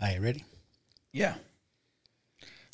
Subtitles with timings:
[0.00, 0.44] All right, ready?
[1.12, 1.34] Yeah.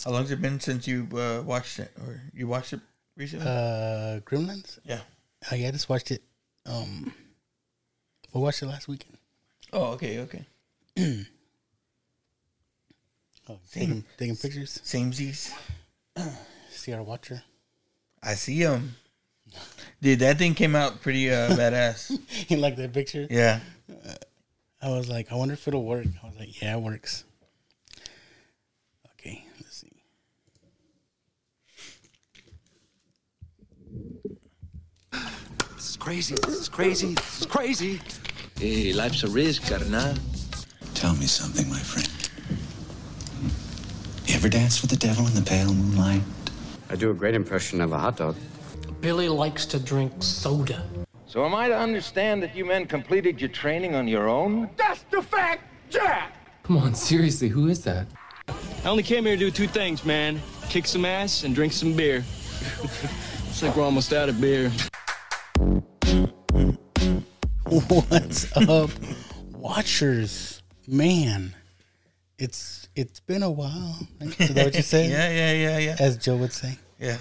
[0.05, 2.81] How long's it been since you uh, watched it, or you watched it
[3.17, 3.47] recently?
[3.47, 4.79] Uh, Gremlins.
[4.85, 5.01] yeah.
[5.51, 6.23] Oh yeah, I just watched it.
[6.67, 7.13] Um,
[8.33, 9.17] we watched it last weekend.
[9.73, 10.47] Oh, okay, okay.
[13.47, 14.81] Oh, taking taking pictures.
[14.83, 15.53] Samesies.
[16.71, 17.43] See our watcher.
[18.23, 18.95] I see him.
[20.01, 22.19] Dude, that thing came out pretty uh, badass.
[22.51, 23.27] you like that picture?
[23.29, 23.61] Yeah.
[24.85, 26.05] I was like, I wonder if it'll work.
[26.23, 27.25] I was like, yeah, it works.
[29.15, 30.03] Okay, let's see.
[35.75, 36.35] This is crazy.
[36.35, 37.15] This is crazy.
[37.15, 38.01] This is crazy.
[38.59, 40.17] Hey, life's a risk, carnal.
[40.93, 42.11] Tell me something, my friend.
[44.27, 46.21] You ever danced with the devil in the pale moonlight?
[46.91, 48.37] I do a great impression of a hot dog.
[49.01, 50.87] Billy likes to drink soda.
[51.35, 54.71] So am I to understand that you men completed your training on your own?
[54.77, 56.33] That's the fact, Jack!
[56.63, 58.07] Come on, seriously, who is that?
[58.47, 58.55] I
[58.89, 60.41] only came here to do two things, man.
[60.69, 62.23] Kick some ass and drink some beer.
[62.83, 64.71] Looks like we're almost out of beer.
[67.67, 68.91] What's up,
[69.51, 70.63] watchers?
[70.87, 71.53] Man,
[72.39, 74.07] it's it's been a while.
[74.21, 74.41] right?
[74.41, 75.11] Is that what you say?
[75.11, 75.97] Yeah, yeah, yeah, yeah.
[75.99, 76.79] As Joe would say.
[77.01, 77.17] Yeah.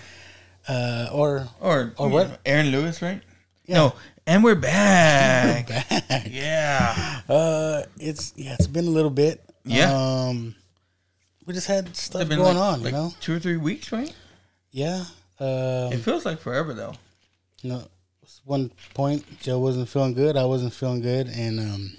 [0.70, 2.30] Uh, or Or, Or what?
[2.30, 3.20] know, Aaron Lewis, right?
[3.66, 3.76] Yeah.
[3.76, 3.94] No.
[4.26, 5.68] And we're back.
[6.10, 6.28] back.
[6.30, 7.22] Yeah.
[7.28, 9.44] Uh, it's yeah, it's been a little bit.
[9.66, 9.92] Yeah.
[9.94, 10.56] Um,
[11.46, 13.14] we just had stuff going like, on, like you know.
[13.20, 14.14] two or three weeks, right?
[14.72, 15.04] Yeah.
[15.40, 16.94] Um, It feels like forever though.
[17.62, 17.84] you know,
[18.46, 20.38] one point Joe wasn't feeling good.
[20.38, 21.92] I wasn't feeling good, and um,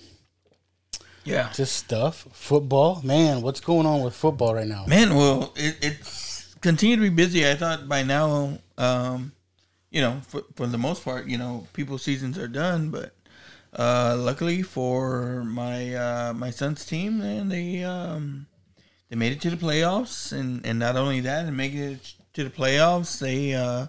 [1.25, 1.51] Yeah.
[1.55, 2.27] just stuff.
[2.33, 3.43] Football, man.
[3.43, 4.87] What's going on with football right now?
[4.87, 7.47] Man, well, it, it's continued to be busy.
[7.49, 9.33] I thought by now, um,
[9.95, 12.91] you know, for, for the most part, you know, people's seasons are done.
[12.91, 13.15] But
[13.79, 18.47] uh, luckily for my uh, my son's team, and they um,
[19.09, 22.43] they made it to the playoffs, and, and not only that, and making it to
[22.43, 23.87] the playoffs, they uh,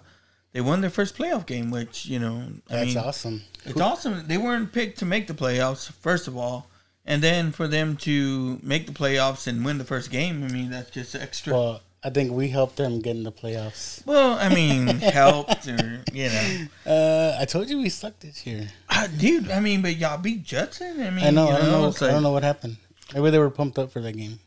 [0.52, 3.42] they won their first playoff game, which you know, I That's mean, awesome.
[3.64, 4.28] it's awesome.
[4.28, 6.68] They weren't picked to make the playoffs, first of all.
[7.08, 10.70] And then for them to make the playoffs and win the first game, I mean,
[10.70, 11.52] that's just extra.
[11.52, 14.04] Well, Well, I think we helped them get in the playoffs.
[14.06, 16.66] Well, I mean, helped or, you know.
[16.86, 18.68] Uh, I told you we sucked this year.
[19.16, 21.02] Dude, I mean, but y'all beat Judson.
[21.02, 21.48] I mean, I know.
[21.48, 21.88] you I don't know.
[21.88, 22.76] it's I don't know what happened.
[23.14, 24.38] Maybe they were pumped up for that game.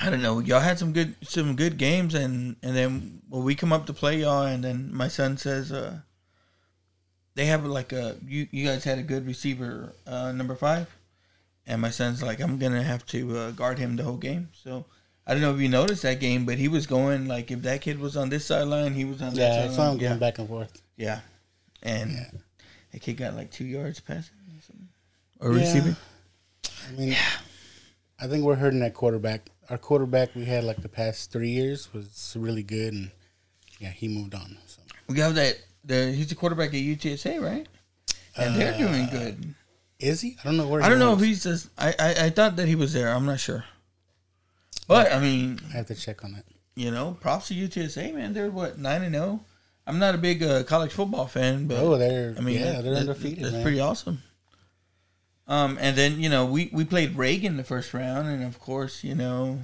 [0.00, 0.38] I don't know.
[0.38, 3.92] Y'all had some good some good games, and and then well, we come up to
[3.92, 5.98] play y'all, and then my son says, uh,
[7.34, 10.94] they have like a you you guys had a good receiver, uh, number five,
[11.66, 14.50] and my son's like, I'm gonna have to uh, guard him the whole game.
[14.52, 14.84] So
[15.28, 17.82] I don't know if you noticed that game, but he was going like if that
[17.82, 19.74] kid was on this sideline, he was on that Yeah, I sideline.
[19.76, 20.82] saw him yeah, going back and forth.
[20.96, 21.20] yeah,
[21.82, 22.16] and
[22.92, 24.88] that kid got like two yards passing or something.
[25.40, 25.58] or Yeah.
[25.60, 25.96] receiving.
[26.88, 27.16] I mean,
[28.18, 29.50] I think we're hurting that quarterback.
[29.68, 33.10] Our quarterback we had like the past three years was really good, and
[33.78, 34.56] yeah, he moved on.
[34.66, 35.58] So We have that.
[35.84, 37.66] The he's the quarterback at UTSA, right?
[38.36, 39.54] And they're doing Uh, good.
[39.98, 40.36] is he?
[40.40, 40.80] I don't know where.
[40.80, 41.68] I he don't know if he's just.
[41.76, 43.10] I, I I thought that he was there.
[43.12, 43.64] I'm not sure.
[44.88, 46.44] But I mean, I have to check on that.
[46.74, 48.32] you know, props to UTSA, man.
[48.32, 49.40] They're what nine and zero.
[49.86, 52.84] I'm not a big uh, college football fan, but Oh, they're I mean, yeah, that-
[52.84, 53.44] they're that- undefeated.
[53.44, 53.62] That's man.
[53.62, 54.22] pretty awesome.
[55.46, 59.02] Um, and then you know we we played Reagan the first round, and of course
[59.04, 59.62] you know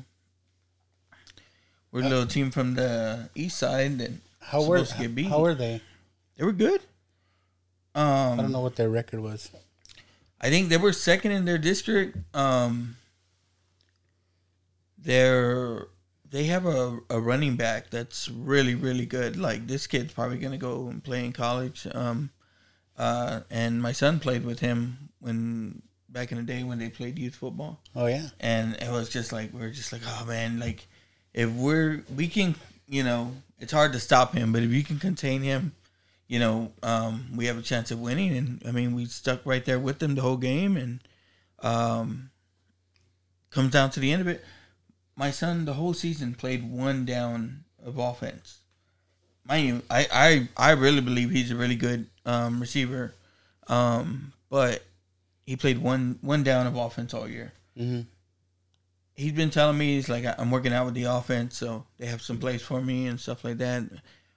[1.93, 5.27] we're a little team from the east side that How were supposed to get beat.
[5.29, 5.81] how were they?
[6.37, 6.81] they were good.
[7.95, 9.51] Um, I don't know what their record was.
[10.41, 12.17] I think they were second in their district.
[12.35, 12.97] Um,
[15.05, 15.87] they're
[16.31, 19.37] they have a, a running back that's really really good.
[19.37, 21.87] Like this kid's probably gonna go and play in college.
[21.93, 22.31] Um,
[22.97, 27.19] uh, and my son played with him when back in the day when they played
[27.19, 30.59] youth football, Oh yeah, and it was just like we are just like oh man,
[30.59, 30.87] like
[31.33, 32.55] if we're we can
[32.87, 35.73] you know it's hard to stop him, but if you can contain him
[36.27, 38.37] you know, um, we have a chance of winning.
[38.37, 41.01] And I mean, we stuck right there with them the whole game, and
[41.61, 42.31] um,
[43.51, 44.45] comes down to the end of it.
[45.17, 48.59] My son, the whole season, played one down of offense.
[49.47, 53.15] Mind you, I I, I really believe he's a really good um, receiver,
[53.69, 54.83] um, but
[55.47, 57.53] he played one one down of offense all year.
[57.77, 58.01] hmm
[59.17, 62.21] He's been telling me he's like I'm working out with the offense, so they have
[62.21, 63.85] some plays for me and stuff like that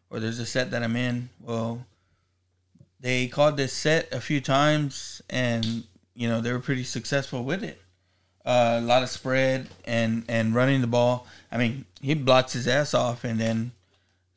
[0.09, 1.30] or there's a set that I'm in.
[1.41, 1.85] Well,
[3.00, 5.83] they called this set a few times, and
[6.15, 7.81] you know they were pretty successful with it.
[8.47, 11.27] Uh, a lot of spread and and running the ball.
[11.51, 13.71] I mean, he blocks his ass off, and then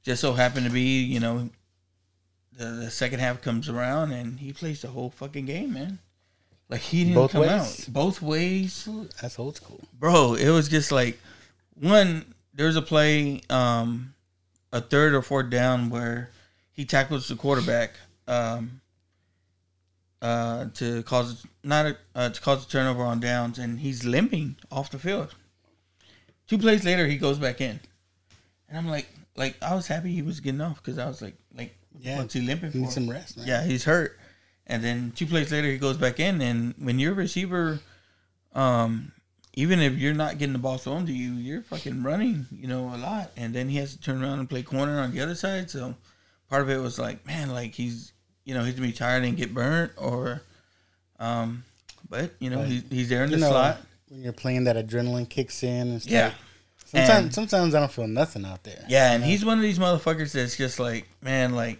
[0.02, 1.48] just so happened to be, you know,
[2.58, 6.00] the, the second half comes around, and he plays the whole fucking game, man.
[6.68, 7.50] Like he didn't Both come ways?
[7.88, 8.88] out both ways,
[9.22, 9.80] That's old school.
[9.98, 10.34] bro.
[10.34, 11.18] It was just like
[11.74, 12.34] one.
[12.52, 14.12] There's a play, um,
[14.72, 16.30] a third or fourth down where
[16.72, 17.92] he tackles the quarterback,
[18.26, 18.79] um,
[20.22, 24.56] uh, to cause not a, uh, to cause a turnover on downs, and he's limping
[24.70, 25.34] off the field.
[26.46, 27.80] Two plays later, he goes back in,
[28.68, 31.34] and I'm like, like I was happy he was getting off because I was like,
[31.56, 33.00] like, Yeah, what's he limping He needs for?
[33.00, 33.46] some rest, man.
[33.46, 34.18] Yeah, he's hurt.
[34.66, 36.40] And then two plays later, he goes back in.
[36.40, 37.80] And when you're a receiver,
[38.54, 39.10] um,
[39.54, 42.94] even if you're not getting the ball thrown to you, you're fucking running, you know,
[42.94, 43.32] a lot.
[43.36, 45.70] And then he has to turn around and play corner on the other side.
[45.70, 45.96] So
[46.48, 48.12] part of it was like, man, like he's,
[48.50, 50.42] you know, he's gonna be tired and get burnt, or,
[51.20, 51.62] um,
[52.08, 53.80] but you know, But, he's, he's there in You the know, slot.
[54.08, 55.88] when you're playing, that adrenaline kicks in.
[55.92, 56.10] And stuff.
[56.12, 56.32] Yeah.
[56.86, 58.84] Sometimes, And- sometimes I don't feel nothing out there.
[58.88, 61.78] Yeah, and he's one of these motherfuckers that's just like, man, like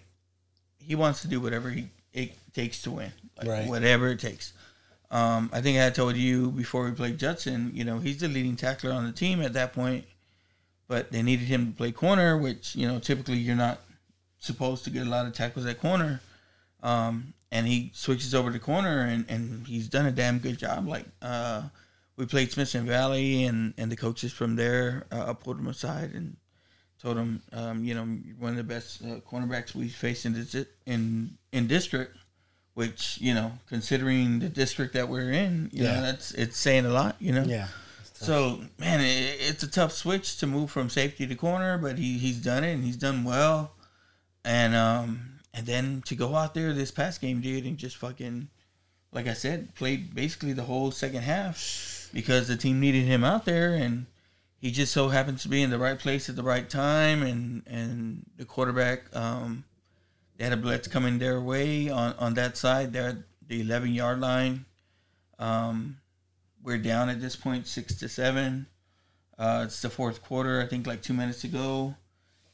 [0.79, 3.67] he wants to do whatever he it takes to win, like, Right.
[3.67, 4.53] Whatever it takes.
[5.11, 7.73] Um, I think I had told you before we played Judson.
[7.75, 10.05] You know, he's the leading tackler on the team at that point,
[10.87, 13.81] but they needed him to play corner, which you know typically you're not
[14.39, 16.21] supposed to get a lot of tackles at corner.
[16.83, 20.87] Um, and he switches over to corner, and, and he's done a damn good job.
[20.87, 21.63] Like uh,
[22.17, 26.37] we played Smithson Valley, and, and the coaches from there uh, pulled him aside and
[27.03, 28.05] told him, um, you know,
[28.39, 30.55] one of the best uh, cornerbacks we faced in this,
[30.87, 32.17] in in district.
[32.75, 35.97] Which you know, considering the district that we're in, you Yeah.
[35.97, 37.17] know, that's it's saying a lot.
[37.19, 37.67] You know, Yeah.
[38.15, 42.17] so man, it, it's a tough switch to move from safety to corner, but he
[42.17, 43.73] he's done it and he's done well.
[44.45, 48.49] And um and then to go out there this past game, dude, and just fucking
[49.13, 53.45] like I said, played basically the whole second half because the team needed him out
[53.45, 54.07] there and
[54.59, 57.63] he just so happens to be in the right place at the right time and
[57.67, 59.65] and the quarterback um
[60.37, 62.93] they had a blitz coming their way on on that side.
[62.93, 64.65] They're at the 11 yard line.
[65.39, 65.99] Um
[66.63, 68.67] we're down at this point six to seven.
[69.39, 71.97] Uh it's the fourth quarter i think like two minutes to go.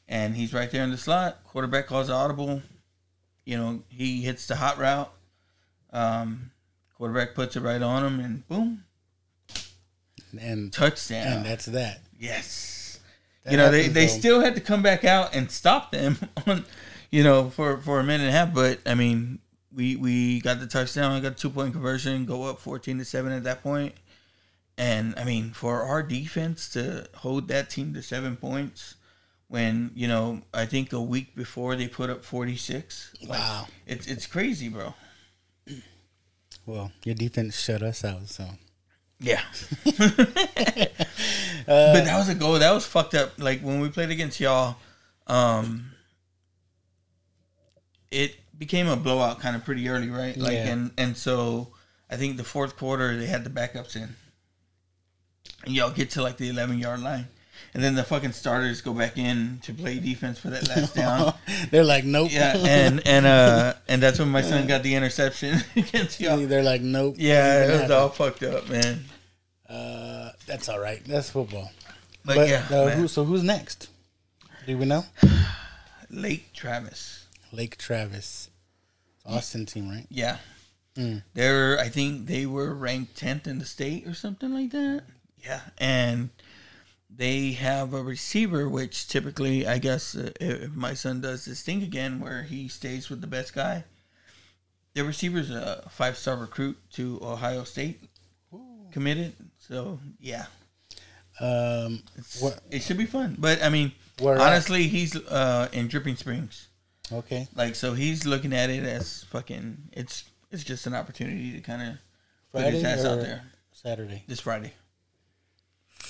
[0.09, 1.43] And he's right there in the slot.
[1.43, 2.61] Quarterback calls audible
[3.47, 5.11] you know he hits the hot route
[5.93, 6.51] um
[6.95, 8.83] quarterback puts it right on him and boom
[10.39, 12.01] And touchdown and that's that.
[12.19, 12.99] Yes.
[13.43, 14.11] That you know, they, they though.
[14.11, 16.17] still had to come back out and stop them
[16.47, 16.65] on,
[17.11, 18.53] you know, for, for a minute and a half.
[18.53, 19.39] But I mean,
[19.73, 23.05] we we got the touchdown, I got a two point conversion, go up fourteen to
[23.05, 23.93] seven at that point.
[24.77, 28.95] And I mean, for our defense to hold that team to seven points
[29.49, 33.13] when, you know, I think a week before they put up forty six.
[33.27, 33.67] Wow.
[33.85, 34.93] It's it's crazy, bro.
[36.65, 38.45] Well, your defense shut us out, so
[39.19, 39.41] Yeah.
[39.85, 40.05] but
[41.65, 42.59] that was a goal.
[42.59, 43.33] That was fucked up.
[43.37, 44.75] Like when we played against y'all,
[45.27, 45.91] um
[48.11, 50.35] it became a blowout kind of pretty early, right?
[50.35, 50.67] Like Yeah.
[50.67, 51.69] and and so
[52.09, 54.15] I think the fourth quarter they had the backups in.
[55.65, 57.27] And y'all get to like the eleven yard line.
[57.73, 61.33] And then the fucking starters go back in to play defense for that last down.
[61.71, 62.29] they're like, nope.
[62.31, 66.37] Yeah, and and uh and that's when my son got the interception against y'all.
[66.37, 67.15] they're like, nope.
[67.17, 69.05] Yeah, it was gonna all fucked up, man.
[69.69, 71.03] Uh, that's all right.
[71.05, 71.71] That's football.
[72.23, 73.89] But, But, yeah, uh, who, so who's next?
[74.65, 75.05] Do we know?
[76.09, 77.25] Lake Travis.
[77.51, 78.49] Lake Travis,
[79.25, 80.05] Austin team, right?
[80.09, 80.37] Yeah.
[80.97, 81.23] Mm.
[81.33, 85.03] They're I think they were ranked tenth in the state or something like that.
[85.43, 85.61] Yeah.
[85.77, 86.29] And
[87.17, 91.83] they have a receiver which typically I guess uh, if my son does this thing
[91.83, 93.83] again where he stays with the best guy.
[94.93, 98.01] Their receiver's a five star recruit to Ohio State
[98.91, 99.33] committed.
[99.59, 100.45] So yeah.
[101.39, 102.03] Um,
[102.39, 102.61] what?
[102.71, 103.35] It should be fun.
[103.37, 104.41] But I mean Where at?
[104.41, 106.67] honestly he's uh in Dripping Springs.
[107.11, 107.47] Okay.
[107.55, 109.77] Like so, he's looking at it as fucking.
[109.93, 111.97] It's it's just an opportunity to kind of
[112.51, 114.23] put his ass out there Saturday.
[114.27, 114.73] this Friday.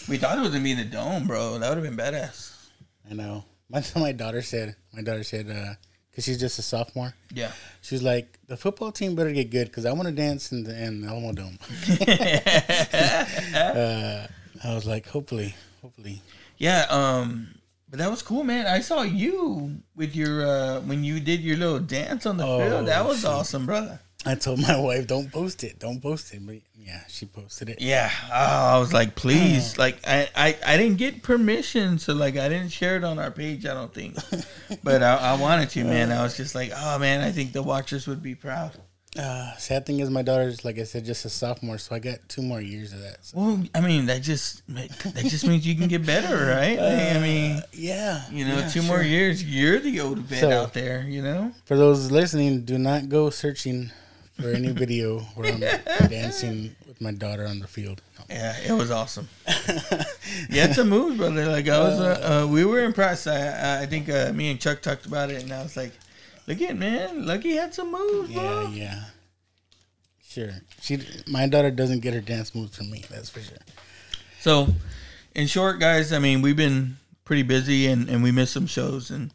[0.08, 1.60] We thought it was gonna be in the dome, bro.
[1.60, 2.54] That would have been badass.
[3.10, 3.44] I know.
[3.70, 4.76] My my daughter said.
[4.94, 5.74] My daughter said, uh,
[6.16, 7.14] cause she's just a sophomore.
[7.34, 7.52] Yeah.
[7.82, 10.82] She's like, the football team better get good, cause I want to dance in the
[10.84, 11.58] in the Alamo Dome.
[13.56, 14.28] uh,
[14.64, 16.22] I was like, hopefully, hopefully.
[16.58, 16.86] Yeah.
[16.90, 17.50] Um.
[17.90, 18.68] But that was cool, man.
[18.68, 22.60] I saw you with your uh when you did your little dance on the Oh,
[22.60, 22.88] field.
[22.88, 23.30] That was shit.
[23.30, 24.02] awesome, brother.
[24.28, 26.46] I told my wife, don't post it, don't post it.
[26.46, 27.82] But yeah, she posted it.
[27.82, 28.12] Yeah.
[28.30, 29.78] Oh, I was like, please.
[29.78, 33.32] Like, I, I, I didn't get permission, so like, I didn't share it on our
[33.32, 33.66] page.
[33.66, 34.16] I don't think,
[34.84, 36.12] but I, I wanted to, man.
[36.12, 38.72] I was just like, oh man, I think the watchers would be proud.
[39.18, 42.18] Uh, sad thing is, my daughter's like I said, just a sophomore, so I got
[42.28, 43.26] two more years of that.
[43.26, 43.38] So.
[43.40, 46.78] Well, I mean, that just that just means you can get better, right?
[46.78, 50.52] Like, I mean, Yeah, you know, yeah, two more years, you're the old vet So-
[50.52, 51.52] out there, you know.
[51.66, 53.92] For those listening, do not go searching
[54.40, 55.60] for any video where I'm
[56.10, 58.02] dancing with my daughter on the field.
[58.18, 58.26] No.
[58.30, 59.28] Yeah, it was awesome.
[59.48, 61.46] yeah, it's a move, brother.
[61.48, 63.28] Like I was, uh, uh, we were impressed.
[63.28, 65.92] I, I think uh, me and Chuck talked about it, and I was like,
[66.48, 69.04] "Look at man, Lucky had some moves, Yeah, bro." yeah.
[70.28, 70.52] Sure.
[70.82, 73.04] She, my daughter doesn't get her dance moves from me.
[73.10, 73.58] That's for sure.
[74.40, 74.68] So,
[75.34, 79.10] in short, guys, I mean, we've been pretty busy, and, and we missed some shows,
[79.10, 79.34] and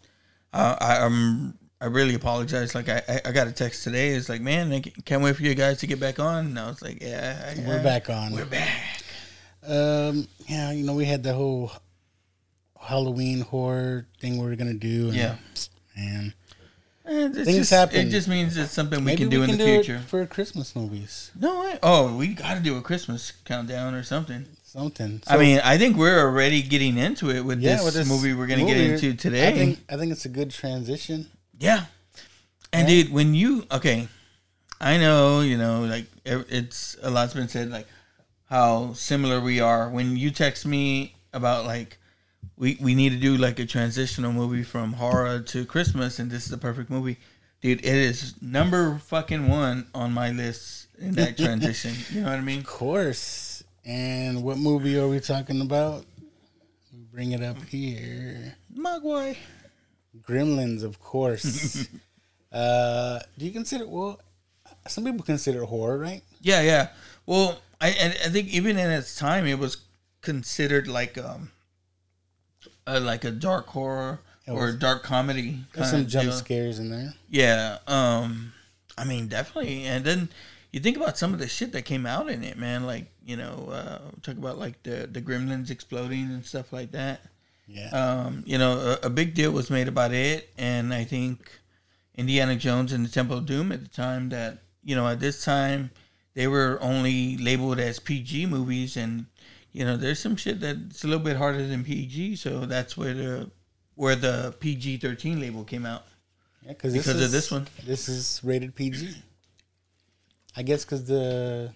[0.52, 2.76] uh, I, I'm I really apologize.
[2.76, 4.10] Like I, I, got a text today.
[4.10, 6.46] It's like, man, I can't wait for you guys to get back on.
[6.46, 8.32] And I was like, yeah, We're back on.
[8.32, 9.02] We're back.
[9.66, 11.72] Um, yeah, you know, we had the whole
[12.80, 15.08] Halloween horror thing we were gonna do.
[15.08, 15.36] And, Yeah.
[15.96, 16.34] man.
[17.04, 18.06] Eh, it's Things just, happen.
[18.06, 19.96] It just means it's something we Maybe can do we in the do future.
[19.96, 21.32] it for Christmas movies.
[21.38, 24.46] No, I, oh, we got to do a Christmas countdown or something.
[24.62, 25.20] Something.
[25.26, 28.34] I mean, I think we're already getting into it with yeah, this, with this movie
[28.34, 29.48] we're gonna get into today.
[29.48, 31.26] I think I think it's a good transition.
[31.58, 31.84] Yeah.
[32.72, 34.08] And dude, when you okay,
[34.80, 37.86] I know you know like it's a lot's been said like
[38.48, 39.88] how similar we are.
[39.88, 41.98] When you text me about like
[42.56, 46.44] we we need to do like a transitional movie from horror to Christmas, and this
[46.44, 47.18] is the perfect movie,
[47.60, 47.80] dude.
[47.80, 51.94] It is number fucking one on my list in that transition.
[52.10, 52.60] you know what I mean?
[52.60, 53.64] Of course.
[53.84, 56.04] And what movie are we talking about?
[57.12, 58.54] Bring it up here.
[58.74, 59.36] Mogwai.
[60.20, 61.88] Gremlins, of course.
[62.52, 64.20] uh, do you consider well?
[64.88, 66.22] Some people consider it horror, right?
[66.40, 66.88] Yeah, yeah.
[67.26, 69.76] Well, I and I think even in its time, it was
[70.20, 71.50] considered like um,
[72.86, 75.60] a, like a dark horror It or was- dark comedy.
[75.84, 76.32] Some jump deal.
[76.32, 77.14] scares in there.
[77.28, 77.78] Yeah.
[77.86, 78.52] Um,
[78.98, 79.84] I mean, definitely.
[79.84, 80.28] And then
[80.72, 82.84] you think about some of the shit that came out in it, man.
[82.84, 87.22] Like you know, uh, talk about like the the gremlins exploding and stuff like that.
[87.66, 87.88] Yeah.
[87.90, 91.50] Um, you know, a, a big deal was made about it, and I think
[92.16, 95.44] Indiana Jones and the Temple of Doom at the time that you know at this
[95.44, 95.90] time
[96.34, 99.26] they were only labeled as PG movies, and
[99.72, 103.14] you know there's some shit that's a little bit harder than PG, so that's where
[103.14, 103.50] the
[103.94, 106.04] where the PG thirteen label came out.
[106.66, 107.68] Yeah, cause Because of is- this one.
[107.84, 109.14] This is rated PG.
[110.54, 111.72] I guess because the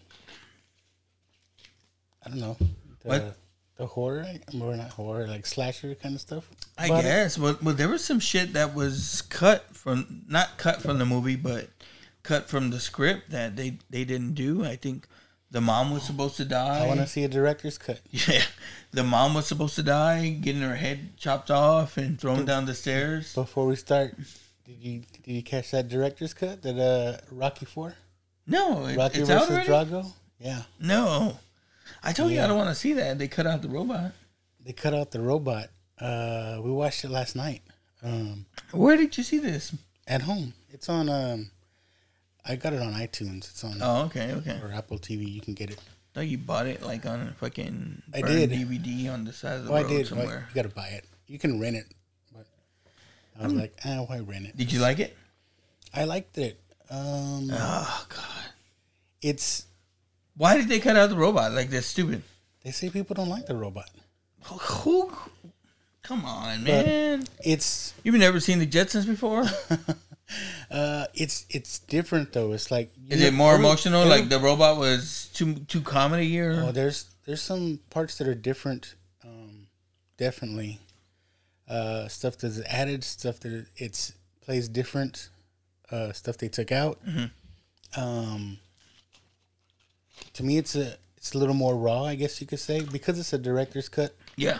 [2.25, 2.57] I don't know
[3.03, 3.37] the, What?
[3.77, 4.27] The horror
[4.61, 6.49] or not horror like slasher kind of stuff.
[6.79, 7.03] I about it.
[7.03, 11.05] guess, but but there was some shit that was cut from not cut from the
[11.07, 11.69] movie, but
[12.23, 14.65] cut from the script that they they didn't do.
[14.65, 15.07] I think
[15.51, 16.85] the mom was supposed to die.
[16.85, 18.01] I want to see a director's cut.
[18.11, 18.43] Yeah,
[18.93, 22.75] the mom was supposed to die, getting her head chopped off and thrown down the
[22.75, 23.35] stairs.
[23.35, 24.17] Before we start,
[24.65, 27.95] did you did you catch that director's cut that uh Rocky Four?
[28.47, 29.67] No, it, Rocky it's versus.
[29.67, 30.13] Drago.
[30.39, 31.39] Yeah, No,
[32.03, 33.19] I told you I don't want to see that.
[33.19, 34.13] They cut out the robot.
[34.65, 35.69] they cut out the robot.
[36.01, 37.63] Uh, we watched it last night.
[38.03, 39.75] Um, Where did you see this?
[40.07, 40.55] at home.
[40.71, 41.09] It's on.
[41.09, 41.51] Um,
[42.45, 43.51] I got it on iTunes.
[43.51, 44.61] It's on Oh, okay, okay.
[44.63, 45.29] or Apple TV.
[45.29, 45.81] You can get it.
[46.15, 48.51] thought you bought it like on a fucking I did.
[48.51, 49.97] DVD on the side of the Oh, I road did.
[49.99, 50.47] Well, somewhere.
[50.49, 51.05] you got to buy it.
[51.27, 51.87] You can rent it,
[52.33, 52.47] but
[53.41, 54.57] I was like, ah, why rent it?
[54.57, 55.17] Did you like it?
[55.93, 56.61] I liked it.
[56.89, 58.45] Um, Oh God.
[59.23, 59.67] it's
[60.37, 61.53] Why did they cut out the robot?
[61.53, 62.23] Like that's stupid.
[62.65, 63.91] they say people don't like the robot.
[64.45, 65.13] Who?
[66.03, 67.25] Come on, man.
[67.45, 69.43] It's You've never seen the Jetsons before?
[70.71, 72.53] uh, it's it's different though.
[72.53, 74.07] It's like Is you it more emotional?
[74.07, 76.67] Like the robot was too too comedy or?
[76.67, 78.95] Oh, there's there's some parts that are different.
[79.25, 79.67] Um,
[80.17, 80.79] definitely,
[81.69, 84.13] uh, stuff that's added, stuff that it's
[84.43, 85.29] plays different,
[85.91, 87.05] uh, stuff they took out.
[87.05, 88.01] Mm-hmm.
[88.01, 88.59] Um,
[90.35, 93.19] to me, it's a it's a little more raw, I guess you could say, because
[93.19, 94.15] it's a director's cut.
[94.37, 94.59] yeah.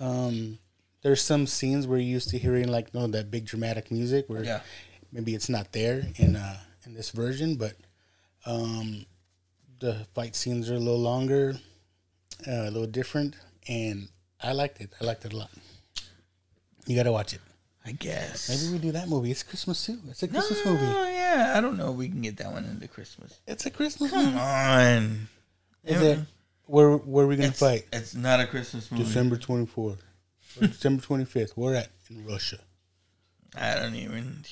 [0.00, 0.58] Um,
[1.02, 4.42] there's some scenes where you're used to hearing like no that big dramatic music where
[4.44, 4.60] Yeah.
[5.12, 7.74] maybe it's not there in uh in this version, but
[8.46, 9.06] um,
[9.80, 11.56] the fight scenes are a little longer,
[12.46, 13.36] uh, a little different,
[13.68, 14.08] and
[14.42, 14.90] I liked it.
[15.00, 15.50] I liked it a lot.
[16.86, 17.40] You got to watch it.
[17.86, 18.48] I guess.
[18.48, 19.30] Maybe we do that movie.
[19.30, 19.98] It's Christmas too.
[20.08, 20.84] It's a No, Christmas movie.
[20.86, 21.52] yeah.
[21.56, 23.38] I don't know if we can get that one into Christmas.
[23.46, 24.38] It's a Christmas Come movie.
[24.38, 25.28] on.
[25.84, 26.18] Is it?
[26.66, 27.84] Where Where are we gonna It's, fight?
[27.92, 29.04] it's not a Christmas movie.
[29.04, 30.02] December twenty fourth.
[30.58, 31.56] December twenty fifth.
[31.58, 31.88] Where at?
[32.10, 32.58] In Russia.
[33.56, 34.44] I don't even.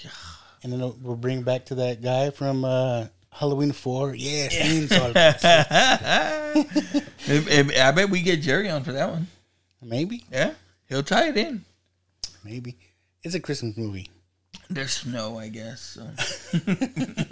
[0.62, 4.14] And then we'll bring back to that guy from uh, Halloween Four.
[4.14, 4.54] Yes,
[7.28, 9.26] I bet we get Jerry on for that one.
[9.80, 10.52] maybe, Yeah,
[10.88, 11.64] he'll tie it in.
[12.44, 12.76] maybe.
[13.24, 14.10] It's a Christmas movie.
[14.68, 15.80] There's snow, I guess.
[15.80, 16.08] So.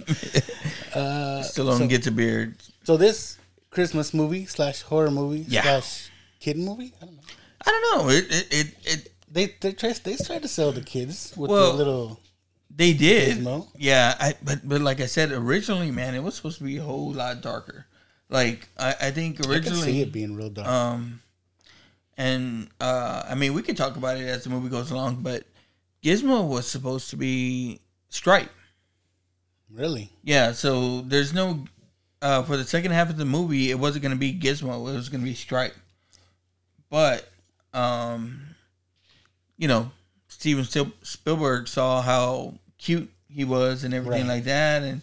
[0.95, 2.57] Uh, Still don't so- get to beard.
[2.83, 3.39] So this
[3.71, 5.63] Christmas movie slash horror movie Yeah.
[5.63, 6.93] slash kid movie.
[7.01, 7.23] I don't know.
[7.65, 8.11] I don't know.
[8.13, 11.73] It it it, it They they try they try to sell the kids with Well-
[11.73, 12.21] the little
[12.75, 13.39] They did.
[13.39, 13.69] Gizmo?
[13.79, 16.83] Yeah, I, but but like I said originally, man, it was supposed to be a
[16.83, 17.87] whole lot darker.
[18.29, 20.67] Like I, I think I originally, see it being real dark.
[20.67, 21.21] um,
[22.17, 25.45] and uh, I mean we can talk about it as the movie goes along, but
[26.03, 28.51] Gizmo was supposed to be Stripe.
[29.71, 30.11] really?
[30.25, 31.65] Yeah, so there's no
[32.23, 34.89] uh, for the second half of the movie, it wasn't going to be Gizmo.
[34.91, 35.75] It was going to be Stripe.
[36.91, 37.29] But
[37.73, 38.43] um,
[39.57, 39.91] you know,
[40.29, 40.65] Steven
[41.03, 44.35] Spielberg saw how cute he was and everything Right.
[44.37, 45.03] like that, and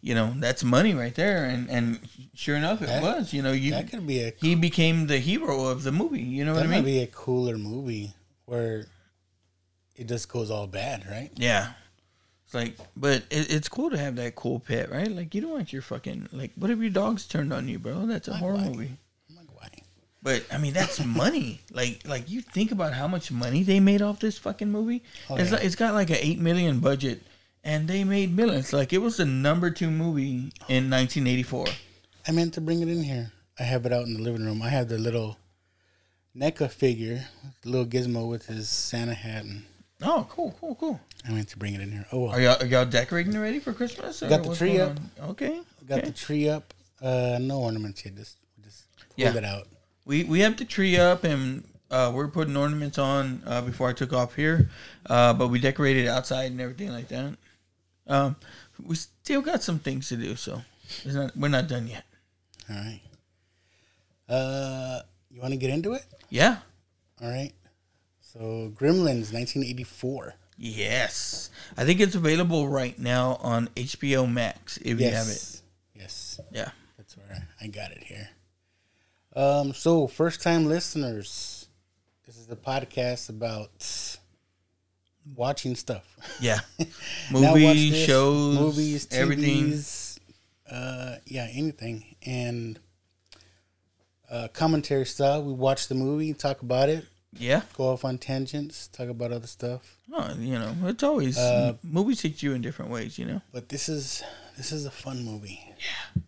[0.00, 1.44] you know that's money right there.
[1.44, 2.00] And and
[2.34, 3.32] sure enough, it That- was.
[3.32, 6.22] You know, you That could be a he became the hero of the movie.
[6.22, 6.84] You know what that I might mean?
[6.84, 8.14] be a cooler movie
[8.46, 8.86] where
[9.98, 11.30] it just goes all bad, right?
[11.36, 11.72] Yeah.
[12.44, 15.10] It's like, but it, it's cool to have that cool pet, right?
[15.10, 18.06] Like, you don't want your fucking like, what if your dog's turned on you, bro?
[18.06, 18.68] That's a horror why?
[18.68, 18.96] movie.
[19.28, 19.68] I'm like, why?
[20.22, 21.60] But I mean, that's money.
[21.72, 25.02] Like, like you think about how much money they made off this fucking movie.
[25.28, 25.56] Oh, it's yeah.
[25.56, 27.22] like, it's got like an eight million budget,
[27.64, 28.72] and they made millions.
[28.72, 31.66] Like, it was the number two movie in 1984.
[32.26, 33.32] I meant to bring it in here.
[33.58, 34.62] I have it out in the living room.
[34.62, 35.36] I have the little
[36.34, 37.26] NECA figure,
[37.64, 39.64] little gizmo with his Santa hat, and
[40.02, 41.00] Oh, cool, cool, cool.
[41.26, 42.06] I meant to bring it in here.
[42.12, 42.30] Oh, well.
[42.30, 44.20] Are y'all are y'all decorating already for Christmas?
[44.20, 44.96] Got the tree up.
[45.20, 45.30] on?
[45.30, 46.06] Okay, got okay.
[46.08, 46.72] the tree up.
[47.02, 48.14] Uh, no ornaments yet.
[48.14, 49.34] Just just pulled Yeah.
[49.36, 49.66] it out.
[50.04, 53.92] We we have the tree up and uh, we're putting ornaments on uh, before I
[53.92, 54.70] took off here,
[55.06, 57.36] uh, but we decorated outside and everything like that.
[58.06, 58.36] Um,
[58.84, 60.62] we still got some things to do, so
[61.04, 62.04] it's not, we're not done yet.
[62.70, 63.00] All right.
[64.28, 65.00] Uh,
[65.30, 66.04] you want to get into it?
[66.30, 66.58] Yeah.
[67.22, 67.52] All right.
[68.32, 70.34] So Gremlins, 1984.
[70.58, 75.30] Yes, I think it's available right now on HBO Max if you have it.
[75.30, 75.62] Yes.
[75.94, 76.40] Yes.
[76.52, 76.70] Yeah.
[76.98, 78.28] That's where I got it here.
[79.34, 81.68] Um, so first time listeners,
[82.26, 84.18] this is the podcast about
[85.34, 86.04] watching stuff.
[86.38, 86.58] Yeah.
[87.32, 89.70] Movies, this, shows, movies, everything.
[89.70, 90.18] TVs,
[90.70, 92.78] uh, yeah, anything, and
[94.30, 95.42] uh, commentary style.
[95.42, 97.62] We watch the movie, talk about it, Yeah.
[97.76, 99.96] go off on tangents, talk about other stuff.
[100.12, 103.18] Oh, you know, it's always Uh, movies hit you in different ways.
[103.18, 103.42] You know.
[103.52, 104.22] But this is
[104.56, 105.60] this is a fun movie.
[105.78, 106.22] Yeah.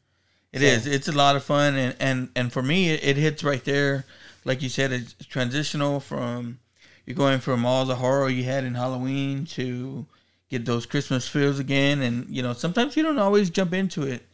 [0.53, 0.87] It is.
[0.87, 4.05] It's a lot of fun, and and and for me, it, it hits right there.
[4.45, 6.59] Like you said, it's transitional from
[7.07, 10.07] you're going from all the horror you had in Halloween to
[10.49, 14.27] get those Christmas feels again, and you know sometimes you don't always jump into it,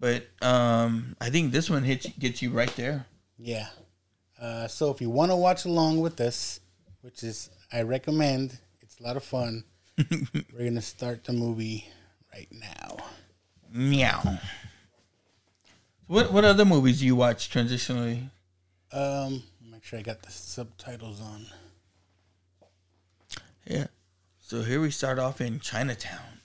[0.00, 3.06] but um, I think this one hits gets you right there.
[3.38, 3.68] Yeah.
[4.40, 6.60] Uh, so if you want to watch along with us,
[7.02, 9.64] which is I recommend, it's a lot of fun.
[10.10, 11.86] we're gonna start the movie
[12.32, 12.96] right now.
[13.70, 14.38] Meow.
[16.06, 18.30] What what other movies do you watch transitionally?
[18.92, 21.46] Um, make sure I got the subtitles on.
[23.66, 23.86] Yeah.
[24.40, 26.39] So here we start off in Chinatown.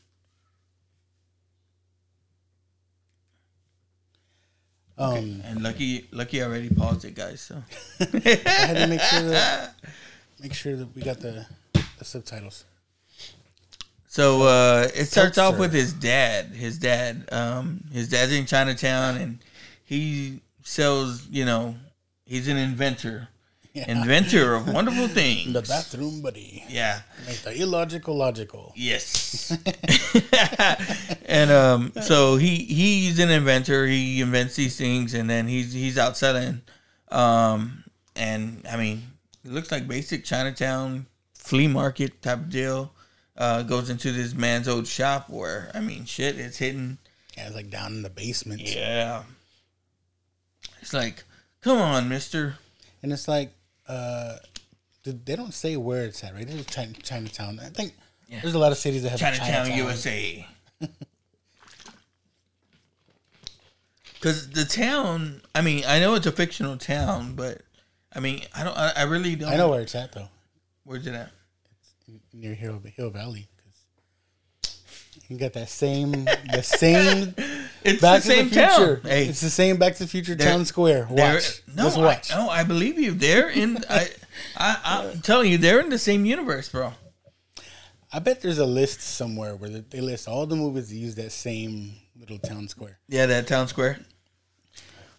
[4.97, 7.41] Um, And lucky lucky I already paused it, guys.
[7.41, 7.62] So
[7.99, 8.05] I
[8.45, 9.75] had to make sure that
[10.41, 12.63] make sure that we got the, the subtitles.
[14.08, 16.47] So uh, it starts off with his dad.
[16.47, 19.39] His dad, um, his dad's in Chinatown, and
[19.84, 21.27] he sells.
[21.27, 21.75] You know,
[22.25, 23.27] he's an inventor,
[23.75, 25.53] inventor of wonderful things.
[25.53, 26.63] The bathroom buddy.
[26.69, 27.01] Yeah.
[27.27, 28.73] Make the illogical logical.
[28.75, 29.51] Yes.
[31.25, 33.85] and um, so he he's an inventor.
[33.85, 36.61] He invents these things, and then he's he's out selling.
[37.09, 37.83] Um,
[38.15, 39.03] and I mean,
[39.43, 42.91] it looks like basic Chinatown flea market type of deal.
[43.38, 46.99] Uh, goes into this man's old shop where I mean, shit, it's hidden.
[47.38, 48.61] Yeah, it's like down in the basement.
[48.61, 49.23] Yeah.
[50.81, 51.23] It's like,
[51.61, 52.55] come on, Mister.
[53.03, 53.51] And it's like,
[53.88, 54.36] uh,
[55.04, 56.48] they don't say where it's at, right?
[56.50, 57.60] It's China, Chinatown.
[57.60, 57.93] I think
[58.28, 58.39] Yeah.
[58.41, 59.78] there's a lot of cities that have Chinatown, Chinatown.
[59.78, 60.48] USA.
[64.13, 67.62] Because the town, I mean, I know it's a fictional town, but
[68.13, 69.52] I mean, I don't, I, I really don't.
[69.52, 70.30] I know where it's at though,
[70.84, 71.32] Where's it at?
[72.08, 73.48] It's near Hill, Hill Valley.
[75.27, 77.33] 'Cause you got that same, the same.
[77.83, 78.95] It's Back the to same the Future.
[78.97, 79.11] town.
[79.11, 81.05] Hey, It's the same Back to the Future They're- town square.
[81.07, 81.61] Watch.
[81.75, 82.33] No, Just watch.
[82.33, 83.11] I, no, I believe you.
[83.11, 83.77] They're in.
[83.88, 84.09] I,
[84.57, 84.79] I,
[85.13, 86.93] I'm telling you, they're in the same universe, bro.
[88.11, 91.13] I bet there's a list somewhere where they- they list all the movies that use
[91.15, 92.97] that same little town square.
[93.07, 93.99] Yeah, that town square.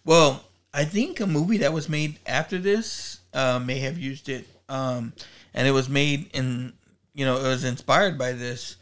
[0.03, 0.43] Well,
[0.73, 5.13] I think a movie that was made after this uh, may have used it, um,
[5.53, 6.73] and it was made in,
[7.13, 8.75] you know, it was inspired by this,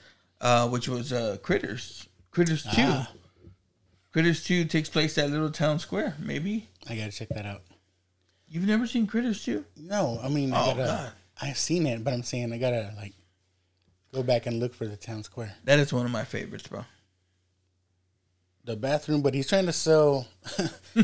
[0.46, 2.08] uh, which was uh, Critters.
[2.32, 2.70] Critters Two.
[2.78, 3.12] Ah.
[4.14, 6.16] Critters Two takes place at Little Town Square.
[6.20, 7.64] Maybe I gotta check that out.
[8.48, 9.66] you've never seen Critters Two.
[9.76, 10.84] No, I mean, I Oh, gotta.
[10.84, 11.12] God.
[11.42, 13.14] I've seen it, but I'm saying I gotta like
[14.14, 15.54] Go back and look for the town square.
[15.66, 16.86] That is one of my favorites, bro.
[18.64, 20.26] The bathroom, but he's trying to sell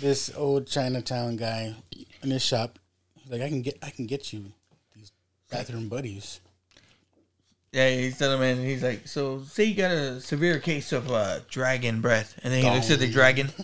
[0.00, 1.74] this old Chinatown guy
[2.22, 2.78] in his shop.
[3.20, 4.52] He's like, I can get, I can get you
[4.94, 5.10] these
[5.50, 6.40] bathroom buddies.
[7.72, 11.10] Yeah, he's telling him, and he's like, "So, say you got a severe case of
[11.10, 13.50] uh, dragon breath," and then he looks at the dragon.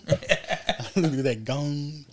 [0.95, 2.05] look at that gong.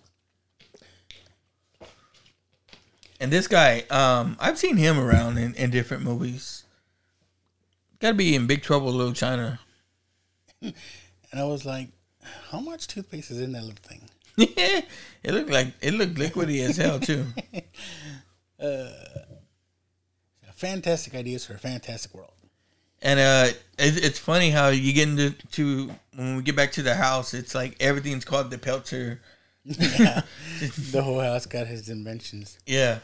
[3.19, 6.65] and this guy, um, I've seen him around in, in different movies.
[7.99, 9.61] Got to be in Big Trouble, Little China.
[11.33, 11.89] And I was like,
[12.51, 14.01] how much toothpaste is in that little thing?
[14.39, 17.27] it looked like it looked liquidy as hell too.
[20.57, 22.33] Fantastic ideas for a fantastic world.
[23.03, 26.83] And uh, it, it's funny how you get into to when we get back to
[26.83, 29.21] the house, it's like everything's called the Peltzer.
[29.65, 30.23] Yeah.
[30.93, 32.59] the whole house got his inventions.
[32.67, 33.01] Yeah.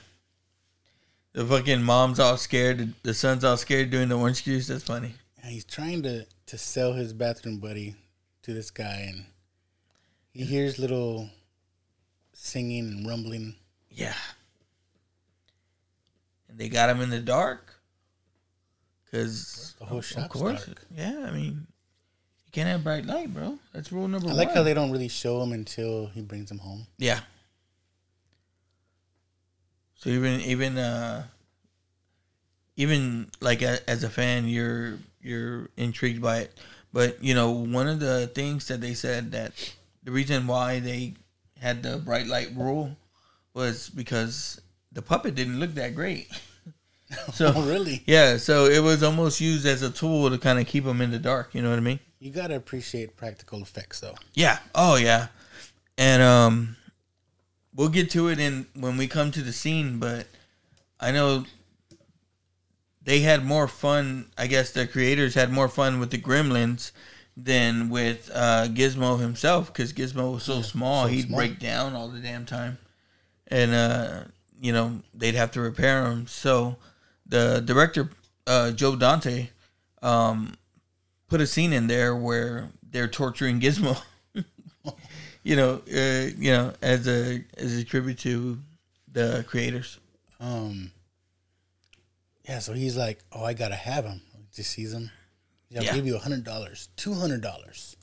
[1.35, 2.95] The fucking mom's all scared.
[3.03, 4.69] The, son's all scared doing the orange juice.
[4.69, 5.15] That's funny.
[5.43, 7.97] And he's trying to, to sell his bathroom buddy
[8.43, 9.25] to this guy, and
[10.31, 11.31] he hears little
[12.33, 13.57] singing and rumbling.
[13.91, 14.15] Yeah.
[16.53, 17.73] And they got him in the dark.
[19.11, 20.83] Cause The whole of course, dark.
[20.95, 21.25] yeah.
[21.27, 21.67] I mean,
[22.47, 23.59] you can't have bright light, bro.
[23.73, 24.37] That's rule number I one.
[24.39, 26.87] like how they don't really show him until he brings him home.
[26.99, 27.21] Yeah.
[29.97, 31.25] So even even uh
[32.77, 36.59] even like a, as a fan you're you're intrigued by it.
[36.93, 39.53] But you know, one of the things that they said that
[40.03, 41.15] the reason why they
[41.61, 42.97] had the bright light rule
[43.55, 44.61] was because
[44.93, 46.29] the puppet didn't look that great.
[47.35, 48.03] So Oh, really?
[48.07, 51.11] Yeah, so it was almost used as a tool to kind of keep them in
[51.11, 52.01] the dark, you know what I mean?
[52.21, 54.15] You gotta appreciate practical effects, though.
[54.33, 54.61] Yeah.
[54.75, 55.27] Oh yeah.
[55.99, 56.77] And um
[57.75, 60.27] we'll get to it in when we come to the scene, but
[60.99, 61.45] I know
[63.03, 66.93] they had more fun, I guess the creators had more fun with the gremlins
[67.37, 71.39] than with uh Gizmo himself cuz Gizmo was so small, so he'd small.
[71.41, 72.79] break down all the damn time.
[73.49, 74.25] And uh
[74.63, 76.27] you know, they'd have to repair them.
[76.27, 76.77] So
[77.27, 78.09] the director
[78.47, 79.49] uh Joe Dante
[80.03, 80.55] um
[81.29, 84.01] put a scene in there where they're torturing Gizmo.
[85.43, 88.59] you know, uh, you know, as a as a tribute to
[89.13, 89.99] the creators.
[90.41, 90.93] Um,
[92.49, 94.21] yeah, so he's like, "Oh, I gotta have him."
[94.55, 95.11] Just sees him.
[95.71, 95.95] Yeah, I'll Yeah.
[95.95, 97.97] give you a hundred dollars, two hundred dollars.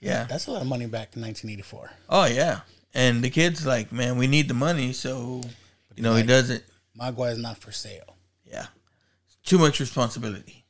[0.00, 0.24] Yeah.
[0.24, 1.90] That's a lot of money back in 1984.
[2.08, 2.60] Oh yeah.
[2.94, 5.42] And the kid's like, man, we need the money, so
[5.96, 6.62] you know he doesn't.
[6.98, 8.16] Mogwai's not for sale.
[8.44, 8.66] Yeah.
[9.44, 10.64] Too much responsibility.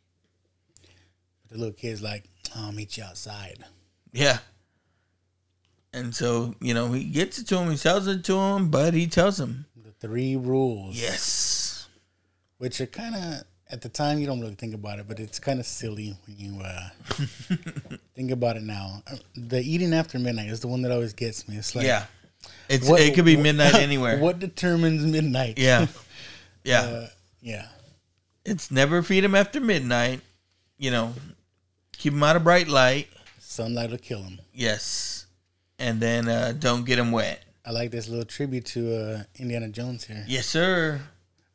[1.42, 3.64] But the little kid's like, "I'll meet you outside."
[4.12, 4.38] Yeah.
[5.92, 8.92] And so you know he gets it to him, he sells it to him, but
[8.94, 10.94] he tells him, The three rules.
[11.00, 11.88] yes,
[12.58, 15.38] which are kind of at the time you don't really think about it, but it's
[15.38, 16.88] kind of silly when you uh,
[18.14, 19.02] think about it now.
[19.10, 21.56] Uh, The eating after midnight is the one that always gets me.
[21.56, 22.04] It's like, yeah.
[22.68, 24.18] It's what- it could be what- midnight anywhere.
[24.18, 25.58] What determines midnight?
[25.58, 25.86] Yeah.
[26.64, 26.80] Yeah.
[26.80, 27.08] Uh,
[27.40, 27.66] yeah.
[28.44, 30.20] it's never feed them after midnight.
[30.78, 31.14] You know,
[31.96, 33.06] keep them out of bright light.
[33.38, 34.40] Sunlight will kill them.
[34.52, 35.26] Yes,
[35.78, 37.44] and then uh, don't get them wet.
[37.64, 40.24] I like this little tribute to uh, Indiana Jones here.
[40.26, 41.00] Yes, sir.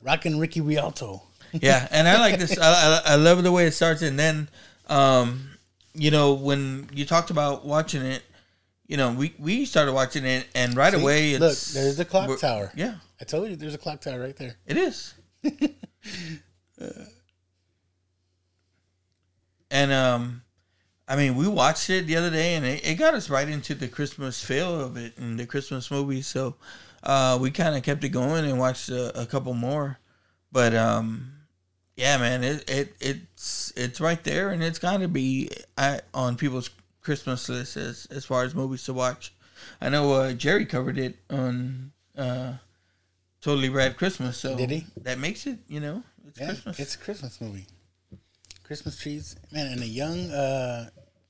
[0.02, 1.24] Rockin' Ricky Rialto.
[1.54, 2.58] Yeah, and I like this.
[2.58, 4.48] I, I, I love the way it starts, and then,
[4.88, 5.50] um,
[5.94, 8.24] you know, when you talked about watching it,
[8.92, 11.00] you know, we we started watching it, and right See?
[11.00, 12.74] away, Look, there's the clock tower.
[12.76, 14.58] Yeah, I told you there's a clock tower right there.
[14.66, 15.14] it is.
[19.72, 20.42] and um,
[21.08, 23.76] I mean, we watched it the other day, and it, it got us right into
[23.76, 26.22] the Christmas feel of it and the Christmas movie.
[26.22, 26.56] So
[27.02, 30.00] uh, we kind of kept it going and watched a, a couple more.
[30.52, 31.32] But um,
[31.96, 36.36] yeah, man, it, it it's it's right there, and it's got to be at, on
[36.36, 36.70] people's
[37.02, 39.34] Christmas list as as far as movies to watch.
[39.80, 42.54] I know uh, Jerry covered it on uh,
[43.42, 44.86] Totally Rad Christmas, so Did he?
[45.02, 46.80] That makes it, you know, it's Yeah, Christmas.
[46.80, 47.66] it's a Christmas movie.
[48.64, 50.32] Christmas trees, man, and a young.
[50.32, 50.90] uh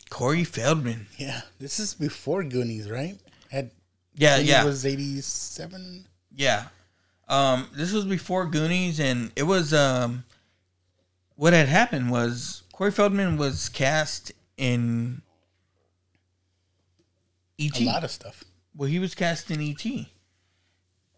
[0.10, 1.07] Corey Feldman.
[1.17, 3.17] Yeah, this is before Goonies, right?
[3.49, 3.71] Had
[4.15, 6.05] Yeah, Goonies yeah, was eighty seven.
[6.36, 6.67] yeah.
[7.29, 10.25] Um, this was before Goonies, and it was um,
[11.38, 15.21] what had happened was Corey Feldman was cast in
[17.65, 17.84] E.T.
[17.84, 18.43] A lot of stuff.
[18.76, 20.08] Well, he was cast in E.T.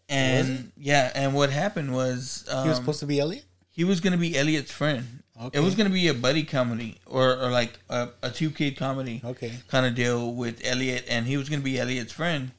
[0.08, 3.44] And yeah, and what happened was um, He was supposed to be Elliot.
[3.70, 5.22] he was going to be Elliot's friend.
[5.40, 5.58] Okay.
[5.58, 8.76] It was going to be a buddy comedy or, or like a, a two kid
[8.76, 9.52] comedy Okay.
[9.68, 12.52] kind of deal with Elliot, and he was going to be Elliot's friend.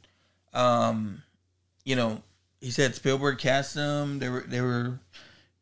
[0.54, 1.22] Um,
[1.86, 2.22] you know,
[2.60, 4.20] he said Spielberg cast him.
[4.20, 5.00] They were they were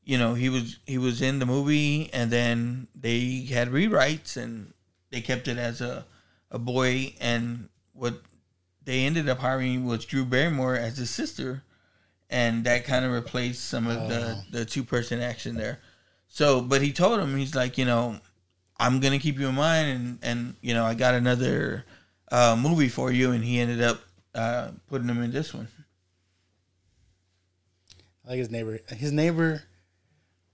[0.06, 4.74] you know, he was he was in the movie, and then they had rewrites, and
[5.12, 6.06] they kept it as a
[6.50, 8.22] a boy, and what
[8.84, 11.64] they ended up hiring was Drew Barrymore as his sister,
[12.30, 15.80] and that kind of replaced some of the the two person action there.
[16.28, 18.20] So, but he told him he's like, you know,
[18.80, 21.86] I'm gonna keep you in mind, and and you know, I got another
[22.32, 24.02] uh, movie for you, and he ended up
[24.36, 25.68] uh, putting him in this one.
[28.26, 28.80] I like his neighbor.
[28.90, 29.64] His neighbor,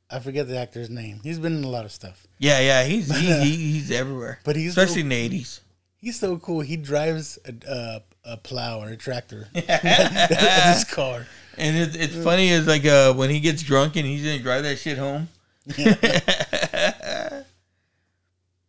[0.09, 1.19] I forget the actor's name.
[1.23, 2.25] He's been in a lot of stuff.
[2.39, 5.61] Yeah, yeah, he's he, he, he's everywhere, But he's especially so- in the eighties.
[5.99, 6.61] He's so cool.
[6.61, 8.01] He drives a, a,
[8.33, 9.49] a plow or a tractor.
[9.53, 11.27] That's his car.
[11.57, 14.63] And it, it's funny is like uh, when he gets drunk and he's gonna drive
[14.63, 15.27] that shit home.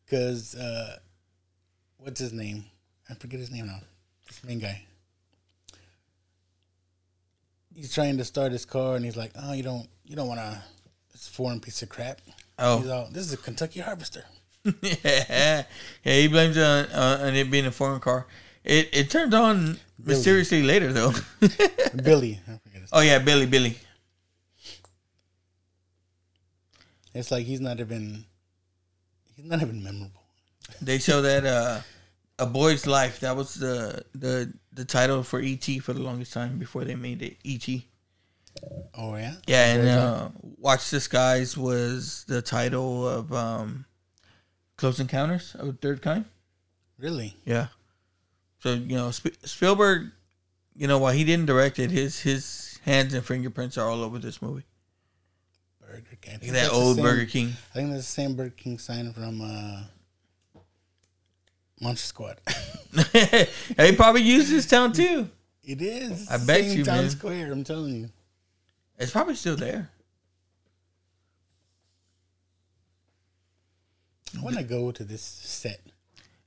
[0.04, 0.96] Because, uh,
[1.98, 2.64] what's his name?
[3.08, 3.78] I forget his name now.
[4.26, 4.82] This main guy.
[7.74, 10.40] He's trying to start his car and he's like, oh, you don't, you don't want
[10.40, 10.60] to,
[11.12, 12.20] this foreign piece of crap.
[12.58, 12.90] Oh.
[12.90, 14.24] All, this is a Kentucky Harvester.
[14.64, 14.72] Yeah,
[16.04, 18.26] yeah, he blames it on, uh, on it being a foreign car.
[18.64, 21.12] It it turned on mysteriously later though.
[22.02, 22.40] Billy.
[22.46, 23.78] I forget his oh yeah, Billy, Billy.
[27.14, 28.24] It's like he's not even,
[29.34, 30.22] he's not even memorable.
[30.80, 31.80] They show that uh,
[32.38, 33.20] a boy's life.
[33.20, 37.22] That was the the the title for ET for the longest time before they made
[37.22, 37.82] it ET.
[38.94, 39.34] Oh, yeah?
[39.46, 43.84] Yeah, and uh, Watch the Skies was the title of um,
[44.80, 46.24] Close Encounters of the Third Kind.
[46.98, 47.36] Really?
[47.44, 47.66] Yeah.
[48.60, 50.10] So you know Sp- Spielberg,
[50.74, 54.18] you know while he didn't direct it, his his hands and fingerprints are all over
[54.18, 54.64] this movie.
[55.82, 56.34] Burger King.
[56.42, 57.48] I Look at that old same- Burger King.
[57.48, 60.60] I think that's the same Burger King sign from uh,
[61.78, 62.40] Monster Squad.
[63.76, 65.28] he probably used this town too.
[65.62, 66.26] it is.
[66.30, 67.10] I bet you, Town man.
[67.10, 67.52] Square.
[67.52, 68.08] I'm telling you.
[68.98, 69.90] It's probably still there.
[74.38, 75.80] I want to go to this set.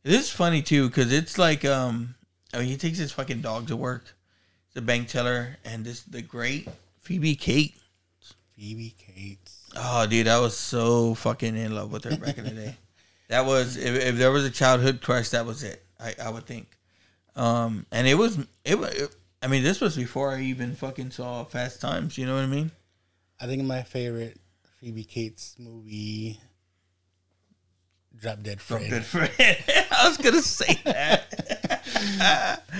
[0.04, 2.16] This is funny too because it's like um,
[2.54, 4.16] I mean he takes his fucking dog to work.
[4.68, 6.68] It's a bank teller and this the great
[7.02, 7.76] Phoebe Kate.
[8.56, 9.70] Phoebe Cates.
[9.76, 12.76] Oh, dude, I was so fucking in love with her back in the day.
[13.30, 15.84] That was if, if there was a childhood crush, that was it.
[16.00, 16.68] I, I would think.
[17.36, 19.16] Um, and it was it was.
[19.42, 22.18] I mean, this was before I even fucking saw Fast Times.
[22.18, 22.70] You know what I mean?
[23.40, 24.40] I think my favorite
[24.80, 26.40] Phoebe Cates movie,
[28.24, 28.90] Drop Dead Fred.
[28.90, 29.30] Good friend.
[29.92, 31.30] I was gonna say that.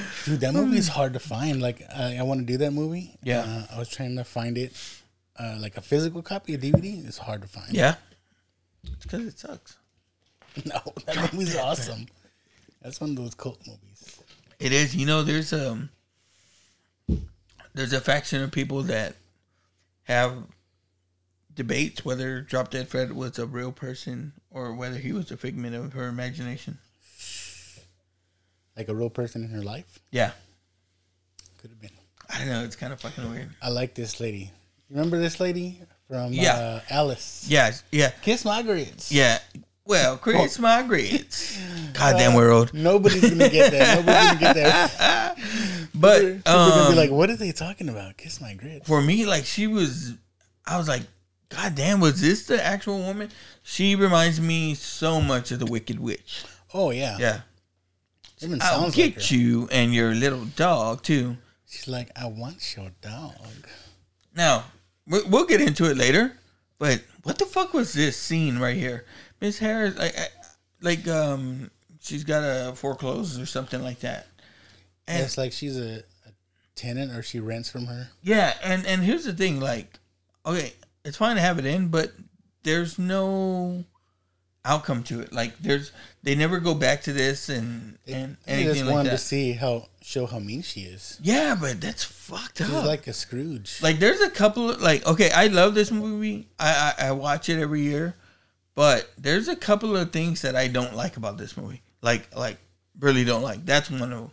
[0.26, 1.62] Dude, that movie is hard to find.
[1.62, 3.18] Like, I, I want to do that movie.
[3.24, 3.42] Yeah.
[3.42, 4.72] Uh, I was trying to find it,
[5.38, 7.06] uh, like a physical copy, a DVD.
[7.06, 7.74] It's hard to find.
[7.74, 7.96] yeah.
[8.86, 9.78] It's because it sucks.
[10.66, 12.06] No, that movie's awesome.
[12.82, 14.20] That's one of those cult movies.
[14.60, 14.96] It is.
[14.96, 15.90] You know, there's um,
[17.74, 19.16] there's a faction of people that
[20.04, 20.38] have
[21.56, 25.76] debates whether Drop Dead Fred was a real person or whether he was a figment
[25.76, 26.78] of her imagination.
[28.76, 30.00] Like a real person in her life.
[30.12, 30.32] Yeah.
[31.60, 31.92] Could have been.
[32.30, 32.64] I don't know.
[32.64, 33.50] It's kind of fucking weird.
[33.62, 34.52] I like this lady.
[34.90, 36.56] Remember this lady from Yeah.
[36.56, 37.46] uh, Alice?
[37.48, 37.72] Yeah.
[37.92, 38.10] Yeah.
[38.22, 39.12] Kiss my grits.
[39.12, 39.40] Yeah.
[39.86, 41.60] Well, Chris grits.
[41.94, 42.74] Goddamn world.
[42.74, 43.98] Nobody's gonna get that.
[43.98, 45.38] Nobody's gonna get that.
[45.96, 48.18] But People are gonna um, be like, "What are they talking about?
[48.18, 50.14] Kiss my grits." for me, like she was,
[50.66, 51.04] I was like,
[51.56, 53.30] God damn, was this the actual woman?
[53.64, 56.44] She reminds me so much of the Wicked Witch.
[56.74, 57.42] Oh yeah, Yeah.
[58.42, 59.36] Even I'll get her.
[59.36, 61.38] you and your little dog too.
[61.70, 63.36] She's like, "I want your dog."
[64.36, 64.66] Now,
[65.08, 66.38] we- we'll get into it later,
[66.78, 69.06] but what the fuck was this scene right here?
[69.40, 70.16] Miss Harris, like,
[70.82, 74.28] like, um, she's got a foreclosed or something like that.
[75.08, 76.32] And And it's like she's a, a
[76.76, 78.10] tenant, or she rents from her.
[78.22, 80.00] yeah, and and here's the thing, like,
[80.46, 80.74] okay,
[81.06, 82.12] it's fine to have it in, but
[82.64, 83.84] there's no
[84.66, 85.34] outcome to it.
[85.34, 85.92] Like, there's
[86.24, 89.18] they never go back to this and and I just anything like wanted that.
[89.18, 91.20] to see how show how mean she is.
[91.22, 92.86] yeah, but that's fucked She's up.
[92.86, 93.82] like a Scrooge.
[93.82, 96.48] Like there's a couple of like okay, I love this movie.
[96.60, 98.16] I, I I watch it every year,
[98.76, 101.82] but there's a couple of things that I don't like about this movie.
[102.02, 102.58] Like like
[103.00, 103.66] really don't like.
[103.66, 104.32] That's one of them.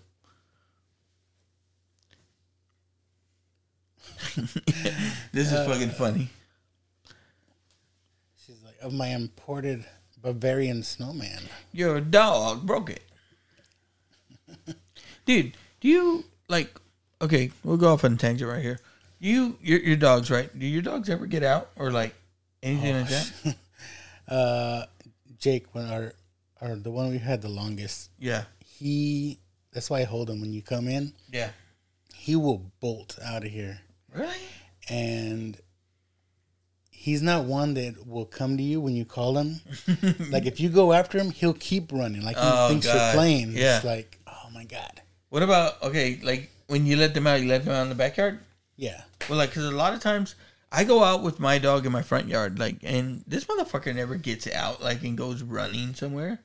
[5.33, 6.28] this is uh, fucking funny.
[8.80, 9.84] "Of my imported
[10.22, 13.02] Bavarian snowman." Your dog broke it.
[15.24, 16.78] Dude, do you like
[17.22, 18.80] okay, we'll go off on a tangent right here.
[19.18, 20.56] You your your dogs, right?
[20.58, 22.14] Do your dogs ever get out or like
[22.62, 23.56] anything like that?
[24.28, 24.84] Uh,
[25.40, 26.12] Jake, when our,
[26.60, 28.44] our the one we had the longest, Yeah.
[28.64, 29.40] he.
[29.72, 31.14] That's why I hold him when you come in.
[31.32, 31.50] Yeah.
[32.14, 33.80] He will bolt out of here,
[34.14, 34.36] Really?
[34.88, 35.56] and
[37.02, 39.60] he's not one that will come to you when you call him.
[40.30, 42.22] like if you go after him, he'll keep running.
[42.22, 42.94] Like he Oh, thinks God.
[42.94, 43.52] you're playing.
[43.52, 43.76] Yeah.
[43.76, 45.00] It's like, oh my god.
[45.30, 46.20] What about okay?
[46.22, 48.40] Like when you let them out, you let them out in the backyard.
[48.76, 49.00] Yeah.
[49.28, 50.34] Well, like because a lot of times
[50.70, 54.14] I go out with my dog in my front yard, like, and this motherfucker never
[54.16, 56.40] gets out, like, and goes running somewhere.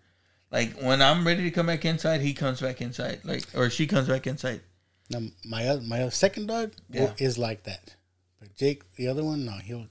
[0.52, 3.88] Like when I'm ready to come back inside, he comes back inside, like, or she
[3.88, 4.62] comes back inside.
[5.10, 7.12] Now my my second dog Yeah.
[7.18, 7.96] is like that,
[8.40, 9.88] but Jake, the other one, no, he'll.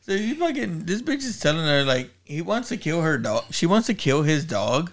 [0.00, 3.44] So he fucking this bitch is telling her like he wants to kill her dog.
[3.50, 4.90] She wants to kill his dog,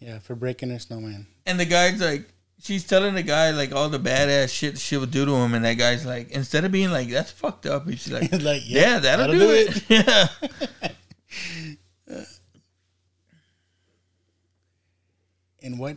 [0.00, 1.26] Yeah, for breaking her snowman.
[1.46, 2.28] and the guy's like,
[2.60, 5.64] she's telling the guy like all the badass shit she would do to him, and
[5.64, 8.80] that guy's like, instead of being like that's fucked up, he's like, He's like, yeah,
[8.94, 9.84] yeah, that'll, that'll do, do it.
[12.08, 12.18] yeah.
[15.62, 15.96] And what?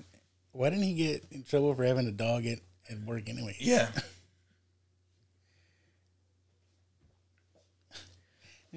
[0.53, 3.55] Why didn't he get in trouble for having a dog at, at work anyway?
[3.59, 3.89] Yeah.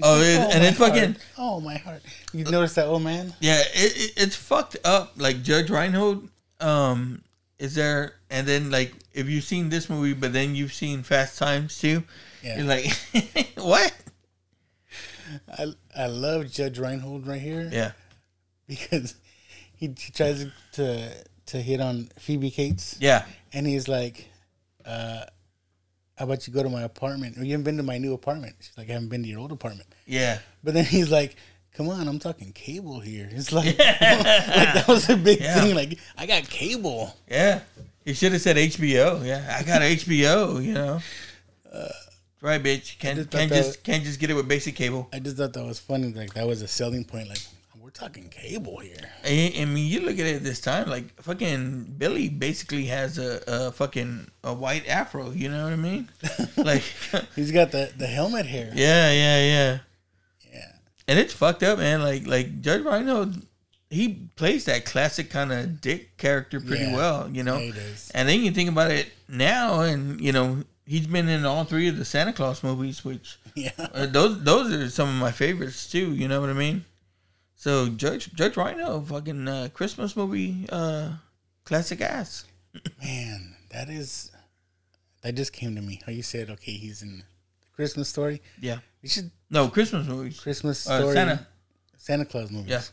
[0.02, 1.16] Oh, it, and my it's fucking.
[1.38, 2.02] Oh my heart!
[2.32, 3.32] You notice that old man?
[3.40, 5.12] yeah, it, it, it's fucked up.
[5.16, 6.28] Like Judge Reinhold,
[6.60, 7.22] um,
[7.60, 8.14] is there?
[8.28, 12.02] And then like if you've seen this movie, but then you've seen Fast Times too,
[12.42, 12.56] Yeah.
[12.56, 12.86] you're like,
[13.56, 13.94] what?
[15.58, 17.68] I I love Judge Reinhold right here.
[17.72, 17.92] Yeah,
[18.66, 19.14] because
[19.76, 21.10] he, he tries to
[21.46, 24.28] to hit on Phoebe Cates, yeah, and he's like,
[24.84, 25.24] uh,
[26.16, 27.36] "How about you go to my apartment?
[27.38, 29.40] Or you haven't been to my new apartment?" She's like, "I haven't been to your
[29.40, 30.38] old apartment." yeah.
[30.62, 31.36] But then he's like,
[31.74, 35.60] "Come on, I'm talking cable here." It's like, like that was a big Yeah.
[35.60, 35.74] thing.
[35.74, 37.14] Like I got cable.
[37.28, 37.60] Yeah,
[38.04, 39.24] he should have said HBO.
[39.24, 40.64] Yeah, I got HBO.
[40.64, 41.00] You know,
[42.40, 42.98] right, bitch.
[42.98, 45.08] Can't just can't just can't just get it with basic cable.
[45.12, 46.12] I just thought that was funny.
[46.12, 47.28] Like that was a selling point.
[47.28, 47.40] Like
[47.94, 49.08] talking cable here.
[49.24, 53.40] I, I mean, you look at it this time, like fucking Billy basically has a,
[53.46, 55.30] a fucking a white afro.
[55.30, 56.10] You know what I mean?
[56.56, 56.82] Like,
[57.36, 58.70] He's got the the helmet hair.
[58.74, 59.78] yeah, yeah, yeah.
[60.52, 60.72] Yeah.
[61.08, 62.02] And it's fucked up, man.
[62.02, 63.46] Like, like Judge Reinhold,
[63.90, 66.94] he plays that classic kind of dick character pretty Yeah.
[66.96, 67.28] well.
[67.30, 68.10] You know, Yeah, he does.
[68.14, 71.88] and then you think about it now, and you know, he's been in all three
[71.88, 73.70] of the Santa Claus movies, which Yeah.
[73.78, 76.12] uh, those those are some of my favorites too.
[76.12, 76.84] You know what I mean?
[77.64, 81.12] So Judge Judge Reinhold, fucking uh, Christmas movie, uh,
[81.64, 82.44] classic ass.
[83.02, 84.30] Man, that is
[85.22, 85.98] that just came to me.
[86.04, 87.24] How you said, okay, he's in the
[87.74, 88.42] Christmas story.
[88.60, 88.80] Yeah.
[89.02, 90.38] We should No Christmas movies.
[90.40, 91.14] Christmas Uh, story.
[91.14, 91.46] Santa.
[91.96, 92.92] Santa Claus movies.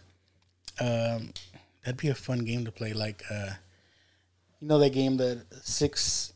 [0.79, 1.15] Yeah.
[1.17, 1.33] Um,
[1.83, 2.93] that'd be a fun game to play.
[2.93, 3.49] Like, uh,
[4.61, 6.31] you know that game that six.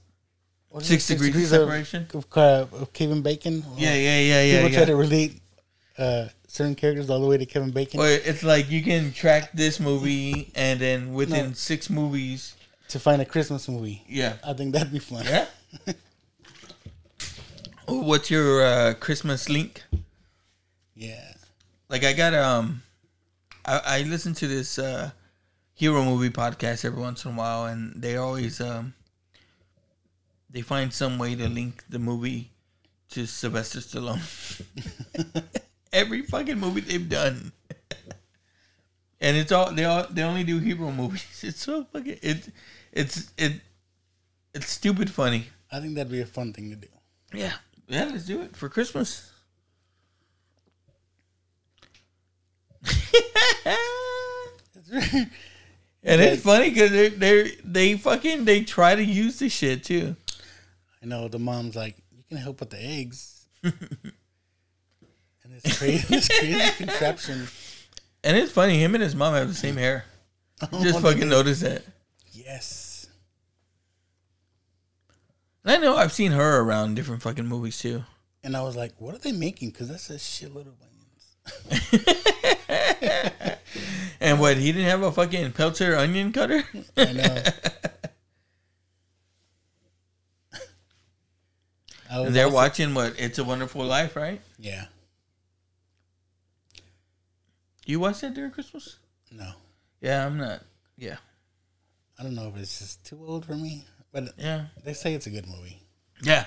[0.81, 1.19] Six it?
[1.19, 2.07] degrees of of- separation?
[2.13, 3.63] of, uh, of Kevin Bacon.
[3.77, 4.55] Yeah, yeah, yeah, yeah.
[4.57, 4.77] People yeah.
[4.79, 5.41] try to relate
[5.97, 9.51] uh, certain characters all the way to Kevin Bacon Or it's like you can track
[9.53, 11.53] this movie, and then within No.
[11.53, 12.55] six movies,
[12.89, 14.03] to find a Christmas movie.
[14.07, 15.25] yeah, I think that'd be fun.
[15.25, 15.45] yeah.
[17.87, 19.83] Oh, What's your uh, Christmas link?
[20.95, 21.33] Yeah.
[21.87, 22.81] Like I got um,
[23.63, 25.11] I, I listen to this uh,
[25.75, 28.95] hero movie podcast every once in a while, and they always um,
[30.49, 32.49] they find some way to link the movie
[33.09, 34.23] to Sylvester Stallone.
[35.95, 37.51] every fucking movie they've done.
[39.21, 41.25] And it's all they all they only do hero movies.
[41.43, 42.49] It's so fucking it
[42.91, 43.53] it's it
[44.53, 45.47] it's stupid funny.
[45.71, 46.87] I think that'd be a fun thing to do.
[47.33, 47.53] Yeah.
[47.87, 49.31] Yeah, let's do it for Christmas.
[54.91, 55.31] and
[56.03, 60.15] it's funny because they they they fucking they try to use the shit too.
[61.01, 63.47] I know the mom's like, you can help with the eggs.
[65.63, 67.47] it's crazy, this crazy contraption.
[68.23, 70.05] And it's funny, him and his mom have the same hair.
[70.61, 71.83] You oh, Just Oh, fucking notice that.
[72.31, 73.07] Yes.
[75.63, 78.03] And I know I've seen her around different fucking movies too.
[78.43, 79.71] And I was like, what are they making?
[79.71, 82.01] Because that's a shitload of onions.
[84.25, 86.63] And what he didn't have a fucking Peltzer onion cutter.
[86.97, 87.43] I know.
[92.09, 94.41] I they're watching what It's a Wonderful Life, right?
[94.57, 94.85] Yeah.
[97.85, 98.97] You watch that during Christmas?
[99.31, 99.51] No.
[100.01, 100.61] Yeah, I'm not.
[100.97, 101.17] Yeah,
[102.19, 105.27] I don't know if it's just too old for me, but yeah, they say it's
[105.27, 105.81] a good movie.
[106.23, 106.45] yeah.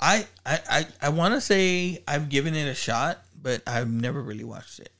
[0.00, 4.20] I I I, I want to say I've given it a shot, but I've never
[4.22, 4.90] really watched it.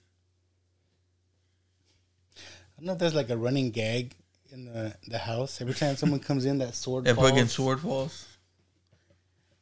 [2.36, 4.14] I don't know if there's like a running gag
[4.50, 5.60] in the, the house.
[5.60, 7.30] Every time someone comes in, that sword That falls.
[7.30, 8.26] fucking sword falls,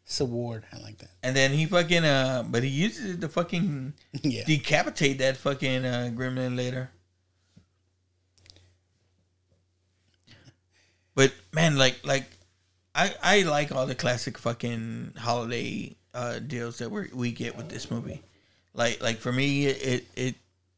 [0.07, 0.65] It's a ward.
[0.73, 1.11] I like that.
[1.23, 3.93] and then he fucking uh, but he uses it to fucking
[4.23, 4.45] yeah.
[4.45, 6.91] decapitate that fucking uh, gremlin later.
[11.15, 12.31] But man, like like
[12.95, 17.69] I I like all the classic fucking holiday uh, deals that we we get with
[17.69, 18.23] this movie.
[18.75, 20.35] Like like for me, it it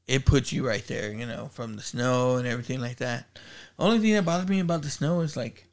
[0.07, 1.13] it puts you right there.
[1.13, 3.27] You know, from the snow and everything like that.
[3.79, 5.67] Only thing that bothers me about the snow is like,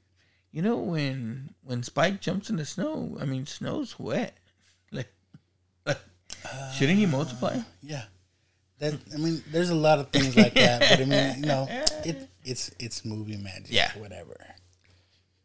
[0.55, 3.17] you know, when when Spike jumps in the snow.
[3.19, 4.37] I mean, snow's wet.
[4.89, 5.11] Like,
[5.85, 5.99] like
[6.73, 7.55] shouldn't he multiply?
[7.57, 8.03] Uh, yeah.
[8.79, 11.67] That I mean, there's a lot of things like that, but I mean, you know,
[12.05, 13.67] it it's it's movie magic.
[13.69, 13.91] Yeah.
[13.97, 14.37] Whatever.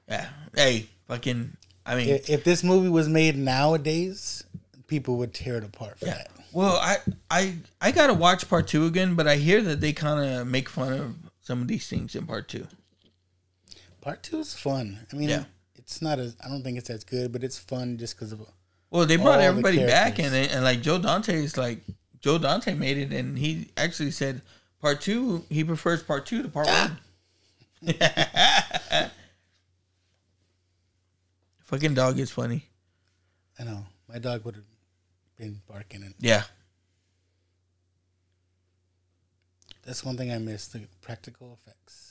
[0.08, 0.28] Yeah.
[0.54, 1.56] Hey, fucking.
[1.84, 4.44] I mean, If, if this movie was made nowadays,
[4.86, 6.18] people would tear it apart for Yeah.
[6.18, 6.30] that.
[6.52, 6.98] Well, I
[7.28, 10.68] I I gotta watch part two again, but I hear that they kind of make
[10.68, 12.68] fun of some of these things in part two.
[14.00, 15.06] Part two is fun.
[15.12, 15.44] I mean, Yeah.
[15.76, 18.40] it's not as I don't think it's as good, but it's fun just because of
[18.90, 20.26] Well, they brought the everybody back, characters.
[20.40, 21.82] and and like Joe Dante is like
[22.20, 24.42] Joe Dante made it, and he actually said
[24.80, 26.96] part two he prefers part two to part ah!
[27.82, 27.94] one.
[31.60, 32.66] Fucking dog is funny.
[33.58, 34.64] I know my dog would have
[35.36, 36.44] been barking, and Yeah,
[39.84, 42.09] that's one thing I miss: the practical effects.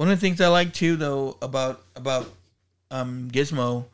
[0.00, 2.26] One of the things I like too, though, about about
[2.90, 3.84] um, Gizmo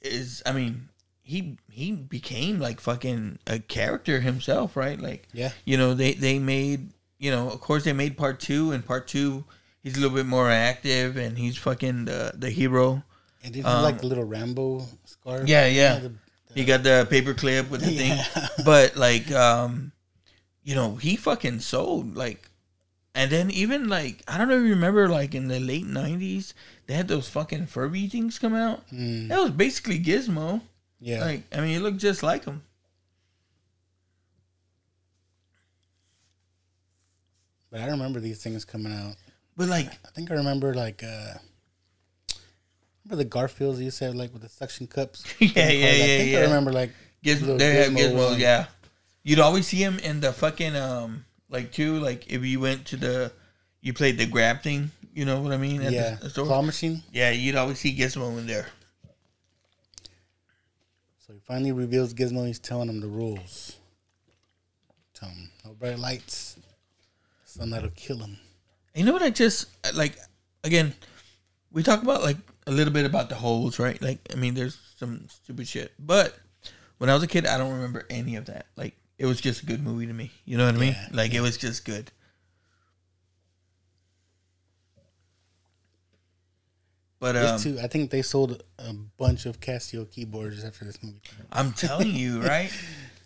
[0.00, 0.88] is, I mean,
[1.22, 4.98] he he became like fucking a character himself, right?
[5.00, 5.52] Like, Yeah.
[5.64, 6.88] you know, they they made,
[7.20, 9.44] you know, of course they made part two, and part two,
[9.84, 13.04] he's a little bit more active, and he's fucking the the hero.
[13.44, 15.42] And did you like the little Rambo scarf?
[15.42, 15.98] Um, Yeah, yeah.
[16.00, 16.12] the-
[16.56, 18.20] He got the paper clip with the Yeah.
[18.20, 19.92] thing, but like, um,
[20.64, 22.48] you know, he fucking sold like,
[23.14, 26.52] and then even like, I don't know if you remember, like in the late '90s,
[26.86, 28.82] they had those fucking Furby things come out.
[28.90, 30.28] That was basically Gizmo.
[30.28, 30.60] Mm.
[31.00, 31.20] yeah.
[31.24, 32.62] Like, I mean, it looked just like him.
[37.72, 39.16] but I remember these things coming out.
[39.56, 41.34] But like, I think I remember like uh
[43.04, 45.24] remember the Garfields you said like with the suction cups.
[45.40, 46.90] Yeah, I yeah, think yeah, I remember like
[47.24, 48.66] Gizmo, they had Gizmo Gizmo, yeah.
[49.24, 52.96] You'd always see him in the fucking um, like too, like if you went to
[52.96, 53.32] the,
[53.80, 54.90] you played the grab thing.
[55.14, 55.82] You know what I mean?
[55.82, 56.46] At yeah the store?
[56.46, 57.02] claw machine.
[57.12, 58.68] Yeah, you'd always see Gizmo in there.
[61.26, 62.46] So he finally reveals Gizmo.
[62.46, 63.76] He's telling him the rules.
[65.12, 66.56] Tell him no bright lights.
[67.44, 68.38] Something that'll kill him.
[68.94, 70.16] You know what I just like
[70.64, 70.94] again,
[71.70, 74.00] we talk about like a little bit about the holes, right?
[74.00, 75.92] Like I mean there's some stupid shit.
[75.98, 76.34] But
[76.96, 78.66] when I was a kid I don't remember any of that.
[78.76, 80.32] Like it was just a good movie to me.
[80.44, 80.94] You know what I mean?
[80.94, 82.10] Yeah, Like it was just good.
[87.20, 91.20] But um, too, I think they sold a bunch of Casio keyboards after this movie.
[91.52, 92.72] I'm telling you, right?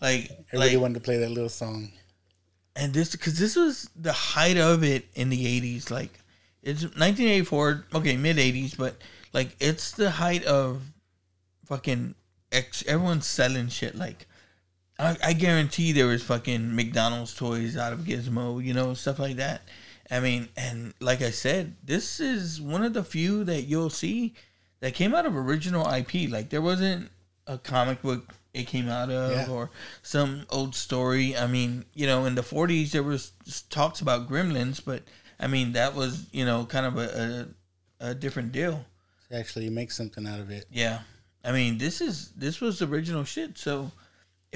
[0.02, 1.92] Like Everybody like wanted to play that little song.
[2.76, 6.10] and this because this was the height of it in the 80s like
[6.62, 8.96] it's 1984 okay mid 80s but
[9.32, 10.82] like it's the height of
[11.64, 12.14] fucking
[12.52, 14.26] ex everyone's selling shit like
[14.98, 19.36] I, I guarantee there was fucking mcdonald's toys out of gizmo you know stuff like
[19.36, 19.62] that
[20.10, 24.34] i mean and like i said this is one of the few that you'll see
[24.80, 27.10] that came out of original ip like there wasn't
[27.46, 29.50] a comic book it came out of Yeah.
[29.50, 29.70] or
[30.02, 31.36] some old story.
[31.36, 33.32] I mean, you know, in the 40s there was
[33.68, 35.02] talks about gremlins, but
[35.38, 37.48] I mean that was you know kind of a
[38.00, 38.86] a, a different deal.
[39.30, 40.64] Actually make something out of it.
[40.72, 41.00] Yeah,
[41.44, 43.58] I mean this is this was original shit.
[43.58, 43.92] So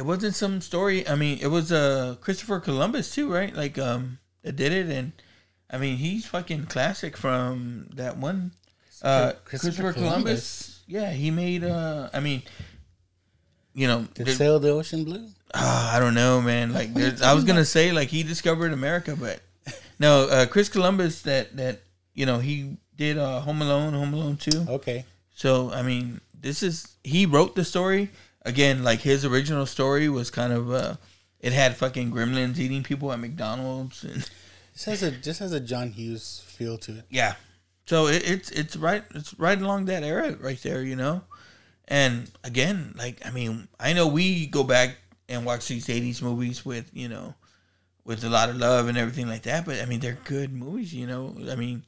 [0.01, 1.07] it wasn't some story.
[1.07, 3.55] I mean it was uh Christopher Columbus too, right?
[3.55, 5.13] Like um that did it, and
[5.71, 8.53] I mean he's fucking classic from that one.
[9.03, 10.83] Uh, Christopher Christopher Columbus.
[10.87, 11.65] Yeah, he made.
[11.65, 12.43] uh I mean.
[13.75, 15.29] You know, there- sail the ocean blue.
[15.55, 16.73] Ah, I don't know, man.
[16.73, 16.91] Like,
[17.23, 19.41] I was gonna say, like, he discovered America, but
[19.99, 20.29] no.
[20.29, 21.83] Uh, Chris Columbus, that that
[22.15, 24.67] you know, he did uh, Home Alone, Home Alone Two.
[24.69, 25.05] Okay.
[25.35, 28.11] So, I mean, this is he wrote the story
[28.43, 28.82] again.
[28.82, 30.95] Like his original story was kind of uh,
[31.41, 34.28] it had fucking gremlins eating people at McDonald's, and
[34.72, 37.05] This has a just has a John Hughes feel to it.
[37.11, 37.34] yeah.
[37.86, 41.22] So it, it's it's right it's right along that era right there, you know.
[41.88, 44.97] And again, like I mean, I know we go back
[45.28, 47.34] and watch these '80s movies with you know,
[48.05, 49.66] with a lot of love and everything like that.
[49.66, 51.34] But I mean, they're good movies, you know.
[51.51, 51.82] I mean,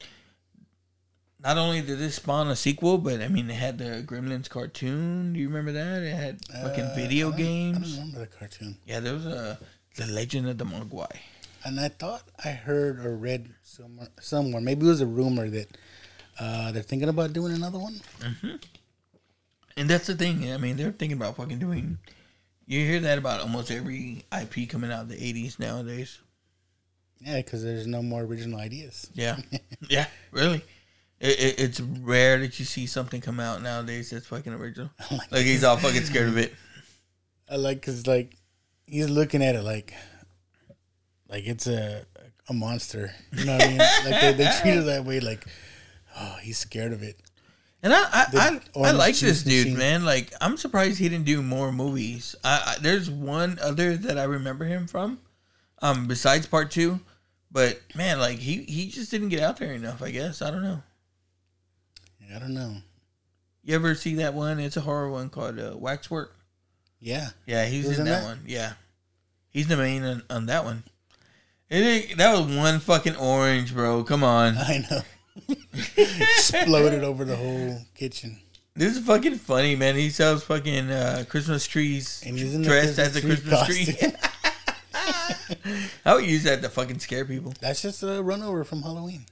[1.43, 5.32] not only did this spawn a sequel, but I mean, they had the Gremlins cartoon.
[5.32, 6.03] Do you remember that?
[6.03, 7.97] It had fucking Uh, video I I games.
[7.97, 8.78] don't remember the cartoon.
[8.86, 9.59] Yeah, there was a
[9.97, 11.11] the Legend of the Mogwai.
[11.64, 15.76] And I thought I heard or read somewhere, somewhere maybe it was a rumor that
[16.40, 18.01] uh, they're thinking about doing another one.
[19.76, 20.51] And that's the thing.
[20.53, 21.99] I mean, they're thinking about fucking doing.
[22.66, 26.18] You hear that about almost every IP coming out of the '80s nowadays.
[27.20, 29.09] Yeah, because there's no more original ideas.
[29.14, 29.36] Yeah,
[29.88, 30.62] yeah, really.
[31.23, 34.91] It, it, it's rare that you see something come out nowadays that's fucking original.
[35.12, 36.53] like Like he's all fucking scared of it.
[37.49, 38.37] I like because like
[38.87, 39.95] he's looking at it like
[41.29, 42.05] like it's a
[42.49, 43.14] a monster.
[43.33, 43.79] You know what I mean?
[44.05, 45.20] like they, they treat it that way.
[45.20, 45.47] Like
[46.18, 47.20] oh, he's scared of it.
[47.85, 49.79] And I I, I, I like this dude, machine.
[49.79, 50.05] man.
[50.05, 52.35] Like I'm surprised he didn't do more movies.
[52.43, 55.20] I, I there's one other that I remember him from,
[55.81, 56.99] um, besides part two,
[57.53, 60.03] but man, like he he just didn't get out there enough.
[60.03, 60.83] I guess I don't know.
[62.35, 62.76] I don't know.
[63.64, 64.59] You ever see that one?
[64.59, 66.35] It's a horror one called uh, Waxwork.
[67.01, 68.24] Yeah, Yeah, he's He in, in that, that?
[68.26, 68.41] one.
[68.47, 68.72] Yeah,
[69.51, 70.85] he's the main on, on that one.
[71.68, 74.05] It that was one fucking orange, bro.
[74.05, 75.01] Come on, I know.
[75.97, 78.39] Exploded over the whole kitchen.
[78.74, 79.95] this is fucking funny, man.
[79.97, 83.97] He sells fucking uh, Christmas trees And he's dressed as a Christmas tree.
[86.05, 87.55] I would use that to fucking scare people.
[87.61, 89.24] That's just a run over from Halloween.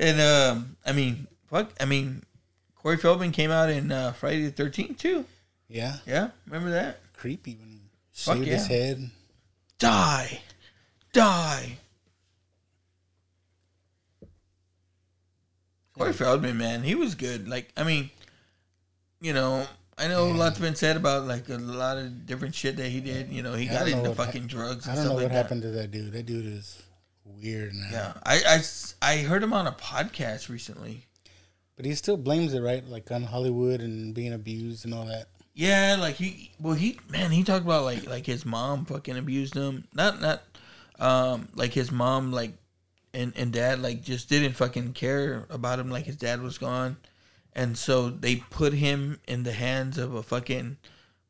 [0.00, 1.70] And um, I mean, fuck.
[1.80, 2.22] I mean,
[2.74, 5.24] Corey Feldman came out in uh, Friday the Thirteenth too.
[5.68, 6.98] Yeah, Yeah, remember that?
[7.14, 7.80] creepy when he
[8.12, 9.10] Fuck shaved his head.
[9.78, 10.40] Die,
[11.12, 11.76] die.
[15.96, 17.48] Corey Feldman, man, he was good.
[17.48, 18.10] Like, I mean,
[19.20, 19.66] you know,
[19.98, 23.00] I know a lot's been said about like a lot of different shit that he
[23.00, 23.28] did.
[23.30, 25.36] You know, he Yeah, got into fucking hap- drugs I don't know what like that.
[25.42, 26.12] happened to that dude.
[26.12, 26.82] That dude is
[27.40, 28.14] weird now.
[28.24, 28.62] Yeah,
[29.02, 31.06] I heard him on a podcast recently.
[31.76, 32.86] But he still blames it, right?
[32.86, 35.28] Like on Hollywood and being abused and all that.
[35.54, 39.54] Yeah, like he, well, he, man, he talked about like like his mom fucking abused
[39.54, 39.88] him.
[39.94, 40.42] Not not,
[40.98, 42.52] um, like his mom like,
[43.14, 45.90] and and dad like just didn't fucking care about him.
[45.90, 46.98] Like his dad was gone,
[47.54, 50.76] and so they put him in the hands of a fucking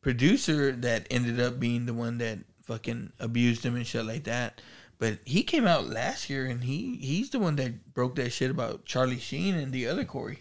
[0.02, 4.60] producer that ended up being the one that fucking abused him and shit like that.
[5.00, 8.50] But he came out last year, and he he's the one that broke that shit
[8.50, 10.38] about Charlie Sheen and the other Corey.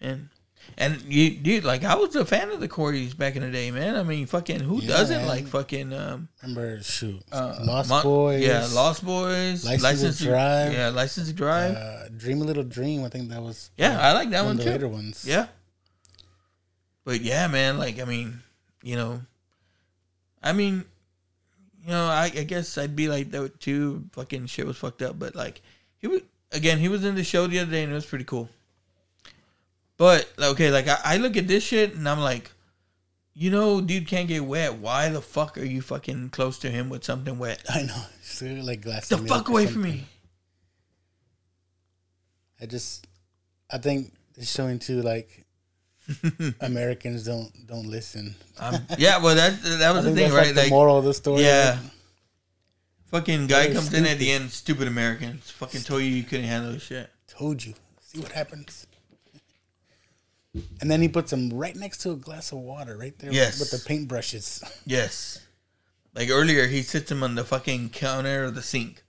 [0.00, 0.30] And
[0.76, 3.70] and you dude, like I was a fan of the Corys back in the day,
[3.70, 3.94] man.
[3.94, 5.26] I mean, fucking who Yeah, doesn't man.
[5.28, 8.42] like fucking um Remember, shoot, uh, Lost Mon- Boys.
[8.42, 10.72] Yeah, Lost Boys, License to Drive.
[10.72, 11.74] Yeah, License to Drive.
[11.76, 13.04] Uh, Dream a Little Dream.
[13.04, 13.70] I think that was.
[13.76, 14.70] yeah, I like that one one too.
[14.72, 15.24] later ones.
[15.28, 15.46] Yeah.
[17.04, 18.40] But yeah, man, like I mean,
[18.82, 19.20] you know,
[20.42, 20.84] I mean,
[21.88, 24.04] you know, I, I guess I'd be like that too.
[24.12, 25.62] Fucking shit was fucked up, but like
[25.96, 26.20] he was
[26.52, 28.50] again, he was in the show the other day and it was pretty cool.
[29.96, 32.50] But okay, like I, I look at this shit and I'm like,
[33.32, 34.74] you know, dude can't get wet.
[34.74, 37.64] Why the fuck are you fucking close to him with something wet?
[37.70, 38.02] I know.
[38.28, 39.08] So, like glass.
[39.08, 40.04] The fuck away from me.
[42.60, 43.06] I just,
[43.72, 45.46] I think it's showing too like
[46.60, 48.34] Americans don't don't listen.
[48.58, 50.46] Um, yeah, well that that was the thing, right?
[50.46, 51.42] like the Like, moral of the story.
[51.42, 51.78] yeah.
[51.82, 51.92] like,
[53.10, 55.50] Fucking guy comes in at the end, stupid Americans.
[55.52, 57.08] Fucking told you you couldn't handle this shit.
[57.26, 57.72] told you.
[58.02, 58.86] See what happens.
[60.80, 63.60] And then he puts them right next to a glass of water, right there Yes.
[63.60, 64.62] with the paintbrushes.
[64.86, 65.40] Yes.
[66.14, 69.04] Like earlier, he sits him on the fucking counter or the sink.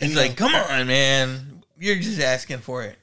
[0.00, 2.96] He's like, "Come on, man, you're just asking for it."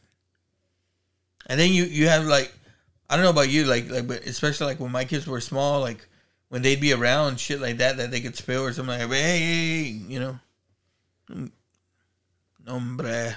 [1.47, 2.51] And then you you have like,
[3.11, 5.81] I don't know about you, like like, but especially like when my kids were small,
[5.81, 6.07] like
[6.47, 9.21] when they'd be around shit like that that they could spill or something like, hey,
[9.21, 11.49] hey, hey, you know,
[12.65, 13.35] nombre.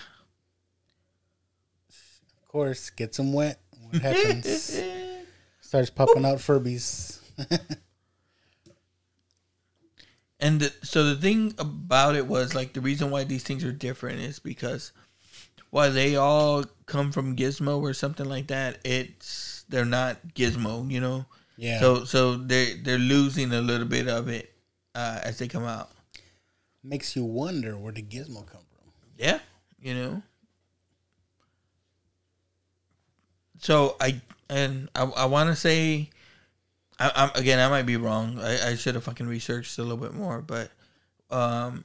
[1.88, 3.58] Of course, gets them wet.
[3.90, 4.80] What happens?
[5.60, 7.18] Starts popping out Furbies.
[10.44, 13.72] And the, so the thing about it was like the reason why these things are
[13.72, 14.92] different is because
[15.70, 21.00] while they all come from Gizmo or something like that, it's they're not Gizmo, you
[21.00, 21.26] know.
[21.56, 21.80] Yeah.
[21.80, 24.52] So so they they're losing a little bit of it
[24.94, 25.90] uh, as they come out.
[26.82, 28.90] Makes you wonder where the Gizmo come from?
[29.16, 29.38] Yeah,
[29.80, 30.22] you know.
[33.60, 36.10] So I and I, I want to say,
[36.98, 38.38] I, I'm again I might be wrong.
[38.40, 40.70] I, I should have fucking researched a little bit more, but
[41.30, 41.84] um,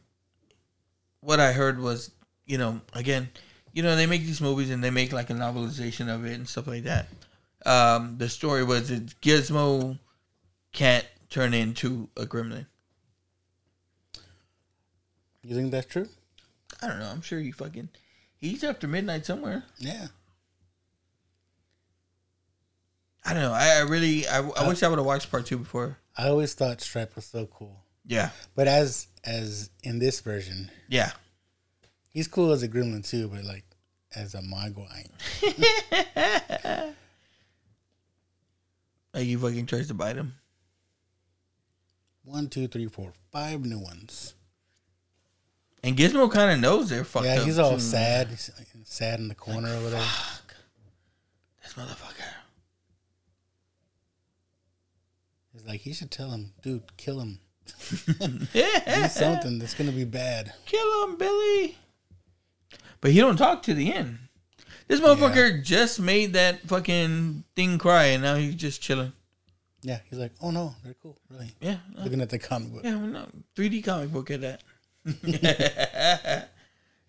[1.21, 2.11] what I heard was
[2.45, 3.29] you know again,
[3.71, 6.49] you know they make these movies and they make like a novelization of it and
[6.49, 7.07] stuff like that.
[7.65, 9.99] Um, the story was Gizmo
[10.71, 12.65] can't turn into a gremlin.
[15.43, 16.07] You think that's true?
[16.81, 17.09] I don't know.
[17.09, 17.89] I'm sure he fucking
[18.37, 19.63] he's after midnight somewhere.
[19.77, 20.07] Yeah.
[23.25, 23.53] I don't know.
[23.53, 25.97] I, I really, I, I wish I would have watched part two before.
[26.17, 27.83] I always thought Stripe was so cool.
[28.05, 31.11] Yeah, But as as in this version, yeah.
[32.11, 33.65] he's cool as a gremlin too, but like
[34.15, 35.05] as a Mogwai.
[39.19, 40.35] Like he fucking tries to bite him.
[42.23, 44.33] One, two, three, four, five new ones.
[45.83, 47.43] And Gizmo kind of knows they're fucked Yeah, up.
[47.45, 47.79] he's all too.
[47.81, 48.29] sad.
[48.29, 48.49] He's
[48.85, 49.99] sad in the corner over there.
[51.61, 52.23] This motherfucker.
[55.51, 57.39] He's like, he should tell him, dude, kill him.
[58.53, 59.01] Yeah.
[59.03, 60.53] Do something that's gonna be bad.
[60.65, 61.77] Kill him, Billy.
[63.01, 64.19] But he don't talk to the end.
[64.89, 69.13] This motherfucker just made that fucking thing cry, and now he's just chilling.
[69.83, 71.51] Yeah, he's like, oh no, they're cool, really.
[71.61, 72.81] Yeah, uh, Looking at the comic book.
[72.83, 73.25] yeah, well, no,
[73.55, 74.63] 3D comic book at that.
[75.05, 76.47] it,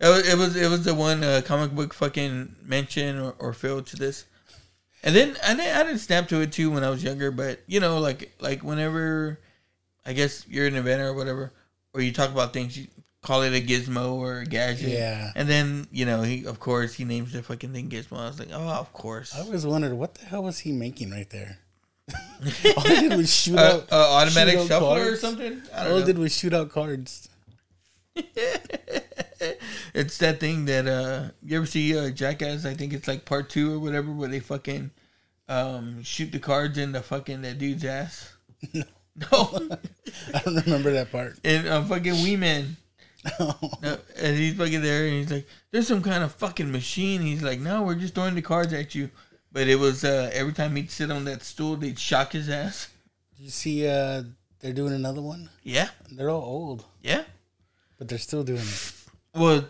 [0.02, 3.86] was, it was it was the one uh, comic book fucking mention or, or filled
[3.86, 4.26] to this,
[5.02, 7.60] and then I didn't, I didn't snap to it too when I was younger, but
[7.66, 9.40] you know, like like whenever
[10.04, 11.50] I guess you're an inventor or whatever,
[11.94, 12.88] or you talk about things, you
[13.22, 14.88] call it a gizmo or a gadget.
[14.90, 15.30] Yeah.
[15.34, 18.18] And then, you know, he of course he names the fucking thing gizmo.
[18.18, 19.34] I was like, oh, of course.
[19.36, 21.58] I always wondered what the hell was he making right there.
[22.76, 25.62] All he did was shoot Uh, out uh, automatic shoot shuffler or something.
[25.74, 26.06] I All know.
[26.06, 27.28] did was shoot out cards.
[29.94, 32.64] it's that thing that uh you ever see uh, Jackass?
[32.66, 34.90] I think it's like part two or whatever, where they fucking
[35.48, 38.32] um shoot the cards in the fucking that dude's ass.
[38.74, 38.84] No,
[39.52, 39.76] no,
[40.32, 41.36] I don't remember that part.
[41.44, 42.76] and uh, fucking Wee Man.
[43.38, 47.42] No, and he's fucking there, and he's like, "There's some kind of fucking machine." He's
[47.42, 49.10] like, "No, we're just throwing the cards at you."
[49.52, 52.88] But it was uh, every time he'd sit on that stool, they'd shock his ass.
[53.36, 54.22] Did you see uh
[54.60, 55.48] they're doing another one?
[55.62, 57.24] Yeah, They're all old, yeah.
[57.98, 58.92] but they're still doing it.
[59.34, 59.64] Well,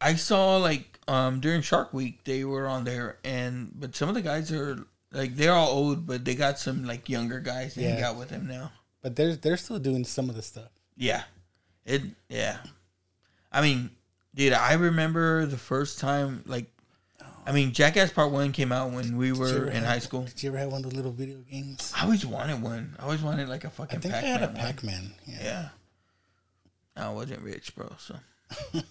[0.00, 4.14] I saw like um during Shark Week they were on there, and but some of
[4.14, 4.78] the guys are
[5.12, 8.00] like they're all old, but they got some like younger guys that Yeah.
[8.00, 8.72] got with them now.
[9.02, 10.70] But they're they're still doing some of the stuff.
[10.96, 11.24] Yeah,
[11.84, 12.58] it yeah.
[13.52, 13.90] I mean,
[14.34, 16.66] dude, I remember the first time like.
[17.46, 20.22] I mean, Jackass Part One came out when we were in have- high school.
[20.22, 21.92] Did you ever have one of the little video games?
[21.94, 22.96] I always wanted one.
[22.98, 23.98] I always wanted like a fucking.
[23.98, 24.52] I think Pac-Man I had a.
[24.52, 25.14] Pac Man.
[25.26, 25.42] Yeah.
[25.42, 25.68] Yeah.
[26.96, 27.94] I wasn't rich, bro.
[27.98, 28.16] So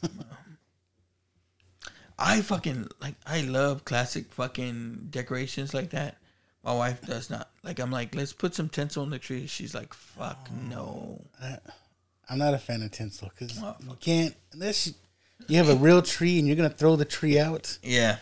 [2.20, 6.18] I fucking like I love classic fucking decorations like that.
[6.64, 7.50] My wife does not.
[7.64, 9.48] Like I'm like, let's put some tinsel on the tree.
[9.48, 11.26] She's like, fuck oh, no.
[11.42, 11.58] I,
[12.30, 14.94] I'm not a fan of tinsel because Oh, you can't unless you,
[15.48, 18.18] you have a real tree and you're gonna throw the tree out Yeah.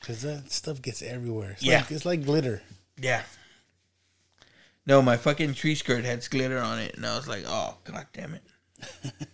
[0.00, 1.52] because that stuff gets everywhere.
[1.52, 1.78] It's Yeah.
[1.80, 2.62] like, it's like glitter.
[2.98, 3.22] Yeah.
[4.86, 8.06] No, my fucking tree skirt had glitter on it, and I was like, oh god
[8.12, 8.42] damn it.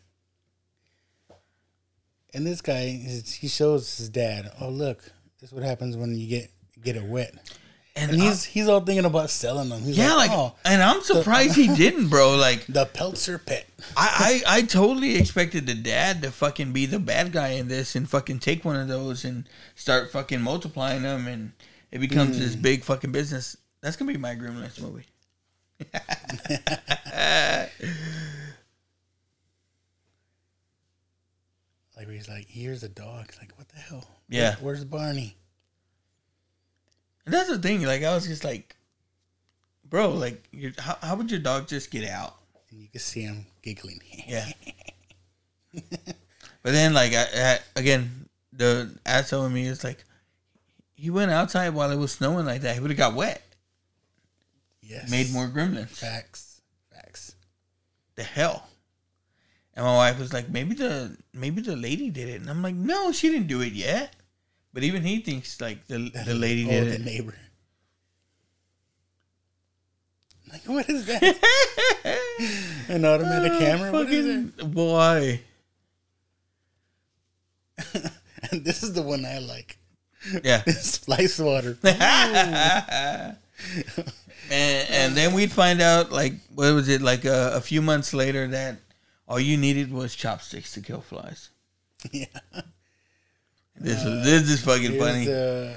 [2.33, 5.03] And this guy, he shows his dad, "Oh look,
[5.41, 7.35] this is what happens when you get get it wet."
[7.97, 9.83] And, And I- he's he's all thinking about selling them.
[9.83, 12.37] He's yeah, like, like, "Oh, and I'm surprised he didn't, bro.
[12.37, 13.67] Like, the Peltzer pet."
[13.97, 17.97] I, I, I totally expected the dad to fucking be the bad guy in this
[17.97, 21.53] and fucking take one of those and start fucking multiplying them and
[21.91, 22.63] it becomes this mm.
[22.63, 23.57] big fucking business.
[23.81, 25.07] That's gonna be my Gremlins movie.
[31.97, 34.09] Like where he's like, "Here's a dog." It's like, what the hell?
[34.31, 34.55] Yeah.
[34.57, 35.37] Where- where's Barney?
[37.25, 37.83] And that's the thing.
[37.83, 38.77] Like I was just like,
[39.85, 42.37] bro, like, your, how, how would your dog just get out?
[42.71, 44.01] And you can see him giggling.
[44.27, 44.47] Yeah.
[45.73, 50.05] but then, like, I, I, again, the asshole in me is like,
[50.95, 52.75] he went outside while it was snowing like that.
[52.75, 53.43] He would have got wet.
[54.83, 55.11] yes.
[55.11, 55.89] Made more gremlins.
[55.89, 56.61] facts.
[56.93, 57.35] Facts.
[58.17, 58.67] the hell?
[59.75, 62.75] And my wife was like, maybe the maybe the lady did it, and I'm like,
[62.75, 64.15] no, she didn't do it yet.
[64.73, 67.05] But even he thinks like the the lady oh, did the it.
[67.05, 67.35] neighbor.
[70.53, 71.23] Like, what is that?
[72.89, 73.93] An automatic oh, camera?
[73.93, 74.73] What is it?
[74.73, 75.41] Boy.
[78.51, 79.79] And this is the one I like.
[80.43, 80.65] Yeah.
[80.67, 81.77] Splice water.
[81.85, 83.37] and
[84.51, 88.49] and then we'd find out like what was it like a, a few months later
[88.49, 88.79] that
[89.29, 91.51] all you needed was chopsticks to kill flies.
[92.11, 92.27] yeah.
[93.81, 95.23] This is this is fucking funny.
[95.27, 95.73] uh,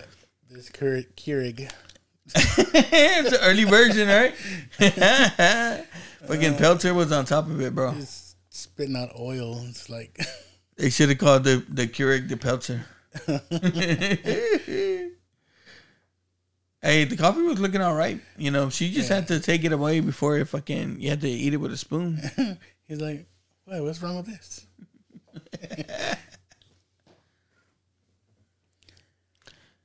[0.51, 1.72] this Keur- Keurig.
[2.36, 4.34] it's an early version, right?
[6.28, 7.91] fucking Peltzer was on top of it, bro.
[7.91, 9.62] He's spitting out oil.
[9.70, 10.20] It's like,
[10.78, 12.86] They should have called the the Keurig the Peltzer.
[16.82, 18.20] hey, the coffee was looking all right.
[18.38, 20.99] You know, she just had to take it away before it fucking.
[20.99, 22.20] You had to eat it with a spoon.
[22.88, 23.26] he's like,
[23.66, 23.82] what?
[23.84, 24.66] What's wrong with this?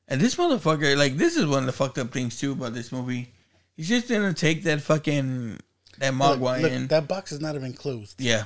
[0.09, 2.91] And this motherfucker, like, this is one of the fucked up things too about this
[2.91, 3.31] movie.
[3.77, 5.59] He's just gonna take that fucking
[5.99, 8.21] that Look, mogwai look, and that box is not even closed.
[8.21, 8.45] yeah,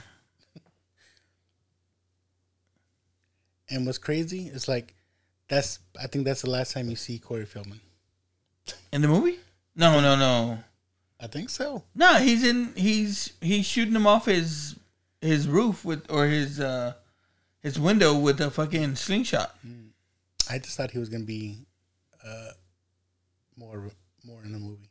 [3.70, 4.94] And what's crazy is like,
[5.48, 7.80] that's I think that's the last time you see Corey Feldman.
[8.92, 9.38] in the movie.
[9.74, 10.58] No, no, no,
[11.20, 11.82] I think so.
[11.94, 12.14] no.
[12.16, 12.72] He's in.
[12.76, 14.76] He's he's shooting him off his
[15.20, 16.94] his roof with or his uh
[17.62, 19.56] his window with a fucking slingshot.
[20.50, 21.66] I just thought he was gonna be
[22.24, 22.50] uh,
[23.56, 23.90] more
[24.24, 24.90] more in the movie.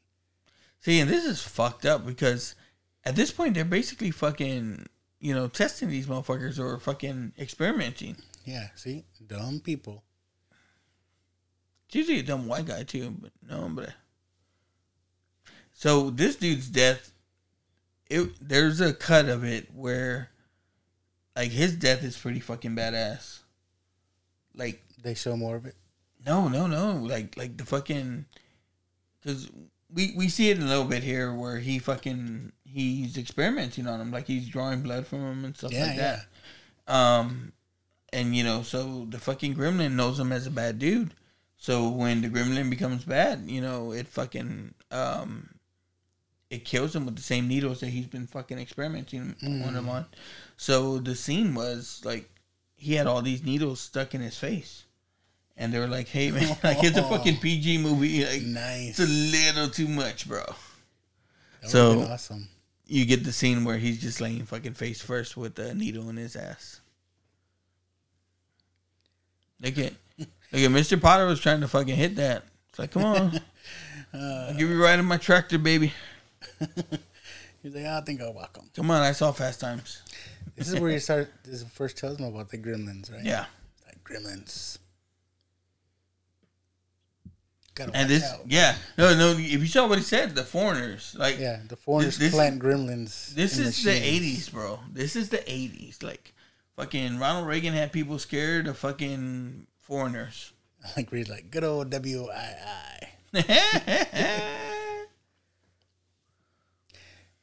[0.79, 2.55] See, and this is fucked up because
[3.03, 4.87] at this point they're basically fucking
[5.19, 8.17] you know testing these motherfuckers or fucking experimenting.
[8.45, 10.03] Yeah, see, dumb people.
[11.87, 13.93] It's usually a dumb white guy too, but no, but
[15.73, 17.11] so this dude's death,
[18.09, 20.29] it there's a cut of it where,
[21.35, 23.39] like his death is pretty fucking badass.
[24.53, 25.75] Like They show more of it.
[26.25, 28.25] no, no, no, like like the fucking,
[29.21, 29.49] because
[29.93, 34.11] we we see it a little bit here where he fucking he's experimenting on him,
[34.11, 36.25] like he's drawing blood from him and stuff Yeah, like that.
[36.87, 37.53] Um,
[38.13, 41.13] and you know, so the fucking gremlin knows him as a bad dude.
[41.57, 45.49] So when the gremlin becomes bad, you know, it fucking um,
[46.49, 50.05] it kills him with the same needles that he's been fucking experimenting on him on.
[50.57, 52.29] So the scene was like
[52.75, 54.85] he had all these needles stuck in his face.
[55.61, 58.25] And they were like, "Hey man, like it's a fucking PG movie.
[58.25, 58.99] Like, Nice.
[58.99, 60.43] it's a little too much, bro."
[61.61, 62.49] That So- awesome.
[62.87, 66.17] you get the scene where he's just laying fucking face first with a needle in
[66.17, 66.81] his ass.
[69.61, 70.27] Look at, look
[70.61, 70.99] at Mr.
[70.99, 72.43] Potter was trying to fucking hit that.
[72.69, 73.35] It's like, come on,
[74.13, 74.17] uh,
[74.49, 75.93] I'll give you a ride in my tractor, baby.
[77.61, 78.65] He's like, I think I'll walk him.
[78.75, 80.01] Come on, I saw Fast Times.
[80.55, 81.31] This is where you start.
[81.43, 83.23] This first tells me about the gremlins, right?
[83.23, 83.45] Yeah,
[83.85, 84.79] like gremlins.
[87.73, 88.41] Gotta and this, out.
[88.47, 89.31] yeah, no, no.
[89.31, 93.29] If you saw what he said, the foreigners, like, Yeah, the foreigners This- plant gremlins.
[93.33, 94.79] This is the '80s, bro.
[94.91, 96.03] This is the '80s.
[96.03, 96.33] Like,
[96.75, 100.51] fucking Ronald Reagan had people scared of fucking foreigners.
[100.97, 103.07] Like read like good old W I I.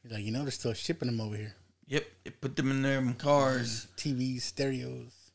[0.03, 1.55] He's like, you know, they're still shipping them over here.
[1.87, 3.87] Yep, they put them in their cars.
[3.97, 5.31] TVs, stereos,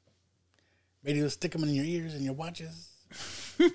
[1.03, 1.33] radios.
[1.33, 2.91] Stick them in your ears and your watches.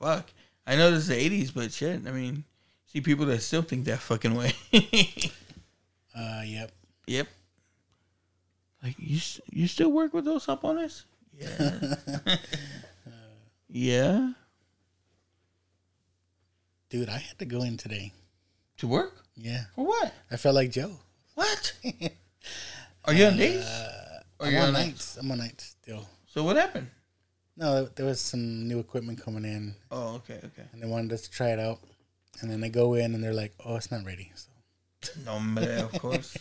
[0.00, 0.30] Fuck.
[0.66, 1.14] I know this is the
[1.44, 2.44] 80s, but shit, I mean,
[2.86, 4.52] see people that still think that fucking way.
[6.16, 6.70] Uh, yep.
[7.08, 7.26] yep.
[8.84, 9.18] Like, you
[9.50, 11.06] you still work with those up on us?
[11.36, 11.96] Yeah.
[13.68, 14.32] yeah.
[16.90, 18.12] Dude, I had to go in today.
[18.78, 19.24] To work?
[19.34, 20.14] Yeah, For what?
[20.30, 20.92] I felt like Joe.
[21.34, 21.72] What?
[23.06, 23.66] Are you on days?
[24.44, 24.86] Or I'm on nights.
[24.86, 25.16] nights?
[25.16, 26.08] I'm on nights still.
[26.26, 26.90] So what happened?
[27.56, 30.64] No, there was some new equipment coming in, Oh, okay, okay.
[30.72, 31.78] and they wanted us to try it out.
[32.40, 34.50] And then they go in, and they're like, "Oh, it's not ready." So
[35.24, 35.36] No,
[35.84, 36.36] of course.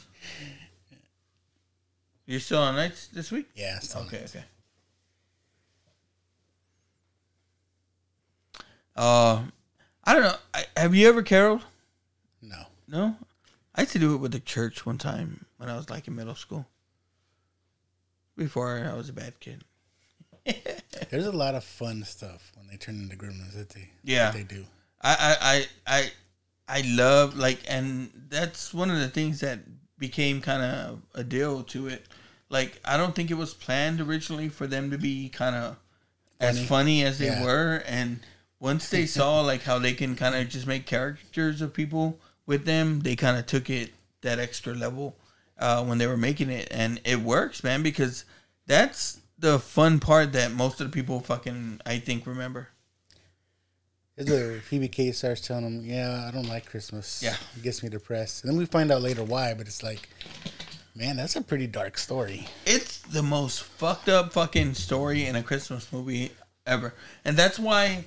[2.26, 3.50] You're still on nights this week?
[3.56, 4.36] yeah, Okay, nights.
[4.36, 4.46] okay.
[8.96, 9.44] Uh,
[10.04, 10.36] I don't know.
[10.54, 11.62] I, have you ever caroled?
[12.42, 13.18] No, No.
[13.76, 16.16] I used to do it with the church one time when I was like in
[16.16, 16.68] middle school.
[18.36, 19.64] Before I was a bad kid.
[21.10, 24.32] there's a lot of fun stuff when they turn into gremlins that they Yeah.
[24.32, 24.66] that they do.
[25.02, 26.02] I, I, I,
[26.68, 29.60] I, I love like, and that's one of the things that
[30.00, 32.06] became kind of a deal to it.
[32.50, 35.78] Like, I don't think it was planned originally for them to be kind of
[36.40, 37.04] as Funny.
[37.04, 37.44] as they Yeah.
[37.44, 38.20] were, and
[38.60, 42.66] once they saw like how they can kind of just make characters of people with
[42.66, 45.16] them, they kind of took it that extra level
[45.64, 48.26] uh, when they were making it, and it works, man, because
[48.68, 52.68] that's the fun part that most of the people fucking I think remember.
[54.18, 57.24] It's where Phoebe Cates starts telling them, "Yeah, I don't like Christmas.
[57.24, 57.38] Yeah.
[57.56, 59.54] it gets me depressed." And then we find out later why.
[59.54, 60.10] But it's like,
[60.96, 62.46] man, that's a pretty dark story.
[62.66, 66.34] It's the most fucked up fucking story in a Christmas movie
[66.68, 66.94] ever.
[67.24, 68.04] And that's why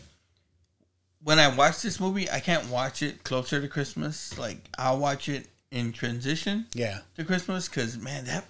[1.25, 4.39] when I watch this movie, I can't watch it closer to Christmas.
[4.39, 8.45] Like I'll watch it in transition Yeah, to Christmas cuz man, that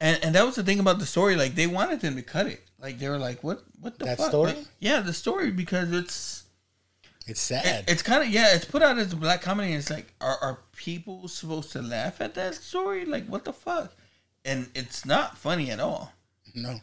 [0.00, 2.46] and and that was the thing about the story like they wanted them to cut
[2.46, 2.62] it.
[2.78, 4.52] Like they were like, "What what the That fuck?" story?
[4.52, 6.44] Like, yeah, the story because it's
[7.26, 7.84] it's it- sad.
[7.88, 9.68] it's kind of yeah, it's put out as a black comedy.
[9.72, 13.04] And it's like, are are people supposed to laugh at that story?
[13.06, 13.94] Like, what the fuck?
[14.44, 16.12] And it's not funny at all.
[16.54, 16.80] no,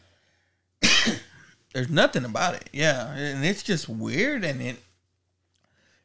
[1.72, 2.70] There's nothing about it.
[2.72, 4.76] Yeah, and it's just weird, and it.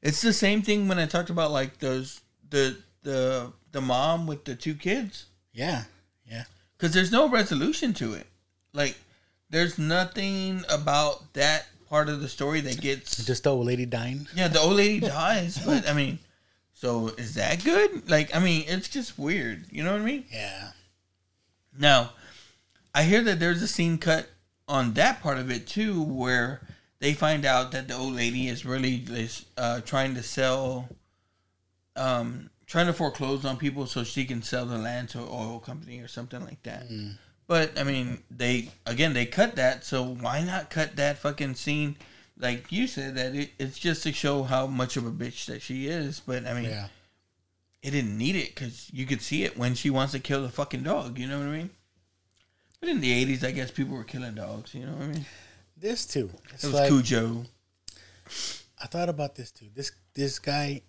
[0.01, 4.45] It's the same thing when I talked about like those the the the mom with
[4.45, 5.83] the two kids yeah,
[6.29, 6.43] yeah.
[6.77, 8.27] because there's no resolution to it.
[8.73, 8.97] Like,
[9.49, 14.27] there's nothing about that part of the story that gets Just the old lady dying.
[14.35, 16.19] Yeah, the old lady dies, but I mean,
[16.73, 18.09] so is that good?
[18.09, 19.65] Like, I mean, it's just weird.
[19.71, 20.25] You know what I mean?
[20.31, 20.71] Yeah,
[21.77, 22.11] Now,
[22.93, 24.29] I hear that there's a scene cut
[24.67, 26.61] on that part of it too, where
[26.99, 30.89] they find out that the old lady is really is, uh, trying to sell
[31.95, 35.59] um, trying to foreclose on people so she can sell the land to an oil
[35.59, 36.87] company or something like that.
[36.87, 37.15] Mm.
[37.47, 41.97] But I mean, they again they cut that, so why not cut that fucking scene?
[42.37, 45.61] Like you said, that it, it's just to show how much of a bitch that
[45.63, 46.21] she is.
[46.25, 46.87] But I mean, Yeah.
[47.81, 50.49] it didn't need it because you could see it when she wants to kill the
[50.49, 51.17] fucking dog.
[51.17, 51.69] You know what I mean?
[52.79, 54.75] But in the eighties, I guess people were killing dogs.
[54.75, 55.25] You know what I mean?
[55.75, 56.29] This too.
[56.53, 57.45] It's It was like, Cujo.
[58.81, 59.65] I thought about this too.
[59.73, 60.83] This this guy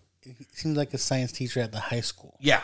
[0.52, 2.36] seems like a science teacher at the high school.
[2.40, 2.62] Yeah,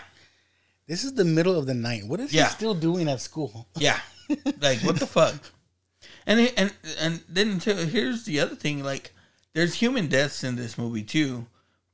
[0.87, 2.05] This is the middle of the night.
[2.07, 2.45] What is Yeah.
[2.49, 3.67] he still doing at school?
[3.77, 3.99] yeah.
[4.61, 5.35] like what the fuck?
[6.27, 8.83] And it- and and then too, here's the other thing.
[8.83, 9.13] Like,
[9.53, 11.47] there's human deaths in this movie too,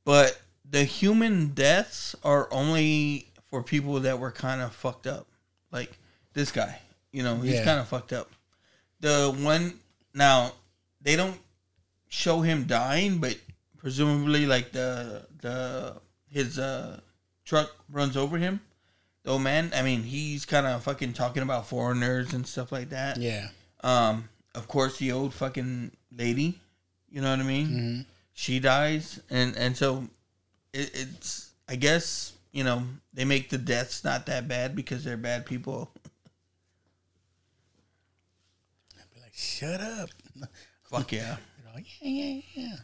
[0.05, 0.39] but
[0.69, 5.27] the human deaths are only for people that were kind of fucked up.
[5.71, 5.97] Like
[6.33, 6.79] this guy,
[7.11, 7.65] you know, he's Yeah.
[7.65, 8.31] kind of fucked up.
[8.99, 9.79] The one
[10.13, 10.53] now
[11.01, 11.39] they don't
[12.09, 13.37] show him dying, but
[13.83, 15.97] presumably like the the
[16.29, 16.99] his uh
[17.45, 18.61] truck runs over him.
[19.23, 22.89] The old man, I mean, he's kind of fucking talking about foreigners and stuff like
[22.89, 23.17] that.
[23.17, 23.49] Yeah.
[23.81, 26.59] Um, of course, the old fucking lady,
[27.09, 28.05] you know what I mean?
[28.33, 30.07] She dies, and and so
[30.73, 31.51] it, it's.
[31.69, 35.91] I guess you know they make the deaths not that bad because they're bad people.
[38.99, 40.09] I'd Be like, shut up.
[40.89, 41.37] Fuck yeah.
[41.73, 42.75] Like, yeah, yeah, yeah.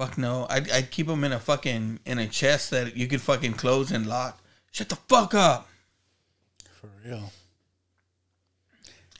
[0.00, 0.46] Fuck no.
[0.48, 3.90] I'd, I'd keep them in a fucking in a chest that you could fucking close
[3.90, 4.40] and lock.
[4.72, 5.68] Shut the fuck up.
[6.72, 7.30] For real.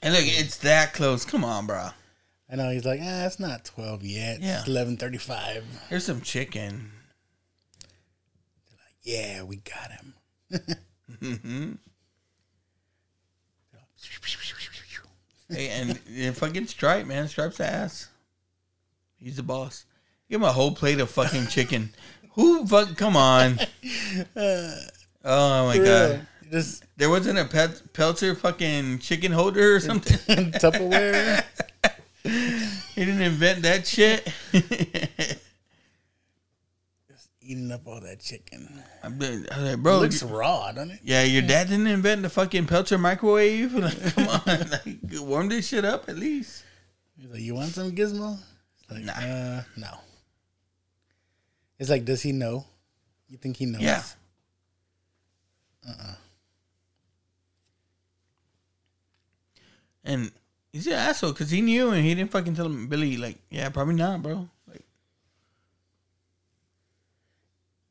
[0.01, 1.23] And look, it's that close.
[1.23, 1.89] Come on, bro.
[2.51, 4.41] I know he's like, ah, it's not twelve yet.
[4.41, 4.61] Yeah.
[4.61, 5.63] It's eleven thirty-five.
[5.87, 6.91] Here's some chicken.
[8.67, 10.13] They're like, Yeah, we got him.
[11.21, 11.71] Mm-hmm.
[15.47, 17.27] Hey, and, and fucking Stripe, man.
[17.27, 18.07] Stripe's ass.
[19.19, 19.83] He's the boss.
[20.31, 21.93] Give him a whole plate of fucking chicken.
[22.35, 22.95] Who fuck?
[22.97, 23.59] Come on.
[25.23, 26.09] Oh my For god.
[26.11, 26.21] real.
[26.51, 30.17] Just There wasn't a pet Peltzer fucking chicken holder or something.
[30.53, 31.43] Tupperware.
[32.95, 34.25] he didn't invent that shit.
[37.07, 38.81] Just eating up all that chicken.
[39.03, 39.99] I'm been- I was like, It bro.
[39.99, 40.99] looks raw, doesn't it?
[41.03, 43.73] yeah, your dad didn't invent the fucking Peltzer microwave.
[43.75, 46.63] Like, come on, like, warm this shit up at least.
[47.19, 48.39] He's like, you want some gizmo?
[48.89, 49.13] Like, Nah.
[49.13, 49.89] uh, no.
[51.81, 52.63] It's like, does he know?
[53.27, 53.81] You think he knows?
[53.81, 54.03] Yeah.
[55.89, 56.13] Uh-uh.
[60.03, 60.31] And
[60.71, 63.67] he's an asshole because he knew and he didn't fucking tell him Billy like, yeah,
[63.69, 64.47] probably not, bro.
[64.67, 64.85] Like,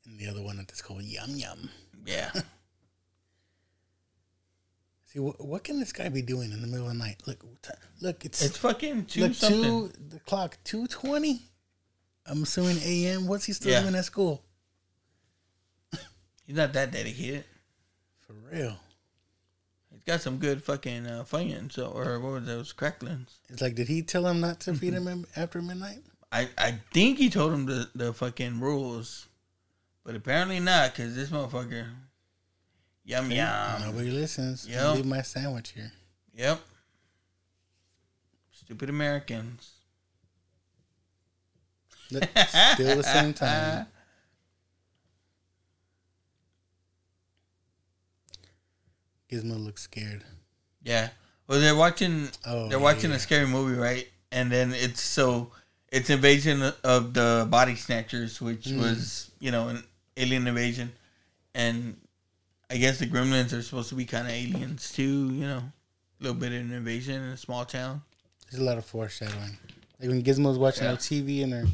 [0.06, 1.68] And the other one at this called Yum Yum.
[2.06, 2.30] yeah,
[5.06, 7.22] See, what, what can this guy be doing in the middle of the night?
[7.26, 9.62] Look, what look, it's, it's fucking two look something.
[9.62, 9.92] two.
[10.10, 11.49] The clock two twenty.
[12.30, 13.26] I'm assuming a.m.
[13.26, 13.82] What's he still Yeah.
[13.82, 14.42] doing at school?
[16.46, 17.44] He's not that dedicated.
[18.26, 18.76] For real.
[19.92, 23.38] He's got some good fucking uh, funyuns so, or what were those cracklings?
[23.48, 26.02] It's like, did he tell him not to feed him after midnight?
[26.32, 29.26] I I think he told him the the fucking rules,
[30.04, 31.86] but apparently not because this motherfucker.
[33.04, 33.82] Yum yum.
[33.82, 34.68] Nobody listens.
[34.68, 34.94] Yep.
[34.94, 35.90] Leave my sandwich here.
[36.34, 36.60] Yep.
[38.52, 39.72] Stupid Americans.
[42.18, 43.86] Still the same time.
[49.30, 50.24] Gizmo looks scared.
[50.82, 51.10] Yeah.
[51.46, 52.28] Well, they're watching.
[52.46, 53.16] Oh, they're watching yeah.
[53.16, 54.08] a scary movie, right?
[54.32, 55.50] And then it's so
[55.92, 58.78] it's invasion of the body snatchers, which Mm.
[58.78, 59.82] was you know an
[60.16, 60.92] alien invasion,
[61.54, 61.96] and
[62.68, 65.30] I guess the gremlins are supposed to be kind of aliens too.
[65.32, 68.02] You know, a little bit of an invasion in a small town.
[68.50, 69.58] There's a lot of foreshadowing.
[70.00, 70.96] Like when Gizmo's watching Yeah.
[70.96, 71.64] TV and her,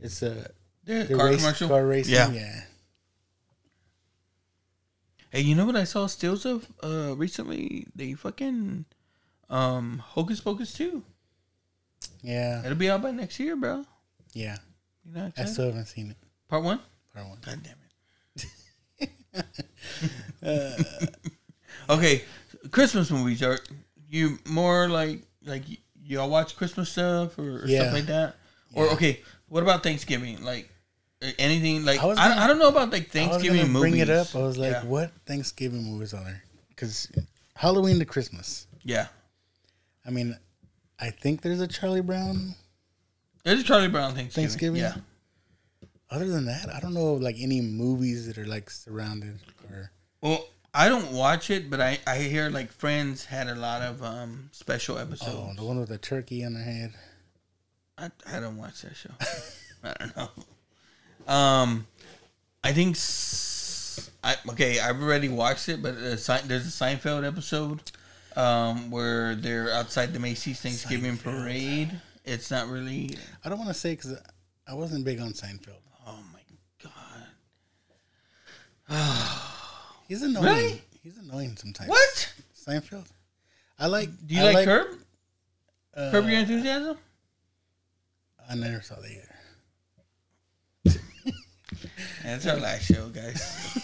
[0.00, 0.50] it's a
[0.84, 1.68] The the car race, commercial.
[1.68, 2.14] car racing.
[2.14, 2.30] Yeah.
[2.30, 2.60] Yeah.
[5.30, 7.86] Hey, you know what I saw stills of uh recently?
[7.94, 8.84] They fucking
[9.48, 11.02] um Hocus Pocus two.
[12.22, 12.62] Yeah.
[12.64, 13.84] It'll be out by next year, bro.
[14.32, 14.56] Yeah.
[15.04, 16.16] You know, I still haven't seen it.
[16.48, 16.80] part one.
[17.14, 17.38] Part one.
[17.44, 17.86] God damn it.
[21.88, 22.22] okay,
[22.70, 23.58] Christmas movies are
[24.08, 27.82] you more like like y- y'all watch Christmas stuff or, or Yeah.
[27.82, 28.36] stuff like that?
[28.74, 29.20] Or okay,
[29.50, 30.42] what about Thanksgiving?
[30.42, 30.70] Like
[31.22, 33.68] uh, anything like I I, was I, gonna- don't know about like I Thanksgiving gonna
[33.72, 33.90] movies.
[33.92, 34.34] bring it up.
[34.34, 34.84] I was like, yeah.
[34.84, 36.42] what Thanksgiving movies are there?
[36.70, 37.08] Because
[37.54, 38.66] Halloween to Christmas.
[38.82, 39.08] Yeah,
[40.06, 40.38] I mean,
[40.98, 42.54] I think there's a Charlie Brown.
[43.44, 44.48] there's a Charlie Brown Thanksgiving.
[44.48, 44.80] Thanksgiving?
[44.80, 44.94] Yeah,
[46.10, 49.38] Other than that, I don't know like any movies that are like surrounded
[49.70, 49.90] or
[50.22, 54.02] well, I don't watch it, but I I hear like Friends had a lot of
[54.02, 55.30] um special episodes.
[55.34, 56.94] oh the one with the turkey on the head.
[58.00, 59.10] I, I don't watch that show.
[59.84, 61.32] I don't know.
[61.32, 61.86] Um,
[62.64, 62.96] I think.
[62.96, 67.80] S- I, okay, I've already watched it, but uh, Se- there's a Seinfeld episode
[68.36, 71.42] um, where they're outside the Macy's Thanksgiving Seinfeld.
[71.42, 72.00] parade.
[72.24, 73.16] It's not really.
[73.44, 74.16] I don't want to say because
[74.68, 75.80] I wasn't big on Seinfeld.
[76.06, 76.40] Oh my
[78.88, 79.40] god!
[80.08, 80.44] He's annoying.
[80.44, 80.82] Really?
[81.02, 81.88] He's annoying sometimes.
[81.90, 82.34] What?
[82.54, 83.06] Seinfeld?
[83.78, 84.10] I like.
[84.26, 84.86] Do you I like, Curb?
[85.96, 86.98] uh, Curb Your Enthusiasm?
[88.50, 90.98] I never saw that either.
[92.24, 93.78] That's our last show, guys.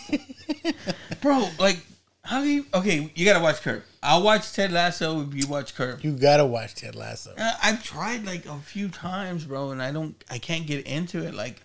[1.22, 1.78] Bro, like,
[2.22, 2.66] how do you?
[2.74, 3.84] Okay, you gotta watch Curb.
[4.02, 6.00] I'll watch Ted Lasso if you watch Curb.
[6.02, 7.32] You gotta watch Ted Lasso.
[7.38, 10.16] Uh, I've tried like a few times, bro, and I don't.
[10.28, 11.34] I can't get into it.
[11.34, 11.62] Like,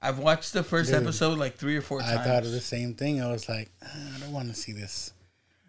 [0.00, 2.18] I've watched the first Dude, episode like three or four I times.
[2.20, 3.20] I thought of the same thing.
[3.20, 5.12] I was like, "Ah, I don't want to see this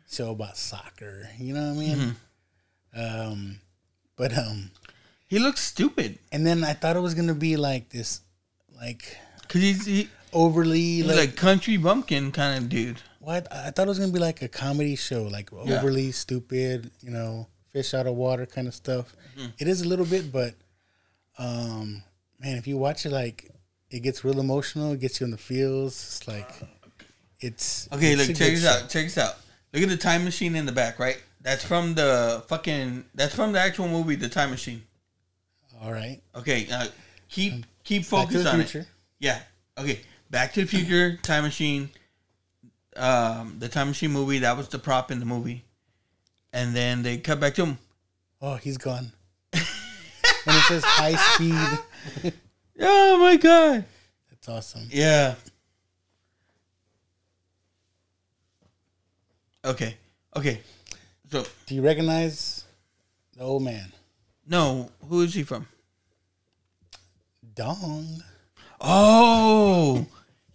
[0.09, 1.29] show about soccer.
[1.37, 1.97] You know what I mean?
[1.97, 3.31] Mm-hmm.
[3.31, 3.59] Um,
[4.15, 4.71] but um,
[5.29, 8.21] He looks stupid and then I thought it was gonna be like this,
[8.81, 12.97] like because he's he, overly he's like, like, country bumpkin kind of dude.
[13.19, 13.47] what?
[13.53, 15.77] I thought it was gonna be like a comedy show, like Yeah.
[15.77, 16.89] overly stupid.
[17.01, 19.15] You know, fish out of water kind of stuff.
[19.37, 19.49] Mm-hmm.
[19.59, 20.55] It is a little bit, but
[21.37, 22.01] um,
[22.39, 23.51] man, if you watch it, like
[23.91, 24.93] it gets real emotional.
[24.93, 25.93] It gets you in the feels.
[25.93, 26.49] It's like
[27.39, 28.89] it's Okay, it's look, check this out.
[28.89, 29.35] Check this out.
[29.73, 31.21] Look at the time machine in the back, right?
[31.41, 33.05] That's from the fucking.
[33.15, 34.83] That's from the actual movie, The Time Machine.
[35.81, 36.87] All right, Okay, uh,
[37.29, 38.79] keep keep Back to focus the on Future.
[38.79, 38.87] it.
[39.19, 39.39] Yeah.
[39.77, 40.01] Okay.
[40.29, 41.89] Back to the Future, Time Machine.
[42.97, 44.39] Um, the Time Machine movie.
[44.39, 45.63] That was the prop in the movie,
[46.53, 47.77] and then they cut back to him.
[48.41, 49.11] Oh, he's gone.
[49.53, 49.61] and
[50.47, 52.33] it says high speed.
[52.81, 53.83] Oh my god.
[54.29, 54.87] That's awesome.
[54.89, 55.35] Yeah.
[59.65, 59.95] Okay.
[60.35, 60.61] Okay.
[61.29, 62.63] So Do you recognize
[63.35, 63.91] the old man?
[64.49, 65.67] No, who is he from?
[67.55, 68.23] Dong.
[68.81, 70.05] Oh,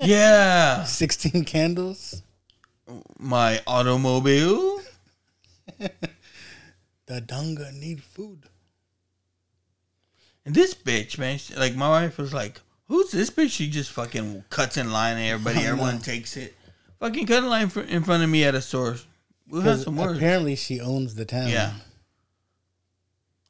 [0.00, 0.84] yeah.
[0.84, 2.22] 16 candles.
[3.18, 4.80] My automobile.
[7.06, 8.44] The Donger need food.
[10.46, 13.90] And this bitch, man, she- like my wife was like, "Who's this bitch?" She just
[13.90, 16.00] fucking cuts in line, and everybody, Oh, everyone no.
[16.00, 16.54] takes it.
[17.00, 18.96] Fucking cut in line in front of me at a store.
[19.46, 20.16] We'll have some words.
[20.16, 21.48] apparently she owns the town.
[21.50, 21.74] Yeah.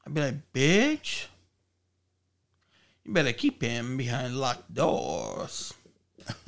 [0.06, 1.26] I'd be like, "Bitch,
[3.04, 5.72] you better keep him behind locked doors."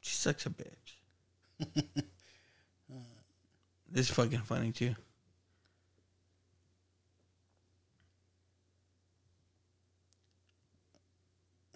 [0.00, 0.74] She's such a bitch.
[3.90, 4.94] this is fucking funny too.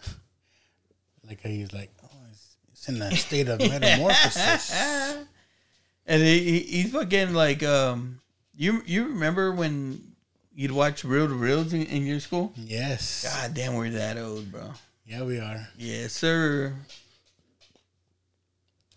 [1.26, 4.72] Like how he's like, oh, it's, it's in a state of metamorphosis.
[6.06, 8.22] And he, he, he's fucking like, um,
[8.58, 10.02] you you remember when
[10.54, 12.52] you'd watch Reel to Reels in, in your school?
[12.56, 13.24] yes.
[13.24, 14.72] God damn, we're that old, bro.
[15.06, 15.66] Yeah, we are.
[15.78, 16.74] Yes, sir.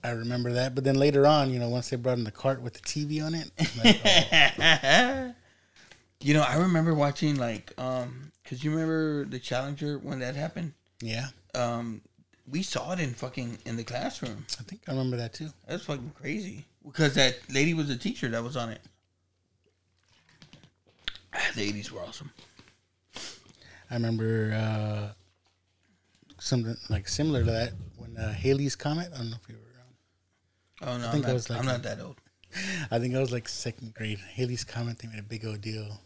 [0.04, 0.74] I remember that.
[0.74, 3.24] But then later on, you know, once they brought in the cart with the TV
[3.24, 3.52] on it,
[3.84, 4.02] like,
[4.84, 5.34] oh,
[6.22, 10.74] you know, I remember watching like, um, cause you remember the Challenger when that happened.
[11.02, 12.02] yeah, Um,
[12.50, 14.46] we saw it in fucking in the classroom.
[14.60, 15.50] I think I remember that too.
[15.68, 18.82] That's fucking crazy because that lady was a teacher that was on it.
[21.56, 22.32] The eighties were awesome.
[23.90, 25.14] I remember uh,
[26.40, 29.10] something like similar to that when uh, Halley's Comet.
[29.14, 31.00] I don't know if you were around.
[31.02, 32.16] Oh no, think I'm I not, was like- I'm not that old.
[32.92, 34.20] I think I was like second grade.
[34.36, 35.00] Halley's Comet.
[35.00, 36.02] They made a big old deal.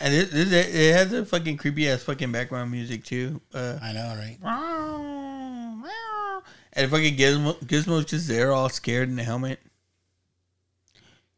[0.00, 3.40] And it, it, it has a fucking creepy ass fucking background music too.
[3.52, 4.38] Uh, I know, right?
[6.72, 9.60] and fucking Gizmo, Gizmo's just there, all scared in the helmet.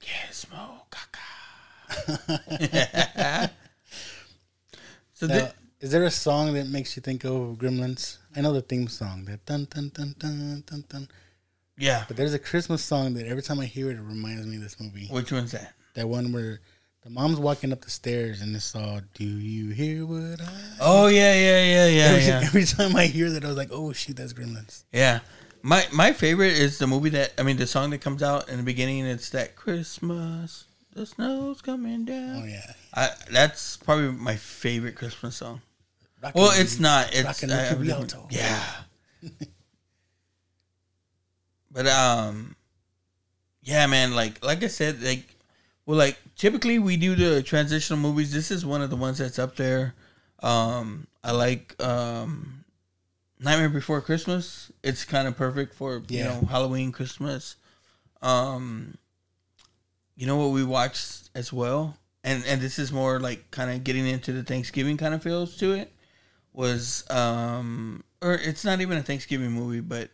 [0.01, 1.23] Gizmo, caca.
[5.13, 8.19] so Now, is there a song that makes you think of Gremlins?
[8.35, 11.09] I know the theme song, that dun dun dun dun dun dun.
[11.79, 14.57] yeah, But there's a Christmas song that every time I hear it, it reminds me
[14.57, 15.07] of this movie.
[15.11, 15.75] which one's that?
[15.95, 16.61] That one where
[17.03, 21.07] the mom's walking up the stairs and it's all, "Do you hear what I?" Oh
[21.07, 22.41] yeah, yeah, yeah, yeah, every, yeah.
[22.45, 25.21] every time I hear that, I was like, "Oh shoot, that's Gremlins." Yeah.
[25.63, 28.57] My my favorite is the movie that I mean the song that comes out in
[28.57, 29.05] the beginning.
[29.07, 32.43] It's that Christmas, the snow's coming down.
[32.43, 32.73] Oh yeah.
[32.95, 35.61] I, that's probably my favorite Christmas song.
[36.23, 37.15] Rockin' Well, it's not.
[37.15, 37.75] It's I- I-
[38.31, 38.63] yeah.
[41.71, 42.57] but um,
[43.63, 44.15] yeah, man.
[44.15, 45.25] Like like I said, like
[45.85, 48.33] well, like typically we do the transitional movies.
[48.33, 49.95] This is one of the ones that's up there.
[50.43, 52.65] Um, I like um,
[53.39, 54.71] Nightmare Before Christmas.
[54.83, 57.57] It's kind of perfect for you know Halloween, Christmas.
[58.23, 58.97] Um,
[60.17, 63.85] you know what we watched as well, and and this is more like kind of
[63.85, 65.93] getting into the Thanksgiving kind of feels to it.
[66.53, 70.11] Was um, or it's not even a Thanksgiving movie, but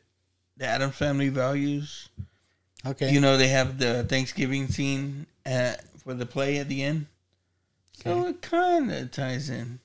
[0.57, 2.09] the Addams Family Values.
[2.85, 3.13] Okay.
[3.13, 7.07] You know, they have the Thanksgiving scene at, for the play at the end.
[8.03, 9.79] So it kind of ties in.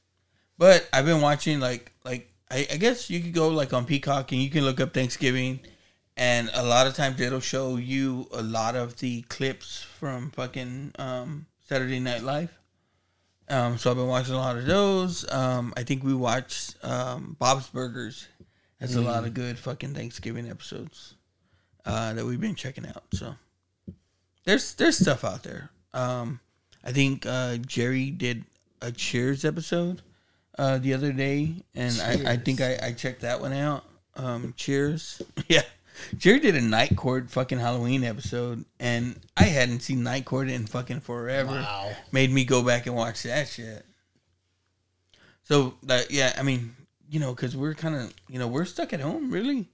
[0.57, 4.31] But I've been watching like like I, I guess you could go like on Peacock
[4.31, 5.59] and you can look up Thanksgiving,
[6.15, 10.93] and a lot of times it'll show you a lot of the clips from fucking
[10.97, 12.57] um, Saturday Night Live.
[13.49, 15.29] Um, so I've been watching a lot of those.
[15.31, 18.27] Um, I think we watched um, Bob's Burgers.
[18.79, 21.15] Has a lot of good fucking Thanksgiving episodes
[21.83, 23.05] uh, that we've been checking out.
[23.11, 23.33] So
[24.43, 25.71] there's there's stuff out there.
[25.95, 26.41] Um,
[26.83, 28.45] I think uh, Jerry did
[28.79, 30.03] a Cheers episode
[30.57, 33.83] uh, the other day, and I, I think I, I checked that one out.
[34.15, 35.61] Um, Cheers, yeah.
[36.17, 40.67] Jerry did a Night Court fucking Halloween episode, and I hadn't seen Night Court in
[40.67, 41.53] fucking forever.
[41.53, 41.91] Wow.
[42.11, 43.83] Made me go back and watch that shit.
[45.43, 46.75] So that yeah, I mean,
[47.09, 49.69] you know, because we're kind of you know we're stuck at home really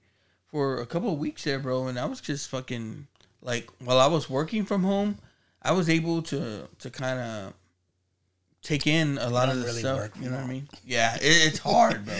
[0.46, 3.06] for a couple of weeks there, bro, and I was just fucking
[3.42, 5.18] like while I was working from home,
[5.62, 7.54] I was able to to kind of
[8.64, 9.98] take in a lot of the really stuff.
[9.98, 10.68] work You know what I mean?
[10.84, 12.14] Yeah, it, it's hard, bro.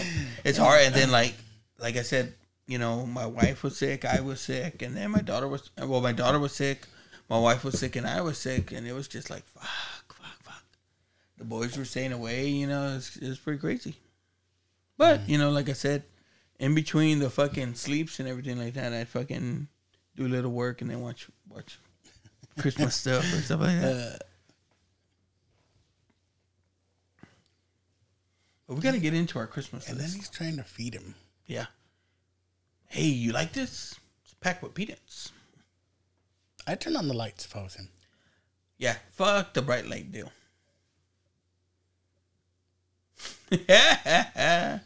[0.44, 1.34] It's hard, and then like
[1.80, 2.34] like I said,
[2.68, 6.00] you know, my wife was sick, I was sick, and then my daughter was well,
[6.00, 6.86] my daughter was sick,
[7.28, 10.42] my wife was sick, and I was sick, and it was just like fuck, fuck,
[10.42, 10.64] fuck.
[11.38, 13.96] The boys were staying away, you know, it's was, it was pretty crazy.
[14.96, 15.30] But mm.
[15.30, 16.04] you know, like I said,
[16.60, 19.68] in between the fucking sleeps and everything like that, I fucking
[20.14, 21.78] do a little work and then watch watch
[22.58, 24.18] Christmas stuff or stuff like that.
[24.20, 24.28] but
[28.68, 31.14] we gotta get into our Christmas And then he's trying to feed him.
[31.46, 31.66] Yeah.
[32.86, 33.98] Hey, you like this?
[34.24, 35.32] It's packed with peanuts.
[36.66, 37.88] I'd turn on the lights if I was him.
[38.78, 40.30] Yeah, fuck the bright light deal.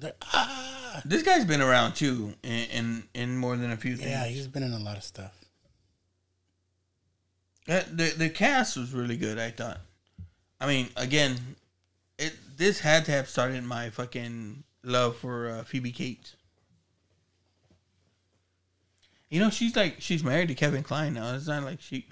[0.00, 1.02] Like, ah.
[1.04, 4.10] this guy's been around too, in, in in more than a few things.
[4.10, 5.34] Yeah, he's been in a lot of stuff.
[7.68, 9.38] Uh, the the cast was really good.
[9.38, 9.80] I thought.
[10.60, 11.56] I mean, again,
[12.18, 16.34] it this had to have started my fucking love for uh, Phoebe Cates.
[19.30, 21.34] You know, she's like she's married to Kevin Kline now.
[21.34, 22.06] It's not like she,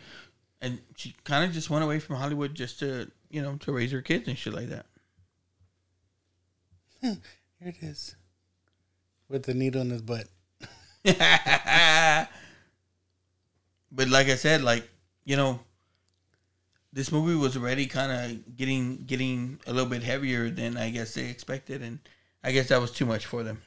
[0.60, 3.92] and she kind of just went away from Hollywood just to you know to raise
[3.92, 4.86] her kids and shit like that.
[7.00, 7.18] Here
[7.60, 8.14] it is.
[9.28, 10.26] With the needle in his butt.
[11.04, 11.18] but
[14.08, 14.88] like I said, like
[15.24, 15.60] you know,
[16.96, 21.12] this movie was already kind of getting getting a little bit heavier than I guess
[21.12, 21.98] they expected, and
[22.42, 23.60] I guess that was too much for them.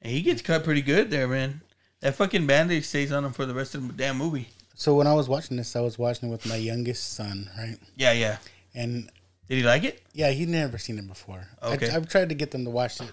[0.00, 1.62] And he gets cut pretty good there, man.
[1.98, 4.48] That fucking bandage stays on him for the rest of the damn movie.
[4.76, 7.76] So when I was watching this, I was watching it with my youngest son, right?
[7.96, 8.38] Yeah, yeah.
[8.72, 9.10] And
[9.48, 10.00] Did he like it?
[10.12, 11.48] yeah, he'd never seen it before.
[11.60, 11.90] Okay.
[11.90, 13.10] I, I've tried to get them to watch it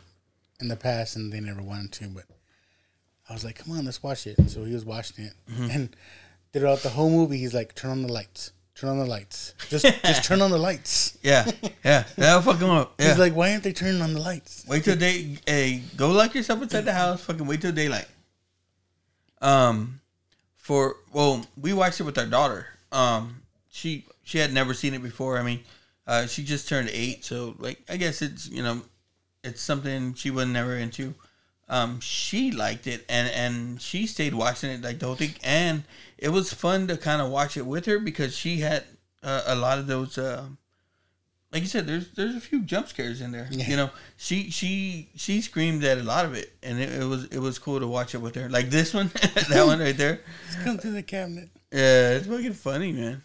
[0.62, 2.10] in the past, and they never wanted to.
[2.10, 2.26] But
[3.30, 5.70] I was like, "Come on, let's watch it." So he was watching it, Mm-hmm.
[5.72, 5.96] and
[6.54, 9.86] throughout the whole movie, he's like, "Turn on the lights, turn on the lights, just
[10.04, 11.50] just turn on the lights." Yeah,
[11.84, 12.04] yeah.
[12.16, 12.94] That'll fuck him up.
[13.00, 13.10] Yeah.
[13.10, 15.38] He's like, "Why aren't they turning on the lights?" Wait till day.
[15.46, 17.22] Hey, go lock yourself inside the house.
[17.26, 18.08] Fucking wait till daylight.
[19.42, 20.00] Um,
[20.56, 22.68] for well, we watched it with our daughter.
[22.92, 25.38] Um, she she had never seen it before.
[25.38, 25.60] I mean,
[26.08, 28.82] uh, she just turned eight, so like I guess it's you know,
[29.44, 31.14] it's something she was never into.
[31.70, 35.84] Um, she liked it and and she stayed watching it like the whole thing, and
[36.18, 38.86] it was fun to kind of watch it with her because she had
[39.24, 40.18] uh, a lot of those.
[40.18, 40.46] Uh,
[41.52, 43.48] like you said, there's there's a few jump scares in there.
[43.52, 43.70] Yeah.
[43.70, 47.26] You know, she she she screamed at a lot of it, and it, it was
[47.26, 48.50] it was cool to watch it with her.
[48.50, 49.08] Like this one,
[49.50, 50.22] that one right there.
[50.48, 51.50] Just come through the cabinet.
[51.72, 53.24] Yeah, it's fucking funny, man.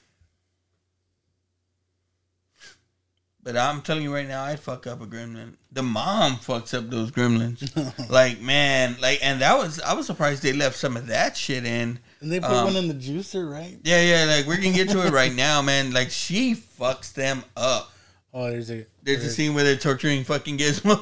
[3.44, 5.55] But I'm telling you right now, I'd fuck up a gremlin.
[5.73, 7.60] The mom fucks up those gremlins.
[8.10, 11.64] like man, like, and that was I was surprised they left some of that shit
[11.64, 11.98] in.
[12.20, 13.77] And they put Um, one in the juicer, right?
[13.82, 15.93] Yeah, yeah, like we're gonna get to it right now, man.
[15.93, 17.90] Like she fucks them up.
[18.32, 21.01] Oh, there's a There's a scene where they're torturing fucking Gizmo.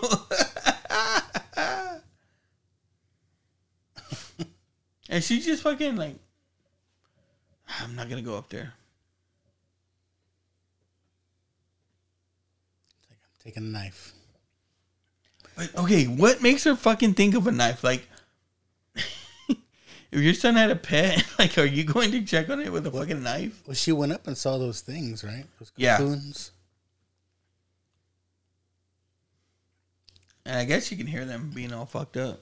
[5.11, 6.17] and she just fucking like,
[7.81, 8.73] I'm not gonna go up there.
[13.51, 14.13] Take a knife.
[15.57, 17.83] But, okay, what makes her fucking think of a knife?
[17.83, 18.07] Like,
[19.49, 19.59] if
[20.13, 22.93] your son had a pet, like, are you going to check on it with a
[22.93, 23.61] fucking knife?
[23.67, 25.47] Well, she went up and saw those things, right?
[25.59, 26.53] Those cocoons.
[30.47, 30.53] Yeah.
[30.53, 32.41] And I guess you can hear them being all fucked up.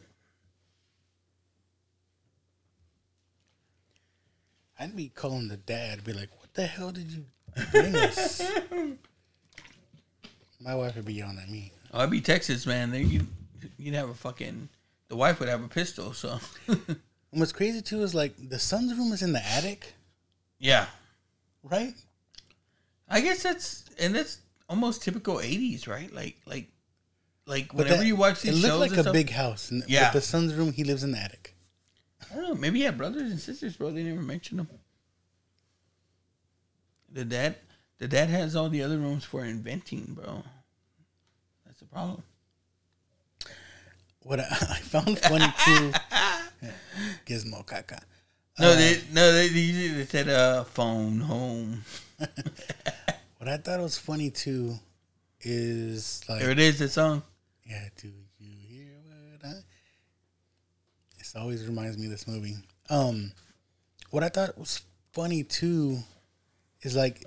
[4.79, 7.25] I'd be calling the dad, be like, "What the hell did you
[7.73, 8.43] bring us?"
[10.61, 11.73] My wife would be yelling at me.
[11.93, 12.91] Oh, it'd be Texas, man.
[12.91, 13.27] They, you,
[13.79, 14.69] you'd have a fucking.
[15.09, 16.39] The wife would have a pistol, so.
[16.67, 16.97] And
[17.31, 19.95] what's crazy too is like the son's room is in the attic,
[20.59, 20.87] yeah.
[21.63, 21.95] right?
[23.09, 23.85] I guess that's.
[23.99, 26.13] And that's almost typical 80s, right?
[26.13, 26.69] Like, like,
[27.47, 28.79] like But whenever that- you watch these it shows.
[28.79, 29.73] looked like a stuff, big house.
[29.87, 30.09] Yeah.
[30.09, 31.55] But the son's room, he lives in the attic.
[32.31, 32.55] I don't know.
[32.55, 33.91] Maybe he had brothers and sisters, bro.
[33.91, 34.69] They never mentioned them.
[37.11, 37.57] The dad,
[37.99, 40.43] the dad has all the other rooms for inventing, bro.
[41.66, 42.23] That's the problem.
[44.23, 45.93] What I, I found funny too,
[47.27, 48.01] Gizmo Caca.
[48.59, 51.85] No, they no they, they usually they said uh phone home.
[53.39, 54.75] What I thought was funny too
[55.41, 57.23] is like, There it is, the song.
[57.65, 58.09] yeah, do
[58.41, 58.91] you hear
[59.31, 59.55] what I?
[61.16, 62.57] This always reminds me of this movie.
[62.91, 63.31] Um,
[64.11, 65.99] what I thought was funny too
[66.83, 67.25] is like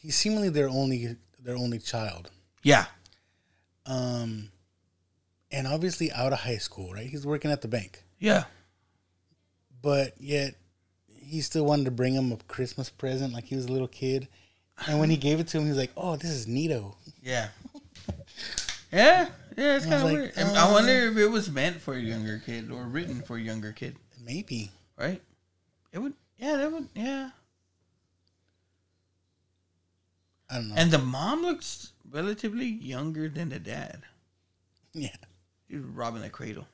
[0.00, 2.30] he's seemingly their only their only child.
[2.62, 2.86] Yeah,
[3.86, 4.50] Um,
[5.50, 7.06] and obviously out of high school, right?
[7.06, 8.44] He's working at the bank, yeah,
[9.80, 10.54] but yet
[11.08, 14.28] he still wanted to bring him a Christmas present like he was a little kid.
[14.86, 17.48] And when he gave it to him, he's like, "Oh, this is neato." yeah,
[18.92, 19.76] yeah, yeah.
[19.76, 20.32] It's kind of like, weird.
[20.36, 23.40] I uh, wonder if it was meant for a younger kid or written for a
[23.40, 24.70] younger kid, Maybe.
[24.98, 25.20] right?
[25.92, 27.30] It would, yeah, that would, yeah.
[30.50, 30.74] I don't know.
[30.76, 34.02] And the mom looks relatively younger than the dad.
[34.92, 35.16] yeah.
[35.68, 36.66] He was robbing the cradle.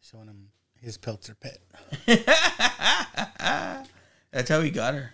[0.00, 0.48] Showing him
[0.80, 1.58] his Peltzer pet.
[4.32, 5.12] That's how he got her.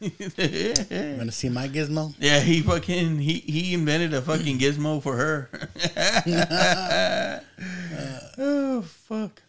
[0.00, 2.14] You want to see my gizmo?
[2.18, 5.48] Yeah, he fucking he he invented a fucking gizmo for her.
[8.38, 9.42] oh fuck.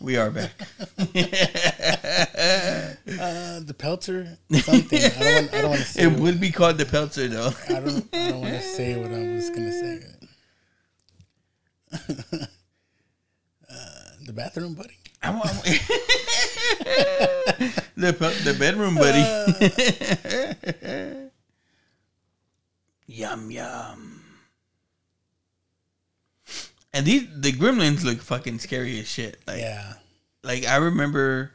[0.00, 0.52] We are back.
[3.08, 4.36] Uh, the Peltzer?
[4.52, 5.00] something.
[5.02, 5.54] I don't want.
[5.54, 6.02] I don't want to say.
[6.02, 7.52] It would be called the Peltzer, though.
[7.68, 8.06] I don't.
[8.14, 10.00] I don't want to say what I was gonna say.
[13.70, 14.96] uh, the bathroom buddy.
[15.22, 15.50] I want
[17.96, 18.12] the
[18.44, 19.24] the bedroom buddy.
[23.06, 24.17] yum yum.
[26.92, 29.38] And these the gremlins look fucking scary as shit.
[29.46, 29.94] Like Yeah.
[30.42, 31.52] like I remember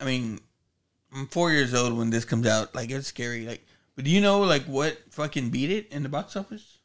[0.00, 0.40] I mean
[1.14, 2.74] I'm four years old when this comes out.
[2.74, 3.46] Like it's scary.
[3.46, 3.64] Like
[3.94, 6.78] but do you know like what fucking beat it in the box office?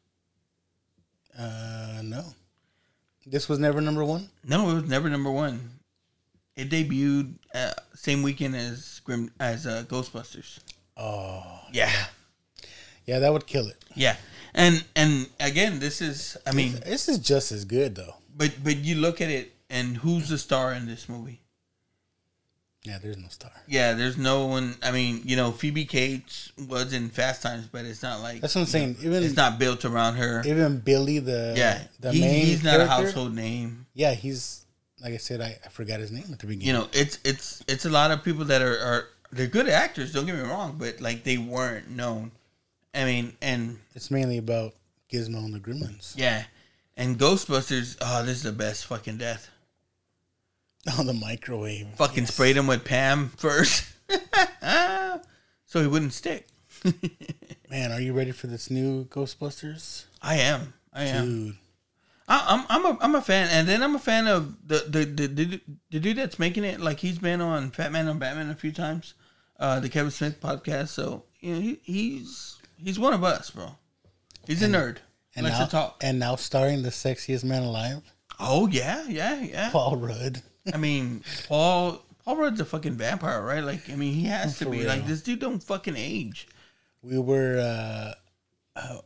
[1.38, 2.24] Uh, no.
[3.26, 4.28] This was never number one.
[4.44, 5.78] No, it was never number one.
[6.56, 10.58] It debuted uh, same weekend as Grim as uh, Ghostbusters.
[10.96, 11.90] Oh, Yeah,
[13.06, 13.82] yeah, that would kill it.
[13.94, 14.16] yeah,
[14.54, 18.14] and and again, this is I mean, This is just as good though.
[18.36, 21.40] but but you look at it and who's the star in this movie?
[22.84, 23.52] Yeah, there's no star.
[23.68, 24.74] Yeah, there's no one.
[24.82, 28.56] I mean, you know, Phoebe Cates was in Fast Times, but it's not like That's
[28.56, 28.96] what I'm saying.
[29.02, 30.42] Even it's not built around her.
[30.44, 33.86] even Billy, the yeah, the he- main he's not a household name.
[33.94, 34.64] Yeah, he's
[35.00, 35.40] like I said.
[35.40, 36.66] I, I forgot his name at the beginning.
[36.66, 40.12] you know, it's it's it's a lot of people that are, are they're good actors.
[40.12, 42.32] Don't get me wrong, but like they weren't known.
[42.94, 44.74] I mean, and it's mainly about
[45.10, 46.14] Gizmo and the Gremlins.
[46.16, 46.44] yeah,
[46.96, 47.96] and Ghostbusters.
[48.00, 49.48] Oh, this is the best fucking death.
[50.98, 51.86] On the microwave.
[51.96, 52.34] Fucking Yes.
[52.34, 53.84] sprayed him with Pam first,
[55.66, 56.48] so he wouldn't stick.
[57.70, 60.04] Man, are you ready for this new Ghostbusters?
[60.20, 60.74] I am.
[60.92, 61.24] I am.
[61.46, 61.56] Dude,
[62.28, 65.04] I, I'm I'm a I'm a fan, and then I'm a fan of the the
[65.04, 65.60] the, the,
[65.90, 66.80] the dude that's making it.
[66.80, 69.14] Like he's been on Fat Man on Batman a few times,
[69.58, 70.88] uh, the Kevin Smith podcast.
[70.88, 73.76] So you know he, he's he's one of us, bro.
[74.46, 74.96] He's a nerd.
[75.36, 75.96] and Likes now to talk.
[76.02, 78.02] and now starring the sexiest man alive,
[78.40, 79.70] Oh yeah, yeah, yeah.
[79.70, 80.42] Paul Rudd.
[80.72, 83.62] I mean, Paul Paul Rudd's a fucking vampire, right?
[83.62, 84.78] Like, I mean, he has to be.
[84.78, 84.88] real.
[84.88, 86.48] Like, this dude don't fucking age.
[87.02, 87.58] We were.
[87.58, 88.98] uh, uh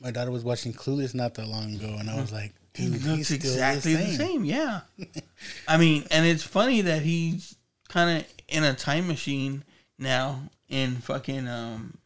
[0.00, 3.08] My daughter was watching Clueless not that long ago, and I was like, "Dude, He
[3.08, 4.16] looks exactly the the same.
[4.16, 4.44] same.
[4.44, 4.80] Yeah.
[5.68, 7.56] I mean, and it's funny that he's
[7.88, 9.64] kind of in a time machine
[9.98, 11.97] now in fucking um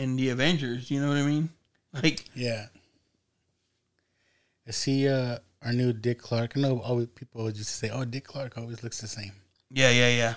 [0.00, 0.90] in the Avengers.
[0.90, 1.50] You know what I mean?
[1.92, 2.66] Like, Yeah.
[4.66, 6.52] I see uh, our new Dick Clark.
[6.56, 9.32] I know always people always just say, "Oh, Dick Clark always looks the same."
[9.70, 10.34] yeah, yeah, yeah.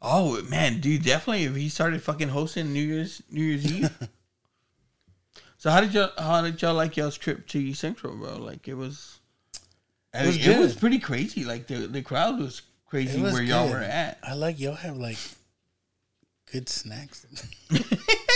[0.00, 3.90] Oh man, dude, definitely if he started fucking hosting New Year's New Year's Eve.
[5.58, 8.36] so how did y'all how did y'all like y'all's trip to East Central, bro?
[8.38, 9.18] Like it was.
[10.14, 11.44] It was it was pretty crazy.
[11.44, 14.18] Like the the crowd was crazy was where y'all were at.
[14.22, 15.18] I like y'all have like
[16.50, 17.26] good snacks.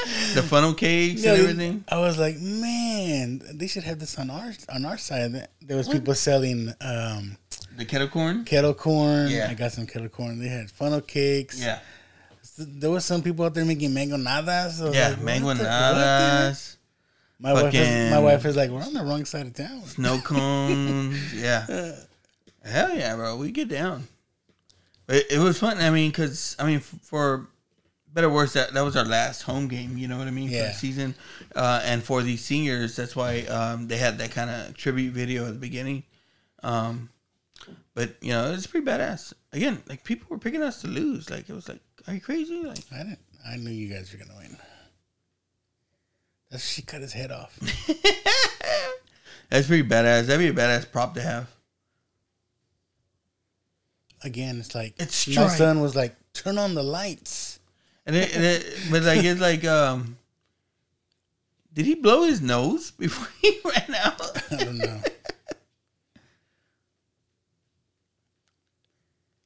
[0.34, 1.84] the funnel cakes Yeah, and everything.
[1.88, 5.48] I was like, man, they should have this on our on our side.
[5.62, 7.36] There was people selling um,
[7.76, 8.44] The kettle corn.
[8.44, 9.28] kettle corn.
[9.30, 9.48] Yeah.
[9.50, 10.38] I got some kettle corn.
[10.40, 11.60] They had funnel cakes.
[11.60, 11.78] Yeah,
[12.58, 14.92] There was some people out there making mangonadas.
[14.94, 16.76] Yeah, like, mango what nadas,
[17.38, 19.84] My wife, is, my wife is like, we're on the wrong side of town.
[19.86, 21.34] snow cones.
[21.34, 21.66] Yeah,
[22.64, 23.36] hell yeah, bro.
[23.36, 24.06] We get down.
[25.08, 25.78] It, it was fun.
[25.78, 27.48] I mean, because I mean, for
[28.12, 29.96] better or worse, that that was our last home game.
[29.98, 30.68] You know what I mean for Yeah.
[30.68, 31.14] the season,
[31.54, 35.46] uh, and for these seniors, that's why um, they had that kind of tribute video
[35.46, 36.04] at the beginning.
[36.62, 37.08] Um,
[37.94, 39.32] but you know, it's pretty badass.
[39.52, 41.30] Again, like people were picking us to lose.
[41.30, 42.62] Like it was like, are you crazy?
[42.62, 43.18] Like I didn't.
[43.46, 44.56] I knew you guys were gonna win.
[46.50, 47.56] That's she cut his head off.
[49.50, 50.26] that's pretty badass.
[50.26, 51.48] That'd be a badass prop to have.
[54.22, 57.49] Again, it's like It's my son was like, turn on the lights.
[58.10, 60.18] And it, and it but like it's like um,
[61.72, 64.20] did he blow his nose before he ran out?
[64.50, 65.00] I don't know.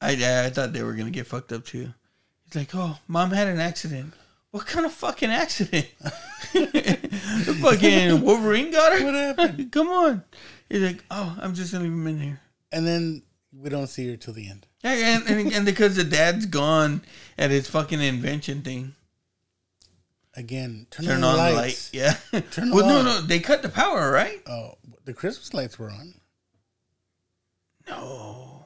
[0.01, 1.93] I I thought they were gonna get fucked up too.
[2.45, 4.15] He's like, oh, mom had an accident.
[4.49, 5.87] What kind of fucking accident?
[6.53, 9.05] the fucking Wolverine got her.
[9.05, 9.71] What happened?
[9.71, 10.23] Come on.
[10.69, 12.41] He's like, oh, I'm just gonna leave him in here.
[12.71, 13.21] And then
[13.53, 14.65] we don't see her till the end.
[14.85, 17.01] Yeah, and, and, and because the dad's gone
[17.39, 18.93] at his fucking invention thing.
[20.35, 21.93] Again, turn, Turn on, on the the lights.
[21.93, 21.99] light.
[22.33, 22.41] Yeah.
[22.51, 23.05] Turn well, no, on.
[23.05, 24.41] no, they cut the power, right?
[24.47, 24.75] Oh,
[25.05, 26.13] the Christmas lights were on.
[27.89, 28.65] No.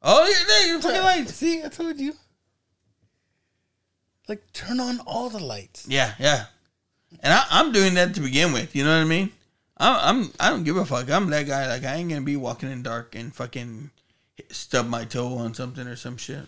[0.00, 1.34] Oh, yeah, yeah, fucking lights.
[1.34, 2.14] See, I told you.
[4.28, 5.86] Like, turn on all the lights.
[5.88, 6.46] Yeah, yeah.
[7.22, 8.74] And I, I'm doing that to begin with.
[8.76, 9.30] You know what I mean?
[9.76, 11.10] I, I'm I don't give a fuck.
[11.10, 11.66] I'm that guy.
[11.68, 13.90] Like I ain't gonna be walking in dark and fucking
[14.50, 16.46] stub my toe on something or some shit.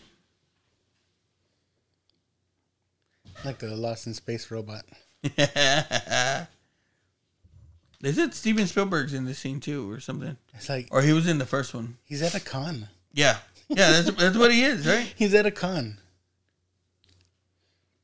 [3.44, 4.84] Like the Lost in Space robot.
[5.22, 5.42] they
[8.12, 11.38] said Steven Spielberg's in the scene too, or something, It's like or he was in
[11.38, 11.96] the first one.
[12.04, 12.88] he's at a con.
[13.12, 13.36] Yeah,
[13.68, 13.90] yeah.
[13.92, 15.12] That's that's what he is, right?
[15.16, 15.98] He's at a con.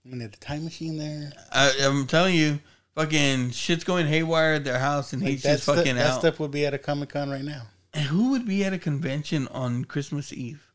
[0.05, 1.33] I mean, the time machine there.
[1.53, 2.61] I, I'm telling you,
[2.95, 6.21] fucking shit's going haywire at their house, and Like, he's just fucking that out.
[6.21, 7.63] stuff would be at a Comic Con right now.
[7.97, 10.69] And who would be at a convention on Christmas Eve?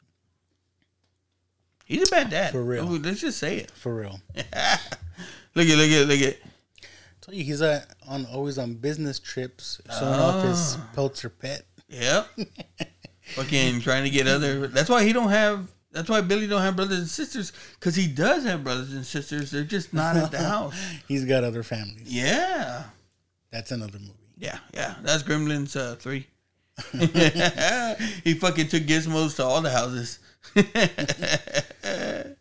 [1.86, 2.52] He's a bad dad.
[2.52, 2.86] For real.
[2.88, 3.72] Oh, let's just say it.
[3.72, 4.20] For real.
[5.54, 6.38] Look at, look at, look at.
[7.20, 10.90] told you he's uh, on always on business trips, showing off his Ah.
[10.96, 11.66] Peltzer pet.
[11.90, 12.28] Yep.
[13.36, 14.68] Fucking trying to get other.
[14.68, 15.68] That's why he don't have.
[15.92, 19.52] That's why Billy don't have brothers and sisters because he does have brothers and sisters.
[19.52, 20.74] They're just not at the house.
[21.10, 22.04] He's got other families.
[22.08, 22.84] Yeah.
[23.52, 24.14] That's another movie.
[24.38, 24.96] Yeah, yeah.
[25.04, 26.28] That's Gremlins uh, three.
[28.24, 30.20] he fucking took gizmos to all the houses.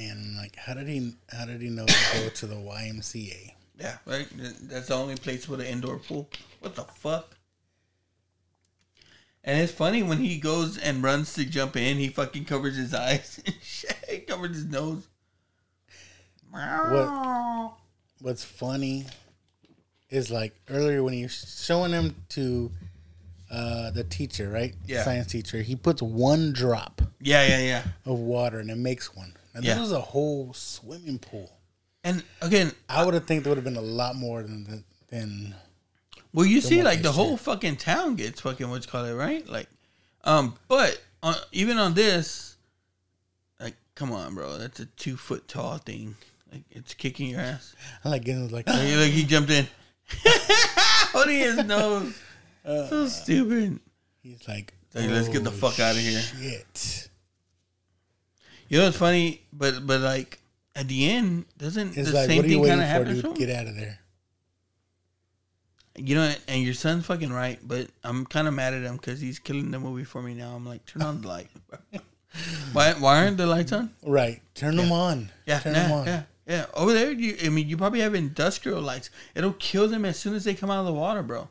[0.00, 1.12] And like, how did he?
[1.28, 3.52] How did he know to go to the YMCA?
[3.78, 4.26] Yeah, right.
[4.62, 6.28] That's the only place with an indoor pool.
[6.60, 7.36] What the fuck?
[9.44, 12.94] And it's funny when he goes and runs to jump in, he fucking covers his
[12.94, 13.40] eyes.
[13.44, 13.96] And shit.
[14.08, 15.06] He covers his nose.
[16.50, 17.72] What?
[18.20, 19.06] What's funny
[20.10, 22.70] is like earlier when he was showing him to
[23.50, 24.74] uh, the teacher, right?
[24.86, 25.04] Yeah.
[25.04, 25.62] Science teacher.
[25.62, 27.82] He puts one drop Yeah, yeah, yeah.
[28.06, 29.32] of water and it makes one.
[29.54, 29.74] And Yeah.
[29.74, 31.50] this was a whole swimming pool.
[32.04, 35.54] And again, I would have think there would have been a lot more than than.
[36.32, 39.46] well, you see, like the whole fucking town gets fucking what's called it, right?
[39.48, 39.68] Like,
[40.24, 42.56] um, but on, even on this,
[43.60, 46.14] like, come on, bro, that's a two foot tall thing.
[46.52, 47.74] Like, it's kicking your ass.
[48.04, 49.66] I like getting like, Like, like he jumped in,
[51.12, 52.18] holding his nose.
[52.64, 53.80] Uh, so stupid.
[54.22, 57.08] he's like, Like, let's get the fuck out of here." Shit.
[58.68, 59.42] You know what's funny?
[59.52, 60.38] But but like
[60.76, 63.14] at the end, doesn't It's the like, same what are you thing kind of happen
[63.14, 63.22] dude?
[63.24, 63.34] to him?
[63.34, 63.98] Get out of there.
[65.96, 69.20] You know, and your son's fucking right, but I'm kind of mad at him because
[69.20, 70.54] he's killing the movie for me now.
[70.54, 71.48] I'm like, turn on the light.
[72.72, 73.90] why why aren't the lights on?
[74.06, 74.40] Right.
[74.54, 75.30] Turn them on.
[75.46, 76.06] Yeah, Turn nah, them on.
[76.06, 76.66] yeah, yeah.
[76.74, 79.10] Over there, you I mean, you probably have industrial lights.
[79.36, 81.48] It'll kill them as soon as they come out of the water, bro.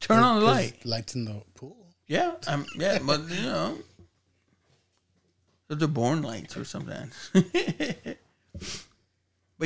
[0.00, 0.84] Turn on the light.
[0.84, 1.76] Lights in the pool.
[2.08, 3.78] Yeah, I'm, yeah, but you know,
[5.68, 7.10] those are born lights or something.
[7.32, 8.18] but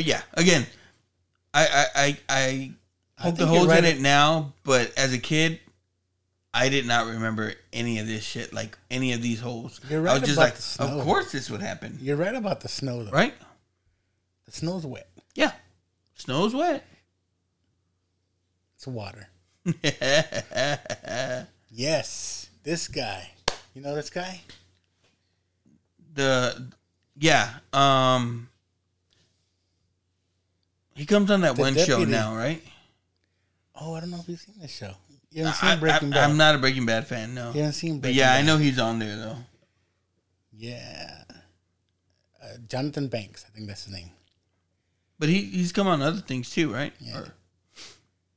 [0.04, 0.66] yeah, again,
[1.54, 2.72] I I I,
[3.18, 5.58] I poke the holes right in it now, but as a kid,
[6.52, 9.80] I did not remember any of this shit, like any of these holes.
[9.88, 10.98] You're I right was just about like, the snow.
[10.98, 13.10] of course this would happen, You're right about the snow, though.
[13.10, 13.34] right?
[14.46, 15.08] The snow's wet.
[15.34, 15.52] Yeah,
[16.14, 16.84] snow's wet.
[18.76, 19.28] It's water.
[21.68, 22.48] Yes.
[22.62, 23.30] This guy.
[23.74, 24.40] You know this guy?
[26.16, 26.66] the
[27.16, 27.50] yeah.
[27.72, 28.48] Um,
[30.94, 32.62] he comes on that The one show now, right?
[33.78, 34.92] Oh, I don't know if you've seen this show.
[35.30, 36.30] You haven't I, seen Breaking I, Bad.
[36.30, 37.52] I'm not a Breaking Bad fan, no.
[37.52, 39.36] You haven't seen but Breaking yeah, I know he's on there though.
[40.52, 41.24] Yeah.
[42.42, 44.10] Uh, Jonathan Banks, I think that's his name.
[45.18, 46.92] But he he's come on other things too, right?
[47.00, 47.18] Yeah.
[47.20, 47.34] Or-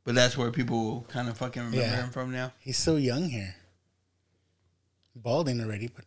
[0.06, 2.04] but that's where people kind of fucking remember Yeah.
[2.04, 2.54] him from now.
[2.60, 3.56] He's so young here.
[5.16, 6.06] Balding already, but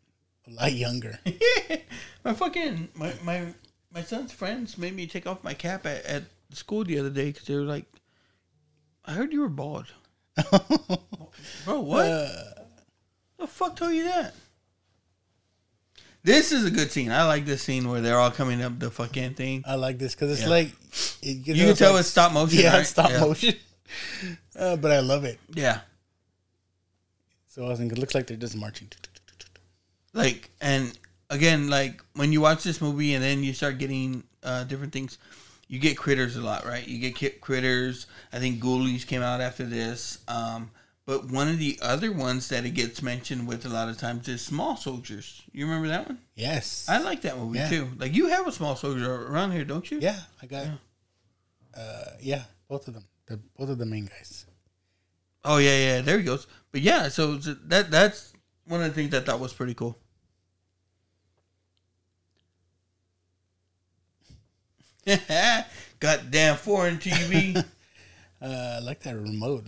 [0.48, 1.18] a lot younger.
[2.24, 3.46] my fucking my my
[3.92, 6.22] my son's friends made me take off my cap at, at
[6.52, 7.84] school the other day because they were like,
[9.04, 9.86] "I heard you were bald."
[11.64, 12.06] Bro, what?
[12.06, 12.32] Uh,
[13.38, 14.34] the fuck told you that?
[16.24, 17.10] This is a good scene.
[17.10, 19.64] I like this scene where they're all coming up the fucking thing.
[19.66, 20.48] I like this because it's Yeah.
[20.48, 20.68] like
[21.22, 22.80] it, You can tell it's stop motion, Yeah, right?
[22.82, 23.20] it's stop Yeah.
[23.20, 23.54] motion.
[24.58, 25.38] Uh, but I love it.
[25.54, 25.80] Yeah,
[27.48, 28.88] So I think it looks like they're just marching.
[30.14, 30.96] like and
[31.30, 35.18] again, like when you watch this movie and then you start getting uh, different things,
[35.68, 36.86] you get critters a lot, right?
[36.86, 38.06] You get ki- critters.
[38.32, 40.18] I think Ghoulies came out after this.
[40.28, 40.70] Um,
[41.04, 44.28] but one of the other ones that it gets mentioned with a lot of times
[44.28, 45.42] is Small Soldiers.
[45.52, 46.18] You remember that one?
[46.36, 46.86] Yes.
[46.88, 47.68] I like that movie Yeah.
[47.68, 47.88] too.
[47.98, 49.98] Like you have a Small Soldier around here, don't you?
[50.00, 50.66] Yeah, I got.
[51.76, 53.04] Uh, yeah, both of them.
[53.26, 54.46] The both of the main guys.
[55.44, 56.00] Oh yeah, yeah.
[56.02, 56.46] There he goes.
[56.70, 58.32] But yeah, so that that's
[58.66, 59.98] one of the things that I thought was pretty cool.
[66.00, 67.64] Goddamn foreign TV.
[68.44, 69.66] Uh, I like that remote.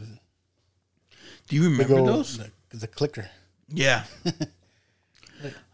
[1.54, 2.38] Do you remember old- those?
[2.38, 2.50] the-
[2.82, 3.30] a clicker.
[3.68, 4.02] Yeah.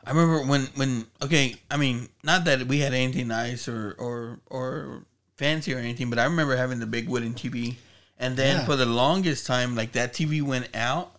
[0.05, 4.40] I remember when when okay, I mean, not that we had anything nice or or
[4.51, 5.05] or
[5.39, 7.77] fancy or anything, but I remember having the big wooden TV,
[8.19, 8.66] and then Yeah.
[8.66, 11.16] for the longest time, like that TV went out,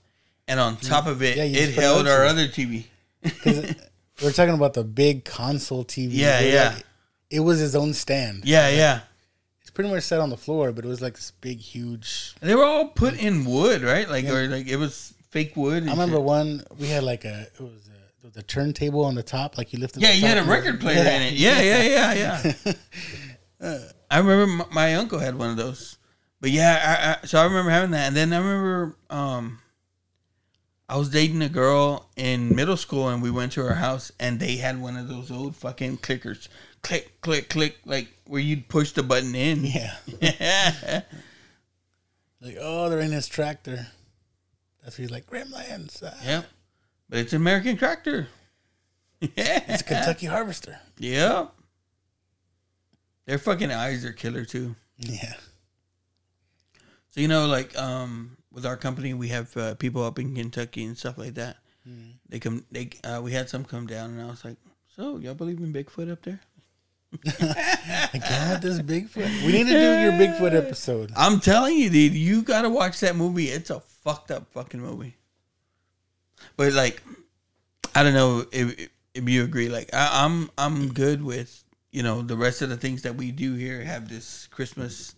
[0.48, 0.88] and on mm.
[0.88, 2.86] top of it, Yeah, it held our other TV.
[4.22, 6.10] We're talking about the big console TV.
[6.12, 6.74] Yeah, yeah.
[6.76, 6.86] like-
[7.32, 8.44] it was his own stand.
[8.46, 9.00] Yeah, yeah.
[9.74, 12.36] Pretty much set on the floor, but it was like this big, huge.
[12.42, 14.10] They were all put in wood, right?
[14.10, 15.88] Like or like it was fake wood.
[15.88, 16.24] I remember shit.
[16.24, 16.64] one.
[16.78, 17.48] We had like a.
[17.54, 20.02] It was a, a turntable on the top, like you lifted.
[20.02, 21.34] Yeah, the you had a record player in it.
[21.34, 22.54] Yeah, yeah, yeah,
[23.62, 23.88] yeah.
[24.12, 25.98] I remember my, my uncle had one of those.
[26.42, 29.60] But yeah, I, I, so I remember having that, and then I remember um,
[30.90, 34.40] I was dating a girl in middle school, and we went to her house, and
[34.40, 36.50] they had one of those old fucking clickers,
[36.82, 39.64] click, click, click, like where you'd push the button in.
[39.66, 39.96] Yeah.
[42.44, 43.86] Like, oh, they're in this tractor.
[44.84, 46.02] That's what he's like, Gremlins.
[46.04, 46.46] Ah, Yep.
[47.08, 48.30] But it's an American tractor.
[49.20, 49.64] Yeah.
[49.68, 50.80] It's a Kentucky Harvester.
[50.98, 51.54] Yep.
[53.28, 54.76] Their fucking eyes are killer too.
[54.98, 55.36] Yeah.
[57.12, 60.84] So you know, like um, with our company, we have uh, people up in Kentucky
[60.86, 61.58] and stuff like that.
[62.30, 62.66] They come.
[62.72, 64.58] They uh, we had some come down, and I was like,
[64.96, 66.40] "So y'all believe in Bigfoot up there?"
[67.12, 69.46] With this Bigfoot.
[69.46, 71.12] We need to do your Bigfoot episode.
[71.16, 73.50] I'm telling you, dude, you gotta watch that movie.
[73.50, 75.16] It's a fucked up fucking movie.
[76.56, 77.02] But like,
[77.94, 79.70] I don't know if if you agree.
[79.70, 83.32] Like, I, I'm I'm good with you know the rest of the things that we
[83.32, 85.16] do here have this Christmas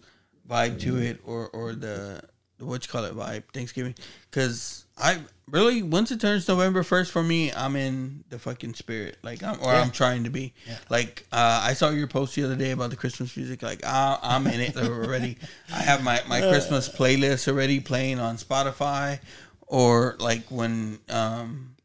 [0.49, 2.21] vibe to it, or or the
[2.59, 3.95] what you call it vibe Thanksgiving.
[4.29, 9.17] Because I really once it turns November first for me, I'm in the fucking spirit.
[9.23, 9.81] Like, I'm, or Yeah.
[9.81, 10.53] I'm trying to be.
[10.89, 13.61] Like, uh, I saw your post the other day about the Christmas music.
[13.61, 15.37] Like, I, I'm in it already.
[15.71, 19.19] I have my my Christmas playlist already playing on Spotify,
[19.67, 21.75] or like when um,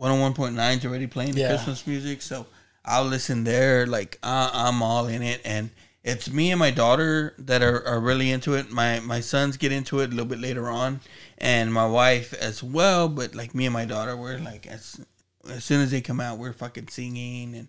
[0.00, 1.48] 101.9 is already playing the Yeah.
[1.48, 2.22] Christmas music.
[2.22, 2.46] So
[2.84, 3.86] I'll listen there.
[3.86, 5.70] Like, I, I'm all in it, and
[6.04, 8.70] it's me and my daughter that are, are really into it.
[8.70, 11.00] My my sons get into it a little bit later on,
[11.38, 13.08] and my wife as well.
[13.08, 15.04] But like me and my daughter, we're like as
[15.50, 17.68] as soon as they come out, we're fucking singing and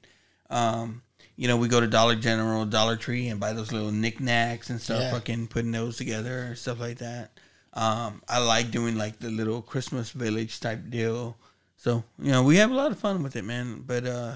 [0.50, 1.02] um,
[1.36, 4.80] you know, we go to Dollar General, Dollar Tree, and buy those little knickknacks and
[4.80, 5.02] stuff.
[5.02, 5.12] Yeah.
[5.12, 7.32] Fucking putting those together and stuff like that.
[7.74, 11.38] Um, I like doing like the little Christmas village type deal.
[11.78, 13.84] So you know, we have a lot of fun with it, man.
[13.86, 14.36] But uh,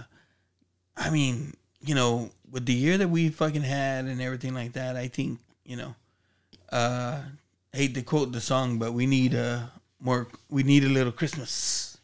[0.98, 4.96] I mean, you know, with the year that we fucking had and everything like that,
[4.96, 5.96] I think you know,
[6.72, 7.22] uh,
[7.74, 10.28] I hate to quote the song, but we need a more.
[10.50, 11.98] We need a little Christmas.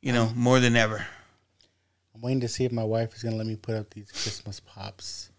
[0.00, 1.04] You know, more than ever.
[2.14, 4.60] I'm waiting to see if my wife is gonna let me put up these Christmas
[4.60, 5.30] pops.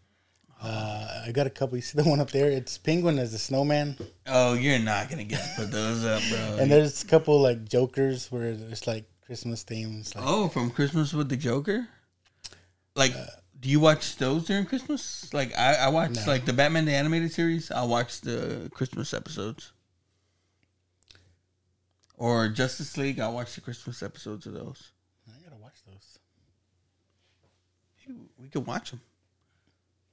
[0.61, 1.77] Uh, I got a couple.
[1.77, 2.49] You see the one up there?
[2.49, 3.95] It's Penguin as a snowman,
[4.25, 6.57] Oh, you're not gonna get to put those up, bro.
[6.59, 10.15] and there's a couple like Jokers where it's like Christmas themes.
[10.15, 11.87] Like, oh, from Christmas with the Joker.
[12.95, 13.13] Like,
[13.68, 15.34] do you watch those during Christmas?
[15.34, 16.23] Like, I, I watch No.
[16.26, 17.69] like the Batman the animated series.
[17.69, 19.73] I watch the Christmas episodes.
[22.15, 23.19] Or Justice League.
[23.19, 24.91] I watch the Christmas episodes of those.
[25.27, 26.18] I gotta watch those.
[28.39, 29.02] we can watch them.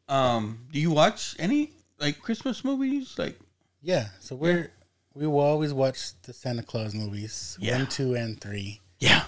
[0.08, 1.70] Um, do you watch any
[2.00, 3.14] like Christmas movies?
[3.16, 3.38] Like,
[3.82, 4.72] Yeah, so we're
[5.14, 7.76] we will always watch the Santa Claus movies, Yeah.
[7.78, 8.80] one, two, and three.
[8.98, 9.26] yeah,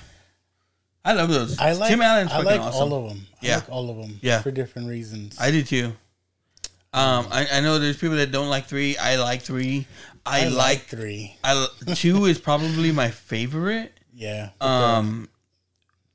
[1.07, 1.59] I love those.
[1.59, 2.93] I like Tim Allen's I like awesome.
[2.93, 3.27] all of them.
[3.43, 3.55] I Yeah.
[3.57, 4.19] like all of them.
[4.23, 4.43] Yeah.
[4.43, 5.37] for different reasons.
[5.41, 5.93] I do too.
[6.93, 8.97] Um, I, I know there's people that don't like three.
[8.97, 9.87] I like three.
[10.25, 11.37] I, like three.
[11.45, 13.93] I two is probably my favorite.
[14.13, 15.29] Yeah, Um,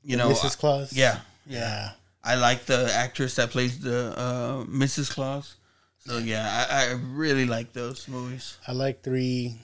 [0.02, 0.58] you know, Mrs.
[0.58, 0.92] Claus.
[0.92, 1.92] yeah, yeah.
[2.24, 5.10] I like the actress that plays the uh, Mrs.
[5.10, 5.54] Claus.
[6.00, 8.58] So yeah, I, I really like those movies.
[8.66, 9.56] I like three,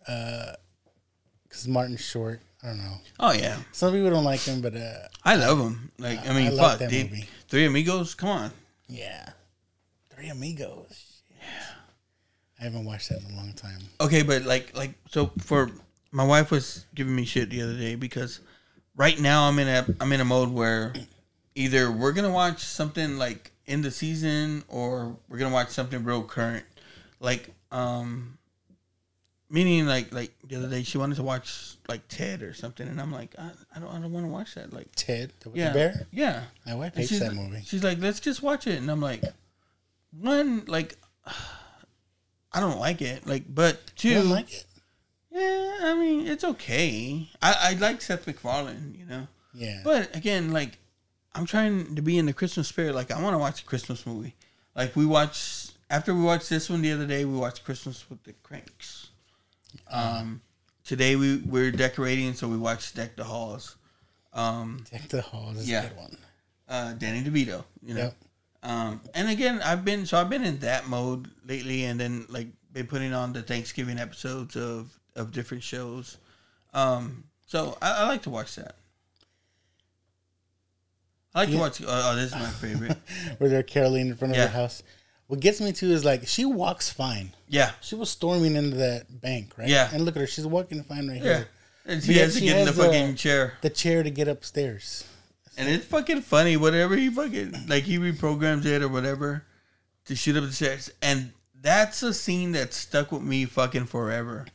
[0.00, 2.40] because Martin short.
[2.62, 2.96] I don't know.
[3.18, 5.90] Oh yeah, Some people don't like him, but uh, I love him.
[5.98, 7.10] Like I mean, I fuck, that dude.
[7.10, 7.28] movie.
[7.48, 8.14] Three Amigos.
[8.14, 8.50] Come on.
[8.88, 9.30] yeah,
[10.10, 11.22] Three Amigos.
[11.30, 11.64] Yeah,
[12.60, 13.80] I haven't watched that in a long time.
[14.00, 15.70] Okay, but like like so for
[16.12, 18.40] my wife was giving me shit the other day because
[18.96, 20.92] right now I'm in a I'm in a mode where
[21.54, 26.22] either we're gonna watch something like in the season or we're gonna watch something real
[26.22, 26.64] current.
[27.18, 28.38] Like um
[29.52, 32.98] meaning like like the other day she wanted to watch like Ted or something and
[33.00, 35.72] I'm like I, I don't I don't want to watch that like Ted, the, yeah
[35.72, 36.06] bear.
[36.10, 37.62] yeah My wife hates that movie.
[37.64, 39.22] She's like, let's just watch it, and I'm like,
[40.18, 40.96] one, like,
[42.52, 44.64] I don't like it, like, but two, You don't like it?
[45.30, 47.28] yeah, I mean, it's okay.
[47.40, 50.78] I I like Seth MacFarlane, you know, Yeah, but again, like,
[51.34, 52.94] I'm trying to be in the Christmas spirit.
[52.94, 54.34] Like, I want to watch a Christmas movie.
[54.76, 58.22] Like, we watched after we watched this one the other day, we watched Christmas with
[58.24, 59.08] the Cranks.
[59.90, 60.40] Um,
[60.84, 63.76] today we we're decorating, so we watched Deck the Halls.
[64.32, 65.84] Um, Deck the Halls is Yeah.
[65.84, 66.16] a good one.
[66.68, 68.00] uh, Danny DeVito, you know.
[68.04, 68.16] Yep.
[68.62, 72.46] Um, and again, I've been so I've been in that mode lately, and then like
[72.72, 76.16] been putting on the Thanksgiving episodes of of different shows.
[76.72, 78.76] Um, so I, I like to watch that.
[81.34, 81.82] I like to watch.
[81.82, 82.96] Oh, oh, this is my favorite.
[83.38, 84.46] Where they're caroling in front of Yeah.
[84.48, 84.82] her house.
[85.32, 87.32] What gets me to is like she walks fine.
[87.48, 89.66] yeah, She was storming into that bank, right?
[89.66, 89.88] Yeah.
[89.90, 91.36] And look at her, she's walking fine right yeah.
[91.38, 91.48] here.
[91.86, 94.02] And she Yeah, has to she get in the has, uh, fucking chair, The chair
[94.02, 95.04] to get upstairs.
[95.56, 96.58] and it's fucking funny.
[96.58, 99.46] Whatever he fucking like, he reprograms it or whatever
[100.04, 104.46] to shoot up the stairs, and that's a scene that stuck with me fucking forever.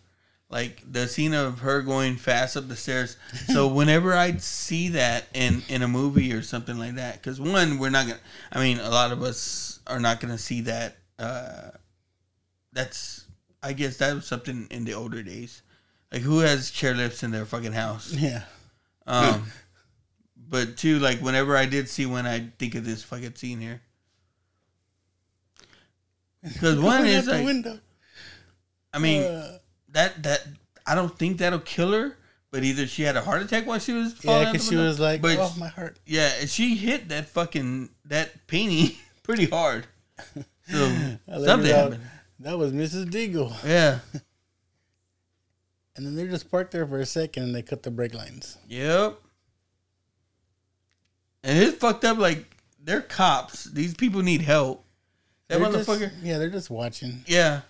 [0.49, 3.18] like the scene of her going fast up the stairs.
[3.48, 7.80] So whenever I'd see that in in a movie or something like that, because one,
[7.80, 8.20] we're not gonna.
[8.52, 10.97] I mean, a lot of us are not gonna see that.
[11.18, 11.72] Uh,
[12.73, 13.26] that's
[13.64, 15.61] I guess that was something in the older days.
[16.11, 18.14] Like who has chairlifts in their fucking house?
[18.14, 18.43] Yeah.
[19.05, 19.47] Um,
[20.35, 23.81] but two, like whenever I did see one, I think of this fucking scene here.
[26.43, 27.80] Because one Going out is the like, window.
[28.93, 29.57] I mean, Uh,
[29.89, 30.47] that that
[30.85, 32.18] I don't think that'll kill her.
[32.49, 34.76] But either she had a heart attack while she was yeah, falling out because she
[34.77, 38.95] was like, but "Oh, my heart." yeah, she hit that fucking that painting
[39.28, 39.86] pretty hard.
[40.70, 42.02] So something happened.
[42.41, 43.06] That was Mrs.
[43.10, 43.54] Deagle.
[43.66, 43.99] Yeah.
[45.95, 48.58] And then they're just parked there for a second and they cut the brake lines.
[48.68, 49.18] Yep.
[51.45, 52.18] And it's fucked up.
[52.18, 52.45] Like
[52.84, 53.64] they're cops.
[53.64, 54.84] These people need help.
[55.48, 56.12] That They're just- motherfucker.
[56.22, 57.24] yeah, they're just watching.
[57.28, 57.62] Yeah.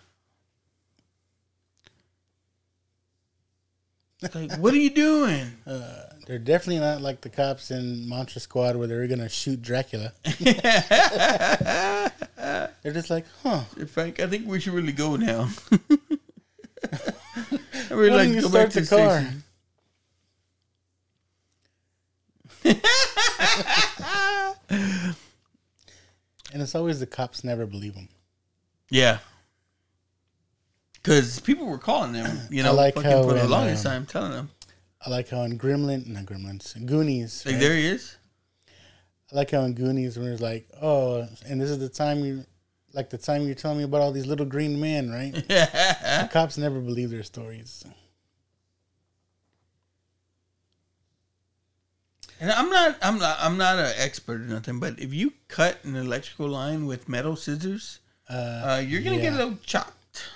[4.34, 5.52] Like, what are you doing?
[5.68, 10.12] Uh, They're definitely not like the cops in Monster Squad where they're gonna shoot Dracula.
[10.42, 12.12] they're
[12.84, 13.62] just like, huh?
[13.88, 15.48] Frank, I think we should really go now.
[16.92, 16.98] I
[17.92, 19.22] really Why like to go back to the car?
[19.22, 19.44] station.
[26.54, 28.10] And it's always the cops never believe them.
[28.90, 29.20] Yeah.
[30.94, 33.92] Because people were calling them, you know, I like fucking how for the longest um,
[33.92, 34.50] time, telling them.
[35.06, 37.46] I like how in Gremlin, not Gremlins, Goonies.
[37.46, 37.62] Like, right?
[37.62, 38.18] there he is.
[39.32, 42.46] I like how in Goonies when it's like, oh, and this is the time you,
[42.94, 45.34] like the time you're telling me about all these little green men, right?
[45.48, 47.86] the cops never believe their stories.
[52.40, 55.84] And I'm not, I'm not, I'm not an expert or nothing, but if you cut
[55.84, 58.00] an electrical line with metal scissors,
[58.30, 60.30] uh, you're gonna get a little chopped.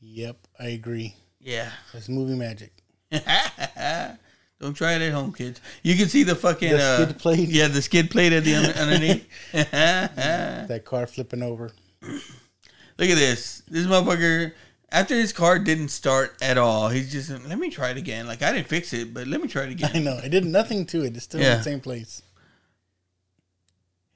[0.00, 1.14] Yep, I agree.
[1.40, 1.70] Yeah.
[1.94, 2.72] It's movie magic.
[4.60, 5.60] Don't try it at home, kids.
[5.82, 7.48] You can see the fucking The uh, skid plate.
[7.48, 9.26] Yeah, the skid plate at the un- underneath.
[9.52, 11.70] That car flipping over.
[12.02, 13.62] Look at this.
[13.68, 14.52] This motherfucker.
[14.90, 18.26] After his car didn't start at all, he's just let me try it again.
[18.26, 19.90] Like I didn't fix it, but let me try it again.
[19.94, 20.18] I know.
[20.22, 21.14] I did nothing to it.
[21.14, 22.22] It's still in the same place.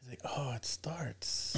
[0.00, 1.56] He's like, oh, it starts.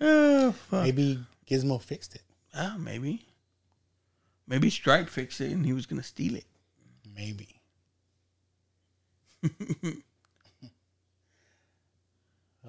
[0.00, 0.82] oh fuck.
[0.84, 1.18] Maybe
[1.50, 2.22] Gizmo fixed it.
[2.54, 3.24] Ah, maybe.
[4.48, 6.44] Maybe Stripe fixed it and he was gonna steal it.
[7.14, 7.60] Maybe.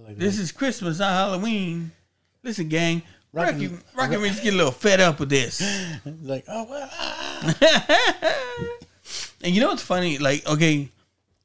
[0.01, 0.43] Like This that.
[0.43, 1.91] is Christmas, not Halloween.
[2.43, 3.01] Listen, gang.
[3.33, 5.61] Rocky- Rocky, Rocky Ridge get a little fed up with this.
[6.23, 8.35] like oh well, ah.
[9.43, 10.17] And you know what's funny?
[10.17, 10.89] Like, okay,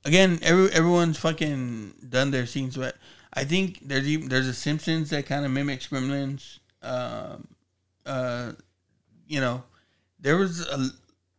[0.05, 2.97] again, every everyone's fucking done their scenes, but
[3.33, 6.59] I think there's even there's a Simpsons that kind of mimics Gremlins.
[6.83, 7.49] Um,
[8.07, 8.53] uh,
[9.27, 9.63] you know,
[10.25, 10.89] there was a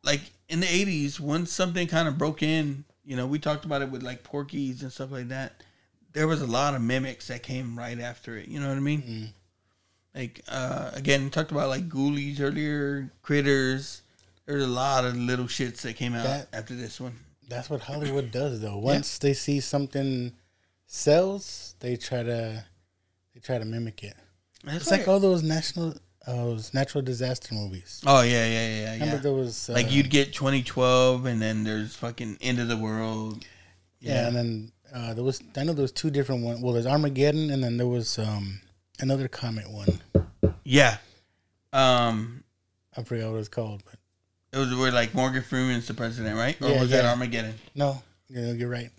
[0.03, 2.85] like in the '80s once something kind of broke in.
[3.03, 5.61] You know, we talked about it with like Porky's and stuff like that.
[6.13, 8.47] There was a lot of mimics that came right after it.
[8.47, 9.33] You know what I mean?
[10.15, 14.01] Like uh, again, talked about like Ghoulies earlier, Critters.
[14.45, 17.17] There's a lot of little shits that came out That- after this one.
[17.49, 18.77] that's what Hollywood does though.
[18.77, 20.31] Once they see something
[20.87, 22.63] sells, they try to
[23.33, 24.15] they try to mimic it.
[24.63, 25.95] That's It's like all those national
[26.27, 28.01] those natural disaster movies.
[28.05, 28.91] oh yeah, yeah, yeah, yeah.
[28.93, 32.77] Remember there was uh, Like you'd get 2012, and then there's fucking End of the
[32.77, 33.45] World.
[33.99, 36.61] yeah, and then uh, there was I know there was two different ones.
[36.61, 38.61] Well, there's Armageddon, and then there was um
[38.99, 40.01] another comet one.
[40.63, 40.97] yeah.
[41.73, 42.43] Um,
[42.95, 43.95] I forgot what it's called, but
[44.53, 46.59] it was where like Morgan Freeman's the president, right?
[46.61, 47.05] Or Yeah, was that.
[47.05, 47.55] Armageddon?
[47.75, 48.89] no, you're right.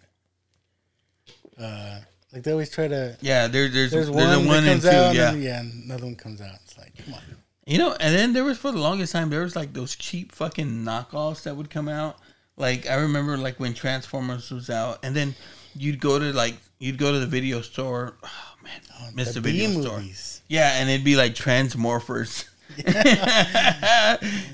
[1.58, 2.00] Uh,
[2.32, 3.16] like they always try to.
[3.20, 4.88] Yeah, there, there's There's there's, one, a one and two.
[4.88, 5.32] out, yeah.
[5.32, 6.54] and yeah, another one comes out.
[6.64, 7.20] It's like, come on.
[7.66, 10.32] You know, and then there was for the longest time there was like those cheap
[10.32, 12.18] fucking knockoffs that would come out.
[12.56, 15.34] Like I remember like when Transformers was out, and then
[15.74, 18.16] you'd go to like you'd go to the video store.
[18.22, 20.02] Oh man, oh, missed the, the video store.
[20.48, 22.48] Yeah, and it'd be like Transmorphers.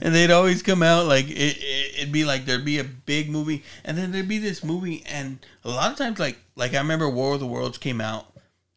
[0.01, 3.31] and they'd always come out like it, it, it'd be like there'd be a big
[3.31, 6.79] movie, and then there'd be this movie, and a lot of times like like I
[6.79, 8.27] remember War of the Worlds came out,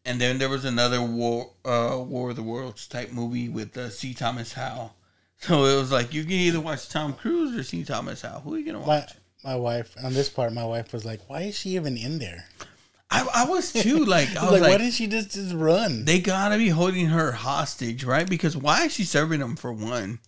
[0.04, 3.90] and then there was another War uh, War of the Worlds type movie with uh,
[3.90, 4.14] C.
[4.14, 4.94] Thomas Howell.
[5.38, 7.84] So it was like you can either watch Tom Cruise or C.
[7.84, 8.40] Thomas Howell.
[8.40, 9.12] Who are you gonna My watch?
[9.44, 12.46] my wife on this part, my wife was like, "Why is she even in there?
[13.10, 16.04] I, I was too like I was was like, why didn't she just just run?"
[16.04, 18.28] they gotta be holding her hostage, right?
[18.28, 20.18] Because why is she serving them for one?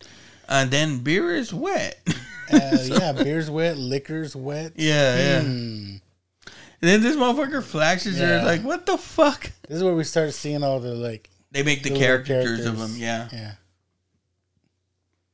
[0.48, 2.00] And then beer is wet.
[2.52, 4.72] uh, yeah, beer's wet, liquor's wet.
[4.76, 5.40] Yeah, yeah.
[5.42, 5.96] Hmm.
[6.80, 9.50] And then this motherfucker flashes her like, what the fuck?
[9.66, 12.92] This is where we start seeing all the like, They make the caricatures of them,
[12.96, 13.28] yeah.
[13.32, 13.52] yeah.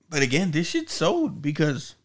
[0.09, 1.97] But again, this shit sold because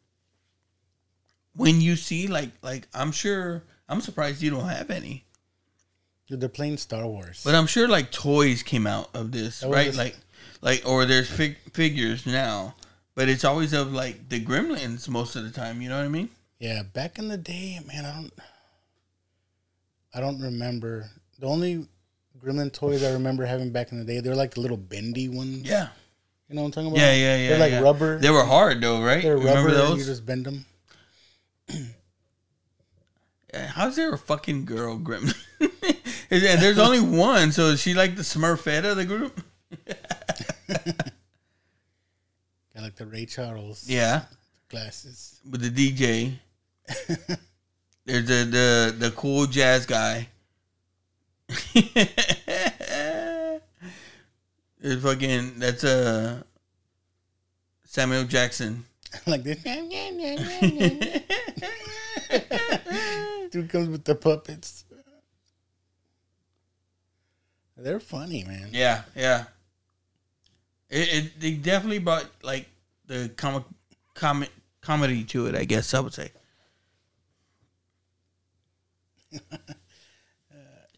[1.56, 5.26] when you see like like I'm sure I'm surprised you don't have any.
[6.30, 7.42] Dude, they're playing Star Wars.
[7.44, 9.88] But I'm sure like toys came out of this, right?
[9.88, 10.16] just- Like
[10.62, 12.76] like or there's fig- figures now.
[13.16, 16.10] But it's always of like the gremlins most of the time, you know what I
[16.10, 16.30] mean?
[16.60, 18.34] yeah, back in the day, man, I don't,
[20.14, 21.10] I don't remember.
[21.40, 21.88] The only
[22.44, 25.64] Gremlin toys I remember having back in the day, they're like the little bendy ones.
[25.64, 25.88] Yeah.
[26.48, 27.00] you know what I'm talking about?
[27.00, 27.50] Yeah, yeah, yeah.
[27.50, 27.82] They're like yeah.
[27.82, 28.20] rubber.
[28.20, 29.22] They were hard though, right?
[29.22, 29.74] They're Remember rubber.
[29.74, 30.00] those?
[30.00, 30.66] You just bend them.
[33.54, 35.36] How's there a fucking girl gremlin?
[36.30, 39.42] there's only one, so is she like the Smurfette of the group?
[42.74, 43.90] Got like the Ray Charles.
[43.90, 44.24] Yeah,
[44.70, 45.40] glasses.
[45.50, 46.34] with the DJ.
[48.06, 50.30] There's the the the cool jazz guy.
[54.80, 56.42] There's fucking that's uh
[57.86, 58.86] Samuel Jackson.
[59.28, 59.64] like this.
[63.52, 64.86] Dude comes with the puppets.
[67.78, 68.70] They're funny, man.
[68.72, 69.46] Yeah, yeah.
[70.90, 72.68] It, it they definitely brought like
[73.08, 73.64] the comic
[74.14, 74.50] comic
[74.82, 75.56] comedy to it.
[75.56, 76.32] I guess I would say.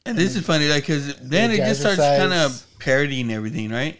[0.05, 3.99] And this is funny, like, because then it just starts kind of parodying everything, right?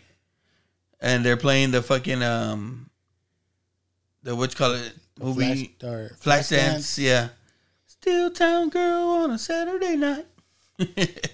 [1.00, 2.90] And they're playing the fucking um,
[4.24, 7.30] the what's call it movie Flash, or Flash Dance, yeah.
[8.02, 10.26] Steel Town Girl on a Saturday night.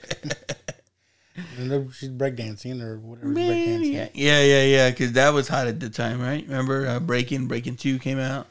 [1.56, 3.28] And then she's breakdancing or whatever.
[3.32, 4.10] Breakdancing.
[4.16, 4.90] yeah, yeah, yeah.
[4.90, 6.44] Because that was hot at the time, right?
[6.44, 8.48] Remember, uh, Breaking, Breaking Two came out.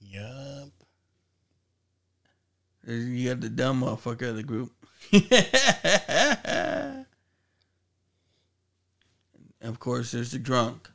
[0.00, 0.68] Yup.
[2.86, 4.72] You got the dumb motherfucker of the group.
[9.62, 10.90] of course, there's the drunk.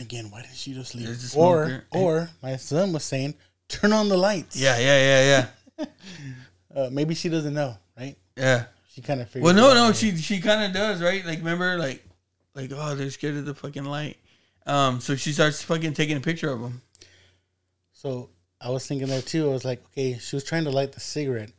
[0.00, 1.16] Again, why didn't she just leave?
[1.36, 3.36] Or, or my son was saying,
[3.68, 4.56] turn on the lights.
[4.56, 5.46] Yeah, yeah,
[5.78, 5.86] yeah,
[6.76, 8.16] Uh, maybe she doesn't know, right?
[8.36, 8.64] yeah, yeah.
[8.88, 9.44] She kind of figured.
[9.44, 9.96] Well, no, no, right?
[9.96, 11.24] she she kind of does, right?
[11.24, 12.04] Like, remember, like,
[12.54, 14.16] like, oh, they're scared of the fucking light.
[14.66, 16.80] Um, so she starts fucking taking a picture of them.
[17.92, 18.30] So
[18.60, 19.48] I was thinking that too.
[19.50, 21.50] I was like, okay, she was trying to light the cigarette.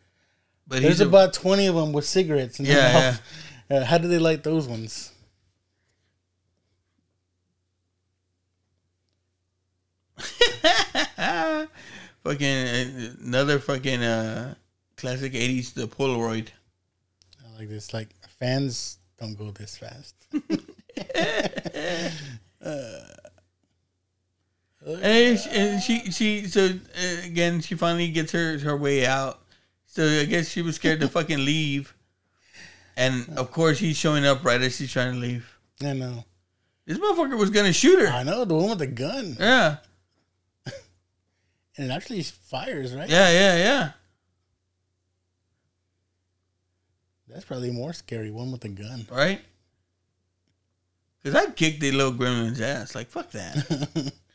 [0.67, 2.59] But There's a- about twenty of them with cigarettes.
[2.59, 3.17] And Yeah, yeah.
[3.77, 5.11] Uh, how do they light those ones?
[12.25, 14.55] fucking uh, another fucking uh
[14.97, 16.49] classic '80s, the Polaroid.
[17.45, 17.93] I like this.
[17.93, 20.15] Like fans don't go this fast.
[24.85, 29.41] And she, and she, she so uh, again, she finally gets her her way out.
[29.87, 31.95] So I guess she was scared to fucking leave,
[32.95, 35.57] and of course he's showing up right as she's trying to leave.
[35.81, 36.23] I know.
[36.85, 38.07] This motherfucker was gonna shoot her.
[38.07, 39.77] I know the one with the gun, Yeah,
[41.77, 43.09] and it actually fires, right?
[43.09, 43.91] yeah, yeah, yeah.
[47.27, 48.31] That's probably more scary.
[48.31, 49.05] One with a gun.
[49.11, 49.41] Right?
[51.21, 52.95] Because I kicked the little gremlin's ass.
[52.95, 54.13] Like fuck that.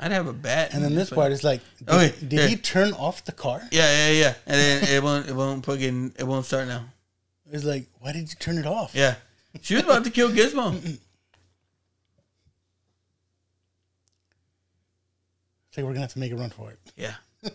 [0.00, 0.74] I'd have a bat.
[0.74, 2.46] And then this part is like, oh, did, Okay, did yeah.
[2.46, 3.62] he turn off the car?
[3.72, 4.34] Yeah, yeah, yeah.
[4.46, 6.84] And then it won't, it won't fucking, it won't start now.
[7.50, 8.94] It's like, why did you turn it off?
[8.94, 9.16] Yeah,
[9.60, 10.98] she was about to kill Gizmo.
[15.68, 16.78] It's like we're gonna have to make a run for it.
[16.96, 17.14] Yeah,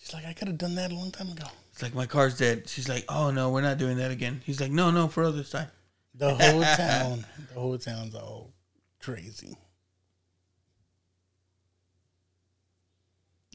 [0.00, 1.44] She's like, I could have done that a long time ago.
[1.72, 2.68] it's like my car's dead.
[2.68, 4.40] She's like, oh no, we're not doing that again.
[4.44, 5.68] He's like, no, no, for other time.
[6.14, 8.52] The whole town, the whole town's all
[9.00, 9.56] crazy.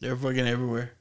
[0.01, 0.91] They're fucking everywhere.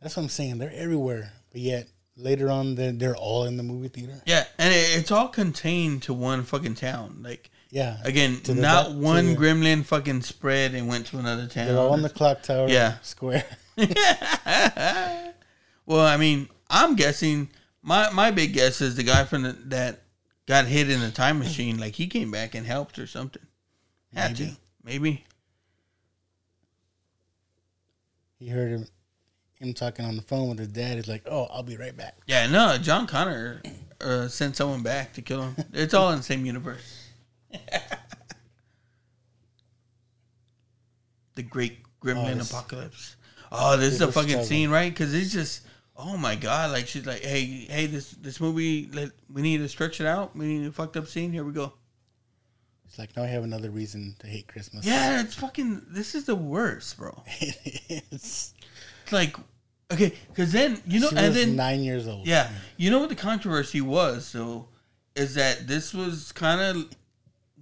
[0.00, 0.58] That's what I'm saying.
[0.58, 4.22] They're everywhere, but yet later on, they're, they're all in the movie theater.
[4.26, 7.20] Yeah, and it, it's all contained to one fucking town.
[7.22, 7.96] Like Yeah.
[8.04, 11.66] again, the not one the- gremlin fucking spread and went to another town.
[11.66, 12.98] They're all on the clock tower Yeah.
[13.02, 13.44] square.
[15.86, 17.50] Well, I mean, I'm guessing
[17.82, 20.00] my my big guess is the guy from the, that
[20.46, 21.76] got hit in the time machine.
[21.78, 23.42] Like he came back and helped or something.
[24.14, 24.50] Had Maybe.
[24.50, 25.24] to, maybe.
[28.38, 28.86] He heard him,
[29.60, 30.96] him talking on the phone with his dad.
[30.96, 32.78] He's like, "Oh, I'll be right back." Yeah, no.
[32.78, 33.60] John Connor
[34.00, 35.56] uh, sent someone back to kill him.
[35.74, 37.03] It's all in the same universe.
[41.34, 43.16] The Great Gremlin Oh, Apocalypse.
[43.50, 44.46] Oh, this is a fucking struggle.
[44.46, 44.92] scene, right?
[44.92, 45.62] Because it's just,
[45.96, 46.70] oh my god!
[46.72, 50.36] Like she's like, hey, hey, this this movie, let, we need to stretch it out.
[50.36, 51.32] We need a fucked up scene.
[51.32, 51.72] Here we go.
[52.86, 54.84] It's like now I have another reason to hate Christmas.
[54.86, 55.82] Yeah, it's fucking.
[55.88, 57.22] This is the worst, bro.
[57.40, 58.54] it is.
[59.02, 59.36] It's like,
[59.92, 62.26] okay, because then you know, and then nine years old.
[62.26, 64.68] Yeah, you know what the controversy was, so
[65.14, 66.88] is that this was kind of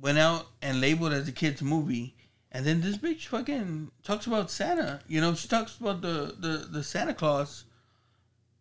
[0.03, 2.15] went out and labeled as a kids movie,
[2.51, 5.01] and then this bitch fucking talks about Santa.
[5.09, 7.65] You know, she talks about the the the Santa Claus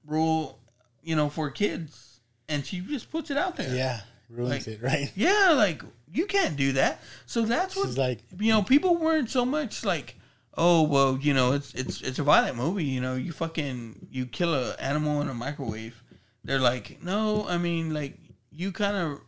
[0.05, 0.59] rule,
[1.03, 3.73] you know, for kids, and she just puts it out there.
[3.75, 5.11] Yeah, ruins Like- it, right?
[5.15, 7.01] Yeah, like you can't do that.
[7.25, 8.61] So that's what She's like, you know.
[8.63, 10.15] People weren't so much like,
[10.57, 12.85] oh well, you know, it's it's it's a violent movie.
[12.85, 16.03] You know, you fucking you kill a animal in a microwave.
[16.43, 18.17] They're like, no, I mean, like
[18.51, 19.21] you kind of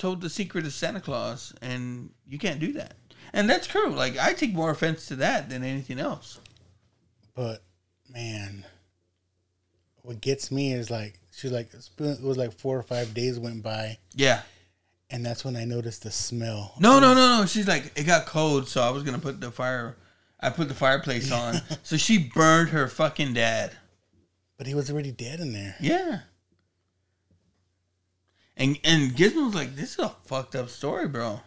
[0.00, 2.94] told the secret of Santa Claus, and you can't do that.
[3.32, 3.90] And that's true.
[3.90, 6.40] Like I take more offense to that than anything else.
[7.34, 7.62] but
[8.08, 8.64] man,
[10.02, 13.62] what gets me is like she's like it was like four or five days went
[13.62, 14.42] by, Yeah.
[15.10, 16.74] and that's when I noticed the smell.
[16.80, 17.46] No, no, no, no.
[17.46, 19.96] She's like, it got cold, so I was gonna put the fire.
[20.40, 23.72] I put the fireplace on, so she burned her fucking dad.
[24.56, 25.76] But he was already dead in there.
[25.80, 26.20] Yeah.
[28.60, 31.40] And and Gizmo's like, this is a fucked up story, bro.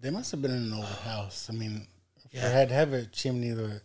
[0.00, 1.48] They must have been in an old house.
[1.50, 1.86] I mean,
[2.24, 2.48] if Yeah.
[2.48, 3.82] they had to have a chimney that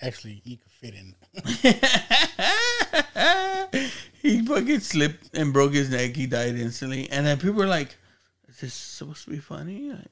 [0.00, 1.14] actually you could fit in.
[4.22, 6.16] he fucking slipped and broke his neck.
[6.16, 7.10] He died instantly.
[7.10, 7.96] And then people were like,
[8.48, 9.90] is this supposed to be funny?
[9.90, 10.10] Like,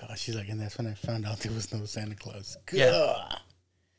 [0.00, 2.56] God, she's like, and that's when I found out there was no Santa Claus.
[2.72, 3.34] Yeah.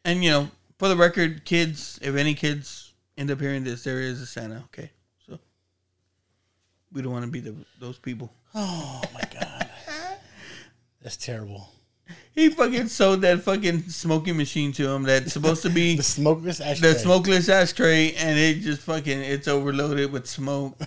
[0.05, 0.49] And you know,
[0.79, 4.63] for the record, kids, if any kids end up hearing this, there is a Santa.
[4.65, 4.91] Okay,
[5.25, 5.39] so
[6.91, 8.33] we don't want to be the, those people.
[8.55, 9.67] Oh my God.
[11.01, 11.69] That's terrible.
[12.35, 16.59] He fucking sold that fucking smoking machine to him that's supposed to be The smokeless
[16.61, 16.93] ashtray.
[16.93, 20.77] the smokeless ashtray, and it just fucking it's overloaded with smoke.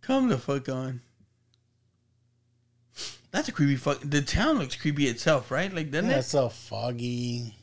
[0.00, 1.02] Come the fuck on.
[3.30, 4.00] That's a creepy fuck.
[4.02, 5.72] The town looks creepy itself, right?
[5.72, 6.20] Like, doesn't Yeah, it?
[6.20, 7.54] it's all foggy.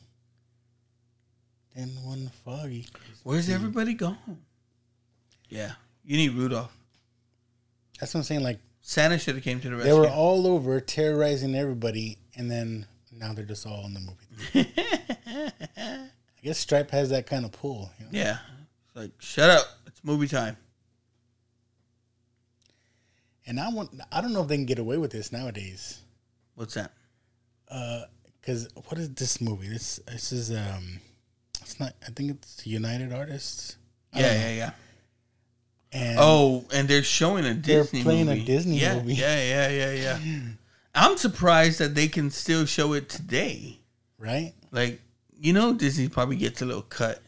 [1.76, 2.86] Then one foggy.
[3.22, 4.38] Where's everybody gone?
[5.50, 5.72] Yeah,
[6.06, 6.74] you need Rudolph.
[8.00, 8.42] That's what I'm saying.
[8.42, 9.92] Like Santa should have came to the rescue.
[9.92, 14.72] they were all over terrorizing everybody, and then now they're just all in the movie.
[15.76, 16.08] I
[16.42, 17.90] guess Stripe has that kind of pull.
[17.98, 18.10] You know?
[18.12, 18.38] yeah,
[18.86, 19.66] it's like shut up.
[19.86, 20.56] It's movie time.
[23.46, 23.90] And I want.
[24.10, 26.00] I don't know if they can get away with this nowadays.
[26.54, 26.92] What's that?
[28.40, 29.68] Because what is this movie?
[29.68, 31.00] This this is um,
[31.66, 31.94] it's not.
[32.06, 33.76] I think it's United Artists.
[34.14, 34.70] Yeah, yeah, yeah.
[35.92, 38.38] And Oh, and they're showing a They're Disney playing a.
[38.44, 39.14] Disney yeah, movie.
[39.14, 40.40] Yeah, yeah, yeah, yeah.
[40.94, 43.78] I'm surprised that they can still show it today.
[44.18, 44.52] right?
[44.70, 45.00] Like,
[45.38, 47.20] you know, Disney probably gets a little cut.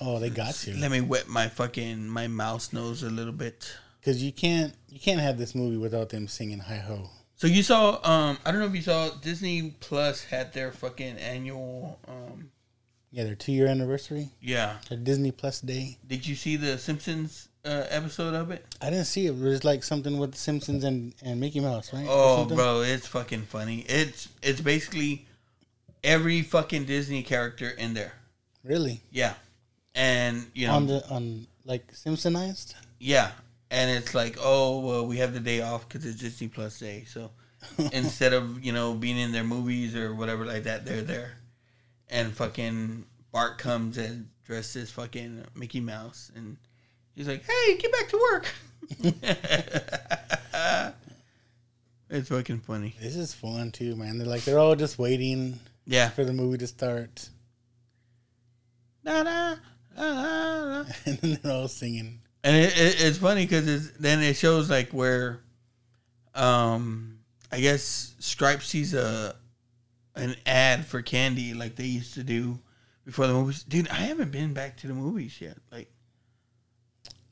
[0.00, 3.76] Oh, they got to Let me wet my fucking my mouse nose a little bit.
[4.00, 7.62] because you can't you can't have this movie without them singing "Hi Ho." So you
[7.62, 12.50] saw, um, I don't know if you saw Disney Plus had their fucking annual, um,
[13.10, 14.76] Yeah, their two year anniversary, yeah.
[14.88, 15.96] their Disney Plus Day.
[16.06, 18.66] Did you see the Simpsons uh, episode of it?
[18.82, 19.30] I didn't see it.
[19.30, 22.06] It was like something with the Simpsons and, and Mickey Mouse, right?
[22.08, 23.80] Oh, bro, it's fucking funny.
[23.88, 25.26] It's it's basically
[26.04, 28.12] every fucking Disney character in there.
[28.62, 29.00] Really?
[29.10, 29.34] Yeah,
[29.94, 32.74] and you know, On the on like Simpsonized?
[32.98, 33.30] yeah,
[33.70, 37.04] and it's like, oh well, we have the day off because it's Disney Plus Day.
[37.06, 37.30] So
[37.92, 41.32] instead of you know being in their movies or whatever like that, they're there.
[42.10, 46.56] And fucking Bart comes and dressed as fucking Mickey Mouse, and
[47.14, 48.46] he's like, "Hey, get back to work."
[52.10, 52.94] it's fucking funny.
[53.00, 54.18] This is fun too, man.
[54.18, 56.08] They're like they're all just waiting Yeah.
[56.08, 57.28] for the movie to start,
[59.04, 59.54] Da, da,
[59.96, 60.90] da, da, da.
[61.06, 62.20] and then they're all singing.
[62.44, 65.40] And it, it, it's funny because then it shows like where,
[66.34, 67.18] um,
[67.52, 69.34] I guess Stripe sees a
[70.18, 72.58] an ad for candy like they used to do
[73.04, 73.62] before the movies.
[73.62, 75.56] Dude, I haven't been back to the movies yet.
[75.72, 75.90] Like,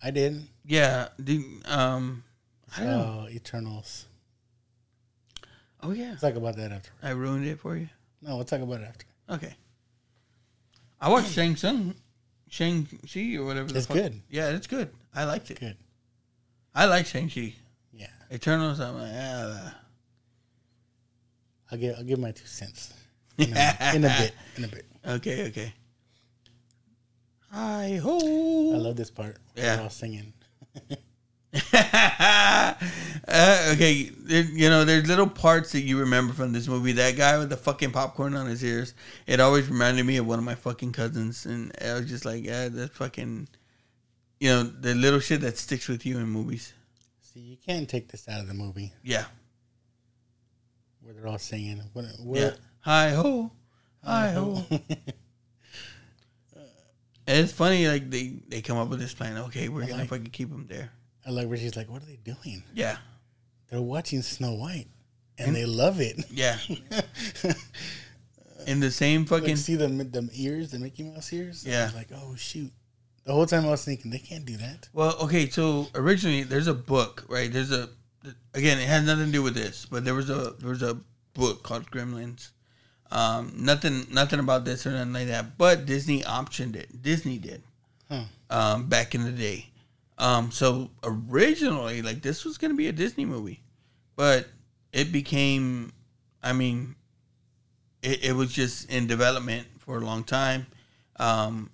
[0.02, 0.48] I didn't.
[0.64, 1.44] yeah, dude.
[1.68, 2.22] Um,
[2.76, 3.24] I don't know.
[3.24, 4.06] Oh, Eternals.
[5.82, 6.90] Oh yeah, We'll talk about that after.
[7.02, 7.88] I ruined it for you.
[8.22, 9.06] No, we'll talk about it after.
[9.30, 9.54] Okay.
[11.00, 11.94] I watched Shang Tsung,
[12.48, 13.68] Shang Chi or whatever.
[13.68, 13.96] The It's fuck.
[13.96, 14.20] good.
[14.30, 14.90] Yeah, it's good.
[15.14, 15.60] I liked it.
[15.60, 15.76] Good.
[16.74, 17.54] I like Shang Chi.
[17.92, 18.80] Yeah, Eternals.
[18.80, 19.74] I'm like, ah.
[21.70, 22.92] I'll give I'll give my two cents
[23.38, 24.34] in a, in a bit.
[24.56, 24.84] In a bit.
[25.06, 25.72] Okay, okay.
[27.52, 28.74] Hi ho!
[28.74, 29.36] I love this part.
[29.54, 29.76] Yeah.
[29.76, 30.32] They're all singing.
[31.72, 32.74] uh,
[33.72, 36.92] okay, there, you know, there's little parts that you remember from this movie.
[36.92, 38.94] That guy with the fucking popcorn on his ears,
[39.26, 42.44] it always reminded me of one of my fucking cousins, and I was just like,
[42.44, 43.48] yeah, that's fucking,
[44.40, 46.74] you know, the little shit that sticks with you in movies.
[47.22, 49.26] See, you can't take this out of the movie Yeah,
[51.06, 51.80] where they're all singing.
[51.92, 52.06] What?
[52.38, 52.50] yeah.
[52.80, 53.52] Hi ho,
[54.04, 54.64] hi ho.
[57.28, 59.36] And it's funny, like they they come up with this plan.
[59.36, 60.92] Okay, we're gonna like- fucking keep them there.
[61.26, 62.62] I like where she's like, "What are they doing?
[62.72, 62.98] Yeah,
[63.68, 64.86] They're watching Snow White,
[65.36, 66.56] and they love it." yeah.
[68.68, 71.64] In the same fucking like, see the the ears, the Mickey Mouse ears.
[71.66, 71.90] I Yeah.
[71.96, 72.70] like, "Oh shoot!"
[73.24, 74.88] The whole time I was thinking they can't do that.
[74.92, 77.52] Well, okay, so originally there's a book, right?
[77.52, 77.88] There's a
[78.54, 80.98] again, it has nothing to do with this, but there was a there was a
[81.34, 82.50] book called Gremlins.
[83.10, 87.02] Um, nothing nothing about this or nothing like that, but Disney optioned it.
[87.02, 87.62] Disney did.
[88.08, 88.24] Huh.
[88.50, 89.70] Um, back in the day.
[90.18, 93.62] Um, so originally, like this was gonna be a Disney movie,
[94.16, 94.46] but
[94.92, 95.92] it became,
[96.42, 96.94] I mean,
[98.02, 100.66] it, it was just in development for a long time.
[101.16, 101.70] Um,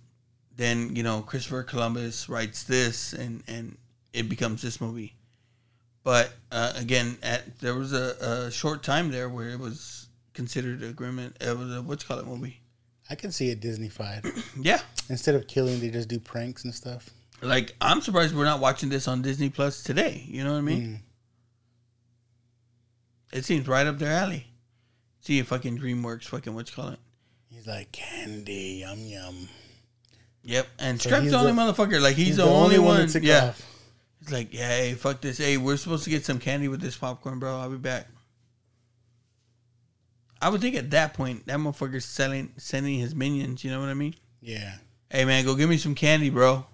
[0.57, 3.79] then you know Christopher Columbus writes this, and and
[4.13, 5.15] it becomes this movie.
[6.05, 10.83] But uh, again, at there was a, a short time there where it was considered
[10.83, 11.33] a Gremlin.
[11.41, 12.61] It was a what's it called it movie.
[13.11, 14.25] I can see it Disneyfied.
[14.63, 17.11] Yeah, Instead of killing, they just do pranks and stuff.
[17.43, 20.25] like I'm surprised we're not watching this on Disney Plus today.
[20.27, 21.03] You know what I mean?
[23.33, 23.39] Mm.
[23.39, 24.47] It seems right up their alley.
[25.21, 26.99] See if fucking DreamWorks fucking what's call it.
[27.49, 29.49] He's like candy, yum yum.
[30.45, 32.01] Yep, and So the only the- motherfucker.
[32.01, 33.03] Like he's, the, only, one.
[33.07, 33.72] that took yeah, off.
[34.23, 35.39] He's like, yeah, hey, fuck this.
[35.39, 37.59] Hey, we're supposed to get some candy with this popcorn, bro.
[37.59, 38.07] I'll be back.
[40.41, 43.65] I would think at that point that motherfucker's selling, sending his minions.
[43.65, 44.15] You know what I mean?
[44.41, 44.75] Yeah,
[45.13, 46.65] Hey man, go give me some candy, bro.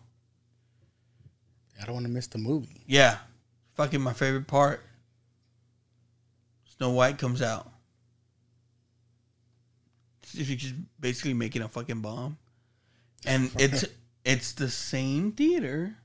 [1.82, 2.82] I don't want to miss the movie.
[2.86, 3.16] Yeah,
[3.74, 4.80] fucking my favorite part.
[6.76, 7.68] Snow White comes out.
[10.24, 12.38] She's just basically making a fucking bomb,
[13.26, 13.84] and it's
[14.24, 15.96] it's the same theater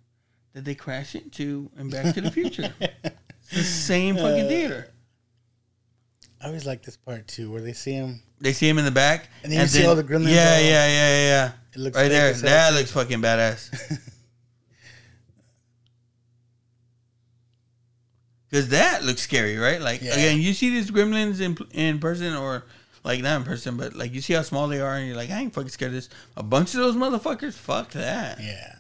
[0.54, 2.74] that they crash into in Back to the Future.
[2.80, 4.88] It's the same fucking uh, theater.
[6.42, 8.22] I always like this part too, where they see him.
[8.40, 10.62] They see him in the back, And then you see all the gremlins Yeah, all-
[10.62, 11.52] yeah, yeah, yeah.
[11.74, 12.34] It looks right there.
[12.34, 14.00] That looks fucking badass.
[18.50, 19.82] Because that looks scary, right?
[19.82, 20.14] Like Yeah.
[20.14, 22.66] again, you see these gremlins in in person, or
[23.04, 25.32] like not in person, but like you see how small they are, and you're like,
[25.32, 26.10] I ain't fucking scared of this.
[26.38, 28.40] A bunch of those motherfuckers, fuck that.
[28.40, 28.76] Yeah,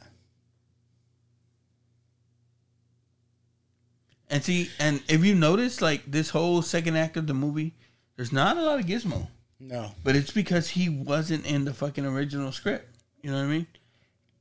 [4.33, 7.75] And see, and if you notice, like this whole second act of the movie,
[8.15, 9.27] there's not a lot of Gizmo,
[9.59, 12.97] no, but it's because he wasn't in the fucking original script.
[13.21, 13.67] You know what I mean?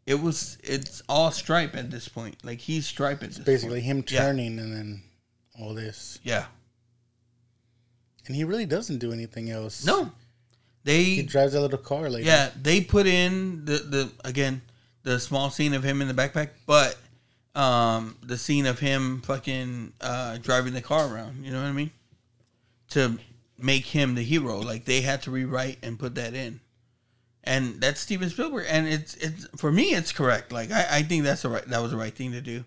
[0.06, 0.56] It was.
[0.64, 2.42] It's all Stripe at this point.
[2.42, 3.84] Like he's Stripe at this basically point.
[3.84, 4.20] him Yeah.
[4.22, 5.02] turning and then
[5.60, 6.18] all this.
[6.22, 6.46] Yeah.
[8.26, 9.84] And he really doesn't do anything else.
[9.84, 10.10] No,
[10.84, 14.62] They He drives a little car like yeah they put in the the again
[15.02, 16.96] the small scene of him in the backpack, but
[17.54, 21.44] um the scene of him fucking uh driving the car around.
[21.44, 21.90] You know what I mean?
[22.90, 23.18] To
[23.58, 26.60] make him the hero, like they had to rewrite and put that in.
[27.44, 30.52] And that's Steven Spielberg, and it's it's for me it's correct.
[30.52, 32.64] Like I, I think that's the right that was the right thing to do.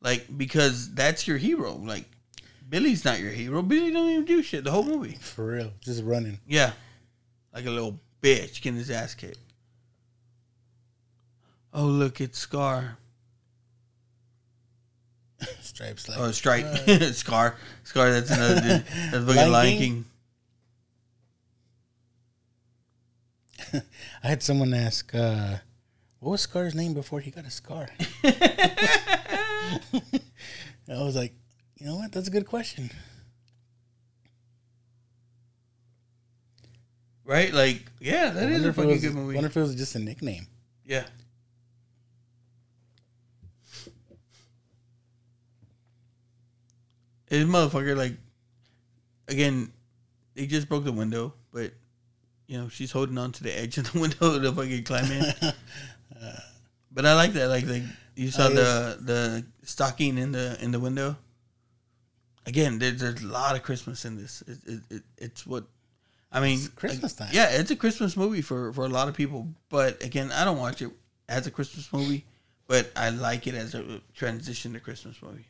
[0.00, 1.74] Like because that's your hero.
[1.74, 2.06] Like
[2.72, 3.60] Billy's not your hero.
[3.60, 5.18] Billy don't even do shit the whole movie.
[5.20, 5.72] For real.
[5.82, 6.38] Just running.
[6.46, 6.72] Yeah.
[7.52, 9.36] Like a little bitch getting his ass kicked.
[11.74, 12.96] Oh, look, it's Scar.
[15.62, 16.66] Stripes like Oh, Stripe.
[17.14, 17.56] Scar.
[17.84, 18.84] Scar, that's another dude.
[19.12, 20.04] That's fucking Lion King?
[24.24, 25.56] I had someone ask, uh,
[26.20, 27.88] what was Scar's name before he got a scar?
[28.24, 29.80] I
[30.88, 31.32] was like,
[31.78, 32.12] you know what?
[32.12, 32.90] That's a good question.
[37.24, 37.52] Right?
[37.52, 39.34] Like, yeah, that is a fucking was- good movie.
[39.34, 40.46] wonder if it was just a nickname.
[40.84, 41.04] Yeah.
[47.32, 48.12] This motherfucker, like,
[49.26, 49.72] again,
[50.34, 51.72] he just broke the window, but,
[52.46, 55.24] you know, she's holding on to the edge of the window to fucking climb in.
[56.92, 57.48] but I like that.
[57.48, 57.84] Like, like
[58.16, 61.16] you saw the the stocking in the in the window.
[62.44, 64.42] Again, there's, there's a lot of Christmas in this.
[64.46, 65.64] It, it, it, it's what
[66.30, 66.58] I mean.
[66.58, 67.30] It's Christmas time.
[67.32, 69.48] Yeah, it's a Christmas movie for for a lot of people.
[69.70, 70.90] But again, I don't watch it
[71.30, 72.26] as a Christmas movie,
[72.66, 75.46] but I like it as a transition to Christmas movie.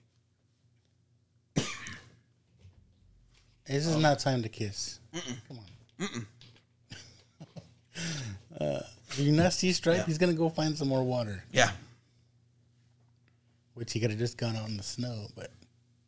[3.66, 4.98] This is not time to kiss.
[5.48, 5.58] Come
[6.00, 6.26] on.
[8.60, 8.80] uh,
[9.16, 9.98] do you not see Stripe?
[9.98, 10.04] Yeah.
[10.04, 11.70] He's gonna go find some more water, Yeah,
[13.74, 15.50] which he could have just gone out in the snow, but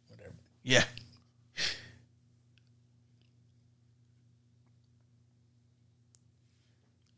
[0.09, 0.35] whatever.
[0.63, 0.85] yeah.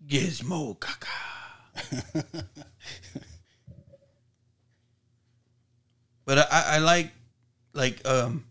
[0.06, 1.08] Gizmo caca.
[6.24, 6.46] but I,
[6.76, 7.12] I like,
[7.72, 8.44] like, um,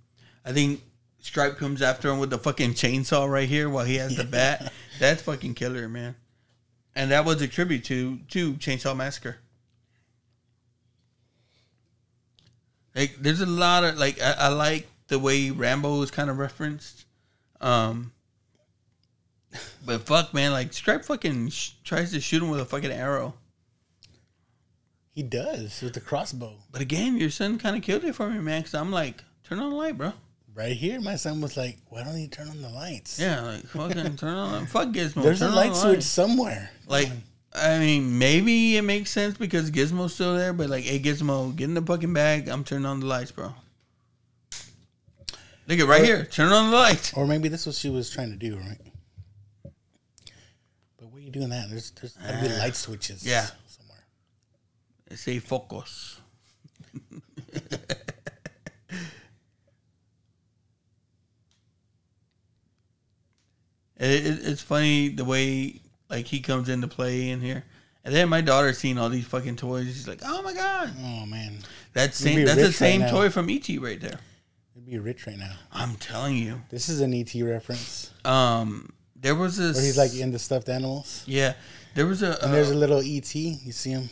[0.44, 0.82] I think
[1.26, 4.72] Stripe comes after him with the fucking chainsaw right here while he has the bat.
[5.00, 6.16] That's fucking killer, man.
[6.96, 9.38] And that was a tribute to to Chainsaw Massacre.
[12.96, 16.38] Like, there's a lot of like I, I like the way Rambo is kind of
[16.38, 17.06] referenced.
[17.60, 18.12] Um,
[19.84, 23.34] but fuck, man, like Stripe fucking sh- tries to shoot him with a fucking arrow.
[25.16, 26.58] He does with the crossbow.
[26.72, 28.62] But again, your son kind of killed it for me, man.
[28.62, 30.14] Because I'm like, turn on the light, bro.
[30.56, 33.66] Right here, my son was like, "Why don't you turn on the lights?" Yeah, like
[33.68, 34.66] fucking turn on.
[34.68, 35.22] Fuck Gizmo.
[35.22, 36.72] There's a light the switch somewhere.
[36.88, 37.10] Like,
[37.54, 41.66] I mean, maybe it makes sense because Gizmo's still there, but like, hey, Gizmo, get
[41.66, 42.48] in the fucking bag.
[42.48, 43.54] I'm turning on the lights, bro.
[45.68, 46.24] Look at right here.
[46.24, 47.14] Turn on the lights.
[47.14, 48.78] Or maybe this was what she was trying to do, right?
[50.98, 51.70] But what are you doing that?
[51.70, 53.26] There's there's gotta be light switches.
[53.26, 53.48] Uh, yeah.
[53.68, 54.06] somewhere.
[55.10, 56.22] They say focus.
[64.12, 67.64] it, it, it's funny the way like he comes into play in here,
[68.04, 69.88] and then my daughter's seeing all these fucking toys.
[69.88, 71.58] She's like, "Oh my god, Oh man,
[71.94, 72.46] that's same.
[72.46, 74.20] That's the rich right same toy from ET right there."
[74.76, 75.54] it'd be rich right now.
[75.72, 76.62] I'm telling you.
[76.70, 79.78] This is an ET reference Um, there was this.
[79.78, 81.54] where he's like into stuffed animals, yeah,
[81.96, 82.38] there was a.
[82.44, 83.34] and there's uh, a little ET.
[83.36, 84.10] You see him?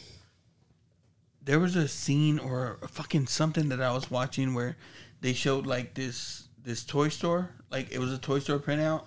[1.45, 4.77] there was a scene or a fucking something that I was watching where
[5.21, 9.03] they showed like this this toy store, like it was a toy store printout,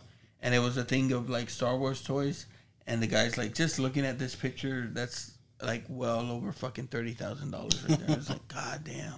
[0.47, 2.47] and it was a thing of like Star Wars toys,
[2.87, 7.15] and the guy's like just looking at this picture that's like well over fucking thirty
[7.15, 8.17] thousand dollars right there.
[8.17, 9.15] It's like god damn.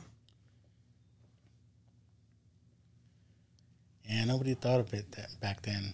[4.09, 5.93] Yeah, nobody thought of it that back then.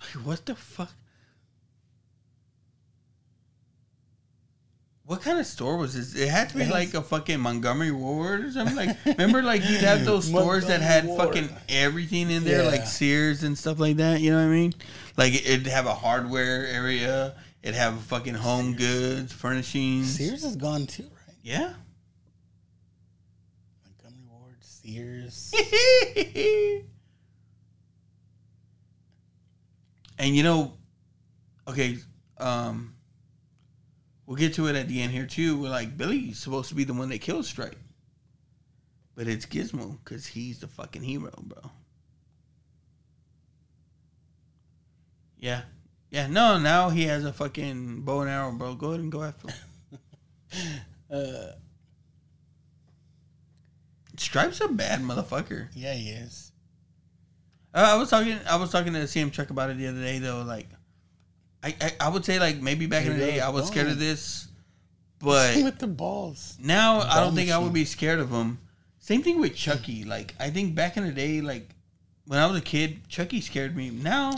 [0.00, 0.94] Like, what the fuck?
[5.06, 6.14] What kind of store was this?
[6.18, 8.74] It had to be like a fucking Montgomery Ward or something.
[8.74, 12.68] Like, remember, like you'd have those stores that had Montgomery fucking everything in there, Yeah.
[12.70, 14.22] like Sears and stuff like that.
[14.22, 14.72] You know what I mean?
[15.18, 17.34] Like it'd have a hardware area.
[17.62, 20.16] It'd have fucking home goods, furnishings.
[20.16, 21.36] Sears is gone too, right?
[21.42, 21.74] Yeah.
[23.84, 25.52] Montgomery Ward, Sears.
[30.18, 30.72] and you know,
[31.68, 31.98] okay,
[32.38, 32.93] um,
[34.26, 35.60] we'll get to it at the end here too.
[35.60, 37.78] We're like Billy's supposed to be the one that kills Stripe,
[39.14, 41.70] but it's Gizmo because he's the fucking hero, bro.
[45.38, 45.62] Yeah,
[46.10, 46.26] yeah.
[46.26, 48.74] No, now he has a fucking bow and arrow, bro.
[48.74, 50.00] Go ahead and go after him.
[51.10, 51.52] uh,
[54.16, 55.68] Stripe's a bad motherfucker.
[55.74, 56.52] yeah, he is.
[57.74, 58.38] Uh, I was talking.
[58.48, 60.42] I was talking to CM Chuck about it the other day, though.
[60.42, 60.68] Like,
[61.64, 63.40] I, I, I would say like maybe back in the day.
[63.40, 64.00] I was scared of Oh.
[64.00, 64.48] this,
[65.18, 66.56] but with the balls.
[66.60, 68.58] now I don't think I would be scared of them.
[68.98, 70.04] Same thing with Chucky.
[70.04, 71.68] Like I think back in the day, like
[72.26, 73.90] when I was a kid, Chucky scared me.
[73.90, 74.32] Now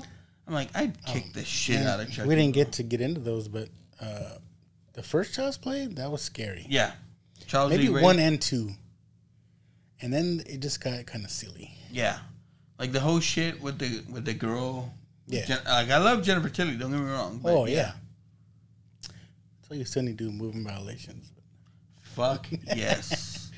[0.46, 2.28] I'm like I'd kick the shit Man, out of Chucky.
[2.28, 3.68] we didn't get to get into those, but
[4.00, 4.36] uh,
[4.92, 6.64] the first Child's Play that was scary.
[6.68, 6.92] yeah,
[7.48, 8.02] Charles Maybe Lee Ray.
[8.02, 8.70] one and two,
[10.00, 11.72] and then it just got kind of silly.
[11.90, 12.18] Yeah,
[12.78, 14.92] like the whole shit with the with the girl.
[15.28, 15.44] Yeah.
[15.46, 16.76] Jen- like I love Jennifer Tilly.
[16.76, 17.40] Don't get me wrong.
[17.42, 17.92] but oh yeah.
[19.68, 21.28] So you to do movement violations.
[22.02, 22.46] Fuck
[22.76, 23.50] yes.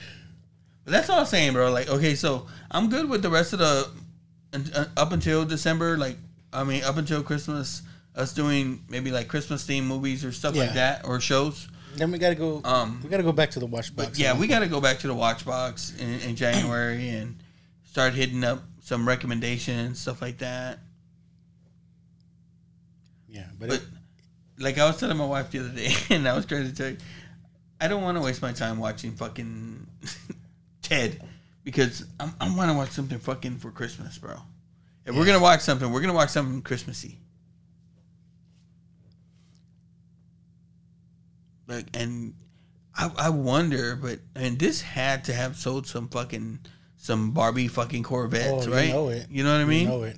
[0.84, 1.70] but that's all I'm saying, bro.
[1.70, 3.88] Like, okay, so I'm good with the rest of the
[4.54, 5.98] un- uh, up until December.
[5.98, 6.16] Like,
[6.52, 7.82] I mean, up until Christmas,
[8.16, 10.74] us doing maybe like Christmas themed movies or stuff like Yeah.
[10.74, 11.68] that or shows.
[11.96, 12.62] Then we gotta go.
[12.64, 14.08] Um, we gotta go back to the watch box.
[14.10, 17.36] But yeah, we got to go back to the watch box in, in January and
[17.84, 20.78] start hitting up some recommendations, stuff like that.
[23.28, 23.84] Yeah, but, But it,
[24.58, 26.90] like I was telling my wife the other day, and I was trying to tell
[26.90, 26.96] you,
[27.80, 29.86] I don't want to waste my time watching fucking
[30.82, 31.20] Ted
[31.64, 34.36] because I'm, I want to watch something fucking for Christmas, bro.
[35.06, 37.18] If we're gonna watch something, we're gonna watch something Christmassy.
[41.66, 42.34] Like, and
[42.96, 46.60] I, I wonder, but and this had to have sold some fucking
[46.96, 48.88] some Barbie fucking Corvettes, oh, you right?
[48.90, 49.26] know it.
[49.30, 49.88] You know what I You mean?
[49.88, 50.16] know it.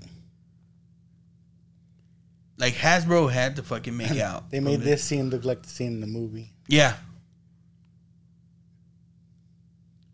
[2.60, 4.50] Like Hasbro had to fucking make out.
[4.50, 6.52] They made this scene look like the scene in the movie.
[6.68, 6.94] Yeah.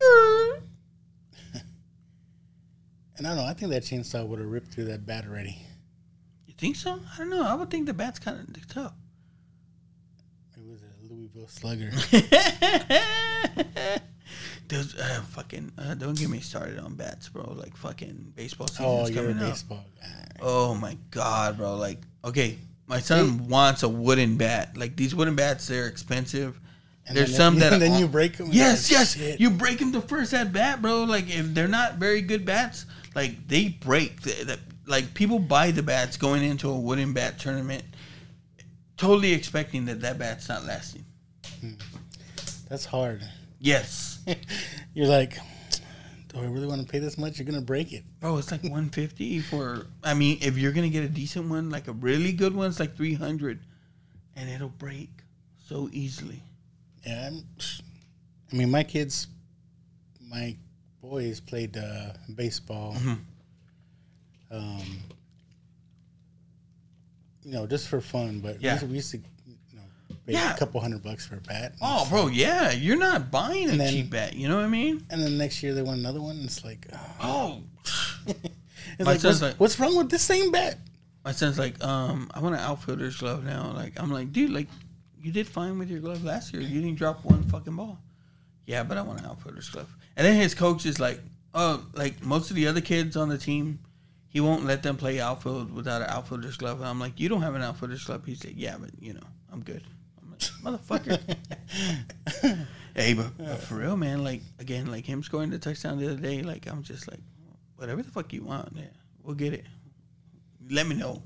[3.19, 3.49] And I don't know.
[3.49, 5.57] I think that chainsaw would have ripped through that bat already.
[6.47, 7.01] You think so?
[7.15, 7.43] I don't know.
[7.43, 8.93] I would think the bat's kind of tough.
[10.55, 11.93] It was a Louisville Slugger.
[14.69, 17.55] Those uh, fucking uh, don't get me started on bats, bro.
[17.57, 19.49] Like fucking baseball season's oh, coming up.
[19.49, 19.87] baseball.
[20.41, 21.77] Oh my god, bro!
[21.77, 24.77] Like, okay, my son wants a wooden bat.
[24.77, 26.59] Like these wooden bats, they're expensive.
[27.09, 28.49] And There's then- some that and then you break them.
[28.51, 29.15] Yes, yes.
[29.17, 31.05] "Shit." You break them the first at bat, bro.
[31.05, 32.85] Like if they're not very good bats,
[33.15, 34.23] like they break.
[34.23, 37.85] Th- that- Like people buy the bats going into a wooden bat tournament,
[38.97, 41.05] totally expecting that that bat's not lasting.
[41.61, 41.73] Hmm.
[42.69, 43.23] That's hard.
[43.61, 44.19] Yes,
[44.95, 45.39] You're like,
[46.41, 47.39] do I really want to pay this much?
[47.39, 48.05] You're gonna break it.
[48.23, 49.87] Oh, It's like 150 for.
[50.05, 52.81] I mean, if you're gonna get a decent one, like a really good one, it's
[52.81, 53.61] like 300,
[54.37, 55.11] and it'll break
[55.67, 56.43] so easily.
[57.07, 57.45] Yeah, I'm,
[58.53, 59.29] I mean, my kids,
[60.29, 60.57] my
[61.01, 62.95] boys played uh, baseball.
[62.95, 63.13] Mm-hmm.
[64.51, 64.83] Um,
[67.45, 68.41] you know, just for fun.
[68.41, 68.73] But Yeah.
[68.73, 69.36] we, used to, we used to, you know, pay
[70.35, 70.55] Yeah.
[70.55, 71.75] a couple hundred bucks for a bat.
[71.81, 74.35] Oh, bro, yeah, you're not buying a then- cheap bat.
[74.35, 75.05] You know what I mean?
[75.11, 76.37] And then next year they want another one.
[76.37, 77.23] And it's like, oh.
[77.23, 77.63] Oh,
[78.27, 80.79] it's like, what's, like- what's wrong with this same bat?
[81.25, 83.73] my son's like, um, I want an outfielder's glove now.
[83.75, 84.69] Like, I'm like, dude, like,
[85.21, 86.63] you did fine with your glove last year.
[86.63, 87.99] You didn't drop one fucking ball.
[88.65, 89.93] Yeah, but I want an outfielder's glove.
[90.17, 91.21] And then his coach is like,
[91.53, 93.81] oh, like most of the other kids on the team,
[94.29, 96.79] he won't let them play outfield without an outfielder's glove.
[96.79, 98.25] And I'm like, you don't have an outfielder's glove.
[98.25, 99.83] He's like, yeah, but you know, I'm good.
[100.65, 101.37] I'm like, motherfucker.
[102.95, 106.21] hey, but, but for real, man, like again, like him scoring the touchdown the other
[106.21, 107.21] day, like I'm just like,
[107.77, 108.85] whatever the fuck you want, yeah,
[109.23, 109.65] we'll get it.
[110.71, 111.23] Let me know,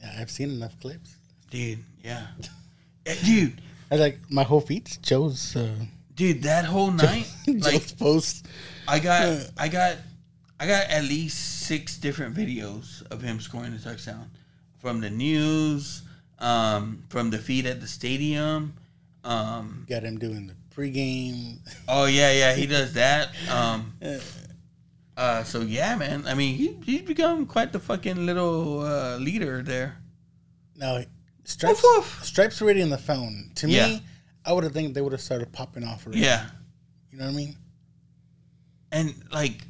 [0.00, 1.16] Yeah, I've seen enough clips.
[1.50, 1.80] dude.
[2.02, 2.26] Yeah,
[3.24, 3.60] dude,
[3.90, 4.98] I like my whole feet.
[5.02, 5.74] Joe's, uh,
[6.14, 6.42] dude.
[6.42, 8.46] That whole night, Joe's like post.
[8.86, 9.96] I got, I got,
[10.60, 14.30] I got at least six different videos of him scoring the touchdown
[14.78, 16.02] from the news,
[16.38, 18.74] um, from the feed at the stadium.
[19.24, 21.58] Um, Got him doing the pregame.
[21.88, 23.30] oh yeah, yeah, he does that.
[23.50, 23.94] Um,
[25.16, 26.24] uh, so yeah, man.
[26.26, 29.96] I mean, he, he's become quite the fucking little uh, leader there.
[30.76, 31.00] Now,
[31.44, 32.24] Stripes, Woof, woof.
[32.24, 33.50] Stripes already in the phone.
[33.56, 33.86] To Yeah.
[33.86, 34.02] me,
[34.44, 36.20] I would have think they would have started popping off already.
[36.22, 36.46] Yeah,
[37.10, 37.56] You know what I mean?
[38.92, 39.62] and like,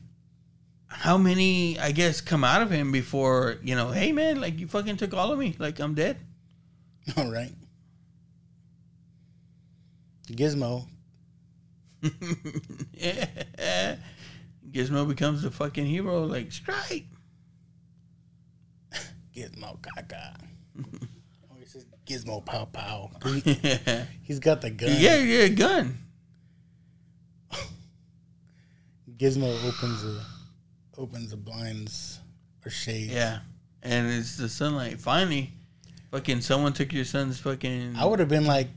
[0.87, 3.91] how many I guess come out of him before you know?
[3.91, 5.55] Hey man, like you fucking took all of me.
[5.59, 6.17] Like I'm dead.
[7.17, 7.53] All right.
[10.29, 10.87] Gizmo.
[12.93, 13.97] yeah.
[14.71, 16.25] Gizmo becomes the fucking hero.
[16.25, 17.07] Like strike.
[19.37, 20.35] Gizmo Gaga.
[20.79, 23.11] oh, he says Gizmo Pow Pow.
[23.25, 23.59] He,
[24.23, 24.91] he's got the gun.
[24.99, 25.99] yeah, yeah, gun.
[29.17, 30.21] Gizmo opens the
[30.99, 32.19] opens the blinds
[32.65, 33.13] or shades.
[33.13, 33.41] Yeah,
[33.83, 35.01] and it's the sunlight.
[35.01, 35.53] Finally,
[36.15, 37.97] fucking someone took your son's fucking.
[37.99, 38.69] I would have been like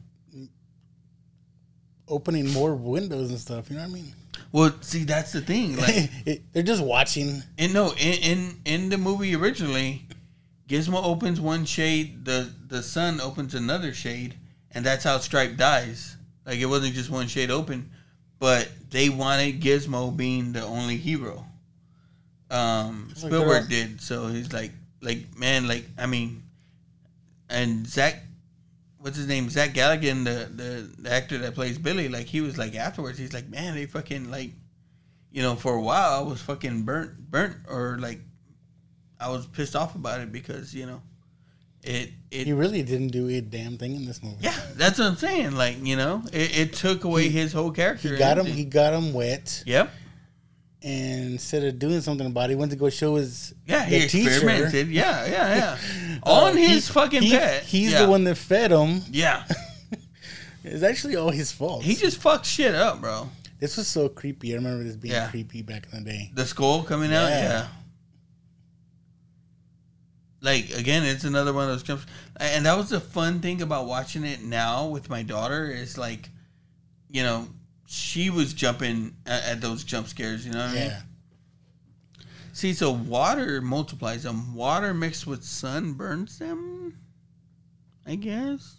[2.08, 3.70] opening more windows and stuff.
[3.70, 4.14] You know what I mean?
[4.52, 5.78] Well, see, that's the thing.
[5.78, 7.44] Like, It- they're just watching.
[7.58, 10.06] and no, in, in in the movie originally,
[10.68, 14.36] Gizmo opens one shade, the the sun opens another shade,
[14.72, 16.16] and that's how Stripe dies.
[16.46, 17.92] Like it wasn't just one shade open,
[18.40, 21.46] but they wanted Gizmo being the only hero.
[22.50, 26.44] Um, Spielberg did, so he's like, like man, like I mean,
[27.50, 28.24] and Zach,
[29.00, 29.50] what's his name?
[29.50, 33.34] Zach Galligan, the, the the actor that plays Billy, like he was like afterwards, he's
[33.34, 34.52] like, man, they fucking like,
[35.32, 38.20] you know, for a while I was fucking burnt, burnt, or like,
[39.20, 41.02] I was pissed off about it because you know,
[41.84, 44.38] it it He really didn't do a damn thing in this movie.
[44.42, 45.56] yeah, that's what I'm saying.
[45.56, 48.10] Like you know, it, it took away his whole character.
[48.10, 48.46] He got him.
[48.46, 49.90] He got him wet, yep.
[50.84, 54.00] and instead of doing something about it, he went to go show his Yeah, he
[54.00, 54.30] the teacher.
[54.30, 54.88] experimented.
[54.90, 55.78] Yeah, yeah,
[56.26, 56.32] yeah.
[56.32, 57.64] Uh, On he- his fucking he- pet.
[57.64, 58.04] He's yeah.
[58.04, 59.02] the one that fed him.
[59.12, 59.44] Yeah,
[60.64, 61.84] It's actually all his fault.
[61.84, 63.30] he just fucked shit up, bro.
[63.60, 64.52] This was so creepy.
[64.54, 65.30] I remember this being Yeah.
[65.30, 66.32] creepy back in the day.
[66.34, 67.30] The skull coming out.
[67.30, 67.42] Yeah.
[67.42, 67.68] Yeah.
[70.42, 72.06] Like again, it's another one of those jumps,
[72.40, 75.66] and that was the fun thing about watching it now with my daughter.
[75.72, 76.30] Is like,
[77.10, 77.48] you know,
[77.88, 80.46] she was jumping at, at those jump scares.
[80.46, 80.92] You know what I mean?
[82.58, 84.56] See, so water multiplies them.
[84.56, 86.98] Water mixed with sun burns them.
[88.04, 88.78] I guess.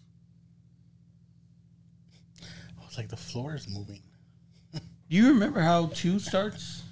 [2.43, 4.03] Oh, it's like the floor is moving.
[4.73, 4.81] Do
[5.11, 6.83] you remember how two starts?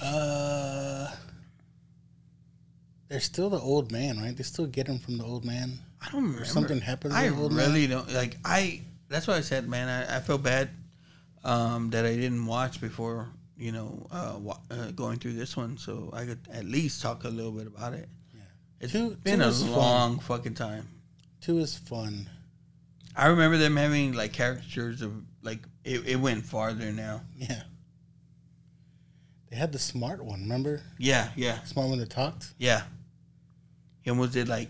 [0.00, 1.10] Uh,
[3.08, 4.34] they're still the old man, right?
[4.34, 5.78] They still get him from the old man.
[6.00, 6.46] I don't remember.
[6.46, 7.68] something happened I the old man?
[7.68, 8.38] really don't like.
[8.46, 8.80] I.
[9.10, 10.70] That's why I said, man, I, I feel bad
[11.44, 13.28] um, that I didn't watch before.
[13.56, 17.24] You know, uh, wa- uh, going through this one, so I could at least talk
[17.24, 18.08] a little bit about it.
[18.34, 18.40] Yeah.
[18.80, 19.72] It's Two- been two a is fun.
[19.72, 20.88] long fucking time.
[21.40, 22.28] Two is fun.
[23.16, 25.12] I remember them having like caricatures of
[25.42, 27.22] like it, it went farther now.
[27.36, 27.62] Yeah.
[29.50, 30.82] They had the smart one, remember?
[30.98, 32.54] Yeah, yeah, Smart one that talked.
[32.58, 32.82] yeah.
[34.02, 34.68] He almost did like,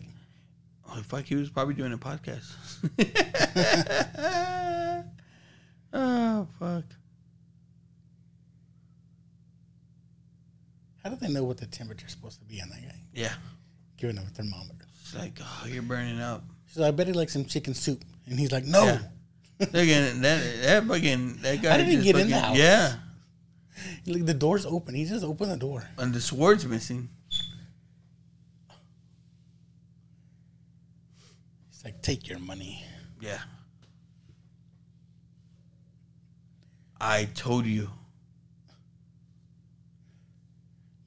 [0.90, 2.52] oh fuck, he was probably doing a podcast.
[5.94, 6.84] oh fuck.
[11.04, 12.94] How do they know what the temperature's supposed to be on that guy?
[13.12, 13.32] Yeah,
[13.98, 14.86] Giving him a thermometer.
[15.02, 16.42] it's like oh you're burning up.
[16.66, 18.02] She's like, I bet he likes some chicken soup.
[18.26, 18.84] And he's like, no.
[18.84, 18.98] Yeah.
[19.72, 21.70] Again, that that fucking that guy.
[21.72, 22.56] How did he just get in the fucking- house?
[22.58, 22.94] Yeah,
[24.06, 24.94] Like, the door's open.
[24.94, 25.86] He just opened the door.
[25.98, 27.08] and the sword's missing.
[31.70, 32.82] He's like, take your money.
[33.20, 33.38] Yeah.
[37.00, 37.90] I told you.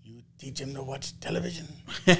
[0.03, 1.68] You teach him to watch television.
[2.06, 2.14] See?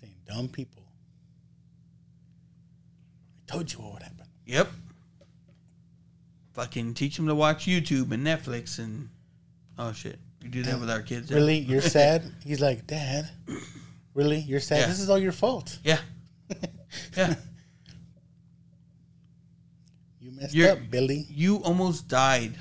[0.00, 0.82] Saying dumb people.
[3.48, 4.26] I told you what would happen.
[4.46, 4.68] Yep.
[6.54, 9.08] Fucking teach them to watch YouTube and Netflix and
[9.78, 10.18] oh shit.
[10.42, 11.30] We do that with our kids.
[11.30, 11.58] Really?
[11.58, 12.22] You're sad?
[12.44, 13.28] He's like, Dad,
[14.14, 14.38] really?
[14.38, 14.80] You're sad?
[14.80, 14.86] Yeah.
[14.86, 15.78] This is all your fault.
[15.84, 15.98] Yeah.
[17.16, 17.34] Yeah.
[20.38, 21.26] Messed You're- up, Billy.
[21.28, 22.54] You almost died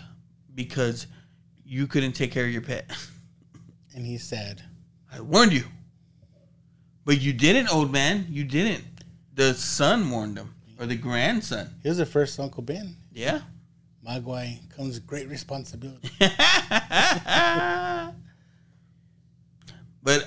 [0.56, 1.06] because
[1.64, 2.90] you couldn't take care of your pet.
[3.96, 4.62] And he said,
[5.12, 5.64] I warned you.
[7.04, 8.28] But you didn't, old man.
[8.30, 8.84] You didn't.
[9.34, 10.54] The son warned him.
[10.80, 11.74] Or the grandson.
[11.82, 12.96] He was the first Uncle Ben.
[13.12, 13.42] Yeah.
[14.08, 16.12] Mogwai comes great responsibility.
[16.20, 18.14] but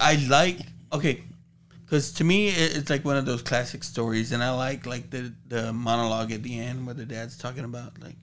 [0.00, 0.58] I like
[0.92, 1.22] okay,
[1.90, 5.10] because to me it- it's like one of those classic stories, and I like like
[5.10, 8.14] the the monologue at the end where the dad's talking about like,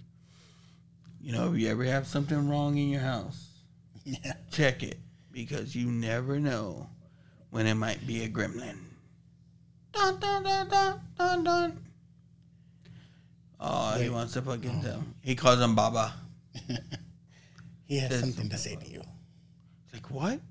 [1.20, 3.50] you know, if you ever have something wrong in your house,
[4.06, 4.36] yeah.
[4.52, 4.98] check it
[5.34, 6.90] because you never know
[7.50, 8.78] when it might be a gremlin.
[9.92, 11.80] Dun, dun, dun, dun, dun, dun.
[13.60, 14.88] Oh, he wants to fucking oh.
[14.88, 15.04] tell.
[15.22, 16.14] He calls him Baba.
[17.86, 19.02] He has something to say to you.
[19.94, 20.42] Like what?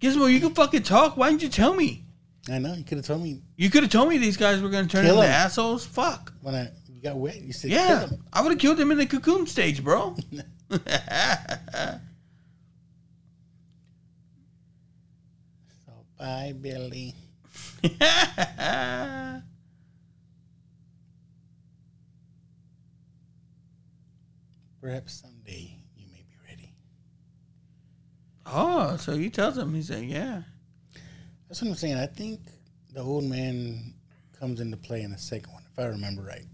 [0.00, 1.16] Gizmo, you can fucking talk.
[1.16, 2.06] Why didn't you tell me?
[2.50, 2.74] I know.
[2.74, 5.04] You could have told me You could have told me these guys were gonna turn
[5.04, 5.86] Kill into assholes.
[5.86, 6.32] Fuck.
[6.40, 7.40] when I you got wet.
[7.40, 8.18] You said, Yeah, kill.
[8.32, 10.16] I would have killed them in the cocoon stage, bro.
[10.70, 10.78] So
[16.18, 17.14] bye, Billy.
[24.80, 26.74] Perhaps someday you may be ready.
[28.46, 29.74] oh, so he tells him.
[29.74, 30.42] He said, yeah.
[31.52, 31.96] That's what I'm saying.
[31.98, 32.40] I think
[32.94, 33.92] the old man
[34.40, 36.46] comes into play in the second one, if I remember right.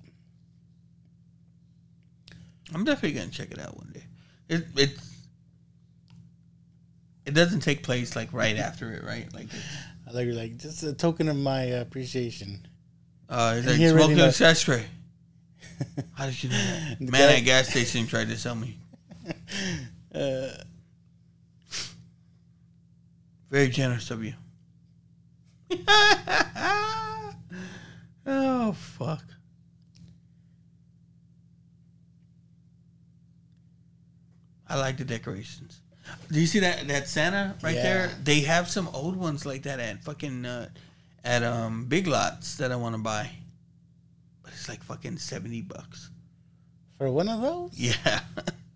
[2.75, 4.03] I'm definitely gonna check it out one day.
[4.49, 5.17] It it's
[7.27, 9.33] it doesn't take place like right after it, right?
[9.33, 9.77] Like it's,
[10.09, 12.67] I like like just a token of my appreciation.
[13.29, 14.85] Uh, he's like smoking a sex tray.
[16.15, 17.01] How did you know that?
[17.01, 18.77] Man guy- at gas station tried to sell me.
[20.13, 20.49] Uh,
[23.51, 24.33] Very generous of you.
[28.27, 29.25] oh fuck.
[34.69, 35.81] I like the decorations.
[36.31, 37.83] Do you see that that Santa right Yeah.
[37.83, 38.11] there?
[38.23, 40.69] They have some old ones like that at fucking uh,
[41.25, 43.31] at um Big Lots that I want to buy.
[44.43, 46.11] But it's like fucking 70 bucks.
[46.99, 48.21] for one of those, Yeah.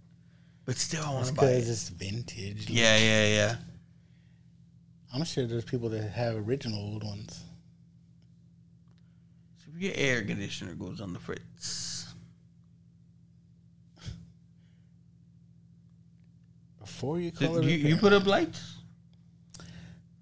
[0.65, 1.67] but still I want to buy it.
[1.69, 2.69] it's vintage.
[2.71, 3.57] Yeah, yeah, yeah.
[5.15, 7.43] I'm sure there's people that have original old ones.
[9.59, 12.07] So if your air conditioner goes on the fritz.
[16.81, 18.77] Before you call it, you, you put up lights?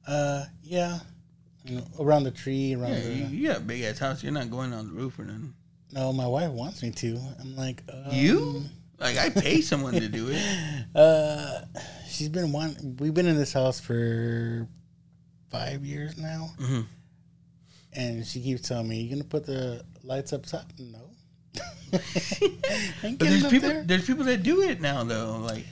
[0.07, 0.99] Uh, yeah,
[1.65, 3.15] you know, around the tree, around Yeah, the.
[3.15, 4.23] you, you got a big ass house.
[4.23, 5.55] You're not going on the roof or nothing.
[5.93, 7.19] No, my wife wants me to.
[7.41, 8.63] I'm like, um, You?
[8.99, 10.43] Like I pay someone to do it.
[10.95, 11.61] Uh,
[12.09, 12.97] she's been one.
[12.99, 14.67] We've been in this house for
[15.51, 16.87] five years now, Mhm.
[17.93, 21.01] and she keeps telling me, "You're gonna put the lights up top?" No.
[21.91, 22.03] But
[23.19, 23.69] there's people.
[23.69, 23.83] there.
[23.85, 25.39] There's people that do it now though.
[25.39, 25.67] Like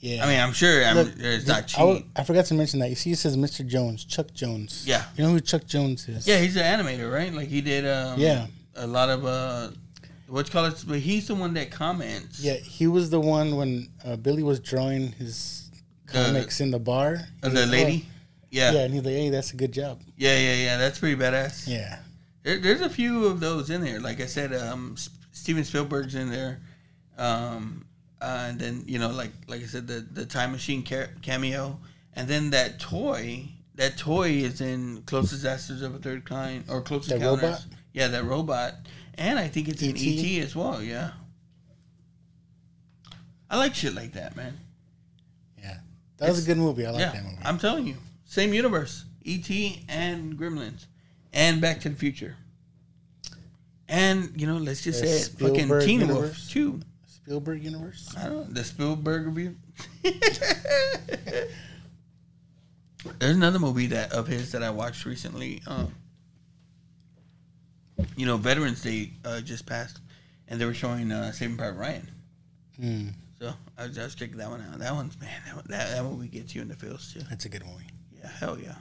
[0.00, 0.24] Yeah.
[0.24, 0.84] I mean, I'm sure.
[0.84, 1.78] I'm, Look, it's not I, cheap.
[1.78, 2.90] w- I forgot to mention that.
[2.90, 3.66] You see, it says Mr.
[3.66, 4.82] Jones, Chuck Jones.
[4.86, 5.04] Yeah.
[5.16, 6.26] You know who Chuck Jones is?
[6.26, 7.32] yeah, he's an animator, right?
[7.32, 7.86] Like he did.
[7.86, 8.46] Um, Yeah.
[8.76, 9.70] A lot of uh,
[10.26, 12.40] what's called it, but he's the one that comments.
[12.40, 15.70] Yeah, he was the one when uh, Billy was drawing his
[16.06, 17.28] comics in the bar.
[17.42, 18.06] Uh, the like, lady.
[18.54, 18.70] Yeah.
[18.70, 20.76] Yeah, and he's like, "Hey, that's a good job." Yeah, yeah, yeah.
[20.76, 21.66] That's pretty badass.
[21.66, 21.98] Yeah.
[22.44, 23.98] There, there's a few of those in there.
[24.00, 24.94] Like I said, um,
[25.32, 26.60] Steven Spielberg's in there,
[27.18, 27.84] um,
[28.20, 31.78] uh, and then you know, like like I said, the the time machine cameo,
[32.14, 33.48] and then that toy.
[33.76, 37.42] That toy is in Close Disasters of a Third Kind or Close That Encounters.
[37.42, 37.66] robot?
[37.92, 38.74] Yeah, that robot,
[39.18, 40.38] and I think it's in E.T.?
[40.38, 40.80] As well.
[40.80, 41.10] Yeah,
[43.50, 44.56] I like shit like that, man.
[45.60, 45.78] Yeah.
[46.18, 46.86] That was a good movie.
[46.86, 47.36] I like yeah, that movie.
[47.44, 47.96] I'm telling you,
[48.34, 49.48] same universe, ET
[49.88, 50.86] and Gremlins,
[51.32, 52.36] and Back to the Future,
[53.88, 56.80] and you know, let's just say it, fucking Teen Wolf too.
[57.06, 58.12] Spielberg universe.
[58.18, 59.56] I don't know the Spielberg review.
[63.18, 65.62] There's another movie that of his that I watched recently.
[65.66, 65.94] Um,
[68.16, 70.00] you know, Veterans Day uh, just passed,
[70.48, 72.10] and they were showing uh, Saving Private Ryan.
[72.80, 73.08] Hmm.
[73.38, 74.78] So I was just checking that one out.
[74.78, 77.20] That one's man, that, one- that, that movie gets you in the feels too.
[77.30, 77.86] That's a good movie.
[78.28, 78.74] Hell yeah.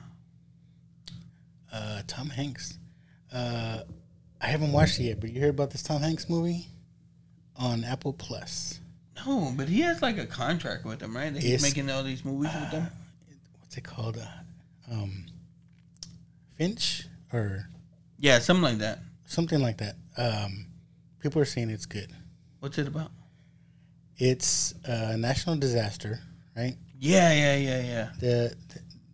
[1.72, 2.78] Uh, Tom Hanks.
[3.32, 3.80] Uh,
[4.42, 6.68] I haven't watched it yet, but you heard about this Tom Hanks movie
[7.56, 8.80] on Apple Plus?
[9.26, 11.34] No, but he has like a contract with them, right?
[11.34, 12.88] That he's It's- making all these movies with them.
[13.62, 14.18] What's it called?
[14.18, 15.26] Uh, um,
[16.58, 17.70] Finch or
[18.20, 19.00] Yeah, something like that.
[19.26, 19.96] something like that.
[20.18, 20.68] Um,
[21.20, 22.12] people are saying it's good.
[22.60, 23.12] What's it about?
[24.18, 26.20] It's a national disaster,
[26.56, 26.78] right?
[27.00, 28.10] Yeah, yeah, yeah, yeah.
[28.20, 28.56] The,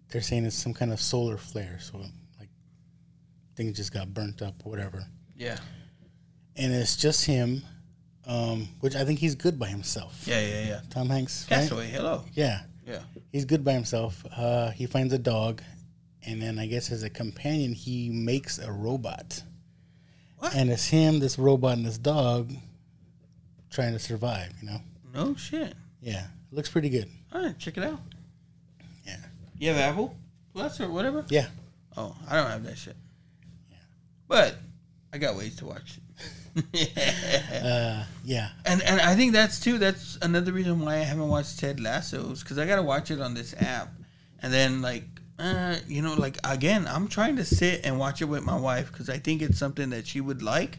[0.09, 1.97] they're saying it's some kind of solar flare, so
[2.39, 2.49] like
[3.55, 5.05] things just got burnt up, whatever.
[5.35, 5.57] Yeah.
[6.55, 7.61] And it's just him,
[8.25, 10.23] um, which I think he's good by himself.
[10.27, 10.81] Yeah, yeah, yeah.
[10.89, 11.57] Tom Hanks, right?
[11.59, 12.25] Castaway, hello.
[12.33, 12.99] Yeah, Yeah.
[13.31, 14.25] he's good by himself.
[14.35, 15.61] Uh, he finds a dog,
[16.25, 19.43] and then I guess as a companion, he makes a robot.
[20.39, 20.55] What?
[20.55, 22.51] And it's him, this robot, and this dog
[23.69, 24.51] trying to survive.
[24.61, 24.81] You know?
[25.13, 25.73] No shit.
[26.01, 27.09] Yeah, looks pretty good.
[27.31, 27.99] All right, check it out.
[29.59, 29.71] Yeah.
[29.71, 30.15] You have Apple
[30.53, 31.25] Plus or whatever?
[31.29, 31.47] Yeah,
[31.95, 32.95] Oh, I don't have that shit.
[33.69, 33.77] Yeah.
[34.27, 34.55] But
[35.13, 36.03] I got ways to watch it.
[37.63, 38.49] uh, yeah.
[38.65, 39.77] and and I think that's too.
[39.77, 43.21] That's another reason why I haven't watched Ted Lasso's because I got to watch it
[43.21, 43.93] on this app,
[44.41, 45.03] and then like.
[45.37, 48.91] Uh, you know, like again, I'm trying to sit and watch it with my wife
[48.91, 50.77] because I think it's something that she would like,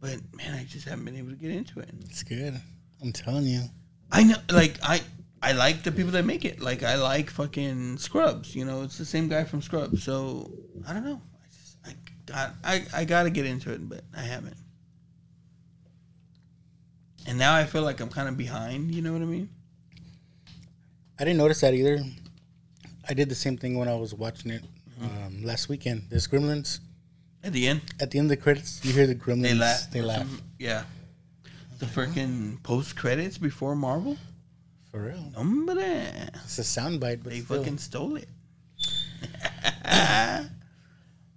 [0.00, 1.90] but man, I just haven't been able to get into it.
[2.06, 2.58] It's good.
[3.02, 3.64] I'm telling you.
[4.10, 5.02] I know, like I,
[5.44, 6.60] I like the people that make it.
[6.60, 8.54] Like I like fucking Scrubs.
[8.54, 10.04] You know, it's the same guy from Scrubs.
[10.04, 10.50] So
[10.86, 11.20] I don't know.
[11.42, 11.94] I just, I
[12.26, 14.56] got, I, I got to get into it, but I haven't.
[17.26, 18.94] And now I feel like I'm kind of behind.
[18.94, 19.48] You know what I mean?
[21.18, 22.02] I didn't notice that either.
[23.08, 24.62] I did the same thing when I was watching it
[25.00, 26.04] um, last weekend.
[26.08, 26.80] There's Gremlins.
[27.44, 29.42] At the end, At the end of the credits, you hear the Gremlins.
[29.42, 29.90] they laugh.
[29.90, 30.28] They laugh.
[30.60, 30.84] Yeah.
[31.80, 34.16] The freaking post credits before Marvel.
[34.92, 35.32] For real.
[35.34, 37.58] Hombre, It's a soundbite, but they still.
[37.58, 38.28] fucking stole it.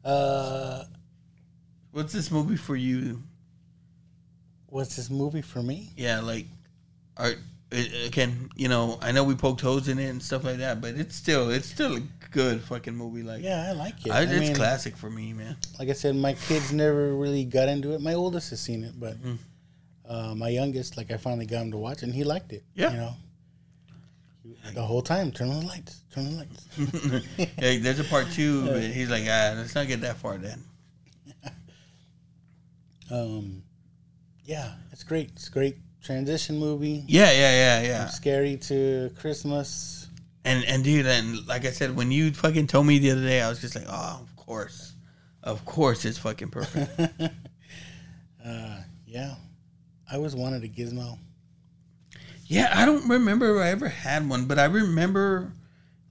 [0.04, 0.84] Uh,
[1.92, 3.24] What's this movie for you?
[4.68, 5.90] what's this movie for me?
[5.96, 6.46] Yeah, like,
[7.18, 7.32] are
[7.72, 10.82] it, again, you know, I know we poked holes in it and stuff like that,
[10.82, 12.02] but it's still it's still a
[12.32, 13.24] good fucking movie.
[13.24, 14.12] Like, Yeah, I like it.
[14.12, 15.56] I, I it's mean, classic for me, man.
[15.80, 18.02] like I said, my kids never really got into it.
[18.02, 20.12] My oldest has seen it, but Mm-hmm.
[20.14, 22.64] uh, my youngest, like I finally got him to watch, it, and he liked it.
[22.76, 22.92] Yeah.
[22.92, 23.14] you know,
[24.74, 27.28] the whole time, turn on the lights, turn on the lights.
[27.38, 30.64] yeah, there's a part two, but he's like, ah, let's not get that far then.
[33.12, 33.64] um,
[34.44, 35.32] yeah, it's great.
[35.34, 37.04] It's a great transition movie.
[37.08, 38.08] Yeah, yeah, yeah, yeah.
[38.08, 40.08] Scary to Christmas.
[40.44, 43.42] And and dude, and like I said, when you fucking told me the other day,
[43.42, 44.94] I was just like, oh, of course,
[45.42, 47.22] of course, it's fucking perfect.
[48.46, 48.78] Uh,
[49.08, 49.34] yeah,
[50.12, 51.18] I always wanted a gizmo.
[52.46, 55.52] Yeah, I don't remember if I ever had one, but I remember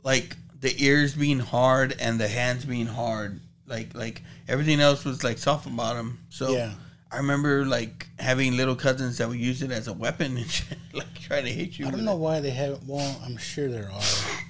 [0.03, 3.41] like the ears being hard and the hands being hard.
[3.67, 6.19] Like like everything else was like soft about them.
[6.31, 6.73] So Yeah.
[7.11, 10.77] I remember like having little cousins that would use it as a weapon and shit,
[10.93, 11.87] like trying to hit you.
[11.87, 12.19] I don't know it.
[12.19, 12.87] why they have.
[12.89, 14.03] Well, I'm sure there are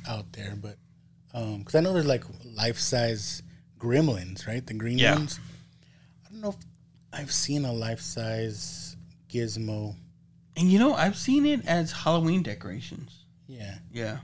[0.08, 0.76] out there, but
[1.34, 2.24] um, because I know there's like
[2.56, 3.42] life size
[3.78, 4.66] gremlins, right?
[4.66, 5.14] The green Yeah.
[5.16, 5.38] ones.
[6.26, 6.56] I don't know if
[7.12, 8.96] I've seen a life size
[9.28, 9.94] gizmo.
[10.56, 13.24] And you know, I've seen it as Halloween decorations.
[13.46, 14.18] Yeah, Yeah.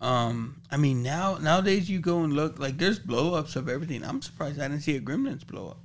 [0.00, 4.04] Um, I mean now nowadays you go and look like there's blow ups of everything.
[4.04, 5.78] I'm surprised I didn't see a Gremlins blow up.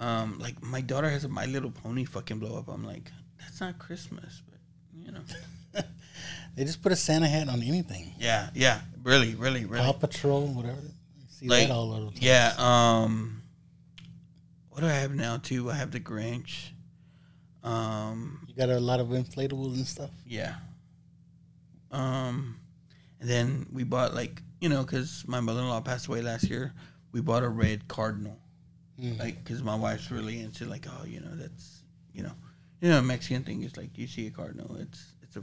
[0.00, 2.68] Um, like my daughter has a My Little Pony fucking blow up.
[2.68, 4.58] I'm like, that's not Christmas, but
[4.98, 5.20] you know.
[6.56, 8.14] they just put a Santa hat on anything.
[8.18, 9.84] Yeah, yeah, really, really, really.
[9.84, 10.80] Paw Patrol, whatever.
[10.80, 12.12] You see Like, that all over.
[12.14, 12.54] Yeah.
[12.56, 13.42] Um,
[14.70, 15.70] what do I have now too?
[15.70, 16.70] I have the Grinch.
[17.62, 20.10] Um, You got a lot of inflatables and stuff.
[20.26, 20.54] Yeah.
[21.90, 22.56] Um,
[23.20, 26.44] and then we bought like you know because my mother in law passed away last
[26.48, 26.72] year.
[27.12, 28.38] We bought a red cardinal,
[29.18, 31.82] like because my wife's really into like oh you know that's
[32.14, 32.32] you know
[32.80, 35.42] you know Mexican thing is like you see a cardinal it's it's a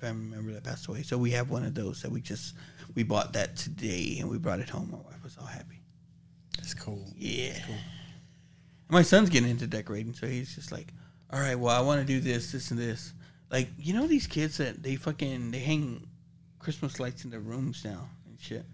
[0.00, 1.02] family member that passed away.
[1.02, 2.54] So we have one of those that we just
[2.94, 4.90] we bought that today and we brought it home.
[4.90, 5.80] My wife was all happy.
[6.56, 7.04] That's cool.
[7.16, 7.58] Yeah.
[7.66, 10.92] And my son's getting into decorating, so he's just like,
[11.32, 13.12] all right, well, I want to do this, this, and this.
[13.50, 16.06] Like, you know, these kids that they fucking they hang
[16.58, 18.64] Christmas lights in their rooms now and shit.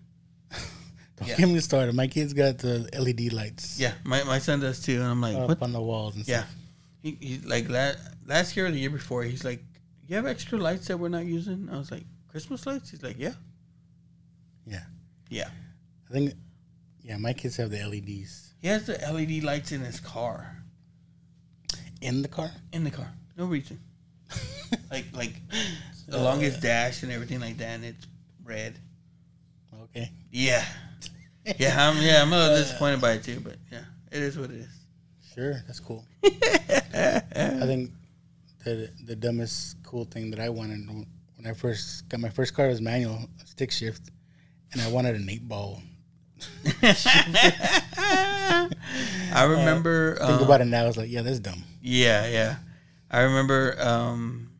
[1.16, 1.36] Don't Yeah.
[1.36, 1.94] get me started.
[1.94, 3.78] My kids got the LED lights.
[3.78, 5.62] Yeah, my, my son does too, and I'm like, up what?
[5.62, 6.54] on the walls and Yeah, stuff.
[7.02, 7.92] he, he like la-
[8.26, 9.62] last year or the year before, he's like,
[10.06, 11.68] you have extra lights that we're not using?
[11.70, 12.90] I was like, Christmas lights?
[12.90, 13.34] He's like, yeah,
[14.66, 14.84] Yeah.
[15.28, 15.48] yeah.
[16.08, 16.34] I think.
[17.02, 20.59] Yeah, my kids have the LEDs He has the LED lights in his car,
[22.00, 22.50] in the car.
[22.72, 23.78] in the car, no reason.
[24.90, 25.34] like like
[26.12, 28.06] along his dash and everything like that, and it's
[28.44, 28.78] red.
[29.84, 30.10] Okay.
[30.30, 30.64] Yeah.
[31.58, 33.80] Yeah, I'm yeah, I'm a little disappointed by it too, but yeah,
[34.12, 34.68] it is what it is.
[35.34, 36.04] Sure, that's cool.
[36.24, 37.90] I think
[38.62, 42.68] the the dumbest cool thing that I wanted when I first got my first car
[42.68, 44.10] was manual stick shift,
[44.72, 45.82] and I wanted an eight ball.
[49.32, 51.64] I remember Think um, about it now, it's like, yeah, that's dumb.
[51.80, 52.56] Yeah, yeah.
[53.10, 54.50] I remember um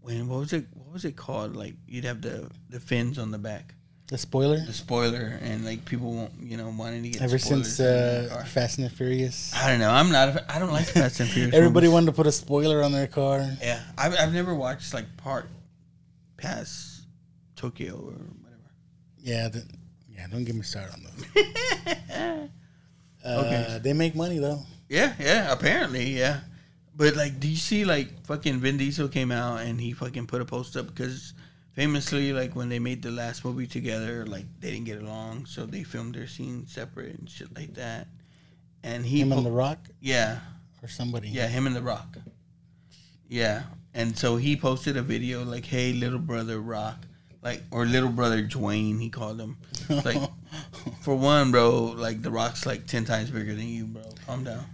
[0.00, 1.56] when what was it what was it called?
[1.56, 3.74] Like you'd have the the fins on the back.
[4.08, 4.58] The spoiler.
[4.60, 8.44] The spoiler and like people won't you know wanting to get Ever since uh.
[8.46, 9.90] Fast and Furious, I don't know.
[9.90, 10.28] I'm not.
[10.28, 11.54] A, I don't like Fast and Furious.
[11.54, 11.94] everybody movies.
[11.94, 13.38] wanted to put a spoiler on their car.
[13.62, 15.48] Yeah, I've I've never watched like part
[16.36, 17.02] past
[17.56, 18.12] Tokyo or
[18.42, 18.70] whatever.
[19.18, 19.64] Yeah, the,
[20.10, 20.26] yeah.
[20.28, 22.08] Don't get me started on those.
[22.14, 22.48] uh,
[23.24, 23.80] Okay.
[23.82, 24.60] They make money though.
[24.88, 26.40] Yeah, yeah, apparently, yeah.
[26.94, 30.42] But like, do you see like fucking Vin Diesel came out and he fucking put
[30.42, 31.32] a post up because
[31.72, 35.64] famously, like when they made the last movie together, like they didn't get along, so
[35.64, 38.08] they filmed their scenes separate and shit like that.
[38.82, 40.40] And he, Him po- and The Rock yeah,
[40.82, 41.28] or somebody.
[41.28, 42.18] yeah, him and The Rock,
[43.28, 43.62] yeah.
[43.94, 47.06] And so he posted a video like, "Hey, little brother Rock."
[47.42, 49.56] Like or little brother Dwayne, he called him.
[49.88, 50.16] Like,
[51.02, 54.02] for one, bro, like the Rock's like ten times bigger than you, bro.
[54.26, 54.64] Calm down.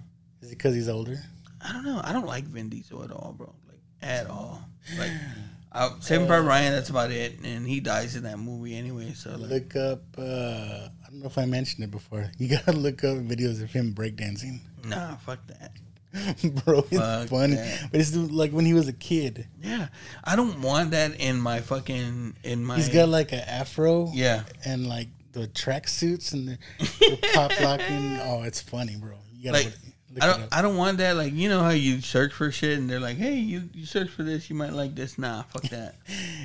[0.43, 1.19] Is it because he's older?
[1.60, 2.01] I don't know.
[2.02, 3.52] I don't like Vin Diesel at all, bro.
[3.68, 4.62] Like at all.
[4.98, 5.10] Like
[5.72, 7.39] uh, Saving Private Ryan, that's about it.
[7.44, 9.12] And he dies in that movie anyway.
[9.14, 10.02] So like, Look up.
[10.16, 12.30] Uh, I don't know if I mentioned it before.
[12.39, 14.60] You gotta look up videos of him breakdancing.
[14.85, 15.72] nah, fuck that.
[16.64, 17.56] Bro, it's Fuck funny.
[17.56, 17.89] that.
[17.93, 19.47] But it's like when he was a kid.
[19.62, 19.89] Yeah,
[20.24, 22.76] I don't want that in my fucking in my.
[22.76, 24.10] He's got like an afro.
[24.14, 24.44] Yeah.
[24.64, 28.18] And like the track suits and the, the pop locking.
[28.22, 29.16] Oh, it's funny, bro.
[29.35, 29.74] You gotta like.
[30.20, 30.43] I don't.
[30.53, 31.16] I don't want that.
[31.16, 34.09] Like you know how you search for shit and they're like, "Hey, you, you search
[34.09, 35.97] for this, you might like this." Nah, fuck that.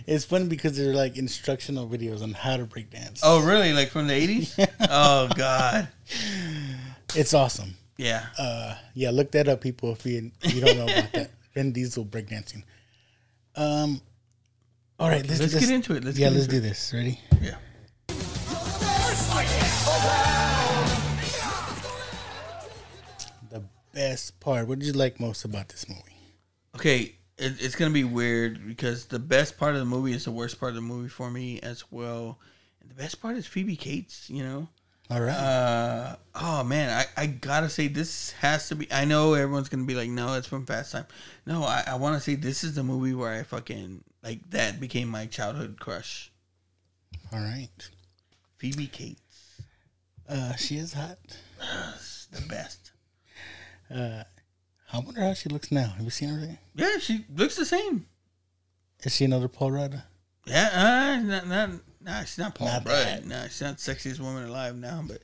[0.05, 3.21] It's funny because they're like instructional videos on how to break dance.
[3.23, 3.73] oh, really?
[3.73, 4.57] Like from the eighties?
[4.89, 5.87] oh God.
[7.15, 7.75] It's awesome.
[7.97, 8.25] Yeah.
[8.37, 11.31] Uh, yeah, look that up, people, if you, you don't know about that.
[11.53, 12.63] Vin Diesel breakdancing.
[13.55, 14.01] Um.
[14.99, 16.03] All right, let's, Let's get into it.
[16.03, 16.93] Let's yeah, let's do this.
[16.93, 17.19] Ready?
[17.41, 17.55] Yeah.
[23.93, 24.67] Best part.
[24.67, 26.01] What did you like most about this movie?
[26.75, 30.31] Okay, it, it's gonna be weird because the best part of the movie is the
[30.31, 32.39] worst part of the movie for me as well.
[32.81, 34.29] And the best part is Phoebe Cates.
[34.29, 34.67] You know.
[35.09, 35.35] All right.
[35.35, 38.91] Uh, oh man, I, I gotta say this has to be.
[38.91, 41.05] I know everyone's gonna be like, no, it's from Fast Time.
[41.45, 44.79] No, I, I want to say this is the movie where I fucking like that
[44.79, 46.31] became my childhood crush.
[47.31, 47.69] All right.
[48.57, 49.61] Phoebe Cates,
[50.29, 51.17] Uh, she is hot.
[52.31, 52.82] the best.
[53.91, 55.87] I wonder how she looks now.
[55.95, 56.39] Have you seen her?
[56.39, 56.59] Today?
[56.75, 58.05] Yeah, she looks the same.
[59.03, 60.01] Is she another Paul Rudd?
[60.45, 60.69] Yeah,
[61.19, 61.69] uh, not not
[62.01, 63.05] nah, she's not Paul Not Rudd.
[63.07, 63.25] that.
[63.25, 65.03] Nah, she's not the sexiest woman alive now.
[65.07, 65.21] But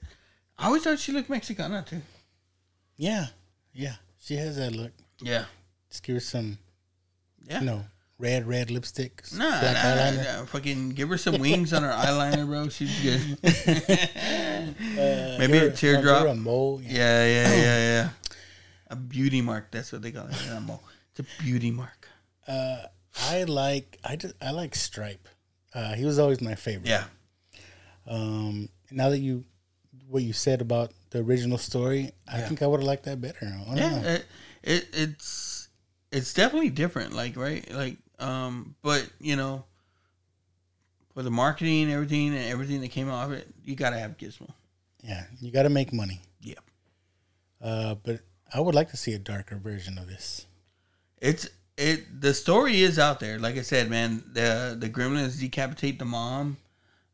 [0.58, 2.02] I always thought she looked Mexicana too.
[2.98, 3.28] Yeah,
[3.74, 3.96] yeah.
[4.22, 4.92] She has that look.
[5.22, 5.46] Yeah,
[5.90, 6.58] Just give her some,
[7.46, 7.60] yeah.
[7.60, 7.84] you know,
[8.18, 10.40] red, red lipstick, Nah, nah, black nah, eyeliner.
[10.40, 12.70] nah, fucking give her some wings on her eyeliner, bro.
[12.70, 13.38] She's good.
[15.40, 16.28] Maybe a teardrop.
[16.28, 16.82] a mole.
[16.84, 17.26] Yeah.
[17.26, 18.10] Yeah, yeah, yeah, yeah.
[18.90, 19.72] A beauty mark.
[19.72, 20.36] That's what they call it.
[21.12, 22.08] It's a beauty mark.
[22.48, 23.98] I like.
[24.04, 24.34] I just.
[24.42, 25.28] I like Stripe.
[25.74, 26.88] Uh, he was always my favorite.
[26.88, 27.04] Yeah.
[28.08, 28.70] Um.
[28.92, 29.46] Now that you,
[30.08, 33.38] what you said about the original story, I think I would have liked that better.
[33.44, 34.02] I don't Yeah.
[34.02, 34.08] know.
[34.08, 34.26] It,
[34.64, 35.70] it it's
[36.12, 37.14] it's definitely different.
[37.14, 37.70] Like right.
[37.72, 38.76] Like um.
[38.82, 39.66] But you know,
[41.14, 44.18] for the marketing and everything and everything that came out of it, you gotta have
[44.18, 44.50] Gizmo.
[45.04, 46.20] Yeah, you got to make money.
[46.42, 46.56] Yeah.
[47.62, 48.20] Uh, but
[48.54, 50.46] I would like to see a darker version of this.
[51.22, 52.22] It's it.
[52.22, 53.40] The story is out there.
[53.40, 54.24] Like I said, man.
[54.34, 56.58] The the gremlins decapitate the mom.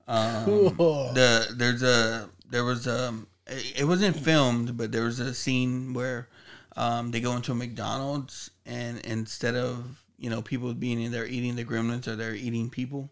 [0.08, 1.12] Um, Cool.
[1.14, 3.14] the there's a there was a
[3.48, 6.30] it it wasn't filmed, but there was a scene where
[6.78, 11.26] um, they go into a McDonald's and instead of you know people being in there
[11.26, 13.10] eating the gremlins or they're eating people.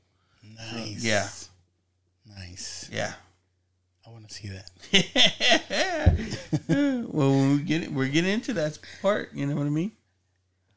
[0.72, 1.04] Nice.
[1.04, 1.28] Yeah.
[2.38, 2.90] Nice.
[2.92, 3.14] Yeah.
[4.14, 4.70] I want to see that.
[7.10, 9.34] well, when we get we're getting into that part.
[9.34, 9.92] You know what I mean?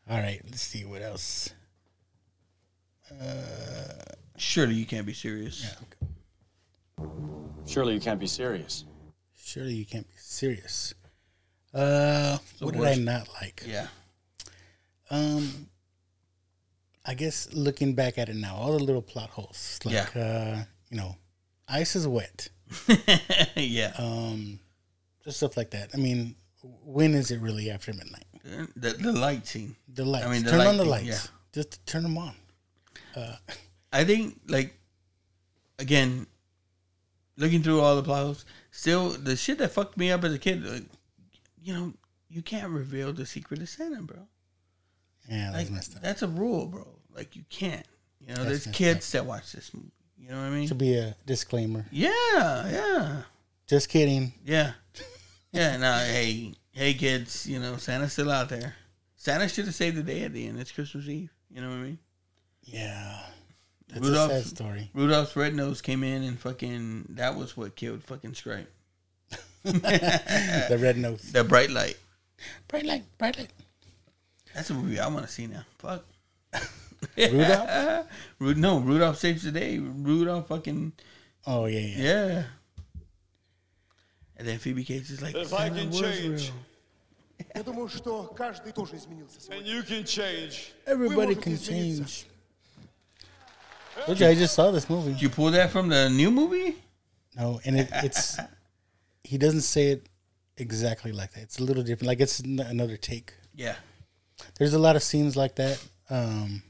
[0.08, 0.40] All right.
[0.42, 1.52] Let's see what else.
[3.10, 3.92] Uh,
[4.38, 5.76] Surely you can't be serious.
[7.66, 8.86] Surely you can't be serious.
[9.34, 10.94] Surely you can't be serious.
[11.74, 13.64] Uh, what did I not like?
[13.66, 13.88] Yeah.
[15.10, 15.68] Um,
[17.04, 20.96] I guess looking back at it now, all the little plot holes, like uh, you
[20.96, 21.16] know,
[21.68, 22.48] ice is wet,
[23.56, 23.92] yeah.
[23.98, 24.58] um,
[25.24, 25.90] just stuff like that.
[25.94, 26.34] I mean,
[26.84, 28.24] when is it really after midnight?
[28.76, 29.76] the the light scene.
[29.92, 30.26] The lights.
[30.26, 31.06] I mean, turn on the lights.
[31.06, 31.18] yeah.
[31.52, 32.34] Just turn them on.
[33.92, 34.78] I think like
[35.78, 36.26] again,
[37.36, 40.38] looking through all the plot holes, still the shit that fucked me up as a
[40.38, 40.64] kid.
[40.64, 40.84] Like,
[41.62, 41.92] you know,
[42.28, 44.28] you can't reveal the secret of Santa, bro.
[45.28, 46.02] Yeah, that's Like messed up.
[46.02, 46.86] that's a rule, bro.
[47.14, 47.86] Like you can't.
[48.20, 49.92] You know, That's there's kids that watch this movie.
[50.18, 50.66] You know what I mean?
[50.68, 51.84] Should be a disclaimer.
[51.92, 52.10] Yeah,
[52.70, 53.22] yeah,
[53.66, 54.32] Just kidding.
[54.44, 54.72] yeah,
[55.52, 55.76] yeah.
[55.76, 57.46] Now, hey, hey, kids.
[57.46, 58.74] You know, Santa's still out there.
[59.16, 60.58] Santa should have saved the day at the end.
[60.58, 61.30] It's Christmas Eve.
[61.50, 61.98] You know what I mean?
[62.62, 63.20] Yeah,
[63.88, 64.90] that's Rudolph- a sad story.
[64.94, 67.06] Rudolph's red nose came in and fucking.
[67.10, 68.72] That was what killed fucking Stripe.
[69.64, 71.32] The red nose.
[71.32, 71.96] The bright light.
[72.68, 73.50] Bright light, bright light.
[74.54, 75.64] That's a movie I want to see now.
[75.78, 76.04] Fuck.
[77.16, 78.06] Rudolph?
[78.38, 79.78] Ru- no, Rudolph saves the day.
[79.78, 80.92] Rudolph fucking.
[81.46, 82.02] Oh, yeah, yeah.
[82.02, 82.42] Yeah.
[84.38, 86.52] And then Phoebe Cates is like, If I can change.
[87.54, 87.66] and
[89.64, 90.72] you can change.
[90.86, 92.26] Everybody can change.
[94.08, 95.12] Look, I just saw this movie.
[95.12, 96.76] Did you pull that from the new movie?
[97.36, 98.38] No, and it, it's
[99.24, 100.08] he doesn't say it
[100.56, 101.42] exactly like that.
[101.42, 102.08] It's a little different.
[102.08, 103.34] Like it's another take.
[103.54, 103.76] Yeah.
[104.58, 105.82] There's a lot of scenes like that.
[106.10, 106.62] Um,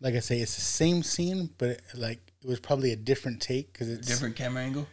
[0.00, 3.40] like I say, it's the same scene, but it, like it was probably a different
[3.42, 4.86] take because it's Different camera angle.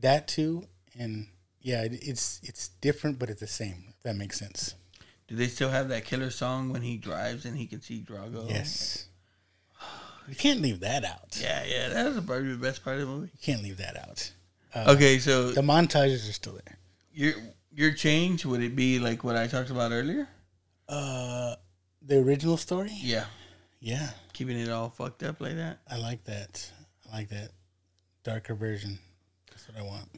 [0.00, 0.64] that too.
[0.98, 1.26] And
[1.60, 3.84] yeah, it, it's it's different, but it's the same.
[3.88, 4.74] If that makes sense.
[5.26, 8.48] Do they still have that killer song when he drives and he can see Drago?
[8.48, 9.06] Yes.
[10.28, 11.38] You can't leave that out.
[11.40, 11.88] Yeah, yeah.
[11.88, 13.30] That was probably the best part of the movie.
[13.32, 14.30] You can't leave that out.
[14.88, 16.78] okay, so The montages are still there.
[17.12, 17.32] your
[17.74, 20.28] your change would it be like what I talked about earlier?
[20.88, 21.54] Uh,
[22.02, 22.90] the original story.
[22.94, 23.24] Yeah.
[23.80, 25.78] Yeah, Keeping it all fucked up like that.
[25.88, 26.70] I like that.
[27.10, 27.50] I like that
[28.24, 28.98] darker version.
[29.50, 30.08] That's what I want.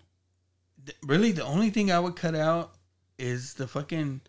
[0.86, 2.72] th- really the only thing I would cut out
[3.18, 4.22] is the fucking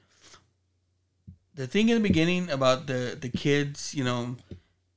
[1.56, 4.36] the thing in the beginning about the the kids, you know,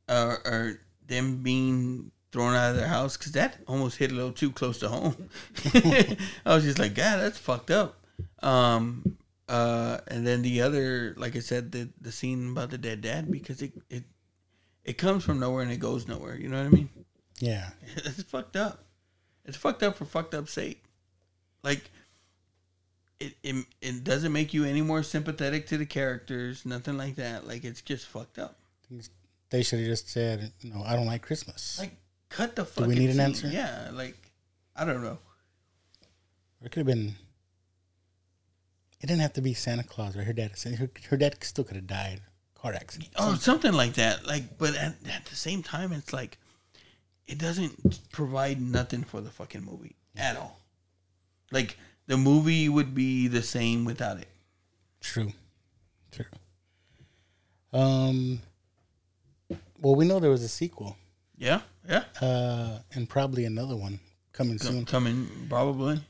[0.09, 4.33] uh, or them being thrown out of their house because that almost hit a little
[4.33, 5.29] too close to home.
[5.75, 8.05] I was just like, God, that's fucked up.
[8.43, 9.17] Um,
[9.49, 13.31] uh, and then the other, like I said, the the scene about the dead dad
[13.31, 14.05] because it it
[14.85, 16.37] it comes from nowhere and it goes nowhere.
[16.37, 16.89] You know what I mean?
[17.39, 17.71] Yeah.
[17.97, 18.85] It's fucked up.
[19.45, 20.83] It's fucked up for fucked up sake.
[21.63, 21.91] Like
[23.21, 27.47] it, it it doesn't make you any more sympathetic to the characters, nothing like that.
[27.47, 28.59] Like it's just fucked up.
[29.51, 31.97] They should have just said, "No, I don't like Christmas." Like
[32.29, 33.21] cut the Do we need an scene.
[33.21, 33.49] answer?
[33.49, 34.17] Yeah, like
[34.77, 35.19] I don't know.
[36.63, 37.15] It could have been.
[39.01, 40.27] It didn't have to be Santa Claus, right?
[40.27, 40.53] Her dad.
[40.79, 42.21] Her, her dad still could have died.
[42.73, 43.11] Accident.
[43.17, 44.27] Oh, something like that.
[44.27, 46.39] Like, but at, at the same time, it's like
[47.27, 50.61] it doesn't provide nothing for the fucking movie at all.
[51.51, 51.77] Like
[52.07, 54.29] the movie would be the same without it.
[55.01, 55.33] True.
[56.13, 56.25] True.
[57.73, 58.41] Um.
[59.81, 60.97] Well, we know there was a sequel,
[61.37, 62.05] Yeah, yeah.
[62.23, 64.01] uh, and probably another one
[64.33, 64.87] coming Co- soon.
[64.87, 66.01] coming probably.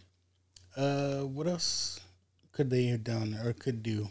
[0.77, 1.99] Uh, what else
[2.53, 4.09] could they have done or could do?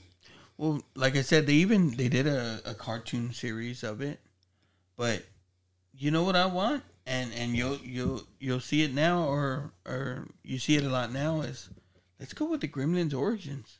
[0.63, 4.21] Well, like I said, they even they did a, a cartoon series of it.
[4.95, 5.25] But
[5.97, 10.29] you know what I want, and and you'll you'll you'll see it now, or or
[10.41, 11.41] you see it a lot now.
[11.41, 11.69] Is
[12.17, 13.79] let's go with the Gremlins origins.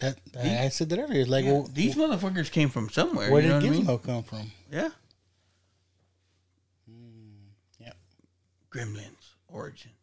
[0.00, 1.26] That I I said that earlier.
[1.26, 3.30] Like, Yeah, well, these motherfuckers came from somewhere.
[3.30, 3.98] where you know did what I Gizmo mean?
[4.00, 4.50] come from?
[4.72, 4.88] Yeah.
[6.90, 7.92] Hmm, yeah.
[8.68, 9.94] Gremlins origins.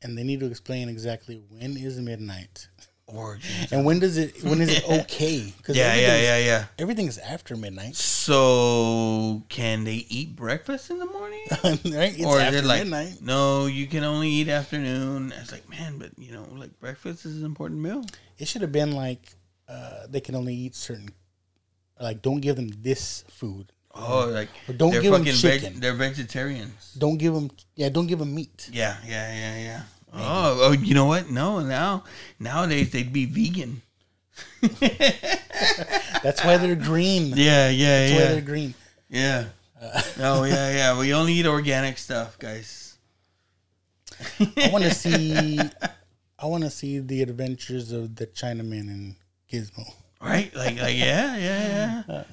[0.00, 2.68] And they need to explain exactly when is midnight,
[3.06, 3.72] Origins.
[3.72, 5.52] and when does it when is it okay?
[5.56, 6.64] Because Yeah, yeah, yeah, yeah.
[6.78, 11.40] Everything's after midnight, So can they eat breakfast in the morning?
[11.96, 12.14] right?
[12.16, 13.18] It's or is after it like midnight.
[13.20, 15.32] no, you can only eat afternoon?
[15.36, 18.04] It's like man, but you know, like breakfast is an important meal.
[18.38, 19.34] It should have been like
[19.68, 21.10] uh, they can only eat certain,
[22.00, 23.72] like don't give them this food.
[23.94, 25.80] Oh, like Or don't give them fucking veg- chicken.
[25.80, 26.94] they're vegetarians.
[26.96, 28.70] Don't give them, yeah, don't give them meat.
[28.72, 29.82] Yeah, yeah, yeah, yeah.
[30.14, 31.30] Oh, oh, you know what?
[31.30, 32.04] No, now
[32.38, 33.82] nowadays they'd be vegan.
[36.22, 37.32] That's why they're green.
[37.36, 38.32] Yeah, yeah, That's why yeah.
[38.32, 38.74] they're green.
[39.08, 39.44] Yeah.
[39.80, 40.98] Uh, oh yeah, yeah.
[40.98, 42.96] We only eat organic stuff, guys.
[44.38, 45.58] I want to see,
[46.38, 49.16] I want to see the adventures of the Chinaman and
[49.50, 49.84] Gizmo.
[50.20, 50.54] Right?
[50.54, 52.14] Like, like yeah, yeah, yeah.
[52.14, 52.24] Uh,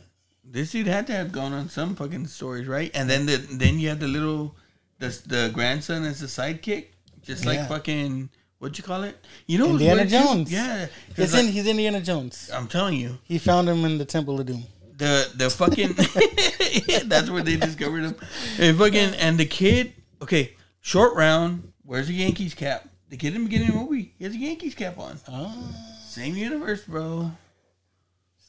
[0.43, 2.91] this dude had to have gone on some fucking stories, right?
[2.94, 4.55] And then the then you have the little
[4.99, 6.87] the the grandson as the sidekick,
[7.23, 7.68] just like Yeah.
[7.68, 9.18] fucking what'd you call it?
[9.48, 10.06] You know, Indiana?
[10.06, 10.52] Jones.
[10.52, 12.49] Yeah, It's like, in, he's Indiana Jones.
[12.54, 14.64] I'm telling you, He found him in the Temple of Doom.
[14.98, 15.94] the the fucking
[17.10, 18.15] that's where they discovered him.
[18.60, 21.72] And fucking and the kid, okay, short round.
[21.86, 22.88] Where's the Yankees cap?
[23.10, 25.20] The kid in the beginning of the movie, he has a Yankees cap on.
[25.28, 25.73] Oh,
[26.06, 27.31] Same universe, bro.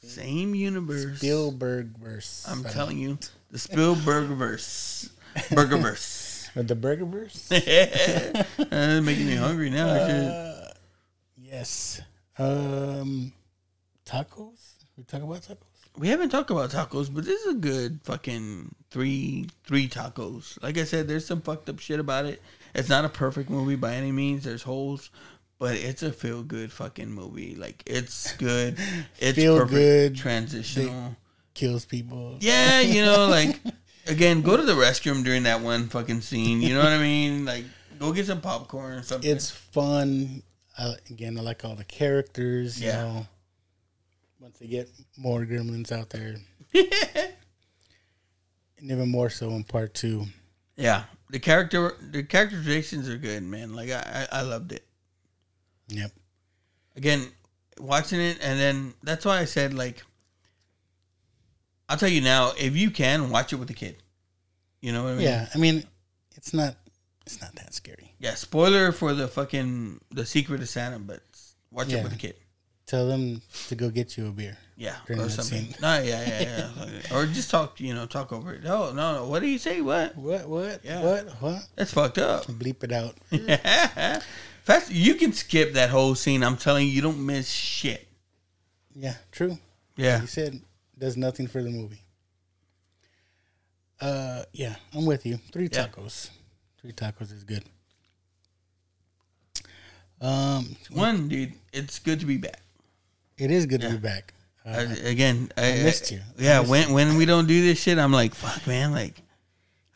[0.03, 1.19] Same universe.
[1.19, 2.45] Spielberg verse.
[2.49, 3.19] I'm telling you,
[3.51, 5.09] the Spielberg verse,
[5.53, 6.03] Burger verse.
[6.55, 7.51] The Burger verse.
[7.53, 9.87] uh, making me hungry now.
[9.89, 10.69] Uh,
[11.37, 12.01] yes.
[12.39, 13.33] Um,
[14.05, 14.75] tacos.
[14.97, 15.57] We talk about tacos.
[15.99, 20.61] we haven't talked about tacos, but this is a good fucking three three tacos.
[20.63, 22.43] Like I said, there's some fucked up shit about it.
[22.75, 24.45] It's not a perfect movie by any means.
[24.45, 25.11] There's holes,
[25.59, 27.55] but it's a feel good fucking movie.
[27.57, 28.77] Like it's good.
[29.19, 29.75] It's Feel perfect.
[29.75, 30.17] good.
[30.17, 31.17] transitional.
[31.55, 32.37] Kills people.
[32.41, 33.61] Yeah, you know, like
[34.11, 36.61] again, go to the restroom during that one fucking scene.
[36.63, 37.45] You know what I mean?
[37.51, 37.65] Like
[37.99, 39.31] go get some popcorn or something.
[39.31, 40.43] It's fun.
[40.79, 42.81] I, again, I like all the characters.
[42.81, 43.03] You Yeah.
[43.03, 43.27] know,
[44.41, 46.37] once they get more gremlins out there,
[48.79, 50.27] and even more so in part two.
[50.77, 51.05] yeah.
[51.31, 53.73] The character the characterizations are good, man.
[53.75, 54.85] Like I I, I loved it.
[55.89, 56.11] Yep.
[56.97, 57.27] again
[57.79, 60.05] watching it and then that's why i said like
[61.91, 63.97] i'll tell you now if you can watch it with a kid
[64.81, 65.49] you know what i mean Yeah.
[65.55, 65.85] I mean,
[66.37, 66.77] it's not.
[67.27, 68.15] It's not that scary.
[68.19, 71.21] yeah spoiler for the fucking the secret of santa but
[71.71, 71.99] watch Yeah.
[71.99, 72.37] it with a kid
[72.87, 74.57] Tell them to go get you a beer.
[74.77, 75.75] yeah or something scene.
[75.81, 79.29] no yeah yeah yeah or just talk you know talk over it no no no
[79.29, 80.49] what do you say what What?
[80.49, 80.81] What?
[80.85, 81.03] Yeah.
[81.05, 81.29] What?
[81.43, 81.69] What?
[81.77, 83.15] that's fucked up Bleep it out.
[84.65, 88.09] Fast, you can skip that whole scene i'm telling you you don't miss shit
[88.97, 89.15] Yeah.
[89.31, 89.59] True.
[89.97, 90.61] yeah He said
[91.01, 92.03] does nothing for the movie.
[94.01, 95.39] Uh, yeah, I'm with you.
[95.53, 95.89] Three Yeah.
[95.89, 96.31] tacos.
[96.81, 97.65] Three tacos is good.
[100.21, 102.61] Um, one dude it's good to be back
[103.39, 104.35] it is good to be back.
[104.67, 106.21] I, Uh, again, I, missed you.
[106.39, 108.93] I Yeah, missed when when we don't do this shit, I'm like, fuck, man.
[108.93, 109.23] Like,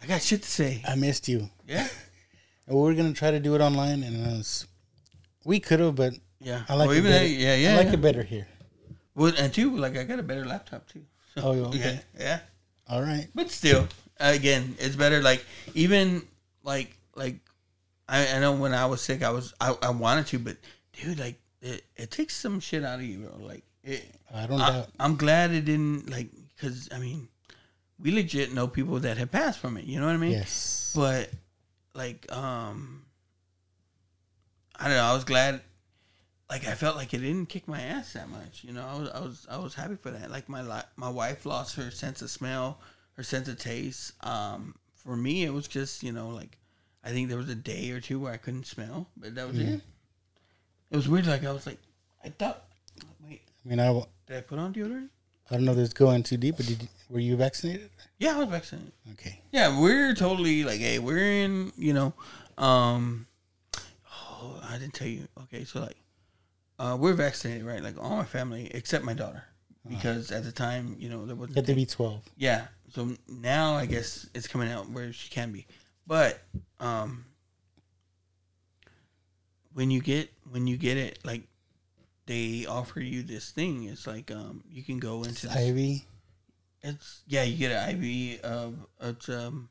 [0.02, 0.82] I got shit to say.
[0.88, 1.50] I missed you.
[1.68, 1.86] Yeah,
[2.66, 4.66] And we were gonna try to do it online, and was,
[5.44, 6.64] we could have, but yeah.
[6.70, 7.26] I like Or it better.
[7.26, 7.72] yeah, yeah.
[7.74, 7.92] I like yeah.
[7.92, 8.48] it better here.
[9.14, 11.02] Well, and two, like, I got a better laptop too.
[11.34, 11.78] So, Oh, yeah, okay.
[11.78, 12.40] yeah, yeah.
[12.88, 13.28] All right.
[13.34, 15.22] But still, again, it's better.
[15.22, 15.44] Like,
[15.74, 16.22] even
[16.62, 17.36] like like,
[18.08, 20.56] I, I know when I was sick, I was I, I wanted to, but
[20.92, 23.46] dude, like, it, it takes some shit out of you, bro.
[23.46, 24.88] Like, it, I don't I, doubt.
[25.00, 27.28] I'm glad it didn't like because I mean,
[27.98, 29.84] we legit know people that have passed from it.
[29.84, 30.32] You know what I mean?
[30.32, 30.92] Yes.
[30.94, 31.30] But
[31.94, 33.04] like, um,
[34.78, 35.04] I don't know.
[35.04, 35.60] I was glad.
[36.50, 38.64] Like I felt like it didn't kick my ass that much.
[38.64, 40.30] You know, I was I was I was happy for that.
[40.30, 42.80] Like my li- my wife lost her sense of smell,
[43.14, 44.12] her sense of taste.
[44.24, 46.58] Um, for me, it was just you know like
[47.02, 49.56] I think there was a day or two where I couldn't smell, but that was
[49.58, 49.74] Mhm.
[49.76, 49.80] it.
[50.90, 51.26] It was weird.
[51.26, 51.78] Like I was like,
[52.22, 52.64] I thought,
[53.26, 55.08] wait, I mean, I, w- did I put on deodorant?
[55.50, 57.90] I don't know if this going too deep, but did you, were you vaccinated?
[58.18, 58.92] Yeah, I was vaccinated.
[59.12, 59.40] Okay.
[59.50, 62.14] Yeah, we're totally like, hey, we're in, you know,
[62.56, 63.26] um,
[64.10, 65.26] oh, I didn't tell you.
[65.42, 65.96] Okay, so like,
[66.78, 67.82] uh, we're vaccinated, right?
[67.82, 69.44] Like all my family except my daughter,
[69.88, 71.56] because at the time, you know, there wasn't.
[71.56, 72.22] You have to be 12.
[72.36, 72.66] Yeah.
[72.94, 75.66] So now I guess it's coming out where she can be,
[76.06, 76.40] but
[76.80, 77.24] um,
[79.72, 81.42] when you get when you get it, like
[82.26, 83.84] they offer you this thing.
[83.84, 86.02] It's like um, you can go into this- IV,
[86.82, 89.68] It's yeah, you get an IV of it's um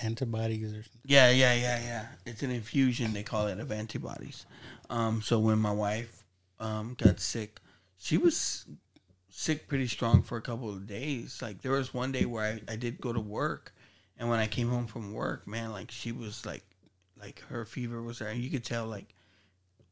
[0.00, 1.00] antibodies, or something.
[1.04, 2.06] yeah, yeah, yeah, yeah.
[2.26, 3.12] It's an infusion.
[3.12, 4.46] They call it of antibodies.
[4.90, 6.24] Um, so when my wife
[6.60, 7.60] um, got sick,
[7.98, 8.66] she was
[9.30, 11.40] sick pretty strong for a couple of days.
[11.42, 13.74] Like there was one day where I, I did go to work,
[14.18, 16.64] and when I came home from work, man, like she was like,
[17.20, 19.14] like her fever was there, and you could tell like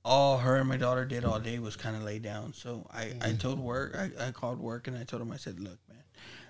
[0.05, 2.53] all her and my daughter did all day was kind of lay down.
[2.53, 5.61] So I, I told work, I, I called work and I told them, I said,
[5.61, 5.79] look,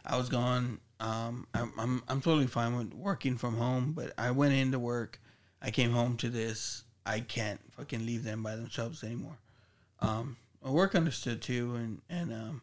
[0.04, 0.80] I was gone.
[1.00, 5.20] Um, I'm, I'm, I'm totally fine with working from home, but I went into work.
[5.60, 6.84] I came home to this.
[7.04, 9.38] I can't fucking leave them by themselves anymore.
[10.00, 11.74] Um, my work understood too.
[11.74, 12.62] And, and, um,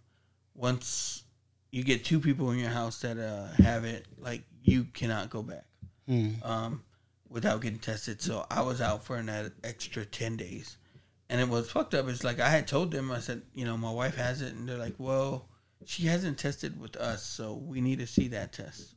[0.55, 1.23] once
[1.71, 5.41] you get two people in your house that, uh, have it, like you cannot go
[5.43, 5.65] back
[6.09, 6.43] Mm.
[6.45, 6.83] um,
[7.29, 8.21] without getting tested.
[8.21, 10.77] So I was out for an extra 10 days.
[11.29, 12.07] And it was fucked up.
[12.07, 14.55] It's like I had told them, I said, you know, my wife has it.
[14.55, 15.45] And they're like, well,
[15.85, 17.23] she hasn't tested with us.
[17.23, 18.95] So we need to see that test.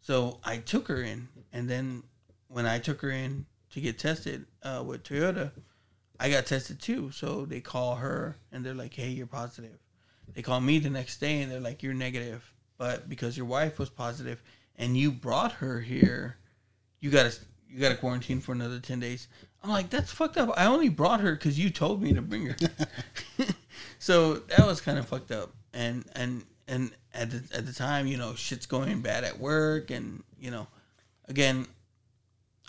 [0.00, 1.28] So I took her in.
[1.52, 2.02] And then
[2.48, 5.52] when I took her in to get tested uh, with Toyota,
[6.18, 7.10] I got tested too.
[7.10, 9.78] So they call her and they're like, hey, you're positive.
[10.34, 12.54] They call me the next day and they're like, you're negative.
[12.78, 14.42] But because your wife was positive
[14.76, 16.36] and you brought her here,
[17.00, 19.28] you got to you got to quarantine for another 10 days.
[19.62, 20.52] I'm like, that's fucked up.
[20.58, 22.56] I only brought her because you told me to bring her.
[23.98, 25.54] so that was kind of fucked up.
[25.74, 29.90] And and and at the at the time, you know, shit's going bad at work,
[29.90, 30.66] and you know,
[31.28, 31.66] again,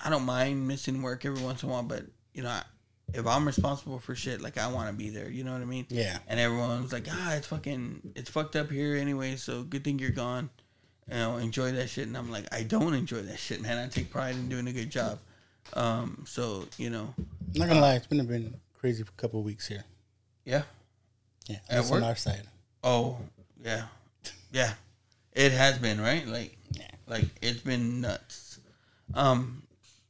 [0.04, 2.64] I don't mind missing work every once in a while, but you know, I,
[3.14, 5.30] if I'm responsible for shit, like I want to be there.
[5.30, 5.86] You know what I mean?
[5.90, 6.18] Yeah.
[6.28, 9.36] And everyone's like, ah, it's fucking, it's fucked up here anyway.
[9.36, 10.50] So good thing you're gone.
[11.08, 12.08] You know, enjoy that shit.
[12.08, 13.78] And I'm like, I don't enjoy that shit, man.
[13.78, 15.20] I take pride in doing a good job.
[15.74, 19.46] Um, so you know, I'm not gonna lie, it's been a been crazy couple of
[19.46, 19.84] weeks here.
[20.46, 20.64] yeah.
[21.48, 22.44] Yeah, At that's on our side.
[22.84, 23.18] Oh,
[23.64, 23.86] yeah,
[24.52, 24.74] yeah.
[25.32, 26.28] It has been right.
[26.28, 26.58] Like,
[27.08, 28.60] like it's been nuts.
[29.14, 29.64] Um,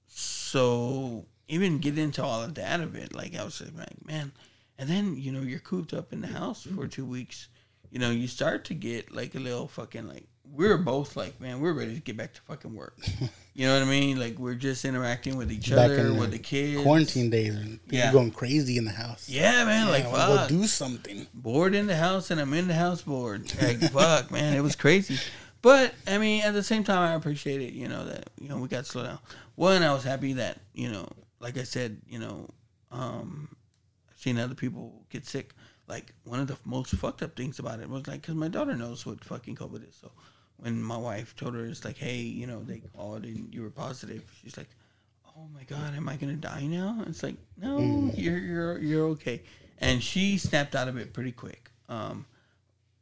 [0.08, 4.32] so even get into all of that of it, like I was like, man,
[4.78, 7.48] and then you know you're cooped up in the house for two weeks.
[7.92, 11.60] You know, you start to get like a little fucking like we're both like, man,
[11.60, 12.98] we're ready to get back to fucking work.
[13.56, 14.20] You know what I mean?
[14.20, 16.82] Like we're just interacting with each Back other, with the kids.
[16.82, 18.12] Quarantine days, and Yeah.
[18.12, 19.30] going crazy in the house.
[19.30, 19.90] Yeah, man.
[19.90, 21.28] like I wanna go do something.
[21.34, 23.52] bored in the house and I'm in the house bored.
[23.62, 25.20] Like fuck, man, it was crazy.
[25.62, 27.74] But I mean, at the same time, I appreciate it.
[27.74, 29.20] You know that you know we got slow down.
[29.56, 31.08] One, I was happy that you know,
[31.40, 32.50] like I said, you know,
[32.92, 33.56] um,
[34.12, 35.54] I've seen other people get sick.
[35.88, 38.74] Like one of the most fucked up things about it was like because my daughter
[38.76, 39.96] knows what fucking COVID is.
[40.02, 40.12] So
[40.58, 43.70] when my wife told her it's like, hey, you know, they called and you were
[43.70, 44.70] positive, she's like,
[45.38, 47.04] oh my god, am I gonna die now?
[47.08, 49.42] It's like, no, you're you're you're okay.
[49.80, 51.70] And she snapped out of it pretty quick.
[51.90, 52.26] Um,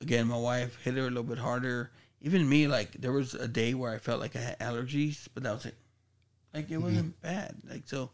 [0.01, 1.91] again, my wife hit her a little bit harder.
[2.21, 5.43] Even me, like there was a day where I felt like I had allergies, but
[5.43, 5.75] that was it.
[6.53, 7.55] Like it wasn't bad.
[7.69, 8.09] Like so.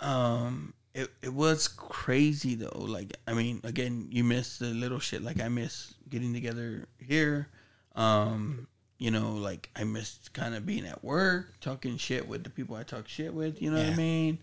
[0.00, 2.78] Um, it it was crazy though.
[2.78, 5.22] Like I mean, again, you miss the little shit.
[5.22, 7.48] Like I miss getting together here.
[7.96, 12.50] Um, you know, like I missed kind of being at work, talking shit with the
[12.50, 13.60] people I talk shit with.
[13.60, 14.38] You know what I mean?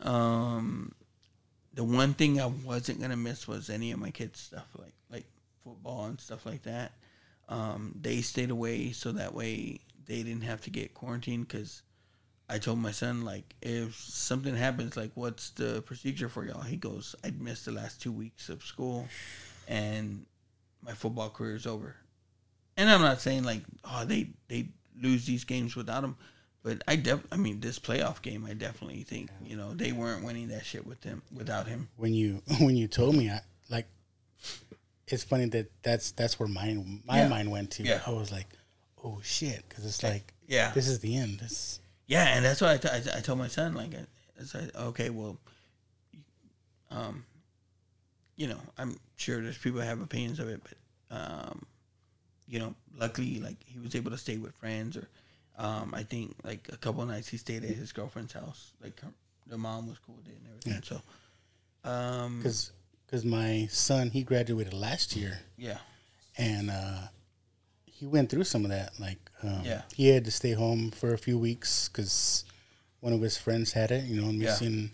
[0.00, 0.92] Um,
[1.74, 5.26] the one thing I wasn't gonna miss was any of my kids' stuff, like like
[5.62, 6.92] football and stuff like that.
[7.48, 11.82] Um, they stayed away so that way they didn't have to get quarantined because
[12.52, 16.60] I told my son like if something happens, like what's the procedure for y'all?
[16.62, 19.08] He goes, I'd missed the last two weeks of school,
[19.66, 20.26] and
[20.82, 21.96] my football career is over.
[22.76, 24.68] And I'm not saying like oh they they
[25.00, 26.16] lose these games without him,
[26.62, 30.24] but I def I mean this playoff game I definitely think you know they weren't
[30.24, 31.88] winning that shit with him without him.
[31.96, 33.40] When you when you told me, I
[33.70, 33.86] like
[35.08, 37.28] it's funny that that's that's where mine my Yeah.
[37.28, 37.82] mind went to.
[37.82, 38.00] Yeah.
[38.06, 38.48] I was like,
[39.04, 40.70] oh shit, because it's like, Yeah.
[40.72, 41.40] this is the end.
[41.40, 41.80] This,
[42.12, 44.04] Yeah, and that's why I, t- I, t- I told my son like, I,
[44.38, 45.38] I said, okay, well,
[46.90, 47.24] um,
[48.36, 51.64] you know, I'm sure there's people that have opinions of it, but um,
[52.46, 55.08] you know, luckily, like he was able to stay with friends, or
[55.56, 58.72] um, I think like a couple of nights he stayed at his girlfriend's house.
[58.82, 59.08] Like her,
[59.46, 60.82] the mom was cool with it and everything.
[60.82, 62.72] So, um, because
[63.06, 65.78] because my son he graduated last year yeah,
[66.36, 67.08] and uh,
[67.86, 69.00] he went through some of that.
[69.00, 69.82] Like, um, Yeah.
[69.94, 72.44] he had to stay home for a few weeks because
[73.00, 74.04] one of his friends had it.
[74.04, 74.90] You know, missing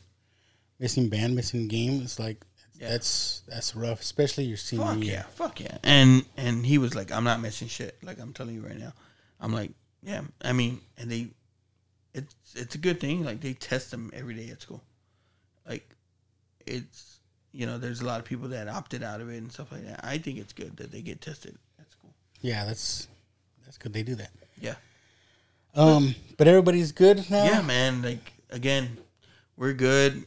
[0.78, 2.02] missing band, missing game.
[2.02, 2.39] It's like
[2.75, 2.91] Yeah.
[2.91, 5.12] that's that's rough, especially your senior fuck year.
[5.15, 5.78] yeah, fuck yeah.
[5.83, 7.97] And and he was like, I'm not missing shit.
[8.02, 8.93] Like I'm telling you right now.
[9.41, 10.23] I'm like, yeah.
[10.43, 11.28] I mean, and they,
[12.15, 13.25] it's it's a good thing.
[13.25, 14.83] Like they test them every day at school.
[15.68, 15.89] Like,
[16.67, 17.20] it's
[17.52, 19.85] you know, there's a lot of people that opted out of it and stuff like
[19.86, 20.01] that.
[20.05, 22.12] I think it's good that they get tested at school.
[22.41, 23.09] Yeah, that's
[23.68, 23.92] that's good.
[23.92, 24.30] They do that.
[24.62, 24.76] Yeah.
[25.74, 27.44] Um, but everybody's good now.
[27.44, 28.00] Yeah, man.
[28.00, 28.97] Like again,
[29.58, 30.24] we're good.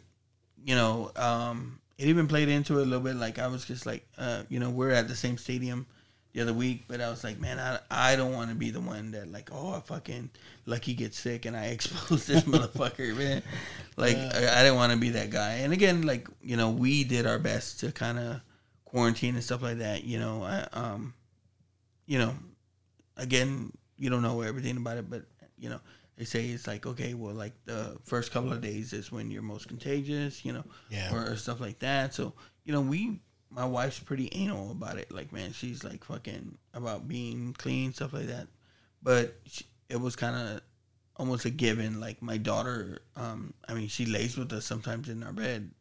[0.64, 3.16] You know, um, it even played into it a little bit.
[3.16, 5.88] Like I was just like, uh, you know, we're at the same stadium
[6.34, 8.80] the other week, but I was like, man, I I don't want to be the
[8.80, 10.30] one that like, oh, I fucking
[10.68, 13.42] lucky gets sick and I expose this motherfucker, man.
[13.98, 15.54] Like I, I didn't want to be that guy.
[15.54, 18.42] And again, like you know, we did our best to kind of
[18.86, 20.04] quarantine and stuff like that.
[20.04, 21.16] You know, I, um,
[22.06, 22.36] you know,
[23.18, 25.24] again, you don't know everything about it, but
[25.58, 25.80] you know,
[26.18, 29.42] they say it's like okay, well, like the first couple of days is when you're
[29.42, 31.14] most contagious, you know, Yeah.
[31.14, 32.14] or, or stuff like that.
[32.14, 32.34] So
[32.64, 35.12] you know, we, my wife's pretty anal about it.
[35.12, 38.48] Like, man, she's like fucking about being clean, stuff like that.
[39.04, 40.62] But she, it was kind of
[41.18, 42.00] almost a given.
[42.00, 45.72] Like my daughter, um, I mean, she lays with us sometimes in our bed.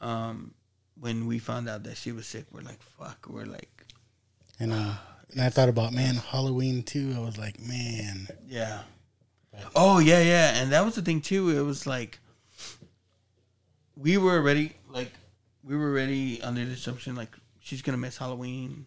[0.00, 0.54] Um,
[1.00, 3.26] when we found out that she was sick, we're like, fuck.
[3.28, 3.86] We're like,
[4.58, 4.94] And uh,
[5.32, 7.14] and I thought about man Halloween too.
[7.16, 8.82] I was like, man, Yeah.
[9.74, 11.50] Oh yeah, yeah, and that was the thing too.
[11.50, 12.18] It was like
[13.96, 15.12] we were already like
[15.62, 18.86] we were already under the assumption like she's gonna miss Halloween,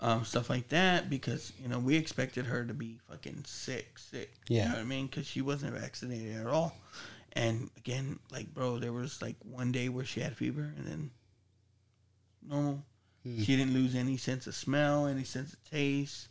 [0.00, 4.32] um, stuff like that because you know we expected her to be fucking sick, sick.
[4.48, 4.68] you Yeah.
[4.68, 5.06] know what I mean?
[5.06, 6.76] Because she wasn't vaccinated at all.
[7.32, 11.10] And again, like bro, there was like one day where she had fever and then
[12.46, 12.82] normal.
[13.42, 16.28] She didn't lose any sense of smell, any sense of taste.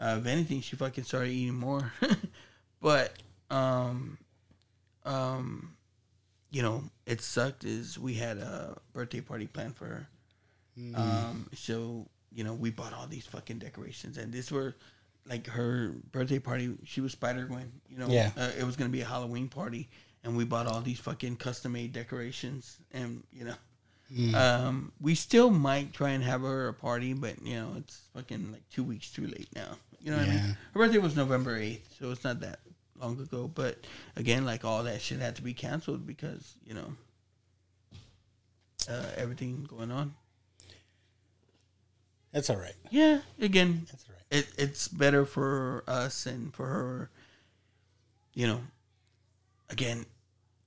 [0.00, 1.92] Uh, if anything, she fucking started eating more.
[2.80, 3.12] but
[3.50, 4.16] um,
[5.04, 5.74] um,
[6.50, 7.64] you know, it sucked.
[7.64, 10.08] Is we had a birthday party planned for her.
[10.94, 14.74] Um, so you know, we bought all these fucking decorations, and these were
[15.26, 16.74] like her birthday party.
[16.84, 17.72] She was Spider Gwen.
[17.90, 18.30] You know, Yeah.
[18.36, 19.88] uh, it was gonna be a Halloween party,
[20.24, 23.54] and we bought all these fucking custom made decorations, and you know.
[24.34, 28.52] Um, we still might try and have her a party, but you know it's fucking
[28.52, 29.76] like two weeks too late now.
[30.00, 30.56] You know what I mean?
[30.72, 32.60] Her birthday was November eighth, so it's not that
[32.98, 33.50] long ago.
[33.52, 33.78] But
[34.16, 36.92] again, like all that shit had to be canceled because you know
[38.88, 40.14] uh, everything going on.
[42.32, 42.74] that's all right.
[42.90, 44.44] Yeah, again, That's all right.
[44.44, 47.10] it, it's better for us and for her.
[48.34, 48.60] You know,
[49.68, 50.06] again,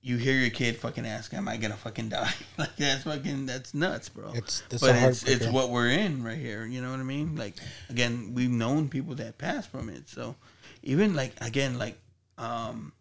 [0.04, 3.72] you hear your kid fucking ask, "Am I gonna fucking die?" like that's fucking that's
[3.72, 4.30] nuts, bro.
[4.30, 6.64] It's- that's but it's it's what we're in right here.
[6.66, 7.36] You know what I mean?
[7.36, 7.54] Like
[7.88, 10.08] again, we've known people that passed from it.
[10.08, 10.34] So
[10.82, 11.98] even like again, like
[12.38, 12.92] um,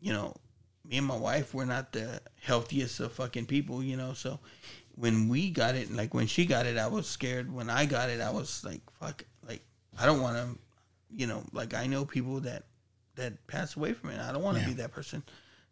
[0.00, 0.36] you know,
[0.84, 3.82] me and my wife, we're not the healthiest of fucking people.
[3.82, 4.38] You know, so
[4.94, 7.52] when we got it, like when she got it, I was scared.
[7.52, 9.62] When I got it, I was like, fuck, like
[9.98, 10.58] I don't want to,
[11.10, 12.62] you know, like I know people that
[13.16, 14.20] that pass away from it.
[14.20, 14.68] I don't want to Yeah.
[14.68, 15.24] be that person.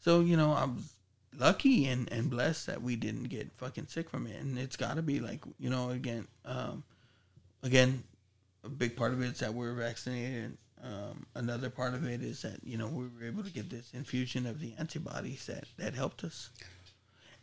[0.03, 0.93] So you know, I was
[1.39, 4.41] lucky and and blessed that we didn't get fucking sick from it.
[4.41, 6.83] And it's got to be like you know, again, um,
[7.63, 8.03] again,
[8.65, 10.57] a big part of it is that we're vaccinated.
[10.85, 13.91] Um, another part of it is that you know we were able to get this
[13.95, 16.51] infusion of the antibodies that that helped us.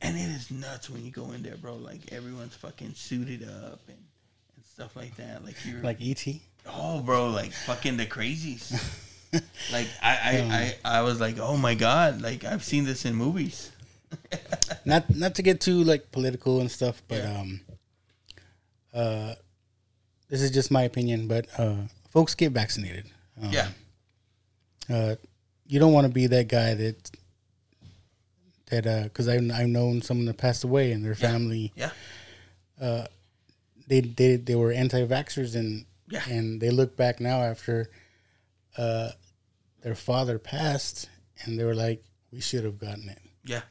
[0.01, 1.75] And it is nuts when you go in there, bro.
[1.75, 3.97] Like everyone's fucking suited up and,
[4.55, 5.43] and stuff like that.
[5.43, 6.25] Like you're Like ET.
[6.65, 8.71] Oh, bro, like fucking the crazies.
[9.71, 13.15] like I, I, I, I was like, oh my god, like I've seen this in
[13.15, 13.71] movies.
[14.85, 17.39] Not not to get too like political and stuff, but Yeah.
[17.39, 17.61] um,
[18.93, 19.33] uh,
[20.29, 21.27] this is just my opinion.
[21.27, 21.75] But uh,
[22.09, 23.05] folks get vaccinated.
[23.39, 23.67] Um, Yeah,
[24.89, 25.15] uh,
[25.67, 27.11] you don't want to be that guy that
[28.71, 31.91] that uh, because I I've known someone that passed away and their family yeah,
[32.81, 33.05] Uh,
[33.87, 36.23] they they they were anti-vaxxers and Yeah.
[36.29, 37.89] and they look back now after
[38.79, 39.09] uh,
[39.81, 41.09] their father passed
[41.43, 43.61] and they were like we should have gotten it yeah,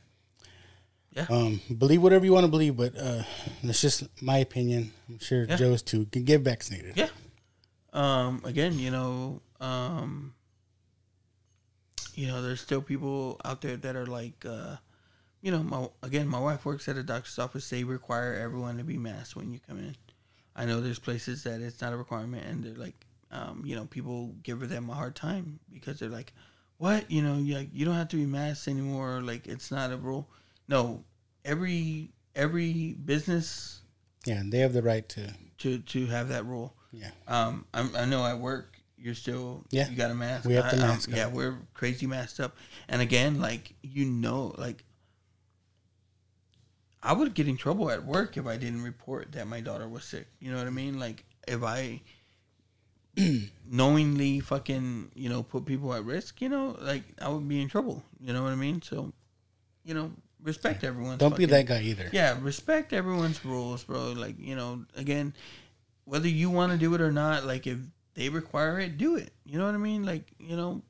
[1.14, 1.26] Yeah.
[1.30, 3.22] Um, believe whatever you want to believe, but uh,
[3.62, 4.92] it's just my opinion.
[5.08, 5.56] I'm sure Yeah.
[5.56, 6.06] Joe's too.
[6.06, 6.96] Can get vaccinated.
[6.96, 7.08] Yeah.
[7.92, 10.34] Um, again, you know, um,
[12.14, 14.76] you know, there's still people out there that are like, uh,
[15.40, 17.68] you know, my again, my wife works at a doctor's office.
[17.70, 19.96] They require everyone to be masked when you come in.
[20.56, 23.84] I know there's places that it's not a requirement, and they're like, um, you know,
[23.86, 26.32] people give them a hard time because they're like,
[26.78, 29.20] what, you know, you you don't have to be masked anymore.
[29.22, 30.28] Like it's not a rule.
[30.68, 31.04] No,
[31.44, 33.80] every every business
[34.24, 35.34] Yeah, and they have the right to.
[35.58, 36.74] to to have that rule.
[36.92, 37.10] Yeah.
[37.26, 39.88] Um, I'm, I know at work you're still Yeah.
[39.88, 40.46] you got a mask.
[40.46, 42.56] We have I- um, mask yeah, we're crazy masked up.
[42.88, 44.84] And again, like you know, like
[47.02, 50.04] I would get in trouble at work if I didn't report that my daughter was
[50.04, 50.26] sick.
[50.40, 50.98] You know what I mean?
[50.98, 52.02] Like if I
[53.70, 57.68] knowingly fucking you know put people at risk, you know, like I would be in
[57.68, 58.02] trouble.
[58.20, 58.82] You know what I mean?
[58.82, 59.12] So,
[59.84, 61.18] you know, respect everyone.
[61.18, 62.08] Don't be that guy either.
[62.12, 64.12] Yeah, respect everyone's rules, bro.
[64.12, 65.34] Like, you know, again,
[66.04, 67.78] whether you want to do it or not, like if
[68.14, 69.30] they require it, do it.
[69.44, 70.04] You know what I mean?
[70.04, 70.82] Like, you know,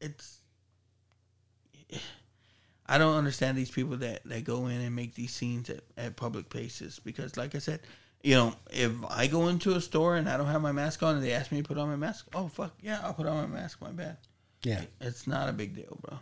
[0.00, 0.40] it's
[2.86, 6.16] I don't understand these people that that go in and make these scenes at, at
[6.16, 7.80] public places because like I said,
[8.22, 11.16] you know, if I go into a store and I don't have my mask on
[11.16, 13.36] and they ask me to put on my mask, oh fuck, yeah, I'll put on
[13.50, 14.16] my mask, my bad.
[14.62, 14.82] Yeah.
[15.00, 16.18] It's not a big deal, bro.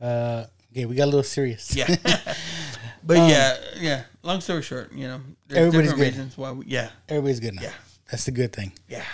[0.00, 1.74] Uh, okay, we got a little serious.
[1.74, 1.86] Yeah.
[3.04, 4.02] but Um, yeah, yeah.
[4.22, 6.18] Long story short, you know, there's Everybody's different good.
[6.18, 6.52] reasons why.
[6.52, 7.62] We, yeah, Everybody's good now.
[7.62, 7.72] Yeah.
[8.10, 8.72] That's the good thing.
[8.88, 9.04] yeah.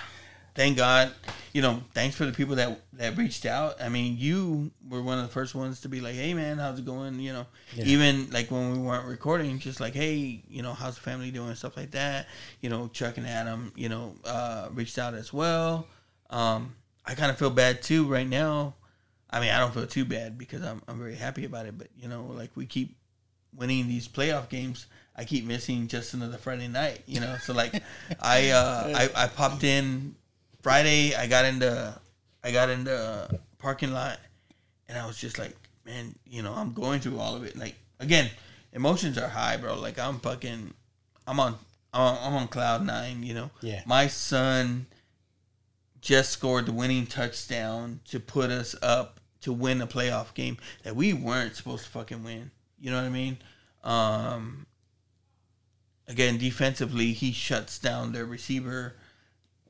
[0.55, 1.13] Thank God.
[1.53, 3.81] You know, thanks for the people that that reached out.
[3.83, 6.79] I mean, you were one of the first ones to be like, "Hey, man, how's
[6.79, 7.85] it going?" You know, Yeah.
[7.87, 11.55] even like when we weren't recording, just like, "Hey, you know, how's the family doing?"
[11.57, 12.29] Stuff like that.
[12.61, 15.87] You know, Chuck and Adam, you know, uh, reached out as well.
[16.31, 16.75] Um,
[17.05, 18.75] I kind of feel bad too right now.
[19.31, 21.77] I mean, I don't feel too bad because I'm I'm very happy about it.
[21.77, 22.97] But you know, like we keep
[23.57, 24.87] winning these playoff games.
[25.17, 27.03] I keep missing just another Friday night.
[27.07, 27.81] You know, so like
[28.21, 30.15] I uh, I I popped in
[30.65, 31.15] Friday.
[31.15, 31.95] I got into
[32.43, 33.29] I got into
[33.59, 34.19] parking lot,
[34.89, 37.55] and I was just like, man, you know, I'm going through all of it.
[37.57, 38.31] Like again,
[38.73, 39.79] emotions are high, bro.
[39.79, 40.73] Like I'm fucking,
[41.27, 41.57] I'm on
[41.93, 43.23] I'm on, I'm on cloud nine.
[43.23, 43.83] You know, Yeah.
[43.87, 44.87] my son
[46.01, 50.97] just scored the winning touchdown to put us up to win a playoff game that
[50.97, 52.51] we weren't supposed to fucking win.
[52.81, 53.37] You know what I mean?
[53.83, 54.67] Um,
[56.09, 58.97] again, defensively, he shuts down their receiver.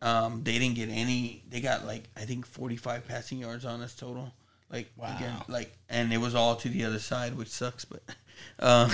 [0.04, 1.42] Um, they didn't get any.
[1.48, 4.32] They got like I think forty five passing yards on us total.
[4.70, 7.84] Like again, like and it was all to the other side, which sucks.
[7.86, 8.02] But
[8.58, 8.90] um,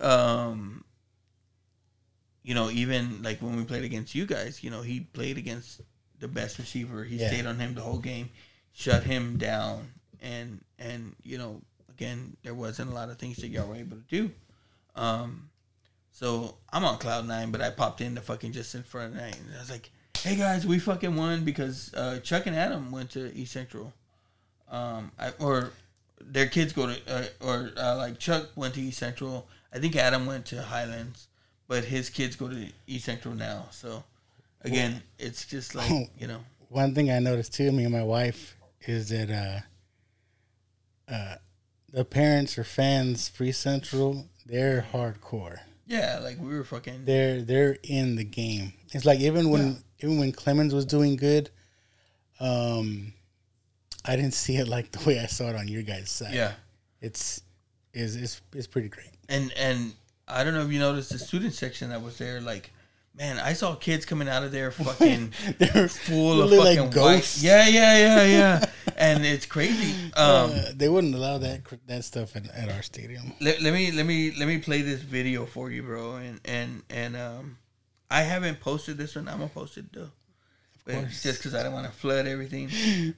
[0.00, 0.84] um,
[2.42, 5.80] you know, even like when we played against you guys, you know, he played against
[6.18, 7.04] the best receiver.
[7.04, 7.28] He Yeah.
[7.28, 8.30] stayed on him the whole game,
[8.72, 13.48] shut him down, and and you know, again, there wasn't a lot of things that
[13.48, 14.30] y'all were able to do.
[14.94, 15.48] Um,
[16.12, 19.20] so I'm on cloud nine, but I popped in to fucking just in front of
[19.20, 19.90] night, and I was like,
[20.22, 23.92] "Hey guys, we fucking won because uh, Chuck and Adam went to East Central,
[24.70, 25.72] um, I, or
[26.20, 29.46] their kids go to, uh, or uh, like Chuck went to East Central.
[29.72, 31.28] I think Adam went to Highlands,
[31.68, 33.66] but his kids go to East Central now.
[33.70, 34.02] So
[34.62, 38.56] again, it's just like you know, One thing I noticed too, me and my wife,
[38.82, 41.34] is that uh, uh,
[41.92, 45.58] the parents or fans, Free Central, they're hardcore.
[45.86, 48.72] yeah, like we were fucking They're they're in the game.
[48.92, 51.50] It's like even when even when Clemens was doing good,
[52.40, 53.12] um,
[54.04, 56.34] I didn't see it like the way I saw it on your guys' side.
[56.34, 56.52] Yeah.
[57.00, 57.42] it's
[57.94, 59.10] is it's it's pretty great.
[59.28, 59.92] and and
[60.26, 62.40] I don't know if you noticed the student section that was there.
[62.40, 62.70] Like,
[63.14, 66.84] man, I saw kids coming out of there fucking They're full of really like fucking
[67.02, 67.16] white.
[67.16, 67.42] ghosts.
[67.42, 68.64] Yeah, yeah, yeah, yeah.
[68.96, 69.92] and it's crazy.
[70.16, 73.32] Um, Uh, they wouldn't allow that that stuff at, at our stadium.
[73.40, 76.16] let, let me let me let me play this video for you, bro.
[76.16, 77.56] And and and um,
[78.10, 79.28] I haven't posted this one.
[79.28, 80.10] I'm gonna post it though.
[80.88, 82.70] Just because I don't want to flood everything.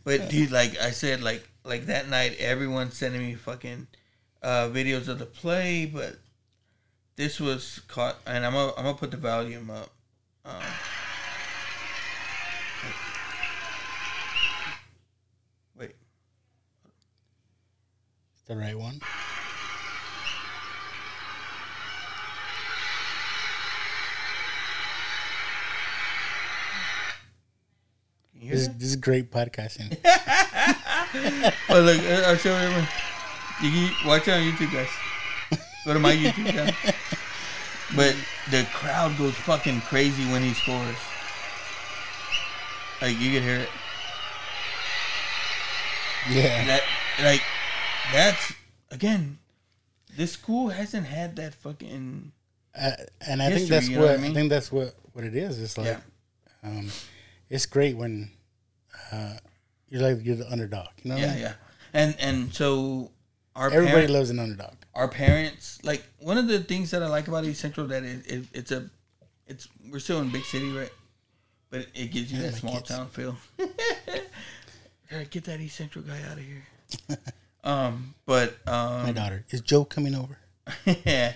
[0.05, 3.86] But dude, like I said, like like that night, everyone sending me fucking
[4.43, 6.17] uh, videos of the play, but
[7.17, 9.91] this was caught, and I'm gonna I'm gonna put the volume up.
[10.44, 10.55] Um,
[15.78, 15.94] wait,
[18.35, 19.01] It's the right one.
[28.30, 29.97] can you hear This, this is great podcasting.
[31.69, 32.86] Oh look, I- I'll show everyone.
[33.62, 34.89] You can watch it on YouTube, guys.
[35.85, 36.75] Go to my YouTube channel.
[37.97, 38.15] But
[38.52, 40.97] the crowd goes fucking crazy when he scores.
[43.02, 43.69] Like you can hear it.
[46.31, 46.83] yeah, That
[47.25, 47.43] like
[48.12, 48.52] that's
[48.93, 49.39] again,
[50.17, 52.31] this school hasn't had that fucking.
[52.81, 52.93] Uh,
[53.27, 55.35] and I think that's you know what, what I I, think that's what what it
[55.35, 55.60] is.
[55.60, 56.01] It's like, Yeah.
[56.62, 56.89] um,
[57.51, 58.31] it's great when
[59.12, 59.35] uh,
[59.89, 60.89] you're like you're the underdog.
[61.03, 61.43] You know, what I Yeah, mean?
[61.43, 61.53] yeah,
[61.93, 63.11] and and so
[63.57, 64.75] our Everybody parent- loves an underdog.
[64.95, 68.27] our parents like one of the things that I like about East Central that it,
[68.27, 68.89] it it's a
[69.47, 70.93] it's we're still in big city right,
[71.70, 72.89] but it gives you Yeah, that small kids.
[72.89, 73.37] town feel.
[75.31, 77.19] Get that East Central guy out of here.
[77.65, 80.39] um, but um, My daughter is Joe coming over.
[81.05, 81.33] yeah,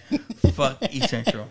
[0.53, 1.49] fuck East Central.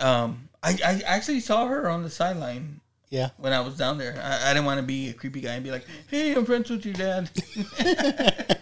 [0.00, 2.80] Um, I, I actually saw her on the sideline
[3.10, 4.20] Yeah, when I was down there.
[4.22, 6.68] I, I didn't want to be a creepy guy and be like, "Hey, I'm friends
[6.68, 7.30] with your dad."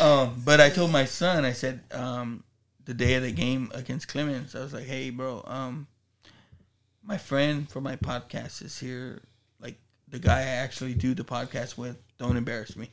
[0.00, 2.42] um, but I told my son, I said, um,
[2.84, 5.86] the day of the game against Clemens, I was like, "Hey, bro, um,
[7.04, 9.22] my friend for my podcast is here.
[9.60, 11.96] Like the guy I actually do the podcast with.
[12.18, 12.90] Don't embarrass me."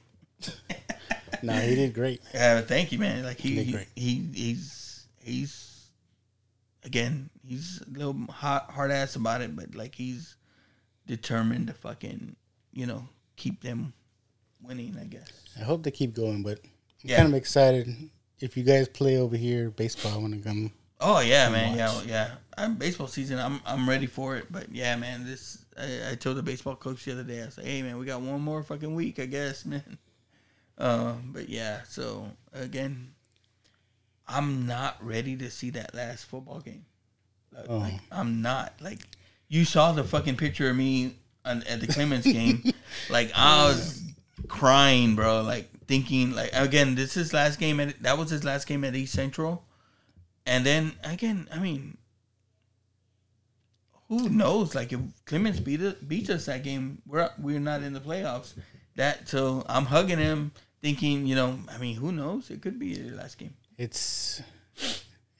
[1.42, 2.22] no, he did great.
[2.34, 3.24] Yeah, thank you, man.
[3.24, 5.88] Like he, He he, he he's he's
[6.84, 10.36] again he's a little hot, hard ass about it, but like he's
[11.08, 12.36] determined to fucking
[12.74, 13.94] you know keep them
[14.62, 14.98] winning.
[15.00, 15.28] I guess.
[15.60, 17.18] I hope they keep going, but I'm Yeah.
[17.18, 17.88] kind of excited.
[18.40, 20.72] If you guys play over here baseball, I want to come.
[21.00, 21.78] Oh yeah, Come man.
[21.78, 22.06] Yeah, watch.
[22.06, 22.32] yeah.
[22.58, 23.40] I'm baseball season.
[23.40, 24.52] I'm I'm ready for it.
[24.52, 25.26] But yeah, man.
[25.26, 27.42] This I, I told the baseball coach the other day.
[27.44, 29.98] I said, like, hey man, we got one more fucking week, I guess, man.
[30.78, 31.82] Um, but yeah.
[31.88, 33.12] So again,
[34.28, 36.86] I'm not ready to see that last football game.
[37.54, 37.78] Like, Oh.
[37.78, 39.00] like, I'm not like
[39.48, 42.64] you saw the fucking picture of me on, at the Clemens game.
[43.10, 44.04] like I was
[44.48, 45.42] crying, bro.
[45.42, 47.80] Like thinking, like again, this is last game.
[47.80, 49.64] At, that was his last game at East Central.
[50.46, 51.98] And then again, I mean,
[54.10, 54.76] who knows?
[54.76, 58.54] Like if Clemens beat us, beats us that game, we're we're not in the playoffs.
[58.96, 60.52] That so I'm hugging him,
[60.82, 62.50] thinking, you know, I mean, who knows?
[62.50, 63.54] It could be your last game.
[63.78, 64.42] It's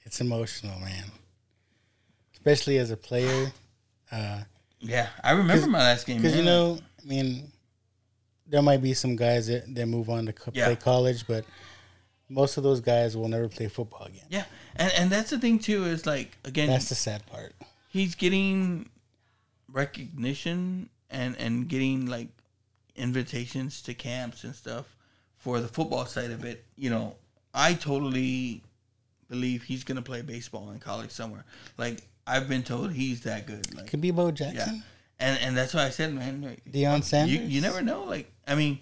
[0.04, 1.04] it's emotional, man.
[2.34, 3.52] Especially as a player,
[4.12, 4.40] uh,
[4.80, 6.18] Yeah, I remember my last game.
[6.22, 7.50] because you know, I mean,
[8.46, 10.66] there might be some guys that, that move on to co- Yeah.
[10.66, 11.44] play college, but
[12.28, 14.24] most of those guys will never play football again.
[14.28, 14.44] Yeah,
[14.76, 17.54] and and that's the thing too is like again, That's the sad part.
[17.88, 18.88] he's getting
[19.76, 22.28] recognition and and getting like
[22.96, 24.86] invitations to camps and stuff
[25.36, 26.64] for the football side of it.
[26.76, 27.14] You know,
[27.54, 28.62] I totally
[29.28, 31.44] believe he's gonna play baseball in college somewhere.
[31.78, 33.74] Like I've been told he's that good.
[33.74, 34.76] Like Could be Bo Jackson.
[34.76, 34.80] yeah,
[35.18, 37.36] and and that's why I said, man, like, Deion Sanders?
[37.36, 38.04] You, you never know.
[38.04, 38.80] Like I mean,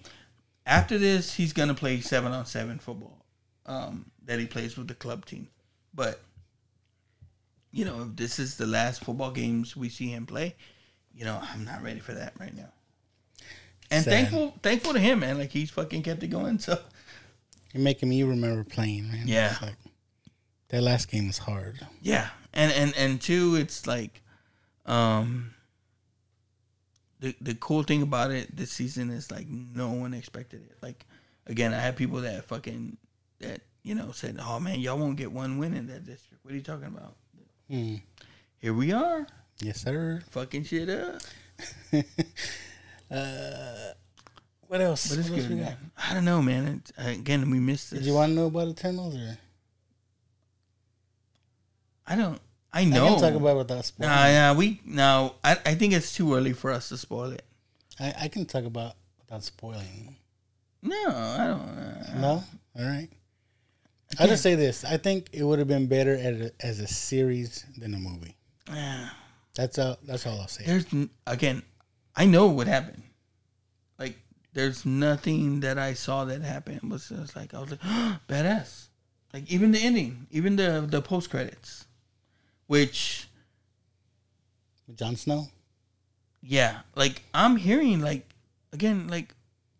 [0.65, 3.25] after this, he's gonna play seven on seven football
[3.65, 5.47] um, that he plays with the club team.
[5.93, 6.21] But
[7.71, 10.55] you know, if this is the last football games we see him play,
[11.13, 12.69] you know, I'm not ready for that right now.
[13.91, 14.11] And Sad.
[14.11, 15.37] thankful, thankful to him, man.
[15.37, 16.57] Like he's fucking kept it going.
[16.59, 16.79] So
[17.73, 19.27] You're making me remember playing, man.
[19.27, 19.55] Yeah.
[19.61, 19.75] Like,
[20.69, 21.85] that last game was hard.
[22.01, 24.21] Yeah, and and and two, it's like,
[24.85, 25.53] um,
[27.19, 30.77] the the cool thing about it this season is like no one expected it.
[30.81, 31.05] Like,
[31.47, 32.97] again, I had people that fucking
[33.39, 36.53] that you know said, "Oh man, y'all won't get one win in that district." What
[36.53, 37.15] are you talking about?
[37.69, 37.95] Hmm.
[38.57, 39.27] Here we are,
[39.61, 40.21] Yes, sir.
[40.31, 41.21] fucking shit up.
[44.67, 45.09] What else?
[45.11, 45.73] What else we got?
[45.95, 46.81] I don't know, man.
[46.81, 47.99] It's, again, we missed this.
[47.99, 49.37] Did you want to know about Eternals or?
[52.07, 52.39] I don't.
[52.73, 53.05] I know.
[53.05, 54.13] I can talk about it without spoiling.
[54.13, 55.35] Nah, yeah, we no.
[55.43, 57.43] I I think it's too early for us to spoil it.
[57.99, 60.17] I, I can talk about without spoiling.
[60.81, 61.59] No, I don't.
[61.61, 62.43] Uh, No,
[62.77, 63.09] all right.
[64.19, 66.87] I'll just say this: I think it would have been better as a, as a
[66.87, 68.35] series than a movie.
[68.71, 69.09] yeah.
[69.55, 69.97] That's all.
[70.03, 70.65] That's all I'll say.
[70.65, 70.85] there's
[71.25, 71.63] again,
[72.15, 73.03] I know what happened.
[73.97, 74.19] Like,
[74.53, 77.79] there's nothing that I saw that happened was just like I was like,
[78.27, 78.87] badass.
[79.33, 81.84] Like even the ending, even the the post credits,
[82.67, 83.27] which
[84.95, 85.47] Jon Snow.
[86.41, 88.27] yeah, like I'm hearing like
[88.73, 89.33] again like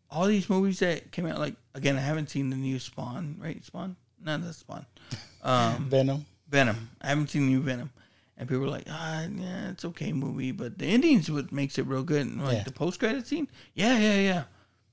[0.09, 1.39] all these movies that came out.
[1.39, 3.63] Like again, I haven't seen the new Spawn, right?
[3.63, 4.85] Spawn, not the Spawn,
[5.43, 6.25] um, Venom.
[6.49, 6.89] Venom.
[7.01, 7.91] I haven't seen the new Venom.
[8.37, 11.85] And people are like, ah, yeah, it's okay movie, but the ending's what makes it
[11.85, 12.27] real good.
[12.27, 12.63] And like Yeah.
[12.63, 14.43] the post credit scene, yeah, yeah, yeah.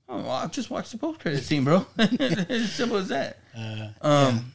[0.09, 1.85] Oh, well, I've just watched the post credit scene, bro.
[1.99, 3.39] as simple as that.
[3.57, 4.53] Uh, Um,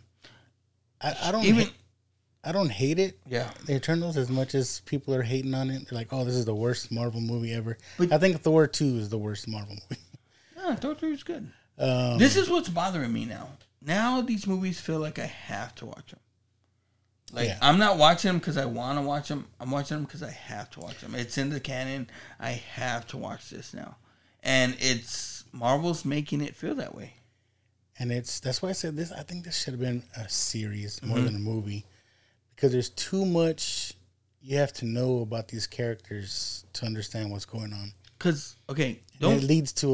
[1.02, 1.74] I, I don't even even.
[2.48, 3.20] I don't hate it.
[3.28, 5.88] yeah, The Eternals as much as people are hating on it.
[5.90, 8.98] They're like, "Oh, this is the worst Marvel movie ever." But- I think Thor two
[8.98, 10.02] is the worst Marvel movie.
[10.58, 11.52] yeah, Thor three is good.
[11.78, 13.50] Um, This is what's bothering me now.
[13.82, 16.20] Now these movies feel like I have to watch them.
[17.32, 17.58] Like Yeah.
[17.62, 19.48] I'm not watching them because I want to watch them.
[19.60, 21.14] I'm watching them because I have to watch them.
[21.16, 22.10] It's in the canon.
[22.40, 23.98] I have to watch this now,
[24.42, 27.14] and it's Marvel's making it feel that way.
[28.00, 29.12] and it's that's why I said this.
[29.12, 31.26] I think this should have been a series more Mhm.
[31.26, 31.86] than a movie
[32.58, 33.94] because there's too much
[34.42, 37.92] you have to know about these characters to understand what's going on.
[38.20, 39.88] Cause okay, don't it leads to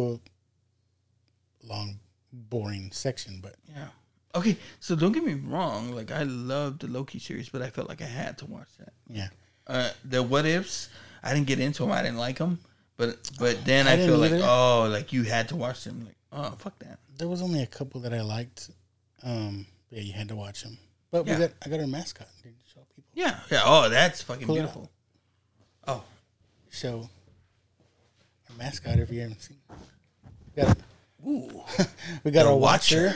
[1.64, 2.00] a long,
[2.32, 3.40] boring section.
[3.42, 3.88] But yeah.
[4.35, 5.92] Okay, so don't get me wrong.
[5.92, 8.93] Like I loved the Loki series, but I felt like I had to watch that.
[9.09, 9.27] yeah,
[9.67, 10.90] Uh, the what ifs,
[11.22, 11.92] I didn't get into them.
[11.92, 12.59] I didn't like them,
[12.95, 16.06] but but then I I, feel like oh, like you had to watch them.
[16.06, 17.00] Like oh, fuck that.
[17.17, 18.69] there was only a couple that I liked.
[19.24, 20.77] Um, yeah, you had to watch them.
[21.14, 21.33] But Yeah.
[21.35, 22.27] we got I got our mascot.
[22.42, 23.11] Did you show people?
[23.14, 23.61] Yeah, yeah.
[23.66, 24.90] Oh, that's fucking Pull beautiful.
[25.88, 26.03] Oh,
[26.72, 27.08] so
[28.50, 29.58] our mascot if you haven't seen.
[30.56, 30.75] We got
[31.25, 31.61] ooh,
[32.24, 33.14] we got The our watcher.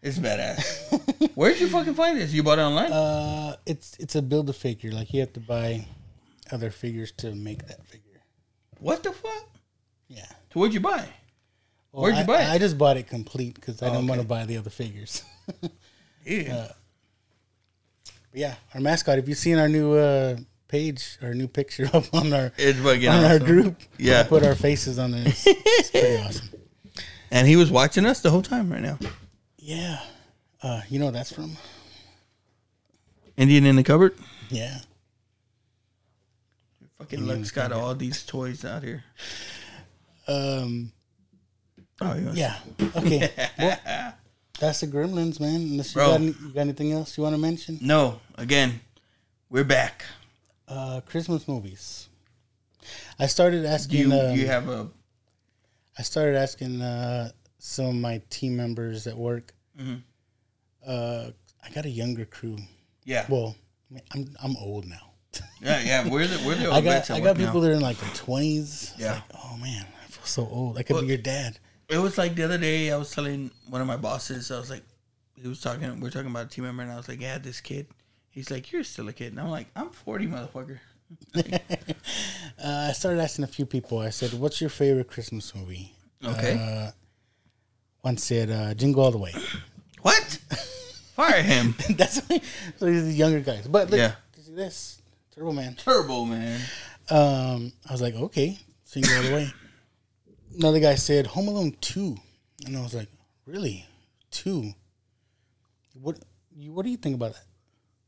[0.00, 1.32] it's badass.
[1.34, 2.32] Where'd you fucking find this?
[2.32, 2.92] You bought it online?
[2.92, 4.92] Uh, it's it's a build a figure.
[4.92, 5.86] Like you have to buy
[6.52, 8.22] other figures to make that figure.
[8.78, 9.48] what the fuck?
[10.06, 10.24] Yeah.
[10.52, 11.08] So what'd you buy?
[11.90, 12.48] Well, Where'd you I, buy it?
[12.50, 15.24] I just bought it complete because I Oh, didn't want to buy the other figures.
[16.30, 16.68] Yeah.
[18.30, 19.18] But yeah, our mascot.
[19.18, 20.36] If you've seen our new uh,
[20.68, 24.22] page, our new picture up on our on our group, Yeah.
[24.24, 25.22] Put our faces on there.
[25.26, 26.48] It's, it's pretty awesome.
[27.30, 28.98] and he was watching us the whole time right now.
[29.58, 30.00] Yeah,
[30.62, 31.56] uh, you know what that's from?
[33.36, 34.14] Indian in the cupboard.
[34.50, 34.78] Yeah,
[36.98, 39.04] Fucking Luck's got all these toys out here.
[40.28, 40.92] um,
[42.02, 42.56] Oh, yeah.
[42.96, 44.14] Okay, well,
[44.60, 45.56] that's the Gremlins, man.
[45.56, 46.06] Unless you Bro.
[46.08, 47.78] got, any, you got anything else you want to mention?
[47.80, 48.80] No, again,
[49.48, 50.04] we're back.
[50.68, 52.08] Uh, Christmas movies.
[53.18, 54.10] I started Do asking.
[54.10, 54.88] you um, you have a
[55.98, 59.52] I started asking uh, some of my team members at work.
[59.78, 60.02] Mhm.
[60.86, 61.30] Uh,
[61.64, 62.56] I got a younger crew.
[63.04, 63.54] yeah Well,
[64.14, 65.12] I'm I'm old now.
[65.60, 67.54] yeah yeah we're the we're the old I got vets at I work got people
[67.54, 67.60] now.
[67.60, 68.94] that are in like their twenties.
[68.98, 69.12] Yeah.
[69.14, 70.78] Like, oh man, I feel so old.
[70.78, 71.58] I could Well- be your dad.
[71.90, 74.70] It was like the other day I was telling one of my bosses I was
[74.70, 74.84] like
[75.34, 77.38] he was talking we are talking about a team member and I was like yeah
[77.38, 77.86] this kid
[78.30, 80.78] he's like you're still a kid and I'm like I'm 40 motherfucker
[82.62, 84.00] Uh, I started asking a few people.
[84.00, 86.58] I said, "What's your favorite Christmas movie?" Okay.
[86.60, 86.90] Uh,
[88.02, 89.32] one said, uh, "Jingle All the Way."
[90.02, 90.38] what
[91.14, 93.66] fire him That's so these are the younger guys.
[93.66, 94.12] But look, Yeah.
[94.38, 95.00] see this
[95.34, 95.74] Turbo Man.
[95.74, 96.60] Turbo man
[97.08, 99.52] Um, I was like, okay, single all the way.
[100.56, 102.16] Another guy said Home Alone two,
[102.66, 103.08] and I was like,
[103.46, 103.86] really,
[104.30, 104.72] two?
[105.94, 106.18] What
[106.56, 107.44] you What do you think about that?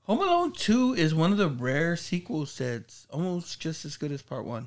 [0.04, 4.20] Home Alone 2 is one of the rare sequels that's almost just as good as
[4.20, 4.66] part 1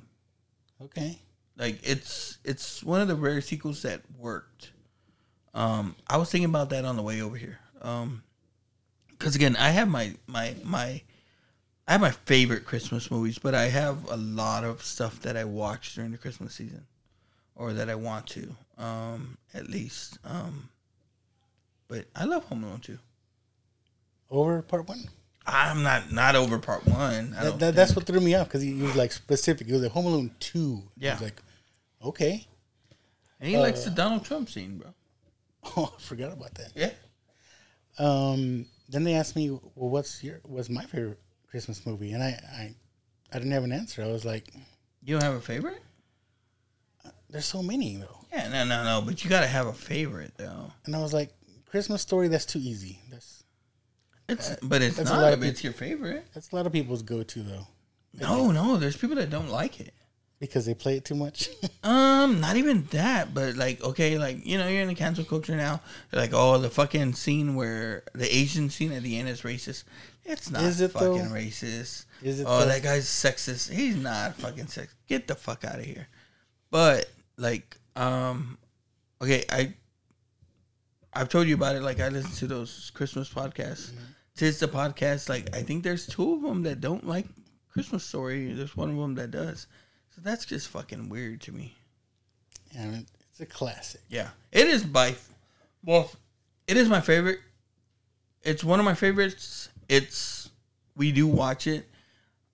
[0.82, 1.20] Okay,
[1.58, 4.72] like it's it's one of the rare sequels that worked.
[5.54, 7.60] Um i was thinking about that on the way over here.
[7.82, 8.24] Um
[9.10, 11.02] because again i have my my my
[11.88, 15.44] i have my favorite christmas movies but i have a lot of stuff that i
[15.46, 16.86] watch during the christmas season
[17.56, 20.70] or that i want to um at least um
[21.88, 22.98] but i love home alone 2
[24.32, 25.00] over part one.
[25.46, 28.62] i'm not not over part one I That, that, that's what threw me off because
[28.62, 29.68] he, he was like specific.
[29.68, 30.82] He was like Home Alone two.
[30.98, 31.14] Yeah.
[31.14, 31.42] was like,
[32.04, 32.46] okay.
[33.40, 34.94] and he likes the donald trump scene bro
[35.78, 36.72] Oh, I forgot about that.
[36.76, 36.92] yeah
[37.98, 42.12] Um, then they asked me, well, what's your what's my favorite Christmas movie?
[42.12, 42.30] And I
[42.62, 42.76] I,
[43.32, 44.04] I didn't have an answer.
[44.04, 44.48] I was like,
[45.04, 45.82] you don't have a favorite
[47.36, 48.20] there's so many though.
[48.32, 51.32] yeah no no no but you gotta have a favorite though And I was like,
[51.70, 52.28] Christmas Story.
[52.30, 53.00] That's too easy.
[53.12, 53.44] That's
[54.30, 56.26] It's but it's That's a not lot if of it's your favorite.
[56.34, 57.68] that's a lot of people's go to though.
[58.20, 59.94] No, no, there's people that don't like it.
[60.40, 61.50] because they play it too much.
[61.86, 65.56] Um, not even that, but like, okay, like you know, you're in the cancel culture
[65.56, 65.82] now.
[66.10, 69.84] They're like, oh, the fucking scene where the Asian scene at the end is racist.
[70.24, 71.36] It's not Is it, fucking though?
[71.36, 72.06] racist.
[72.24, 72.66] Is it Oh, though?
[72.66, 73.72] that guy's sexist.
[73.72, 74.96] He's not fucking sexist.
[75.08, 76.08] Get the fuck out of here.
[76.72, 77.06] But
[77.38, 78.58] like, um,
[79.22, 79.74] okay, I
[81.14, 81.82] I've told you about it.
[81.82, 83.92] Like, I listen to those Christmas podcasts.
[83.92, 84.04] Mm-hmm.
[84.36, 85.30] Tis the podcast.
[85.30, 87.26] Like, I think there's two of them that don't like
[87.72, 88.52] Christmas Story.
[88.54, 89.68] There's one of them that does.
[90.14, 91.74] So that's just fucking weird to me.
[92.78, 94.02] mean, it's a classic.
[94.10, 95.16] Yeah, it is by
[95.84, 96.12] well,
[96.68, 97.40] it is my favorite.
[98.44, 99.70] It's one of my favorites.
[99.88, 100.50] It's
[100.96, 101.86] we do watch it.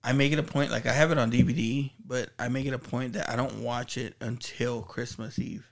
[0.04, 2.74] I make it a point like I have it on DVD, but I make it
[2.74, 5.64] a point that I don't watch it until Christmas Eve.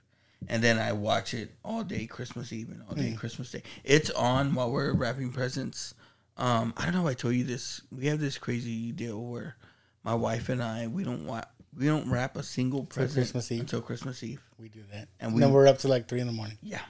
[0.47, 3.61] And then I watch it all day Christmas Eve and all day Christmas Day.
[3.83, 5.93] It's on while we're wrapping presents.
[6.37, 7.81] Um, I don't know if I told you this.
[7.91, 9.55] We have this crazy deal where
[10.03, 11.43] my wife and I we don't wa-
[11.77, 13.59] we don't wrap a single present Christmas Eve?
[13.61, 14.41] until Christmas Eve.
[14.57, 16.57] We do that, And and we- then we're up to like three in the morning.
[16.63, 16.81] Yeah,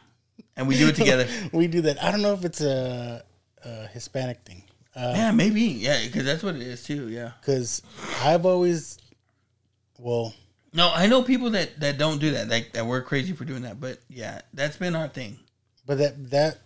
[0.56, 1.28] and we do it together.
[1.52, 2.02] we do that.
[2.02, 3.22] I don't know if it's a,
[3.66, 4.64] a Hispanic thing.
[4.96, 5.62] Uh, yeah, maybe.
[5.62, 7.08] Yeah, because that's what it is too.
[7.10, 7.32] Yeah.
[7.40, 7.82] because
[8.24, 8.98] I've always,
[9.98, 10.34] well,
[10.74, 12.50] No, I know people that that don't do that.
[12.50, 13.80] Like that we're crazy for doing that.
[13.80, 15.40] But yeah, that's been our thing.
[15.86, 16.58] But that that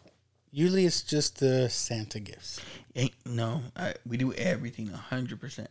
[0.52, 2.60] usually it's just the Santa gifts
[2.96, 5.70] Ain't no, I, we do everything hundred percent.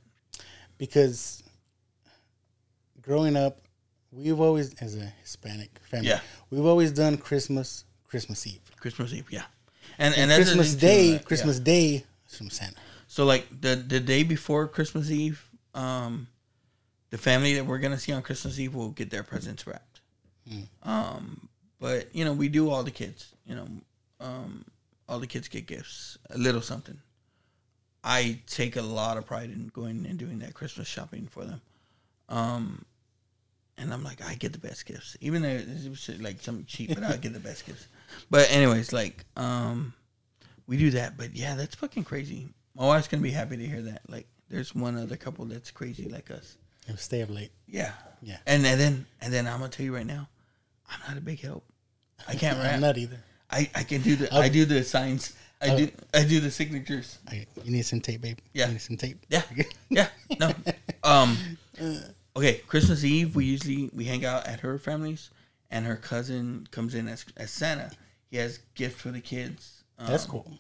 [0.78, 1.42] because
[3.00, 3.58] growing up,
[4.12, 6.20] we've always as a Hispanic family, Yeah.
[6.50, 8.60] we've always done Christmas Christmas Eve.
[8.78, 9.44] Christmas Eve, yeah,
[9.98, 11.26] and and, And that's Christmas Day, like, yeah.
[11.26, 12.04] Christmas Day
[12.36, 12.76] from Santa.
[13.06, 15.42] So like the the day before Christmas Eve,
[15.74, 16.28] um,
[17.10, 20.00] the family that we're gonna see on Christmas Eve will get their presents wrapped.
[20.82, 21.48] Um,
[21.80, 23.34] but you know we do all the kids.
[23.46, 23.66] You know,
[24.20, 24.64] um,
[25.08, 26.98] all the kids get gifts, a little something.
[28.02, 31.60] I take a lot of pride in going and doing that Christmas shopping for them.
[32.28, 32.84] Um,
[33.78, 36.94] and I'm like, I get the best gifts, even though it was like something cheap,
[36.94, 37.88] but I get the best gifts.
[38.30, 39.92] But anyways, like, um,
[40.66, 41.16] we do that.
[41.16, 42.48] But yeah, that's fucking crazy.
[42.74, 44.02] My wife's gonna be happy to hear that.
[44.08, 46.56] Like, there's one other couple that's crazy like us.
[46.86, 47.50] It stay up late.
[47.66, 48.38] Yeah, Yeah.
[48.46, 50.28] And and then and then I'm gonna tell you right now,
[50.90, 51.64] I'm not a big help.
[52.28, 52.74] I can't rap.
[52.74, 53.18] I'm not either.
[53.50, 55.34] I, I can do the I'll- I do the signs.
[55.62, 57.18] I I'll- do I do the signatures.
[57.28, 58.38] I, you need some tape, babe.
[58.52, 58.66] Yeah.
[58.66, 59.24] You need some tape.
[59.28, 59.42] Yeah,
[59.90, 60.08] yeah.
[60.38, 60.52] No.
[61.02, 61.36] Um.
[62.36, 65.30] Okay, Christmas Eve we usually we hang out at her family's,
[65.70, 67.92] and her cousin comes in as as Santa.
[68.28, 69.83] He has gifts for the kids.
[69.98, 70.50] Um, That's cool.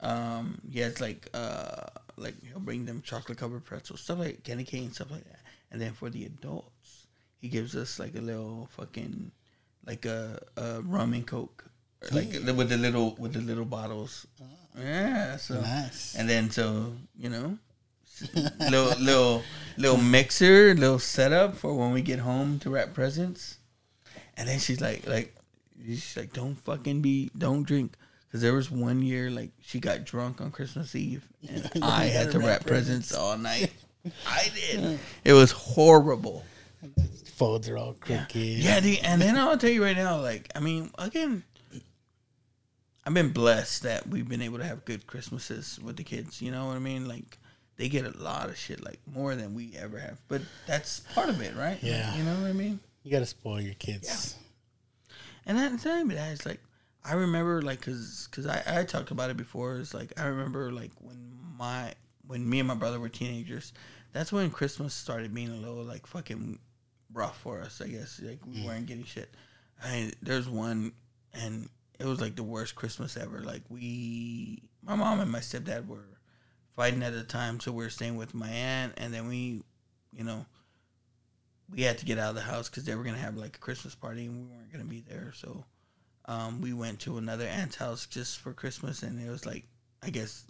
[0.00, 1.86] Um, he has like uh
[2.16, 5.40] like he'll bring them chocolate covered pretzels, stuff like candy cane, stuff like that.
[5.70, 7.06] And then for the adults,
[7.40, 9.32] he gives us like a little fucking
[9.86, 11.64] like a, a rum and coke,
[12.12, 14.26] like with the little with the little bottles.
[14.78, 16.14] Yeah, so Nice.
[16.14, 17.58] and then so you know,
[18.60, 19.42] little little
[19.76, 23.58] little mixer, little setup for when we get home to wrap presents.
[24.36, 25.34] And then she's like, like
[25.84, 27.96] she's like, don't fucking be, don't drink,
[28.28, 32.32] because there was one year like she got drunk on Christmas Eve, and I had
[32.32, 33.72] to wrap presents all night.
[34.26, 34.98] I did.
[35.24, 36.44] It was horrible.
[37.34, 38.34] Folds are all crooked.
[38.36, 41.42] Yeah, dude, and then I'll tell you right now, like, I mean, again,
[43.04, 46.42] I've been blessed that we've been able to have good Christmases with the kids.
[46.42, 47.08] You know what I mean?
[47.08, 47.38] Like,
[47.76, 50.18] they get a lot of shit, like more than we ever have.
[50.28, 51.78] But that's part of it, right?
[51.80, 52.14] Yeah.
[52.16, 52.80] you know what I mean.
[53.04, 54.36] You gotta spoil your kids.
[54.36, 55.14] Yeah.
[55.46, 56.60] And that time, that it's like
[57.04, 59.78] I remember, like, cause, cause I, I talked about it before.
[59.78, 61.94] It's like I remember, like, when my
[62.28, 63.72] when me and my brother were teenagers.
[64.12, 66.58] That's when Christmas started being a little like fucking
[67.12, 67.80] rough for us.
[67.80, 68.66] I guess like we mm.
[68.66, 69.30] weren't getting shit.
[69.82, 70.92] I there's one,
[71.34, 71.68] and
[71.98, 73.40] it was like the worst Christmas ever.
[73.40, 76.06] Like we, my mom and my stepdad were
[76.76, 79.62] fighting at the time, so we were staying with my aunt, and then we,
[80.12, 80.46] you know,
[81.70, 83.60] we had to get out of the house because they were gonna have like a
[83.60, 85.32] Christmas party and we weren't gonna be there.
[85.34, 85.64] So
[86.28, 89.64] um, we went to another aunt's house just for Christmas, and it was like
[90.02, 90.44] I guess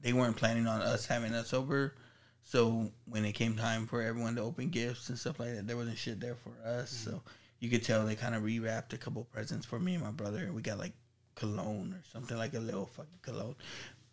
[0.00, 1.94] they weren't planning on us having us over.
[2.42, 5.76] So when it came time for everyone to open gifts and stuff like that, there
[5.76, 6.90] wasn't shit there for us.
[6.90, 7.22] So
[7.60, 10.50] you could tell they kind of rewrapped a couple presents for me and my brother.
[10.52, 10.94] We got like
[11.34, 13.56] cologne or something like a little fucking cologne.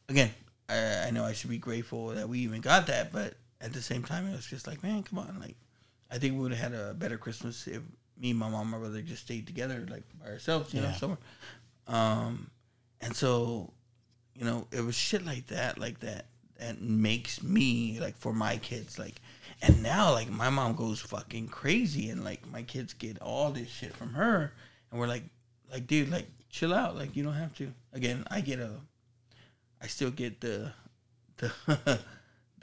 [0.10, 0.32] Again,
[0.70, 3.82] I, I know I should be grateful that we even got that, but at the
[3.82, 5.56] same time, it was just like, man, come on, like
[6.12, 7.82] I think we would have had a better Christmas if
[8.20, 10.96] me, my mom, my brother just stayed together, like by ourselves, you know, Yeah.
[10.96, 11.20] somewhere.
[11.88, 12.50] Um,
[13.02, 13.72] and so,
[14.36, 16.26] you know, it was shit like that, like that,
[16.60, 19.22] that makes me like for my kids, like,
[19.62, 23.70] and now like my mom goes fucking crazy, and like my kids get all this
[23.70, 24.52] shit from her,
[24.92, 25.24] and we're like,
[25.72, 27.72] like, dude, like, chill out, like, you don't have to.
[27.94, 28.72] Again, I get a,
[29.82, 30.72] I still get the,
[31.38, 32.00] the.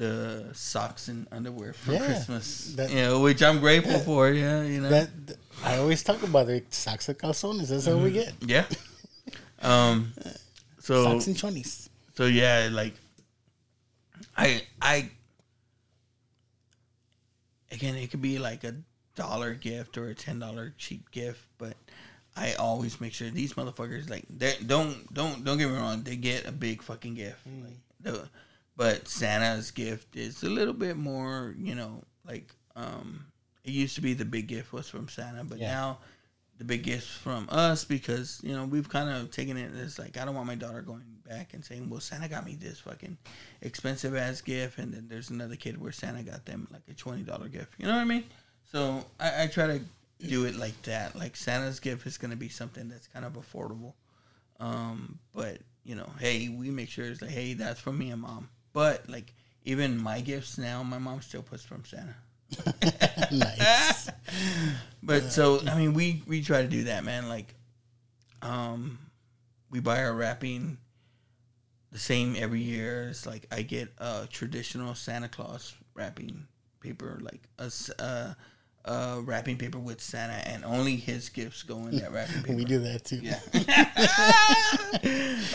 [0.05, 4.29] The socks and underwear for Yeah, Christmas, that- you know, which I'm grateful for.
[4.31, 5.09] Yeah, you know, That
[5.65, 6.69] I always talk about it.
[6.75, 7.69] Socks and calzones.
[7.69, 8.33] That's what we get.
[8.45, 8.67] yeah.
[9.63, 10.13] Um.
[10.85, 11.89] So Socks and chonies.
[12.17, 12.93] So yeah, like
[14.37, 15.09] I I
[17.73, 18.75] again it could be like a
[19.17, 21.73] dollar gift or a ten dollar cheap gift, but
[22.37, 26.17] I always make sure these motherfuckers like they don't don't don't get me wrong, they
[26.17, 27.41] get a big fucking gift.
[27.47, 28.29] Like the
[28.77, 33.27] but Santa's gift is a little bit more, you know, like um
[33.65, 35.73] it used to be the big gift was from Santa, but Yeah.
[35.73, 35.99] now
[36.59, 40.17] the big gifts from us because you know we've kind of taken it as like
[40.17, 43.17] I don't want my daughter going back and saying, "Well, Santa got me this fucking
[43.63, 47.23] expensive ass gift," and then there's another kid where Santa got them like a twenty
[47.23, 47.73] dollar gift.
[47.79, 48.25] You know what I mean?
[48.71, 49.81] So I, I try to
[50.21, 51.17] do it like that.
[51.17, 53.95] Like Santa's gift is gonna be something that's kind of affordable,
[54.61, 58.23] um, but you know, hey, we make sure it's like, hey, that's from me and
[58.23, 58.49] mom.
[58.75, 59.33] But like
[59.65, 62.15] even my gifts now, my mom still puts from Santa.
[63.33, 64.11] nice.
[65.03, 67.29] But so I mean, we we try to do that, man.
[67.29, 67.55] Like,
[68.41, 68.99] um,
[69.71, 70.79] we buy our wrapping
[71.93, 73.09] the same every year.
[73.11, 76.47] It's like I get a traditional Santa Claus wrapping
[76.81, 77.71] paper, like a.
[77.99, 78.35] uh,
[78.87, 82.57] uh, wrapping paper with Santa, and only his gifts go in that wrapping paper.
[82.57, 83.17] we do that too.
[83.23, 83.41] Yeah.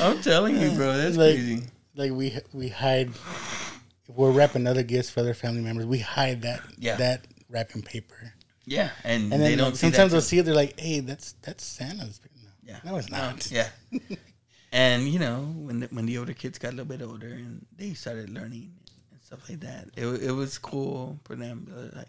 [0.01, 1.64] I'm telling you, bro, that's like, crazy.
[1.99, 3.09] Like we we hide.
[3.09, 6.95] If we're wrapping other gifts for other family members, we hide that Yeah.
[6.95, 8.33] that wrapping paper.
[8.65, 10.43] Yeah, and, And they then don't like, sometimes they'll see it.
[10.45, 12.79] They're like, "Hey, that's that's Santa's." No, Yeah.
[12.85, 13.51] no, it's not.
[13.51, 13.67] Yeah.
[14.71, 17.65] and you know, when the, when the older kids got a little bit older and
[17.75, 18.71] they started learning
[19.11, 21.67] and stuff like that, it it was cool for them.
[21.95, 22.07] Like,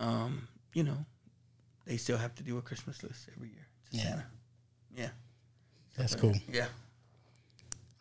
[0.00, 1.04] um, you know,
[1.84, 4.02] they still have to do a Christmas list every year to Yeah.
[4.04, 4.26] Santa.
[4.96, 5.10] Yeah,
[5.96, 6.34] That's cool.
[6.50, 6.68] yeah.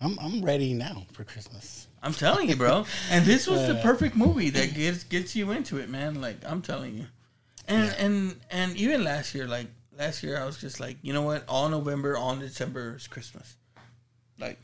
[0.02, 1.88] I'm I'm ready now for Christmas.
[2.04, 2.86] I'm telling you, bro.
[3.12, 6.22] And this was the Uh, perfect movie that gets gets you into it, man.
[6.22, 7.08] Like I'm telling you.
[7.68, 9.68] And and and even last year, like
[9.98, 11.44] last year, I was just like, you know what?
[11.50, 13.56] All November, all December is Christmas.
[14.40, 14.60] Like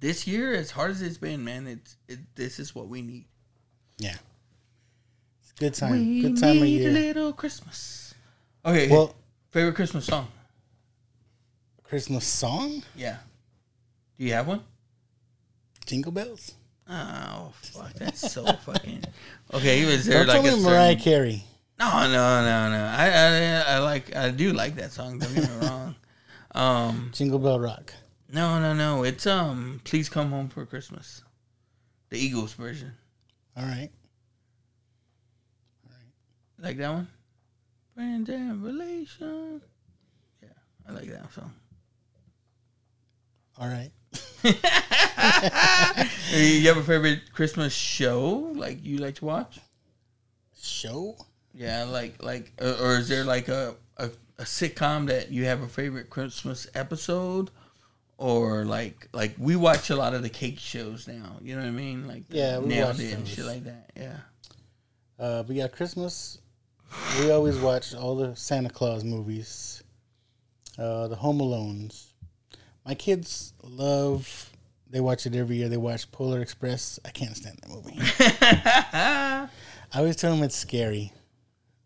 [0.00, 2.18] this year, as hard as it's been, man, it's it.
[2.34, 3.26] This is what we need.
[3.98, 4.16] Yeah,
[5.42, 5.92] it's a good time.
[5.92, 6.88] We good time of need year.
[6.88, 8.14] a little Christmas.
[8.64, 8.88] Okay.
[8.88, 9.14] Well-
[9.50, 10.28] favorite Christmas song?
[11.84, 13.16] Christmas song, Yeah.
[14.20, 14.62] Do you have one?
[15.86, 16.52] Jingle Bells.
[16.86, 19.02] Oh fuck, that's so fucking.
[19.54, 21.44] Okay, is there Don't like tell me Mariah certain- Carey.
[21.78, 22.84] No, no, no, no.
[22.84, 25.18] I, I, I like, I do like that song.
[25.18, 25.94] Don't get me wrong.
[26.54, 27.94] Um, Jingle Bell Rock.
[28.32, 29.02] no, no, no.
[29.04, 31.24] It's um, please come home for Christmas,
[32.10, 32.92] the Eagles version.
[33.56, 33.90] All right.
[35.86, 36.12] Alright.
[36.58, 37.08] Like that one.
[37.96, 39.62] Brand and relation.
[40.42, 40.48] Yeah,
[40.86, 41.54] I like that song.
[43.60, 43.90] All right.
[46.32, 49.58] You have a favorite Christmas show like you like to watch?
[50.58, 51.16] Show.
[51.52, 55.60] Yeah, like like, uh, or is there like a, a a sitcom that you have
[55.62, 57.50] a favorite Christmas episode,
[58.16, 61.36] or like like we watch a lot of the cake shows now.
[61.42, 62.06] You know what I mean?
[62.06, 63.90] Like Yeah, we nailed it and shit like that.
[63.96, 64.16] Yeah.
[65.18, 66.38] Uh, but yeah, Christmas.
[67.20, 69.82] We always watch all the Santa Claus movies.
[70.78, 72.09] Uh, the Home Alones.
[72.86, 74.50] My kids love.
[74.88, 75.68] They watch it every year.
[75.68, 76.98] They watch Polar Express.
[77.04, 77.96] I can't stand that movie.
[79.92, 81.12] I always tell them it's scary.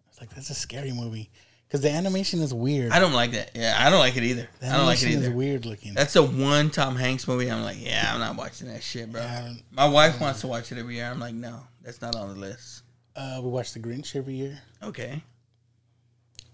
[0.08, 1.30] It's like that's a scary movie
[1.66, 2.92] because the animation is weird.
[2.92, 3.50] I don't like that.
[3.54, 4.48] Yeah, I don't like it either.
[4.60, 5.92] The I don't like it animation is weird looking.
[5.94, 7.50] That's the one Tom Hanks movie.
[7.50, 9.20] I'm like, yeah, I'm not watching that shit, bro.
[9.20, 11.06] Yeah, My wife wants to watch it every year.
[11.10, 12.84] I'm like, no, that's not on the list.
[13.16, 14.58] Uh, we watch The Grinch every year.
[14.82, 15.22] Okay.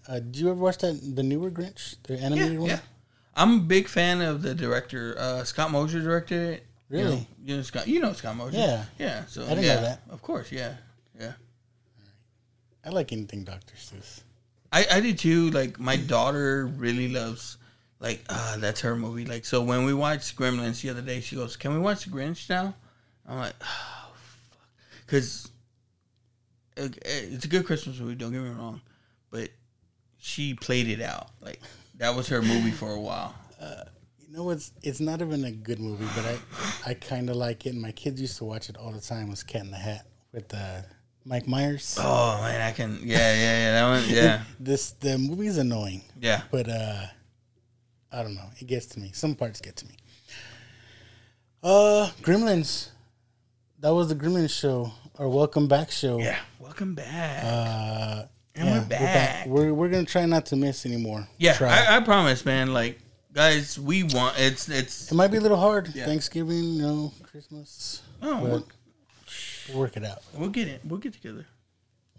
[0.07, 2.69] Uh, did you ever watch that the newer Grinch, the animated one?
[2.69, 2.79] yeah.
[3.35, 5.15] I'm a big fan of the director.
[5.17, 6.65] Uh, Scott Mosier directed it.
[6.89, 7.15] You Really?
[7.15, 7.87] know, you know Scott.
[7.87, 8.59] You know Scott Mosier.
[8.59, 8.85] Yeah.
[8.99, 9.25] Yeah.
[9.25, 10.01] So I didn't know that.
[10.09, 10.51] Of course.
[10.51, 10.75] Yeah.
[11.19, 11.33] Yeah.
[12.85, 14.21] I like anything Doctor Seuss.
[14.73, 15.49] I, I do too.
[15.51, 17.57] Like my daughter really loves
[17.99, 19.25] like uh that's her movie.
[19.25, 22.11] Like so when we watched Gremlins the other day, she goes, "Can we watch The
[22.11, 22.73] Grinch now?"
[23.27, 24.59] I'm like, "Oh fuck,"
[25.05, 25.49] because
[26.75, 28.15] it's a good Christmas movie.
[28.15, 28.81] Don't get me wrong,
[29.29, 29.49] but
[30.17, 31.29] she played it out.
[31.41, 31.61] Like
[32.01, 33.33] that was her movie for a while.
[34.19, 37.65] You know, it's it's not even a good movie, but I I kind of like
[37.65, 37.73] it.
[37.73, 39.29] And my kids used to watch it all the time.
[39.29, 40.81] Was Cat in the Hat with uh,
[41.25, 41.97] Mike Myers.
[41.99, 42.97] Oh man, I can.
[43.03, 43.71] Yeah, yeah, yeah.
[43.73, 44.09] That one.
[44.09, 46.43] Yeah, This the movie's annoying, yeah.
[46.49, 47.05] but uh,
[48.11, 48.49] I don't know.
[48.57, 49.11] It gets to me.
[49.13, 49.95] Some parts get to me.
[51.61, 52.89] Uh, Gremlins.
[53.79, 56.19] That was the Gremlins show or Welcome Back show.
[56.19, 56.39] Yeah.
[56.59, 57.43] Welcome back.
[57.43, 58.23] Uh,
[58.55, 59.45] and yeah, we're back.
[59.47, 61.27] We're, we're gonna try not to miss anymore.
[61.37, 61.57] yeah.
[61.61, 62.73] I, I promise, man.
[62.73, 62.99] Like,
[63.33, 65.11] guys, we want it's it's.
[65.11, 65.89] it might be a little hard.
[65.95, 66.05] Yeah.
[66.05, 68.01] Thanksgiving, you know, Christmas.
[68.21, 68.67] Oh, we'll,
[69.69, 70.19] we'll work it out.
[70.33, 70.81] we'll get it.
[70.83, 71.45] We'll get together.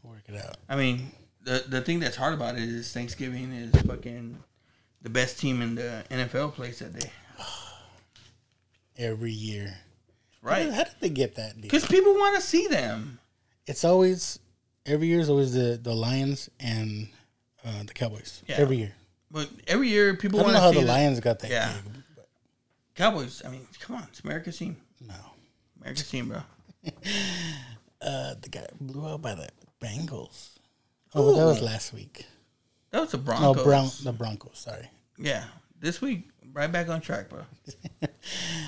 [0.03, 0.57] We'll work it out.
[0.69, 1.13] I mean,
[1.43, 4.39] the the thing that's hard about it is Thanksgiving is fucking
[5.03, 7.11] the best team in the NFL plays that day.
[8.97, 9.79] Every year.
[10.43, 10.65] How Right.
[10.65, 11.61] did, how did they get that?
[11.61, 13.19] Because people want to see them.
[13.67, 14.39] It's always
[14.87, 17.09] every year is always the the Lions and
[17.65, 18.43] uh, the Cowboys.
[18.47, 18.57] Yeah.
[18.59, 18.93] Every year.
[19.31, 21.51] But every year people I don't want know how the the- Lions got that.
[21.51, 21.73] Yeah.
[21.73, 22.03] gig,
[22.95, 23.43] Cowboys.
[23.45, 24.77] I mean, come on, it's America's team.
[25.01, 25.15] no.
[25.81, 26.43] America's team, bro.
[28.05, 29.49] Uh, the guy blew out by the
[29.81, 30.59] Bengals.
[31.15, 32.27] Oh, that was last week.
[32.91, 33.63] That was the No, Broncos.
[33.65, 34.59] Brown the Broncos.
[34.59, 34.91] Sorry.
[35.17, 35.45] Yeah,
[35.79, 37.43] this week, right back on track, bro.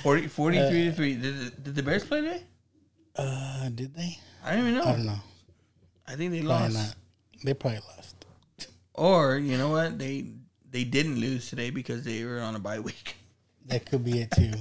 [0.04, 1.14] 40, 43 to three.
[1.16, 2.44] Did, the- did the Bears play today?
[3.16, 4.18] Uh, did they?
[4.44, 4.84] I don't even know.
[4.84, 5.18] I don't know.
[6.06, 6.74] I think they Probably lost.
[6.74, 6.94] not.
[7.44, 8.26] They probably lost.
[8.94, 9.98] Or you know what?
[9.98, 10.26] They
[10.70, 13.16] they didn't lose today because they were on a bye week.
[13.66, 14.52] That could be it too.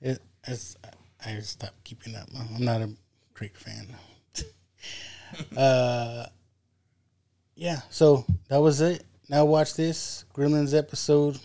[0.00, 0.76] It, it's,
[1.24, 2.28] I stopped keeping up.
[2.38, 2.90] I'm not a
[3.34, 3.88] great fan.
[5.56, 6.26] uh,
[7.56, 7.80] yeah.
[7.90, 9.02] So that was it.
[9.28, 11.40] Now watch this Gremlins episode,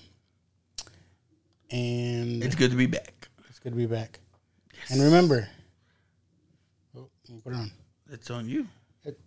[1.71, 3.29] and It's good to be back.
[3.49, 4.19] it's good to be back.
[4.91, 5.49] And remember,
[6.95, 7.09] oh,
[7.43, 7.71] put it on.
[8.11, 8.67] It's on you.
[9.05, 9.17] It,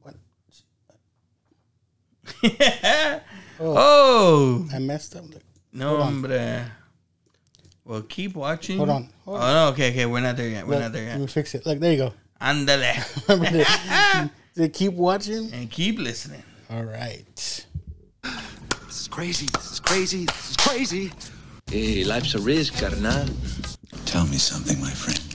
[0.00, 0.14] what?
[3.62, 3.74] Oh.
[3.76, 5.24] oh, I messed up.
[5.28, 5.42] Look.
[5.74, 6.64] no, hombre.
[7.84, 8.78] Well, keep watching.
[8.78, 10.06] Hold on, hold oh, no, okay, okay.
[10.06, 10.66] We're not there yet.
[10.66, 11.12] We're Look, not there yet.
[11.12, 11.66] Let me fix it.
[11.66, 12.14] Look, there you go.
[12.40, 13.28] Andale.
[13.28, 14.30] Remember to,
[14.62, 15.52] to keep watching.
[15.52, 16.42] and keep listening.
[16.70, 17.26] All right.
[17.34, 17.66] This
[18.88, 19.46] is crazy.
[19.52, 20.24] This is crazy.
[20.24, 21.12] This is crazy.
[21.66, 23.26] Hey, life's a risk, carnal.
[24.06, 25.29] Tell me something, my friend.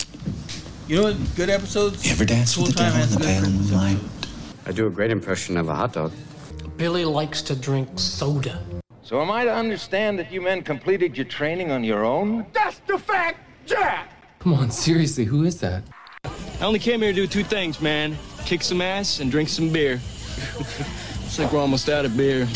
[0.87, 1.35] You know what?
[1.35, 2.05] Good episodes.
[2.05, 3.97] You ever dance with the Full-time devil in the pale moonlight?
[4.67, 6.11] I do a great impression of a hot dog.
[6.77, 8.63] Billy likes to drink soda.
[9.01, 12.45] So am I to understand that you men completed your training on your own?
[12.53, 14.11] That's the fact, Jack!
[14.37, 15.81] Come on, seriously, who is that?
[16.23, 18.15] I only came here to do two things, man.
[18.45, 19.99] Kick some ass and drink some beer.
[20.57, 22.47] Looks like we're almost out of beer.